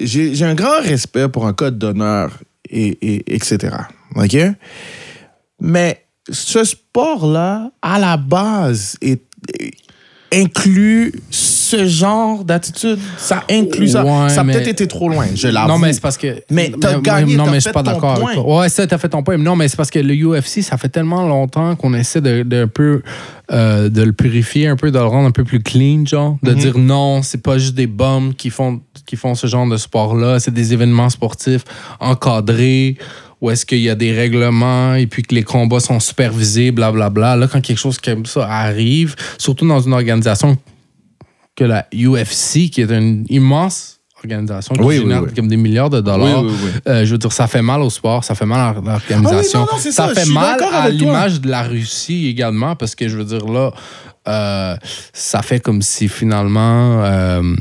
j'ai 0.00 0.44
un 0.44 0.54
grand 0.54 0.80
respect 0.82 1.28
pour 1.28 1.46
un 1.46 1.52
code 1.52 1.78
d'honneur, 1.78 2.30
et, 2.70 2.96
et, 3.02 3.34
etc. 3.34 3.74
OK? 4.14 4.36
Mais 5.60 6.04
ce 6.30 6.64
sport-là, 6.64 7.70
à 7.82 7.98
la 7.98 8.16
base, 8.16 8.96
est, 9.00 9.22
est- 9.58 9.72
inclut 10.32 11.12
ce 11.30 11.86
genre 11.86 12.44
d'attitude. 12.44 12.98
Ça 13.16 13.44
inclut 13.48 13.88
ça. 13.88 14.04
Ouais, 14.04 14.28
ça 14.28 14.40
a 14.40 14.44
mais- 14.44 14.54
peut-être 14.54 14.68
été 14.68 14.86
trop 14.88 15.08
loin, 15.08 15.26
je 15.34 15.46
l'avoue. 15.48 15.68
Non, 15.68 15.78
mais 15.78 15.92
c'est 15.92 16.00
parce 16.00 16.16
que. 16.18 16.42
Mais 16.50 16.72
t'as 16.80 16.98
gagné, 16.98 17.36
Non, 17.36 17.44
mais 17.44 17.50
je 17.52 17.54
fait 17.54 17.60
suis 17.60 17.72
pas 17.72 17.82
ton 17.84 17.92
d'accord. 17.92 18.48
Ouais, 18.56 18.68
ça, 18.68 18.86
t'as 18.86 18.98
fait 18.98 19.08
ton 19.08 19.22
point. 19.22 19.36
Non, 19.38 19.54
mais 19.56 19.68
c'est 19.68 19.76
parce 19.76 19.90
que 19.90 20.00
le 20.00 20.14
UFC, 20.14 20.62
ça 20.62 20.76
fait 20.78 20.88
tellement 20.88 21.26
longtemps 21.26 21.76
qu'on 21.76 21.94
essaie 21.94 22.20
de, 22.20 22.42
de 22.42 22.64
un 22.64 22.68
peu 22.68 23.02
euh, 23.52 23.88
de 23.88 24.02
le 24.02 24.12
purifier 24.12 24.66
un 24.66 24.76
peu, 24.76 24.90
de 24.90 24.98
le 24.98 25.04
rendre 25.06 25.28
un 25.28 25.32
peu 25.32 25.44
plus 25.44 25.62
clean, 25.62 26.04
genre. 26.04 26.38
De 26.42 26.52
dire 26.54 26.76
non, 26.76 27.22
c'est 27.22 27.42
pas 27.42 27.58
juste 27.58 27.74
des 27.74 27.86
bums 27.86 28.34
qui 28.34 28.50
font, 28.50 28.80
qui 29.06 29.14
font 29.16 29.34
ce 29.36 29.46
genre 29.46 29.68
de 29.68 29.76
sport-là. 29.76 30.40
C'est 30.40 30.52
des 30.54 30.72
événements 30.72 31.08
sportifs 31.08 31.62
encadrés 32.00 32.96
où 33.40 33.50
est-ce 33.50 33.66
qu'il 33.66 33.80
y 33.80 33.90
a 33.90 33.94
des 33.94 34.12
règlements 34.12 34.94
et 34.94 35.06
puis 35.06 35.22
que 35.22 35.34
les 35.34 35.42
combats 35.42 35.80
sont 35.80 36.00
supervisés, 36.00 36.70
blablabla. 36.70 37.36
Là, 37.36 37.48
quand 37.48 37.60
quelque 37.60 37.78
chose 37.78 37.98
comme 37.98 38.24
ça 38.26 38.48
arrive, 38.48 39.14
surtout 39.38 39.66
dans 39.66 39.80
une 39.80 39.92
organisation 39.92 40.56
que 41.54 41.64
la 41.64 41.86
UFC, 41.92 42.70
qui 42.70 42.80
est 42.82 42.90
une 42.90 43.24
immense 43.28 43.96
organisation 44.18 44.74
qui 44.74 44.80
Oui, 44.80 44.96
génère 44.98 45.22
oui. 45.22 45.34
comme 45.34 45.48
des 45.48 45.56
milliards 45.56 45.90
de 45.90 46.00
dollars. 46.00 46.44
Euh, 46.88 47.04
je 47.04 47.12
veux 47.12 47.18
dire, 47.18 47.32
ça 47.32 47.46
fait 47.46 47.62
mal 47.62 47.82
au 47.82 47.90
sport, 47.90 48.24
ça 48.24 48.34
fait 48.34 48.46
mal 48.46 48.60
à 48.60 48.80
l'organisation. 48.80 49.66
Ah 49.70 49.78
ça, 49.78 50.08
fait 50.08 50.26
mal 50.26 50.58
à 50.72 50.88
l'image 50.88 51.40
de 51.40 51.48
la 51.48 51.62
Russie 51.62 52.28
également, 52.28 52.76
parce 52.76 52.94
que 52.94 53.08
je 53.08 53.18
veux 53.18 53.24
dire, 53.24 53.46
là, 53.46 53.72
euh, 54.28 54.76
ça 55.12 55.42
fait 55.42 55.60
comme 55.60 55.82
si 55.82 56.08
finalement 56.08 57.04
euh, 57.04 57.54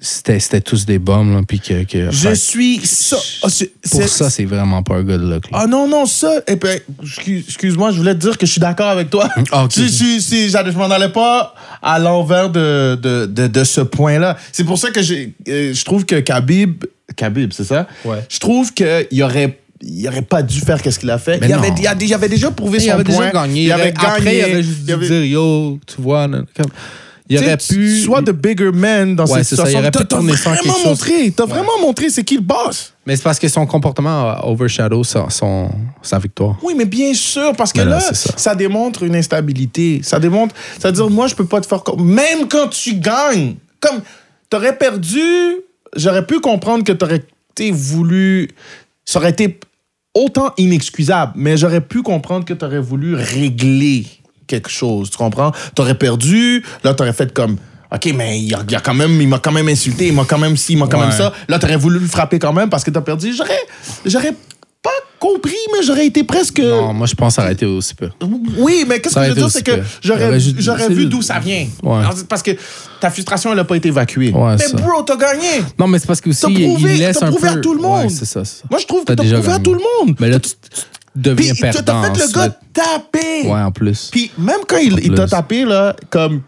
c'était 0.00 0.60
tous 0.60 0.86
des 0.86 0.98
bombes, 0.98 1.32
là, 1.34 1.40
puis 1.46 1.60
que. 1.60 1.84
que- 1.84 2.10
Je 2.10 2.28
fait- 2.28 2.34
suis 2.34 2.80
ça. 2.84 3.16
ah, 3.42 3.48
pour 3.90 4.08
ça, 4.08 4.30
c'est 4.30 4.44
vraiment 4.44 4.82
pas 4.82 4.96
un 4.96 5.02
good 5.02 5.20
look. 5.22 5.50
là. 5.50 5.58
Ah 5.62 5.66
non, 5.66 5.88
non, 5.88 6.06
ça. 6.06 6.40
Et 6.46 6.56
puis, 6.56 6.70
excuse- 7.02 7.44
excuse-moi, 7.48 7.90
je 7.92 7.98
voulais 7.98 8.14
te 8.14 8.20
dire 8.20 8.38
que 8.38 8.46
je 8.46 8.52
suis 8.52 8.60
d'accord 8.60 8.88
avec 8.88 9.10
toi. 9.10 9.28
Ah, 9.52 9.64
ok. 9.64 9.72
Si, 9.72 10.20
si, 10.20 10.48
je 10.50 10.76
m'en 10.78 10.90
allais 10.90 11.08
pas 11.08 11.54
à 11.82 11.98
l'envers 11.98 12.50
de, 12.50 12.94
de, 13.00 13.26
de, 13.26 13.46
de 13.46 13.64
ce 13.64 13.80
point-là. 13.80 14.36
C'est 14.52 14.64
pour 14.64 14.78
ça 14.78 14.90
que 14.90 15.00
euh, 15.00 15.74
je 15.74 15.84
trouve 15.84 16.04
que 16.04 16.16
Khabib. 16.20 16.84
Khabib, 17.16 17.52
c'est 17.52 17.64
ça? 17.64 17.86
Ouais. 18.04 18.24
Je 18.28 18.38
trouve 18.38 18.72
qu'il 18.72 19.22
aurait. 19.22 19.58
Il 19.82 20.06
aurait 20.08 20.20
pas 20.20 20.42
dû 20.42 20.60
faire 20.60 20.82
qu'est-ce 20.82 20.98
qu'il 20.98 21.08
a 21.10 21.16
fait. 21.18 21.40
Mais 21.40 21.48
il, 21.48 21.52
avait, 21.54 21.70
il, 21.78 21.86
a- 21.86 21.94
il 21.98 22.12
avait 22.14 22.28
déjà 22.28 22.50
prouvé 22.50 22.76
Il 22.78 22.82
son 22.84 22.90
avait 22.90 23.04
point. 23.04 23.16
déjà 23.16 23.30
gagné. 23.30 23.62
Il 23.64 23.72
avait 23.72 23.94
Après, 23.96 24.22
gagné. 24.24 24.38
il 24.38 24.44
avait 24.44 24.62
juste 24.62 24.80
Il 24.86 24.92
avait- 24.92 25.06
dire 25.08 25.24
Yo, 25.24 25.78
tu 25.86 26.02
vois. 26.02 26.28
comme- 26.28 26.44
Il 27.30 27.38
aurait 27.38 27.56
pu- 27.56 28.00
Soit 28.00 28.22
the 28.22 28.30
bigger 28.32 28.72
man 28.72 29.14
dans 29.16 29.24
Ouais, 29.26 29.38
cette 29.44 29.50
c'est 29.50 29.56
ça, 29.56 29.62
il 29.62 29.66
situation. 29.66 29.78
aurait 29.78 29.90
pu 29.92 30.06
tourner 30.06 30.36
ça 30.36 30.50
vraiment 30.50 30.62
quelque 30.62 30.74
chose. 30.76 30.84
montré. 30.84 31.30
T'as 31.30 31.46
vraiment 31.46 31.78
montré 31.80 32.10
c'est 32.10 32.24
qui 32.24 32.34
le 32.34 32.42
boss. 32.42 32.92
Mais 33.06 33.14
c'est 33.16 33.22
parce 33.22 33.38
que 33.38 33.46
son 33.48 33.66
comportement 33.66 34.36
overshadow 34.46 35.04
sa, 35.04 35.30
son, 35.30 35.70
sa 36.02 36.18
victoire. 36.18 36.56
Oui, 36.62 36.74
mais 36.76 36.84
bien 36.86 37.14
sûr, 37.14 37.52
parce 37.56 37.72
que 37.72 37.80
là, 37.82 38.00
ça. 38.00 38.32
ça. 38.36 38.54
démontre 38.54 39.04
une 39.04 39.14
instabilité. 39.14 40.00
Ça 40.02 40.18
démontre. 40.18 40.54
C'est-à-dire, 40.78 41.08
moi, 41.08 41.28
je 41.28 41.34
peux 41.36 41.46
pas 41.46 41.60
te 41.60 41.66
faire. 41.66 41.82
Même 41.98 42.48
quand 42.48 42.68
tu 42.68 42.94
gagnes, 42.96 43.54
comme 43.78 44.00
t'aurais 44.50 44.76
perdu, 44.76 45.20
j'aurais 45.96 46.26
pu 46.26 46.40
comprendre 46.40 46.82
que 46.84 46.92
t'aurais 46.92 47.24
été 47.52 47.70
voulu. 47.70 48.50
Ça 49.04 49.18
aurait 49.20 49.30
été 49.30 49.58
autant 50.14 50.52
inexcusable, 50.58 51.32
mais 51.36 51.56
j'aurais 51.56 51.80
pu 51.80 52.02
comprendre 52.02 52.44
que 52.44 52.54
t'aurais 52.54 52.80
voulu 52.80 53.14
régler 53.14 54.04
quelque 54.50 54.68
chose. 54.70 55.10
Tu 55.10 55.16
comprends? 55.16 55.52
T'aurais 55.74 55.94
perdu, 55.94 56.64
là, 56.84 56.92
t'aurais 56.94 57.12
fait 57.12 57.32
comme. 57.32 57.56
OK, 57.92 58.12
mais 58.14 58.38
il, 58.40 58.54
a, 58.54 58.60
il 58.68 58.76
a 58.76 58.80
quand 58.80 58.94
même, 58.94 59.20
il 59.20 59.26
m'a 59.28 59.38
quand 59.38 59.50
même 59.52 59.68
insulté, 59.68 60.06
il 60.08 60.12
m'a 60.14 60.24
quand 60.24 60.38
même 60.38 60.56
ci, 60.56 60.74
il 60.74 60.78
m'a 60.78 60.86
quand 60.86 61.00
même 61.00 61.10
ça. 61.12 61.32
Là, 61.48 61.58
t'aurais 61.58 61.76
voulu 61.76 61.98
le 61.98 62.06
frapper 62.06 62.38
quand 62.38 62.52
même 62.52 62.68
parce 62.70 62.84
que 62.84 62.90
t'as 62.90 63.00
perdu. 63.00 63.32
J'aurais, 63.34 63.58
j'aurais 64.06 64.32
pas 64.82 64.90
compris, 65.18 65.56
mais 65.72 65.82
j'aurais 65.84 66.06
été 66.06 66.22
presque. 66.24 66.60
Non, 66.60 66.94
moi, 66.94 67.06
je 67.06 67.14
pense 67.14 67.38
arrêter 67.38 67.66
aussi 67.66 67.94
peu. 67.96 68.08
Oui, 68.58 68.84
mais 68.88 69.00
qu'est-ce 69.00 69.16
que 69.16 69.24
je 69.24 69.28
veux 69.30 69.34
dire, 69.34 69.50
c'est 69.50 69.62
que 69.64 69.80
j'aurais, 70.02 70.38
J'aurais 70.38 70.88
vu 70.88 71.06
d'où 71.06 71.20
ça 71.20 71.38
vient. 71.40 71.66
Ouais. 71.82 72.02
Parce 72.28 72.42
que 72.42 72.52
ta 73.00 73.10
frustration, 73.10 73.50
elle 73.50 73.56
n'a 73.56 73.64
pas 73.64 73.76
été 73.76 73.88
évacuée. 73.88 74.30
Ouais, 74.30 74.56
mais 74.56 74.68
ça. 74.68 74.76
bro, 74.76 75.02
t'as 75.02 75.16
gagné. 75.16 75.62
Non, 75.78 75.86
mais 75.88 75.98
c'est 75.98 76.06
parce 76.06 76.20
que 76.20 76.30
aussi, 76.30 76.40
T'as 76.42 76.48
prouvé- 76.48 76.92
il 76.94 76.98
laisse 76.98 77.18
t'as 77.18 77.26
un 77.26 77.30
prouvé 77.30 77.48
peu... 77.48 77.58
à 77.58 77.60
tout 77.60 77.74
le 77.74 77.82
monde. 77.82 78.04
Ouais, 78.04 78.08
c'est 78.10 78.24
ça. 78.24 78.42
Moi, 78.70 78.78
je 78.80 78.86
trouve 78.86 79.00
que 79.04 79.12
T'as 79.12 79.16
prouvé 79.16 79.52
à 79.52 79.58
tout 79.58 79.74
le 79.74 79.80
monde. 80.06 80.16
Mais 80.20 80.28
là, 80.30 80.38
tu, 80.38 80.50
tu 81.14 81.20
deviens 81.20 81.52
Puis 81.52 81.60
t'as 81.62 81.72
perdant. 81.82 82.02
fait 82.14 82.26
le 82.26 82.32
gars 82.32 82.48
taper. 82.72 83.42
Ouais, 83.48 83.60
en 83.60 83.72
plus. 83.72 84.08
Puis 84.12 84.30
même 84.38 84.60
quand 84.68 84.78
il, 84.78 84.98
il 85.04 85.14
t'a 85.14 85.26
tapé, 85.26 85.64
là, 85.64 85.94
comme. 86.10 86.42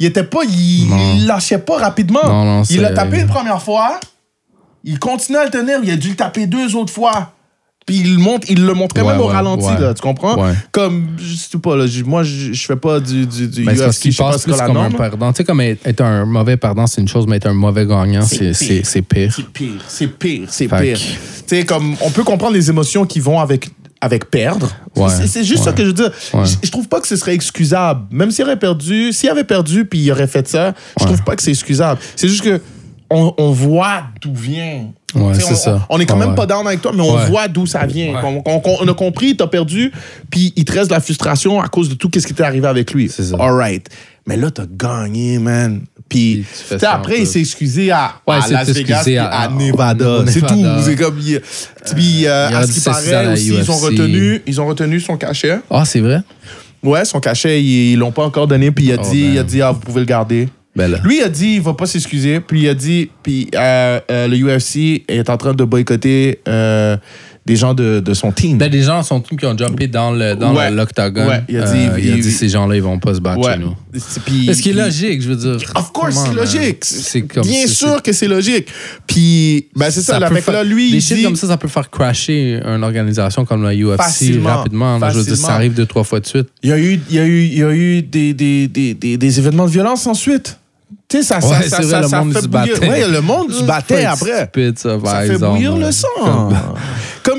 Il 0.00 0.06
était 0.06 0.24
pas. 0.24 0.40
Il, 0.44 1.26
lâchait 1.26 1.58
pas 1.58 1.78
rapidement. 1.78 2.20
Non, 2.24 2.44
non, 2.44 2.62
il 2.68 2.80
l'a 2.80 2.90
tapé 2.90 3.20
une 3.20 3.26
première 3.28 3.62
fois. 3.62 4.00
Il 4.82 4.98
continue 4.98 5.38
à 5.38 5.44
le 5.44 5.50
tenir. 5.50 5.78
Il 5.82 5.90
a 5.90 5.96
dû 5.96 6.10
le 6.10 6.16
taper 6.16 6.46
deux 6.46 6.74
autres 6.76 6.92
fois. 6.92 7.32
Puis 7.86 7.96
il, 7.98 8.18
monte, 8.18 8.44
il 8.48 8.64
le 8.64 8.72
montrait 8.72 9.02
Ouais, 9.02 9.12
même 9.12 9.20
au 9.20 9.26
ouais, 9.26 9.32
ralenti, 9.34 9.66
ouais. 9.66 9.78
là, 9.78 9.92
tu 9.92 10.00
comprends? 10.00 10.36
Comme, 10.72 11.06
je 11.18 11.34
sais 11.36 11.58
pas, 11.58 11.76
là, 11.76 11.84
moi, 12.06 12.22
je, 12.22 12.54
je 12.54 12.64
fais 12.66 12.76
pas 12.76 12.98
du, 12.98 13.26
du, 13.26 13.46
du 13.46 13.62
Ben, 13.62 13.76
c'est 13.76 13.84
parce 13.84 13.96
UFC, 13.98 14.02
qu'il 14.02 14.16
pas 14.16 14.30
passe 14.30 14.42
plus 14.44 14.52
la 14.52 14.66
comme 14.66 14.76
un 14.78 14.88
norme. 14.88 14.96
perdant. 14.96 15.32
Tu 15.32 15.36
sais, 15.36 15.44
comme 15.44 15.60
être 15.60 16.00
un 16.00 16.24
mauvais 16.24 16.56
perdant, 16.56 16.86
c'est 16.86 17.02
une 17.02 17.08
chose, 17.08 17.26
mais 17.26 17.36
être 17.36 17.46
un 17.48 17.52
mauvais 17.52 17.84
gagnant, 17.86 18.22
C'est 18.22 18.38
pire. 18.38 18.56
c'est- 18.56 19.02
pire. 19.02 19.34
C'est 19.34 19.42
pire, 20.08 20.46
c'est 20.48 20.66
pire, 20.66 20.96
Tu 20.98 21.06
sais, 21.46 21.64
comme, 21.66 21.94
on 22.00 22.10
peut 22.10 22.24
comprendre 22.24 22.54
les 22.54 22.70
émotions 22.70 23.04
qui 23.04 23.20
vont 23.20 23.38
avec, 23.38 23.68
avec 24.04 24.30
perdre. 24.30 24.70
Ouais, 24.96 25.08
C'est- 25.26 25.44
juste 25.44 25.64
ça 25.64 25.72
que 25.72 25.82
je 25.82 25.88
veux 25.88 25.92
dire. 25.92 26.10
Ouais. 26.32 26.44
Je, 26.44 26.56
je 26.62 26.70
trouve 26.70 26.88
pas 26.88 27.00
que 27.00 27.08
ce 27.08 27.16
serait 27.16 27.34
excusable. 27.34 28.02
Même 28.10 28.30
s'il 28.30 28.44
aurait 28.44 28.58
perdu, 28.58 29.12
s'il 29.12 29.28
avait 29.30 29.44
perdu 29.44 29.84
puis 29.84 29.98
il 30.00 30.12
aurait 30.12 30.26
fait 30.26 30.46
ça, 30.46 30.74
je 30.98 31.04
Ouais. 31.04 31.10
trouve 31.10 31.24
pas 31.24 31.34
que 31.36 31.42
c'est 31.42 31.50
excusable. 31.50 32.00
C'est 32.16 32.28
juste 32.28 32.42
que 32.42 32.60
on, 33.10 33.32
on 33.38 33.50
voit 33.50 34.04
d'où 34.20 34.34
vient. 34.34 34.86
On, 35.14 35.32
ça. 35.34 35.86
On 35.90 36.00
est 36.00 36.06
quand 36.06 36.16
même 36.16 36.30
ouais. 36.30 36.34
pas 36.34 36.46
down 36.46 36.66
avec 36.66 36.80
toi, 36.80 36.90
mais 36.94 37.02
on 37.02 37.14
Ouais. 37.16 37.26
voit 37.26 37.46
d'où 37.48 37.66
ça 37.66 37.86
vient. 37.86 38.14
Ouais. 38.14 38.42
On, 38.46 38.60
on- 38.64 38.76
on 38.80 38.88
a 38.88 38.94
compris, 38.94 39.36
t'as 39.36 39.46
perdu, 39.46 39.92
puis 40.30 40.52
il 40.56 40.64
te 40.64 40.72
reste 40.72 40.88
de 40.90 40.94
la 40.94 41.00
frustration 41.00 41.60
à 41.60 41.68
cause 41.68 41.88
de 41.88 41.94
tout 41.94 42.10
ce 42.12 42.26
qui 42.26 42.34
t'est 42.34 42.42
arrivé 42.42 42.66
avec 42.66 42.92
lui. 42.92 43.08
C'est 43.08 43.22
ça. 43.24 43.36
All 43.38 43.52
right. 43.52 43.86
Mais 44.26 44.36
là, 44.36 44.50
t'as 44.50 44.64
gagné, 44.68 45.38
man. 45.38 45.82
Puis, 46.08 46.44
après, 46.82 47.20
il 47.20 47.26
s'est 47.26 47.40
excusé 47.40 47.90
à, 47.90 48.12
Ouais, 48.26 48.36
à 48.36 48.48
Las 48.48 48.70
Vegas 48.70 49.04
à- 49.20 49.48
Nevada. 49.48 50.24
C'est 50.28 50.40
tout. 50.46 50.54
Nevada. 50.54 50.82
C'est 50.84 50.96
comme. 50.96 51.18
il- 51.20 51.40
Puis, 51.94 52.26
euh, 52.26 52.48
il 52.50 52.56
à 52.56 52.66
ce 52.66 52.72
qui 52.72 52.80
paraît 52.80 53.32
aussi, 53.32 53.48
ils 53.54 53.70
ont, 53.70 53.76
retenu, 53.76 54.42
ils 54.46 54.60
ont 54.60 54.66
retenu 54.66 55.00
son 55.00 55.16
cachet. 55.16 55.58
Ah, 55.70 55.84
c'est 55.84 56.00
vrai? 56.00 56.20
Ouais, 56.82 57.04
son 57.04 57.18
cachet, 57.20 57.62
ils 57.62 57.96
l'ont 57.96 58.12
pas 58.12 58.24
encore 58.24 58.46
donné. 58.46 58.70
Puis, 58.70 58.84
il 58.86 58.92
a 58.92 58.96
Oh, 59.00 59.10
dit, 59.10 59.30
il 59.32 59.38
a 59.38 59.42
dit, 59.42 59.62
ah, 59.62 59.72
vous 59.72 59.80
pouvez 59.80 60.00
le 60.00 60.06
garder. 60.06 60.48
Ben. 60.76 61.00
Lui, 61.04 61.18
il 61.18 61.22
a 61.22 61.28
dit, 61.28 61.54
il 61.54 61.60
va 61.62 61.72
pas 61.74 61.86
s'excuser. 61.86 62.40
Puis, 62.40 62.62
il 62.62 62.68
a 62.68 62.74
dit, 62.74 63.08
puis 63.22 63.48
euh, 63.54 64.00
euh, 64.10 64.26
le 64.28 64.36
UFC 64.36 65.04
est 65.08 65.30
en 65.30 65.36
train 65.36 65.54
de 65.54 65.64
boycotter 65.64 66.40
euh, 66.48 66.96
des 67.46 67.56
gens 67.56 67.74
de, 67.74 68.00
de 68.00 68.14
son 68.14 68.32
team. 68.32 68.56
Ben, 68.56 68.70
des 68.70 68.82
gens 68.82 69.02
sont 69.02 69.20
tous 69.20 69.36
qui 69.36 69.44
ont 69.44 69.56
jumpé 69.56 69.86
dans 69.86 70.10
le 70.12 70.34
dans 70.34 70.54
Ouais. 70.54 70.70
l'octogone. 70.70 71.28
Ouais, 71.28 71.42
il 71.48 71.58
a 71.58 71.62
dit- 71.70 71.78
Euh, 71.78 71.98
il 72.00 72.12
a 72.12 72.16
il- 72.16 72.22
dit 72.22 72.30
ces 72.32 72.48
gens-là, 72.48 72.74
ils 72.76 72.82
vont 72.82 72.98
pas 72.98 73.12
se 73.14 73.20
battre 73.20 73.40
ouais. 73.40 73.52
chez 73.52 73.58
nous. 73.58 73.74
Puis- 74.24 74.50
Ce 74.54 74.62
qui 74.62 74.70
est 74.70 74.72
logique, 74.72 75.20
je 75.20 75.28
veux 75.28 75.36
dire? 75.36 75.72
Of 75.74 75.92
course, 75.92 76.14
c'est 76.14 76.30
on, 76.30 76.34
logique. 76.34 76.78
C'est 76.84 77.20
Bien 77.42 77.66
sûr 77.66 78.00
que 78.02 78.12
c'est 78.14 78.28
logique. 78.28 78.68
Puis, 79.06 79.66
ben, 79.76 79.90
c'est 79.90 80.00
ça, 80.00 80.16
avec 80.16 80.42
faire- 80.42 80.54
là, 80.54 80.64
lui, 80.64 80.90
des 80.90 81.00
shit 81.02 81.18
dit. 81.18 81.22
comme 81.24 81.36
ça, 81.36 81.46
ça 81.48 81.56
peut 81.58 81.68
faire 81.68 81.90
crasher 81.90 82.60
une 82.64 82.82
organisation 82.82 83.44
comme 83.44 83.62
la 83.62 83.74
UFC 83.74 83.96
Facilement. 83.98 84.48
rapidement. 84.56 84.98
là. 84.98 85.10
je 85.10 85.18
veux 85.18 85.24
dire, 85.24 85.36
ça 85.36 85.52
arrive 85.54 85.74
deux, 85.74 85.86
trois 85.86 86.04
fois 86.04 86.20
de 86.20 86.26
suite. 86.26 86.48
Il 86.62 86.70
y 86.70 86.72
a 86.72 86.78
eu, 86.78 86.98
il 87.10 87.16
y 87.16 87.18
a 87.18 87.24
eu, 87.26 87.42
il 87.44 87.58
y 87.58 87.62
a 87.62 87.72
eu 87.72 88.02
des, 88.02 88.32
des, 88.32 88.68
des, 88.68 88.94
des, 88.94 89.16
des 89.18 89.38
événements 89.38 89.66
de 89.66 89.70
violence 89.70 90.06
ensuite. 90.06 90.58
Tu 91.08 91.18
sais, 91.18 91.22
ça, 91.22 91.40
ça, 91.40 91.48
Ouais, 91.48 91.68
ça, 91.68 91.76
vrai, 91.76 91.86
ça, 91.90 92.00
le 92.00 92.08
ça 92.08 92.18
monde 92.20 92.32
fait 92.32 92.40
se 92.42 92.48
bouillir. 92.48 92.80
Ouais, 92.82 93.06
le 93.08 93.20
monde 93.20 93.52
Faut 93.52 93.64
battait 93.64 94.04
après. 94.06 94.42
stupide, 94.44 94.78
ça, 94.78 94.96
par 94.98 95.12
Ça 95.12 95.20
fait 95.22 95.32
exemple, 95.34 95.52
bouillir 95.52 95.76
le 95.76 95.92
sang. 95.92 96.08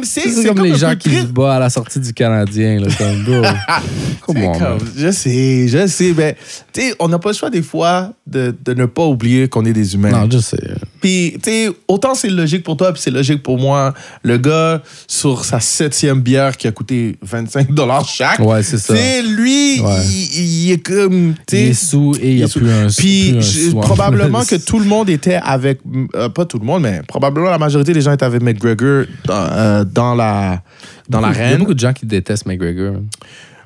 C'est, 0.05 0.33
comme, 0.45 0.55
comme 0.55 0.65
les 0.65 0.71
un 0.71 0.75
gens 0.77 0.89
peu 0.91 0.95
qui 0.95 1.09
se 1.15 1.25
battent 1.25 1.55
à 1.57 1.59
la 1.59 1.69
sortie 1.69 1.99
du 1.99 2.13
Canadien. 2.13 2.79
Là, 2.79 2.87
comme, 2.97 3.23
bro. 3.23 3.41
Come 4.21 4.35
C'est 4.37 4.47
on, 4.47 4.51
comme- 4.53 4.61
man. 4.61 4.79
je 4.97 5.11
sais, 5.11 5.67
je 5.67 5.87
sais, 5.87 6.13
mais 6.17 6.35
tu 6.73 6.81
sais, 6.81 6.95
on 6.99 7.07
n'a 7.07 7.19
pas 7.19 7.29
le 7.29 7.35
choix 7.35 7.49
des 7.49 7.61
fois 7.61 8.13
de, 8.25 8.55
de 8.63 8.73
ne 8.73 8.85
pas 8.85 9.05
oublier 9.05 9.47
qu'on 9.47 9.65
est 9.65 9.73
des 9.73 9.93
humains. 9.93 10.11
Non, 10.11 10.27
je 10.31 10.39
sais. 10.39 10.57
Puis, 11.05 11.33
tu 11.35 11.51
sais, 11.51 11.69
autant 11.87 12.15
c'est 12.15 12.29
logique 12.31 12.63
pour 12.63 12.77
toi, 12.77 12.91
puis 12.91 12.99
c'est 12.99 13.11
logique 13.11 13.43
pour 13.43 13.59
moi. 13.59 13.93
Le 14.23 14.39
gars, 14.39 14.81
sur 15.07 15.45
sa 15.45 15.59
septième 15.59 16.19
bière 16.19 16.57
qui 16.57 16.67
a 16.67 16.71
coûté 16.71 17.15
25 17.21 17.67
chaque, 18.07 18.39
Ouais, 18.39 18.63
c'est 18.63 18.79
ça. 18.79 18.95
tu 18.95 18.99
sais, 18.99 19.21
lui, 19.21 19.81
Ouais. 19.81 20.03
il, 20.07 20.65
il 20.65 20.71
est 20.71 20.79
comme, 20.83 21.35
Il 21.51 21.57
est 21.59 21.73
sous 21.73 22.15
et 22.19 22.31
il 22.31 22.35
n'y 22.37 22.43
a 22.43 22.47
sous. 22.47 22.59
plus 22.59 22.71
un 22.71 22.87
Puis 22.87 23.35
probablement 23.81 24.43
que 24.43 24.55
tout 24.55 24.79
le 24.79 24.85
monde 24.85 25.07
était 25.11 25.35
avec, 25.43 25.79
euh, 26.15 26.27
pas 26.29 26.45
tout 26.45 26.57
le 26.57 26.65
monde, 26.65 26.81
mais 26.81 27.01
probablement 27.07 27.51
la 27.51 27.59
majorité 27.59 27.93
des 27.93 28.01
gens 28.01 28.11
étaient 28.13 28.25
avec 28.25 28.41
McGregor 28.41 29.03
dans, 29.25 29.33
euh, 29.51 29.83
dans 29.83 30.15
la 30.15 30.63
dans 31.07 31.19
Il 31.19 31.21
y 31.21 31.25
a 31.25 31.29
l'arène. 31.29 31.57
beaucoup 31.59 31.75
de 31.75 31.79
gens 31.79 31.93
qui 31.93 32.07
détestent 32.07 32.47
McGregor. 32.47 32.95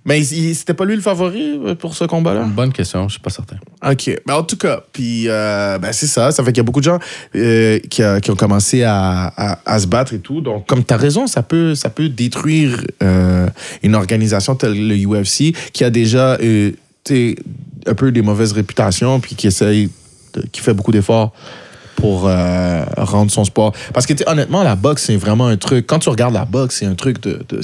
Mais 0.06 0.24
c'était 0.24 0.74
pas 0.74 0.86
lui 0.86 0.96
le 0.96 1.02
favori 1.02 1.60
euh, 1.66 1.76
pour 1.76 1.94
ce 1.94 2.06
combat-là? 2.06 2.44
Bonne 2.46 2.72
question, 2.72 3.08
je 3.08 3.14
suis 3.14 3.22
pas 3.22 3.30
certain. 3.30 3.58
OK. 3.88 4.10
Mais 4.26 4.34
en 4.34 4.44
tout 4.44 4.58
cas, 4.58 4.82
puis 4.94 5.26
euh, 5.28 5.78
ben 5.78 5.92
c'est 5.92 6.08
ça. 6.08 6.32
Ça 6.32 6.44
fait 6.44 6.52
qu'il 6.52 6.58
y 6.58 6.62
a 6.62 6.64
beaucoup 6.64 6.80
de 6.80 6.86
gens 6.86 7.00
euh, 7.36 7.80
qui, 7.90 8.02
a- 8.02 8.20
qui 8.22 8.32
ont 8.32 8.36
commencé 8.36 8.84
à, 8.84 9.28
à- 9.36 9.60
à 9.66 9.80
se 9.80 9.88
battre 9.88 10.14
et 10.14 10.20
tout. 10.20 10.42
Donc, 10.42 10.66
comme 10.68 10.84
tu 10.84 10.94
as 10.94 10.98
raison, 10.98 11.28
ça 11.28 11.44
peut, 11.44 11.76
ça 11.76 11.90
peut 11.90 12.10
détruire 12.10 12.82
euh, 13.04 13.48
une 13.84 13.96
organisation 13.96 14.56
telle 14.56 14.88
le 14.88 14.96
UFC 15.06 15.54
qui 15.74 15.84
a 15.84 15.90
déjà 15.90 16.38
un 17.86 17.94
peu 17.96 18.12
des 18.12 18.22
mauvaises 18.22 18.52
réputations 18.52 19.20
puis 19.20 19.36
qui 19.36 19.48
essaye, 19.48 19.90
de- 20.34 20.44
qui 20.52 20.62
fait 20.62 20.74
beaucoup 20.74 20.92
d'efforts 20.92 21.34
pour 22.00 22.28
euh, 22.28 22.84
rendre 22.98 23.32
son 23.32 23.46
sport. 23.46 23.74
Parce 23.94 24.06
que, 24.06 24.14
honnêtement, 24.28 24.64
la 24.64 24.76
boxe, 24.76 25.04
c'est 25.08 25.16
vraiment 25.18 25.48
un 25.48 25.58
truc. 25.58 25.86
Quand 25.88 26.00
tu 26.00 26.10
regardes 26.10 26.34
la 26.34 26.46
boxe, 26.46 26.78
c'est 26.80 26.86
un 26.86 26.96
truc 26.96 27.22
de. 27.22 27.42
de- 27.50 27.62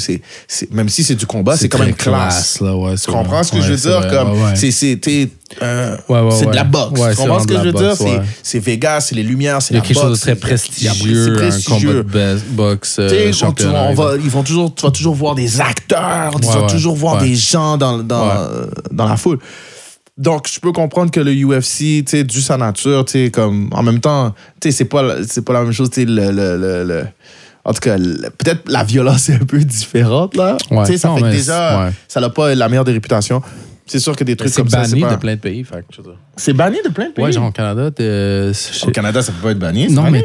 même 0.71 0.89
si 0.89 1.03
c'est 1.03 1.15
du 1.15 1.25
combat, 1.25 1.57
c'est 1.57 1.69
quand 1.69 1.79
même 1.79 1.93
classe. 1.95 2.59
là, 2.61 2.75
ouais, 2.75 2.95
Tu 2.95 3.11
comprends 3.11 3.43
ce 3.43 3.51
que 3.51 3.61
je 3.61 3.71
veux 3.73 3.77
dire? 3.77 4.07
Comme, 4.09 4.33
c'est, 4.55 4.71
c'est, 4.71 4.99
euh, 5.61 5.95
Ouais, 6.09 6.19
ouais, 6.21 6.41
de 6.41 6.45
ouais. 6.47 6.55
la 6.55 6.63
boxe. 6.63 6.99
Ouais, 6.99 7.11
tu 7.11 7.17
comprends 7.17 7.39
ce 7.39 7.47
que 7.47 7.53
je 7.53 7.59
veux 7.59 7.65
la 7.65 7.71
dire? 7.71 7.81
boxe, 7.89 7.97
C'est, 7.99 8.03
ouais. 8.17 8.21
c'est 8.43 8.59
Vegas, 8.59 9.01
c'est 9.01 9.15
les 9.15 9.23
lumières, 9.23 9.61
c'est 9.61 9.73
Il 9.73 9.77
y 9.77 9.79
a 9.79 9.81
la 9.81 9.87
quelque 9.87 9.95
chose 9.97 10.05
de 10.05 10.09
boxe, 10.09 10.21
très 10.21 10.35
prestigieux, 10.35 11.25
c'est 11.25 11.31
un 11.31 11.35
prestigieux. 11.49 12.03
combat 12.03 12.33
de 12.35 12.39
boxe, 12.51 12.95
euh, 12.99 13.31
Tu 13.31 13.65
on 13.67 13.93
va, 13.93 14.13
ils 14.21 14.29
vont 14.29 14.43
toujours, 14.43 14.73
tu 14.73 14.85
vas 14.85 14.91
toujours 14.91 15.15
voir 15.15 15.35
des 15.35 15.61
acteurs, 15.61 16.31
tu 16.41 16.47
Ouais, 16.47 16.53
vas 16.53 16.61
ouais, 16.61 16.67
toujours 16.67 16.95
voir 16.95 17.15
ouais. 17.21 17.29
des 17.29 17.35
gens 17.35 17.77
dans, 17.77 17.99
dans, 17.99 18.27
Ouais. 18.27 18.33
dans 18.91 19.07
la 19.07 19.17
foule. 19.17 19.39
Donc, 20.17 20.47
je 20.49 20.59
peux 20.61 20.71
comprendre 20.71 21.11
que 21.11 21.19
le 21.19 21.33
UFC, 21.33 21.77
tu 21.77 22.03
sais, 22.07 22.23
dû 22.23 22.39
sa 22.41 22.55
nature, 22.57 23.03
tu 23.03 23.11
sais, 23.25 23.31
comme, 23.31 23.69
en 23.73 23.83
même 23.83 23.99
temps, 23.99 24.33
tu 24.61 24.69
sais, 24.69 24.71
c'est 24.71 24.85
pas, 24.85 25.03
pas 25.45 25.53
la 25.53 25.63
même 25.63 25.73
chose, 25.73 25.89
tu 25.89 26.01
sais, 26.01 26.05
le, 26.05 26.31
le, 26.31 26.57
le, 26.57 26.83
le- 26.85 27.05
en 27.65 27.73
tout 27.73 27.79
cas, 27.81 27.97
peut-être 27.97 28.61
la 28.69 28.83
violence 28.83 29.27
est 29.29 29.33
un 29.33 29.45
peu 29.45 29.57
différente, 29.59 30.35
là. 30.37 30.55
Ouais. 30.71 30.85
Tu 30.85 30.93
sais, 30.93 30.97
ça 30.99 31.09
Non, 31.09 31.17
fait 31.17 31.23
que 31.23 31.31
déjà, 31.31 31.85
ouais. 31.87 31.91
ça 32.07 32.21
n'a 32.21 32.29
pas 32.29 32.53
la 32.55 32.69
meilleure 32.69 32.85
des 32.85 32.91
réputations. 32.93 33.41
C'est 33.87 33.99
sûr 33.99 34.15
que 34.15 34.23
des 34.23 34.35
trucs 34.35 34.53
comme 34.53 34.69
ça, 34.69 34.83
c'est 34.85 34.91
banni 34.91 35.01
pas... 35.01 35.15
de 35.15 35.19
plein 35.19 35.35
de 35.35 35.39
pays. 35.41 35.65
C'est 36.37 36.53
banni 36.53 36.77
de 36.83 36.89
plein 36.89 37.09
de 37.09 37.13
pays? 37.13 37.25
Ouais, 37.25 37.31
genre 37.31 37.47
au 37.47 37.51
Canada, 37.51 37.89
de- 37.89 38.51
je- 38.53 38.85
Au 38.87 38.91
Canada, 38.91 39.21
ça 39.21 39.31
peut 39.31 39.41
pas 39.43 39.51
être 39.51 39.59
banni. 39.59 39.87
Non, 39.91 40.09
mais 40.09 40.23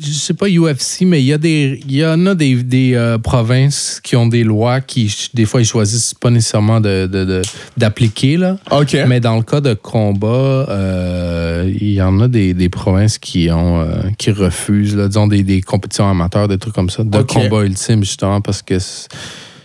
je 0.00 0.10
sais 0.12 0.34
pas 0.34 0.46
UFC, 0.48 1.02
mais 1.02 1.20
il 1.22 1.26
y, 1.26 1.32
a 1.32 1.38
des- 1.38 1.80
il 1.88 1.96
y 1.96 2.04
en 2.04 2.26
a 2.26 2.34
des, 2.34 2.54
des 2.62 2.94
euh, 2.94 3.18
provinces 3.18 4.00
qui 4.02 4.16
ont 4.16 4.26
des 4.26 4.44
lois 4.44 4.80
qui, 4.80 5.12
des 5.34 5.44
fois, 5.44 5.60
ils 5.60 5.64
choisissent 5.64 6.14
pas 6.14 6.30
nécessairement 6.30 6.80
de- 6.80 7.06
de- 7.10 7.24
de- 7.24 7.42
d'appliquer. 7.76 8.36
là. 8.36 8.56
OK. 8.70 8.96
Mais 9.08 9.20
dans 9.20 9.36
le 9.36 9.42
cas 9.42 9.60
de 9.60 9.74
combat, 9.74 10.66
euh, 10.68 11.72
il 11.80 11.90
y 11.92 12.02
en 12.02 12.20
a 12.20 12.28
des, 12.28 12.54
des 12.54 12.68
provinces 12.68 13.18
qui 13.18 13.50
ont 13.50 13.80
euh, 13.80 13.86
qui 14.18 14.30
refusent, 14.30 14.96
là, 14.96 15.08
disons, 15.08 15.26
des, 15.26 15.42
des 15.42 15.60
compétitions 15.60 16.08
amateurs, 16.08 16.48
des 16.48 16.58
trucs 16.58 16.74
comme 16.74 16.90
ça, 16.90 17.04
de 17.04 17.10
combat 17.48 17.64
ultime, 17.64 18.04
justement, 18.04 18.40
parce 18.40 18.62
que 18.62 18.78
c'est- 18.78 19.08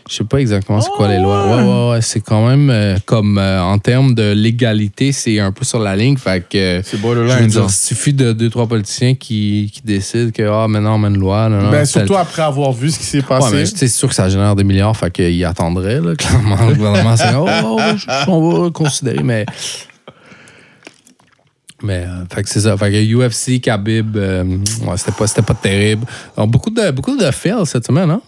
je 0.10 0.16
sais 0.16 0.24
pas 0.26 0.39
exactement 0.41 0.82
c'est 0.82 0.89
quoi 0.91 1.08
Oh, 1.08 1.12
les 1.12 1.18
lois. 1.20 1.45
ouais. 1.47 1.54
Ouais, 1.64 1.70
ouais, 1.70 1.89
ouais, 1.91 2.01
c'est 2.01 2.20
quand 2.20 2.45
même 2.47 2.70
euh, 2.70 2.97
comme 3.06 3.38
euh, 3.38 3.62
en 3.64 3.80
termes 3.80 4.14
de 4.14 4.34
légalité, 4.34 5.12
c'est 5.14 5.39
un 5.39 5.51
peu 5.54 5.64
sur 5.64 5.80
la 5.80 5.95
ligne. 5.95 6.18
Fait 6.18 6.41
que 6.47 6.82
C'est 6.84 6.97
je 6.97 7.01
borderline. 7.01 7.38
veux 7.39 7.47
dire, 7.47 7.66
il 7.68 7.72
suffit 7.72 8.14
de 8.14 8.34
deux, 8.34 8.49
trois 8.49 8.68
politiciens 8.68 9.16
qui, 9.16 9.72
qui 9.74 9.82
décident 9.84 10.32
que 10.32 10.43
ah, 10.43 10.68
maintenant 10.68 10.95
on 10.95 10.97
met 10.97 11.08
une 11.08 11.20
loi. 11.20 11.47
non, 11.49 11.62
non, 11.62 11.72
Ben, 11.72 11.86
c'est- 11.86 11.99
surtout 11.99 12.16
après 12.16 12.41
avoir 12.41 12.72
vu 12.74 12.91
ce 12.91 12.99
qui 12.99 13.06
s'est 13.06 13.18
Ouais, 13.20 13.24
passé. 13.24 13.66
sais, 13.66 13.76
c'est 13.78 13.88
sûr 13.88 14.10
que 14.10 14.16
ça 14.16 14.28
génère 14.30 14.56
des 14.56 14.64
milliards, 14.66 14.95
fait 14.97 15.10
qu'ils 15.12 15.45
attendraient, 15.45 16.01
là, 16.01 16.16
clairement. 16.16 16.58
Le 16.68 16.76
gouvernement, 16.76 17.16
c'est 17.16 17.34
oh, 17.36 17.47
oh, 17.64 17.80
on 18.28 18.64
va 18.64 18.70
considérer, 18.72 19.24
mais 19.24 19.45
Mais 21.82 22.06
euh, 22.08 22.24
fait 22.34 22.43
que 22.43 22.49
c'est 22.49 22.62
ça. 22.62 22.78
Fait 22.78 22.91
que 22.91 23.14
UFC, 23.28 23.60
Khabib, 23.60 24.16
euh, 24.16 24.43
ouais, 24.43 24.97
c'était 24.97 25.12
pas, 25.12 25.28
c'était 25.28 25.41
pas 25.41 25.54
terrible. 25.54 26.06
Alors, 26.38 26.47
beaucoup 26.47 26.70
de, 26.70 26.91
beaucoup 26.91 27.18
de 27.18 27.30
fails 27.32 27.66
cette 27.66 27.86
semaine, 27.86 28.10
hein? 28.10 28.22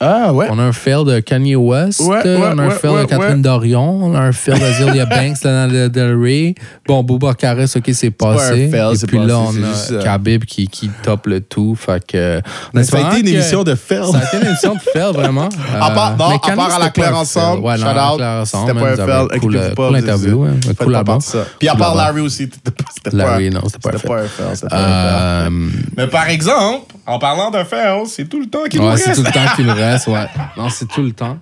Ah, 0.00 0.32
ouais. 0.32 0.46
On 0.50 0.58
a 0.60 0.62
un 0.62 0.72
fail 0.72 1.04
de 1.04 1.18
Kanye 1.18 1.56
West, 1.56 2.00
Ouais, 2.00 2.22
ouais, 2.22 2.38
on 2.54 2.58
a 2.58 2.62
un 2.62 2.70
fail 2.70 3.02
de 3.02 3.04
Catherine. 3.06 3.42
Dorion, 3.42 4.04
on 4.04 4.14
a 4.14 4.20
un 4.20 4.32
fail 4.32 4.58
d'Azealia 4.60 5.06
Banks, 5.06 5.42
Lana 5.42 5.88
Del 5.88 6.16
Rey. 6.16 6.54
Bon, 6.86 7.02
Bouba 7.02 7.34
Carès, 7.34 7.74
OK, 7.76 7.90
c'est 7.92 8.10
pas 8.12 8.34
passé. 8.34 8.68
fail, 8.68 8.94
Et 8.94 9.06
puis 9.06 9.18
là, 9.18 9.26
passé, 9.26 9.58
on 9.60 9.74
c'est 9.74 9.94
a 9.94 9.98
euh, 9.98 10.02
Khabib 10.04 10.44
qui, 10.44 10.68
qui 10.68 10.88
top 11.02 11.26
le 11.26 11.40
tout. 11.40 11.74
Fait 11.74 12.04
que... 12.06 12.40
Mais 12.74 12.84
ça 12.84 12.98
a 12.98 13.10
été 13.10 13.20
une 13.20 13.28
émission 13.28 13.64
de 13.64 13.74
fail. 13.74 14.04
Ça 14.12 14.18
a 14.18 14.24
été 14.24 14.36
une 14.36 14.46
émission 14.50 14.74
de 14.74 14.80
fail, 14.80 15.12
vraiment. 15.12 15.48
À 15.80 15.90
part, 15.90 16.12
Euh, 16.12 16.16
non, 16.16 16.28
mais 16.28 16.34
à 16.34 16.38
Kanye, 16.38 16.56
part 16.56 16.74
à 16.76 16.78
la 16.78 16.90
Claire 16.90 17.16
ensemble, 17.18 17.64
Ouais, 17.64 17.72
non, 17.76 17.82
shout 17.82 17.88
à 17.88 17.94
la. 17.94 18.12
Claire 18.16 18.40
ensemble, 18.42 18.68
C'était 18.68 18.80
pas 18.80 19.02
un 19.20 19.26
fail. 19.28 19.40
Cool, 19.40 19.60
cool 19.76 19.96
interview, 19.96 20.44
hein, 20.44 20.54
cool 20.78 20.92
là-bas. 20.92 21.18
de. 21.18 21.38
Puis 21.58 21.68
à 21.68 21.74
part. 21.74 21.94
Larry 21.96 22.20
aussi, 22.20 22.48
c'était 22.52 22.70
pas, 22.70 22.84
c'était 22.94 23.10
pas, 23.10 23.16
Larry, 23.16 23.50
non, 23.50 23.62
c'était 23.66 23.78
pas 24.06 24.20
un 24.20 24.28
fail. 24.28 24.68
Euh, 24.72 25.50
Mais 25.96 26.06
par 26.06 26.28
exemple, 26.28 26.92
en 27.06 27.18
parlant 27.18 27.50
d'un 27.50 27.64
fail, 27.64 28.02
c'est 28.06 28.28
tout 28.28 28.38
le 28.40 28.46
temps 28.46 28.64
qu'il 28.70 28.80
nous 28.80 28.86
Ouais, 28.88 28.96
c'est 28.96 29.10
reste. 29.10 29.20
tout 29.20 29.26
le 29.26 29.32
temps 29.32 29.54
qu'il 29.56 29.66
nous 29.66 29.74
reste, 29.74 29.87
ouais. 30.06 30.26
Non, 30.56 30.68
c'est 30.70 30.86
tout 30.88 31.02
le 31.02 31.12
temps. 31.12 31.38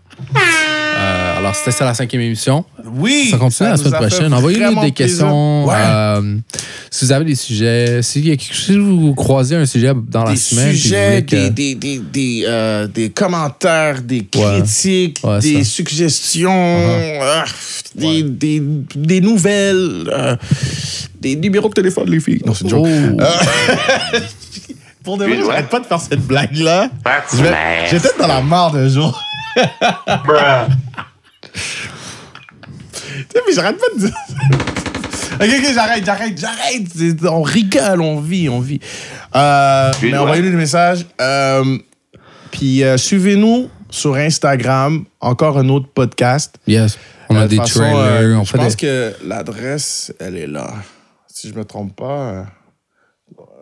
Euh, 0.98 1.38
alors, 1.38 1.54
c'était 1.54 1.72
ça 1.72 1.84
la 1.84 1.92
cinquième 1.94 2.22
émission. 2.22 2.64
Oui. 2.94 3.28
Ça 3.30 3.36
continue 3.36 3.68
la 3.68 3.76
nous 3.76 3.82
semaine 3.84 4.00
prochaine. 4.00 4.32
Envoyez-nous 4.32 4.80
des 4.80 4.92
questions. 4.92 5.66
Ouais. 5.66 5.74
euh, 5.76 6.36
si 6.90 7.04
vous 7.04 7.12
avez 7.12 7.24
des 7.26 7.34
sujets, 7.34 8.00
si 8.02 8.22
vous 8.78 9.14
croisez 9.14 9.56
un 9.56 9.66
sujet 9.66 9.92
dans 10.08 10.24
la 10.24 10.30
des 10.30 10.36
semaine, 10.38 10.72
sujets, 10.72 11.24
que- 11.28 11.48
des, 11.50 11.74
des, 11.74 11.98
des, 11.98 12.44
euh, 12.46 12.86
des 12.86 13.10
commentaires, 13.10 14.00
des 14.00 14.24
critiques, 14.24 15.18
Ouais, 15.22 15.40
des 15.40 15.64
ça. 15.64 15.70
suggestions, 15.70 16.78
Uh-huh. 17.20 17.44
des, 17.94 18.60
des, 18.94 19.20
nouvelles, 19.20 20.38
des 21.20 21.36
numéros 21.36 21.68
de 21.68 21.74
téléphone, 21.74 22.08
les 22.08 22.20
filles. 22.20 22.40
Non, 22.46 22.54
c'est 22.54 22.64
une 22.64 22.70
joke. 22.70 22.86
Oh. 23.20 23.22
Pour 25.06 25.16
de 25.16 25.24
vrai, 25.24 25.38
j'arrête 25.42 25.68
pas 25.70 25.80
de 25.80 25.86
faire 25.86 26.00
cette 26.00 26.20
blague-là. 26.26 26.88
Je 27.32 27.42
vais- 27.42 27.54
J'étais 27.90 28.10
dans 28.18 28.26
la 28.26 28.42
merde 28.42 28.76
un 28.76 28.88
jour. 28.88 29.18
Tu 31.54 33.22
sais, 33.32 33.42
mais 33.46 33.54
j'arrête 33.54 33.78
pas 33.78 33.86
de 33.94 34.00
dire 34.00 34.10
ça. 34.10 35.36
Ok, 35.36 35.50
ok, 35.58 35.72
j'arrête, 35.74 36.04
j'arrête, 36.04 36.38
j'arrête. 36.38 36.82
On 37.24 37.42
rigole, 37.42 38.00
on 38.00 38.20
vit, 38.20 38.48
on 38.48 38.60
vit. 38.60 38.80
Euh, 39.34 39.90
mais 40.02 40.16
envoyez-nous 40.18 40.50
des 40.50 40.56
messages. 40.56 41.06
Euh, 41.20 41.78
puis 42.50 42.82
euh, 42.84 42.96
suivez-nous 42.96 43.68
sur 43.90 44.14
Instagram. 44.16 45.04
Encore 45.20 45.58
un 45.58 45.68
autre 45.68 45.88
podcast. 45.94 46.56
Yes. 46.66 46.98
On 47.28 47.36
Euh, 47.36 47.40
a 47.40 47.42
de 47.44 47.48
des 47.48 47.56
façon, 47.56 47.80
trailers, 47.80 47.96
euh, 47.96 48.34
on 48.36 48.44
je 48.44 48.50
fait 48.50 48.58
pense 48.58 48.76
des... 48.76 48.86
que 48.86 49.14
l'adresse, 49.24 50.12
elle 50.20 50.36
est 50.36 50.46
là. 50.46 50.70
Si 51.26 51.48
je 51.48 51.54
me 51.54 51.64
trompe 51.64 51.94
pas. 51.96 52.46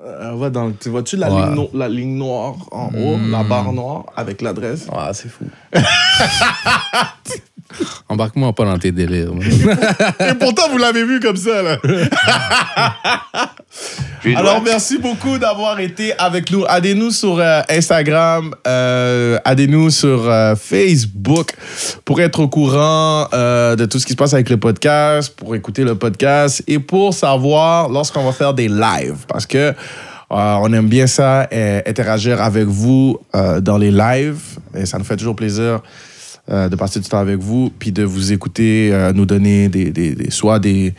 Euh, 0.04 0.34
va 0.36 0.50
dans, 0.50 0.70
tu 0.72 0.88
vois-tu 0.90 1.16
la, 1.16 1.30
Ouais. 1.32 1.40
Hmm. 1.42 1.44
ligne 1.46 1.54
no- 1.54 1.70
la 1.74 1.88
ligne 1.88 2.16
noire 2.16 2.54
en 2.72 2.88
haut, 2.94 3.16
la 3.30 3.42
barre 3.42 3.72
noire 3.72 4.04
avec 4.16 4.42
l'adresse? 4.42 4.86
Ah, 4.92 5.10
c'est 5.14 5.28
fou. 5.28 5.44
Embarque-moi 8.08 8.52
pas 8.52 8.64
dans 8.64 8.78
tes 8.78 8.92
délires. 8.92 9.30
Et 10.20 10.34
pourtant, 10.34 10.68
vous 10.70 10.78
l'avez 10.78 11.04
vu 11.04 11.20
comme 11.20 11.36
ça, 11.36 11.62
là. 11.62 11.78
Alors, 14.36 14.62
merci 14.62 14.98
beaucoup 14.98 15.38
d'avoir 15.38 15.80
été 15.80 16.16
avec 16.18 16.50
nous. 16.50 16.64
Aidez-nous 16.64 17.10
sur 17.10 17.38
euh, 17.38 17.60
Instagram, 17.68 18.54
euh, 18.66 19.38
aidez-nous 19.44 19.90
sur 19.90 20.30
euh, 20.30 20.54
Facebook 20.56 21.52
pour 22.04 22.20
être 22.20 22.40
au 22.40 22.48
courant 22.48 23.28
euh, 23.34 23.76
de 23.76 23.84
tout 23.84 23.98
ce 23.98 24.06
qui 24.06 24.12
se 24.12 24.16
passe 24.16 24.32
avec 24.32 24.48
le 24.48 24.56
podcast, 24.56 25.34
pour 25.36 25.54
écouter 25.54 25.84
le 25.84 25.94
podcast 25.94 26.62
et 26.66 26.78
pour 26.78 27.12
savoir 27.12 27.88
lorsqu'on 27.90 28.24
va 28.24 28.32
faire 28.32 28.54
des 28.54 28.68
lives. 28.68 29.26
Parce 29.28 29.46
que 29.46 29.58
euh, 29.58 29.74
on 30.30 30.72
aime 30.72 30.88
bien 30.88 31.06
ça, 31.06 31.48
interagir 31.86 32.40
avec 32.42 32.64
vous 32.64 33.18
euh, 33.34 33.60
dans 33.60 33.78
les 33.78 33.90
lives. 33.90 34.40
Et 34.74 34.86
ça 34.86 34.98
nous 34.98 35.04
fait 35.04 35.16
toujours 35.16 35.36
plaisir 35.36 35.80
euh, 36.50 36.68
de 36.68 36.76
passer 36.76 37.00
du 37.00 37.08
temps 37.08 37.18
avec 37.18 37.38
vous, 37.38 37.70
puis 37.78 37.90
de 37.92 38.04
vous 38.04 38.32
écouter, 38.32 38.90
euh, 38.92 39.12
nous 39.12 39.26
donner 39.26 39.68
des, 39.68 39.90
des- 39.90 40.14
des- 40.14 40.30
soit 40.30 40.58
des, 40.58 40.94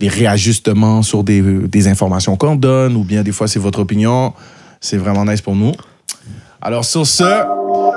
des 0.00 0.08
réajustements 0.08 1.02
sur 1.02 1.22
des, 1.24 1.40
des 1.42 1.88
informations 1.88 2.36
qu'on 2.36 2.56
donne, 2.56 2.96
ou 2.96 3.04
bien 3.04 3.22
des 3.22 3.32
fois 3.32 3.46
c'est 3.48 3.60
votre 3.60 3.80
opinion. 3.80 4.32
C'est 4.80 4.96
vraiment 4.96 5.24
nice 5.24 5.42
pour 5.42 5.54
nous. 5.54 5.72
Alors 6.62 6.84
sur 6.84 7.06
ce, 7.06 7.22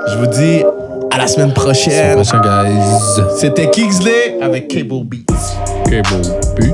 je 0.08 0.18
vous 0.18 0.26
dis 0.26 0.62
à 1.10 1.18
la 1.18 1.26
semaine 1.26 1.52
prochaine. 1.54 2.14
Prochain, 2.16 2.40
guys. 2.40 3.22
C'était 3.38 3.70
Kingsley 3.70 4.38
avec 4.42 4.68
Cable 4.68 5.04
Beats. 5.04 6.02
Bon. 6.10 6.22
Puis- 6.56 6.72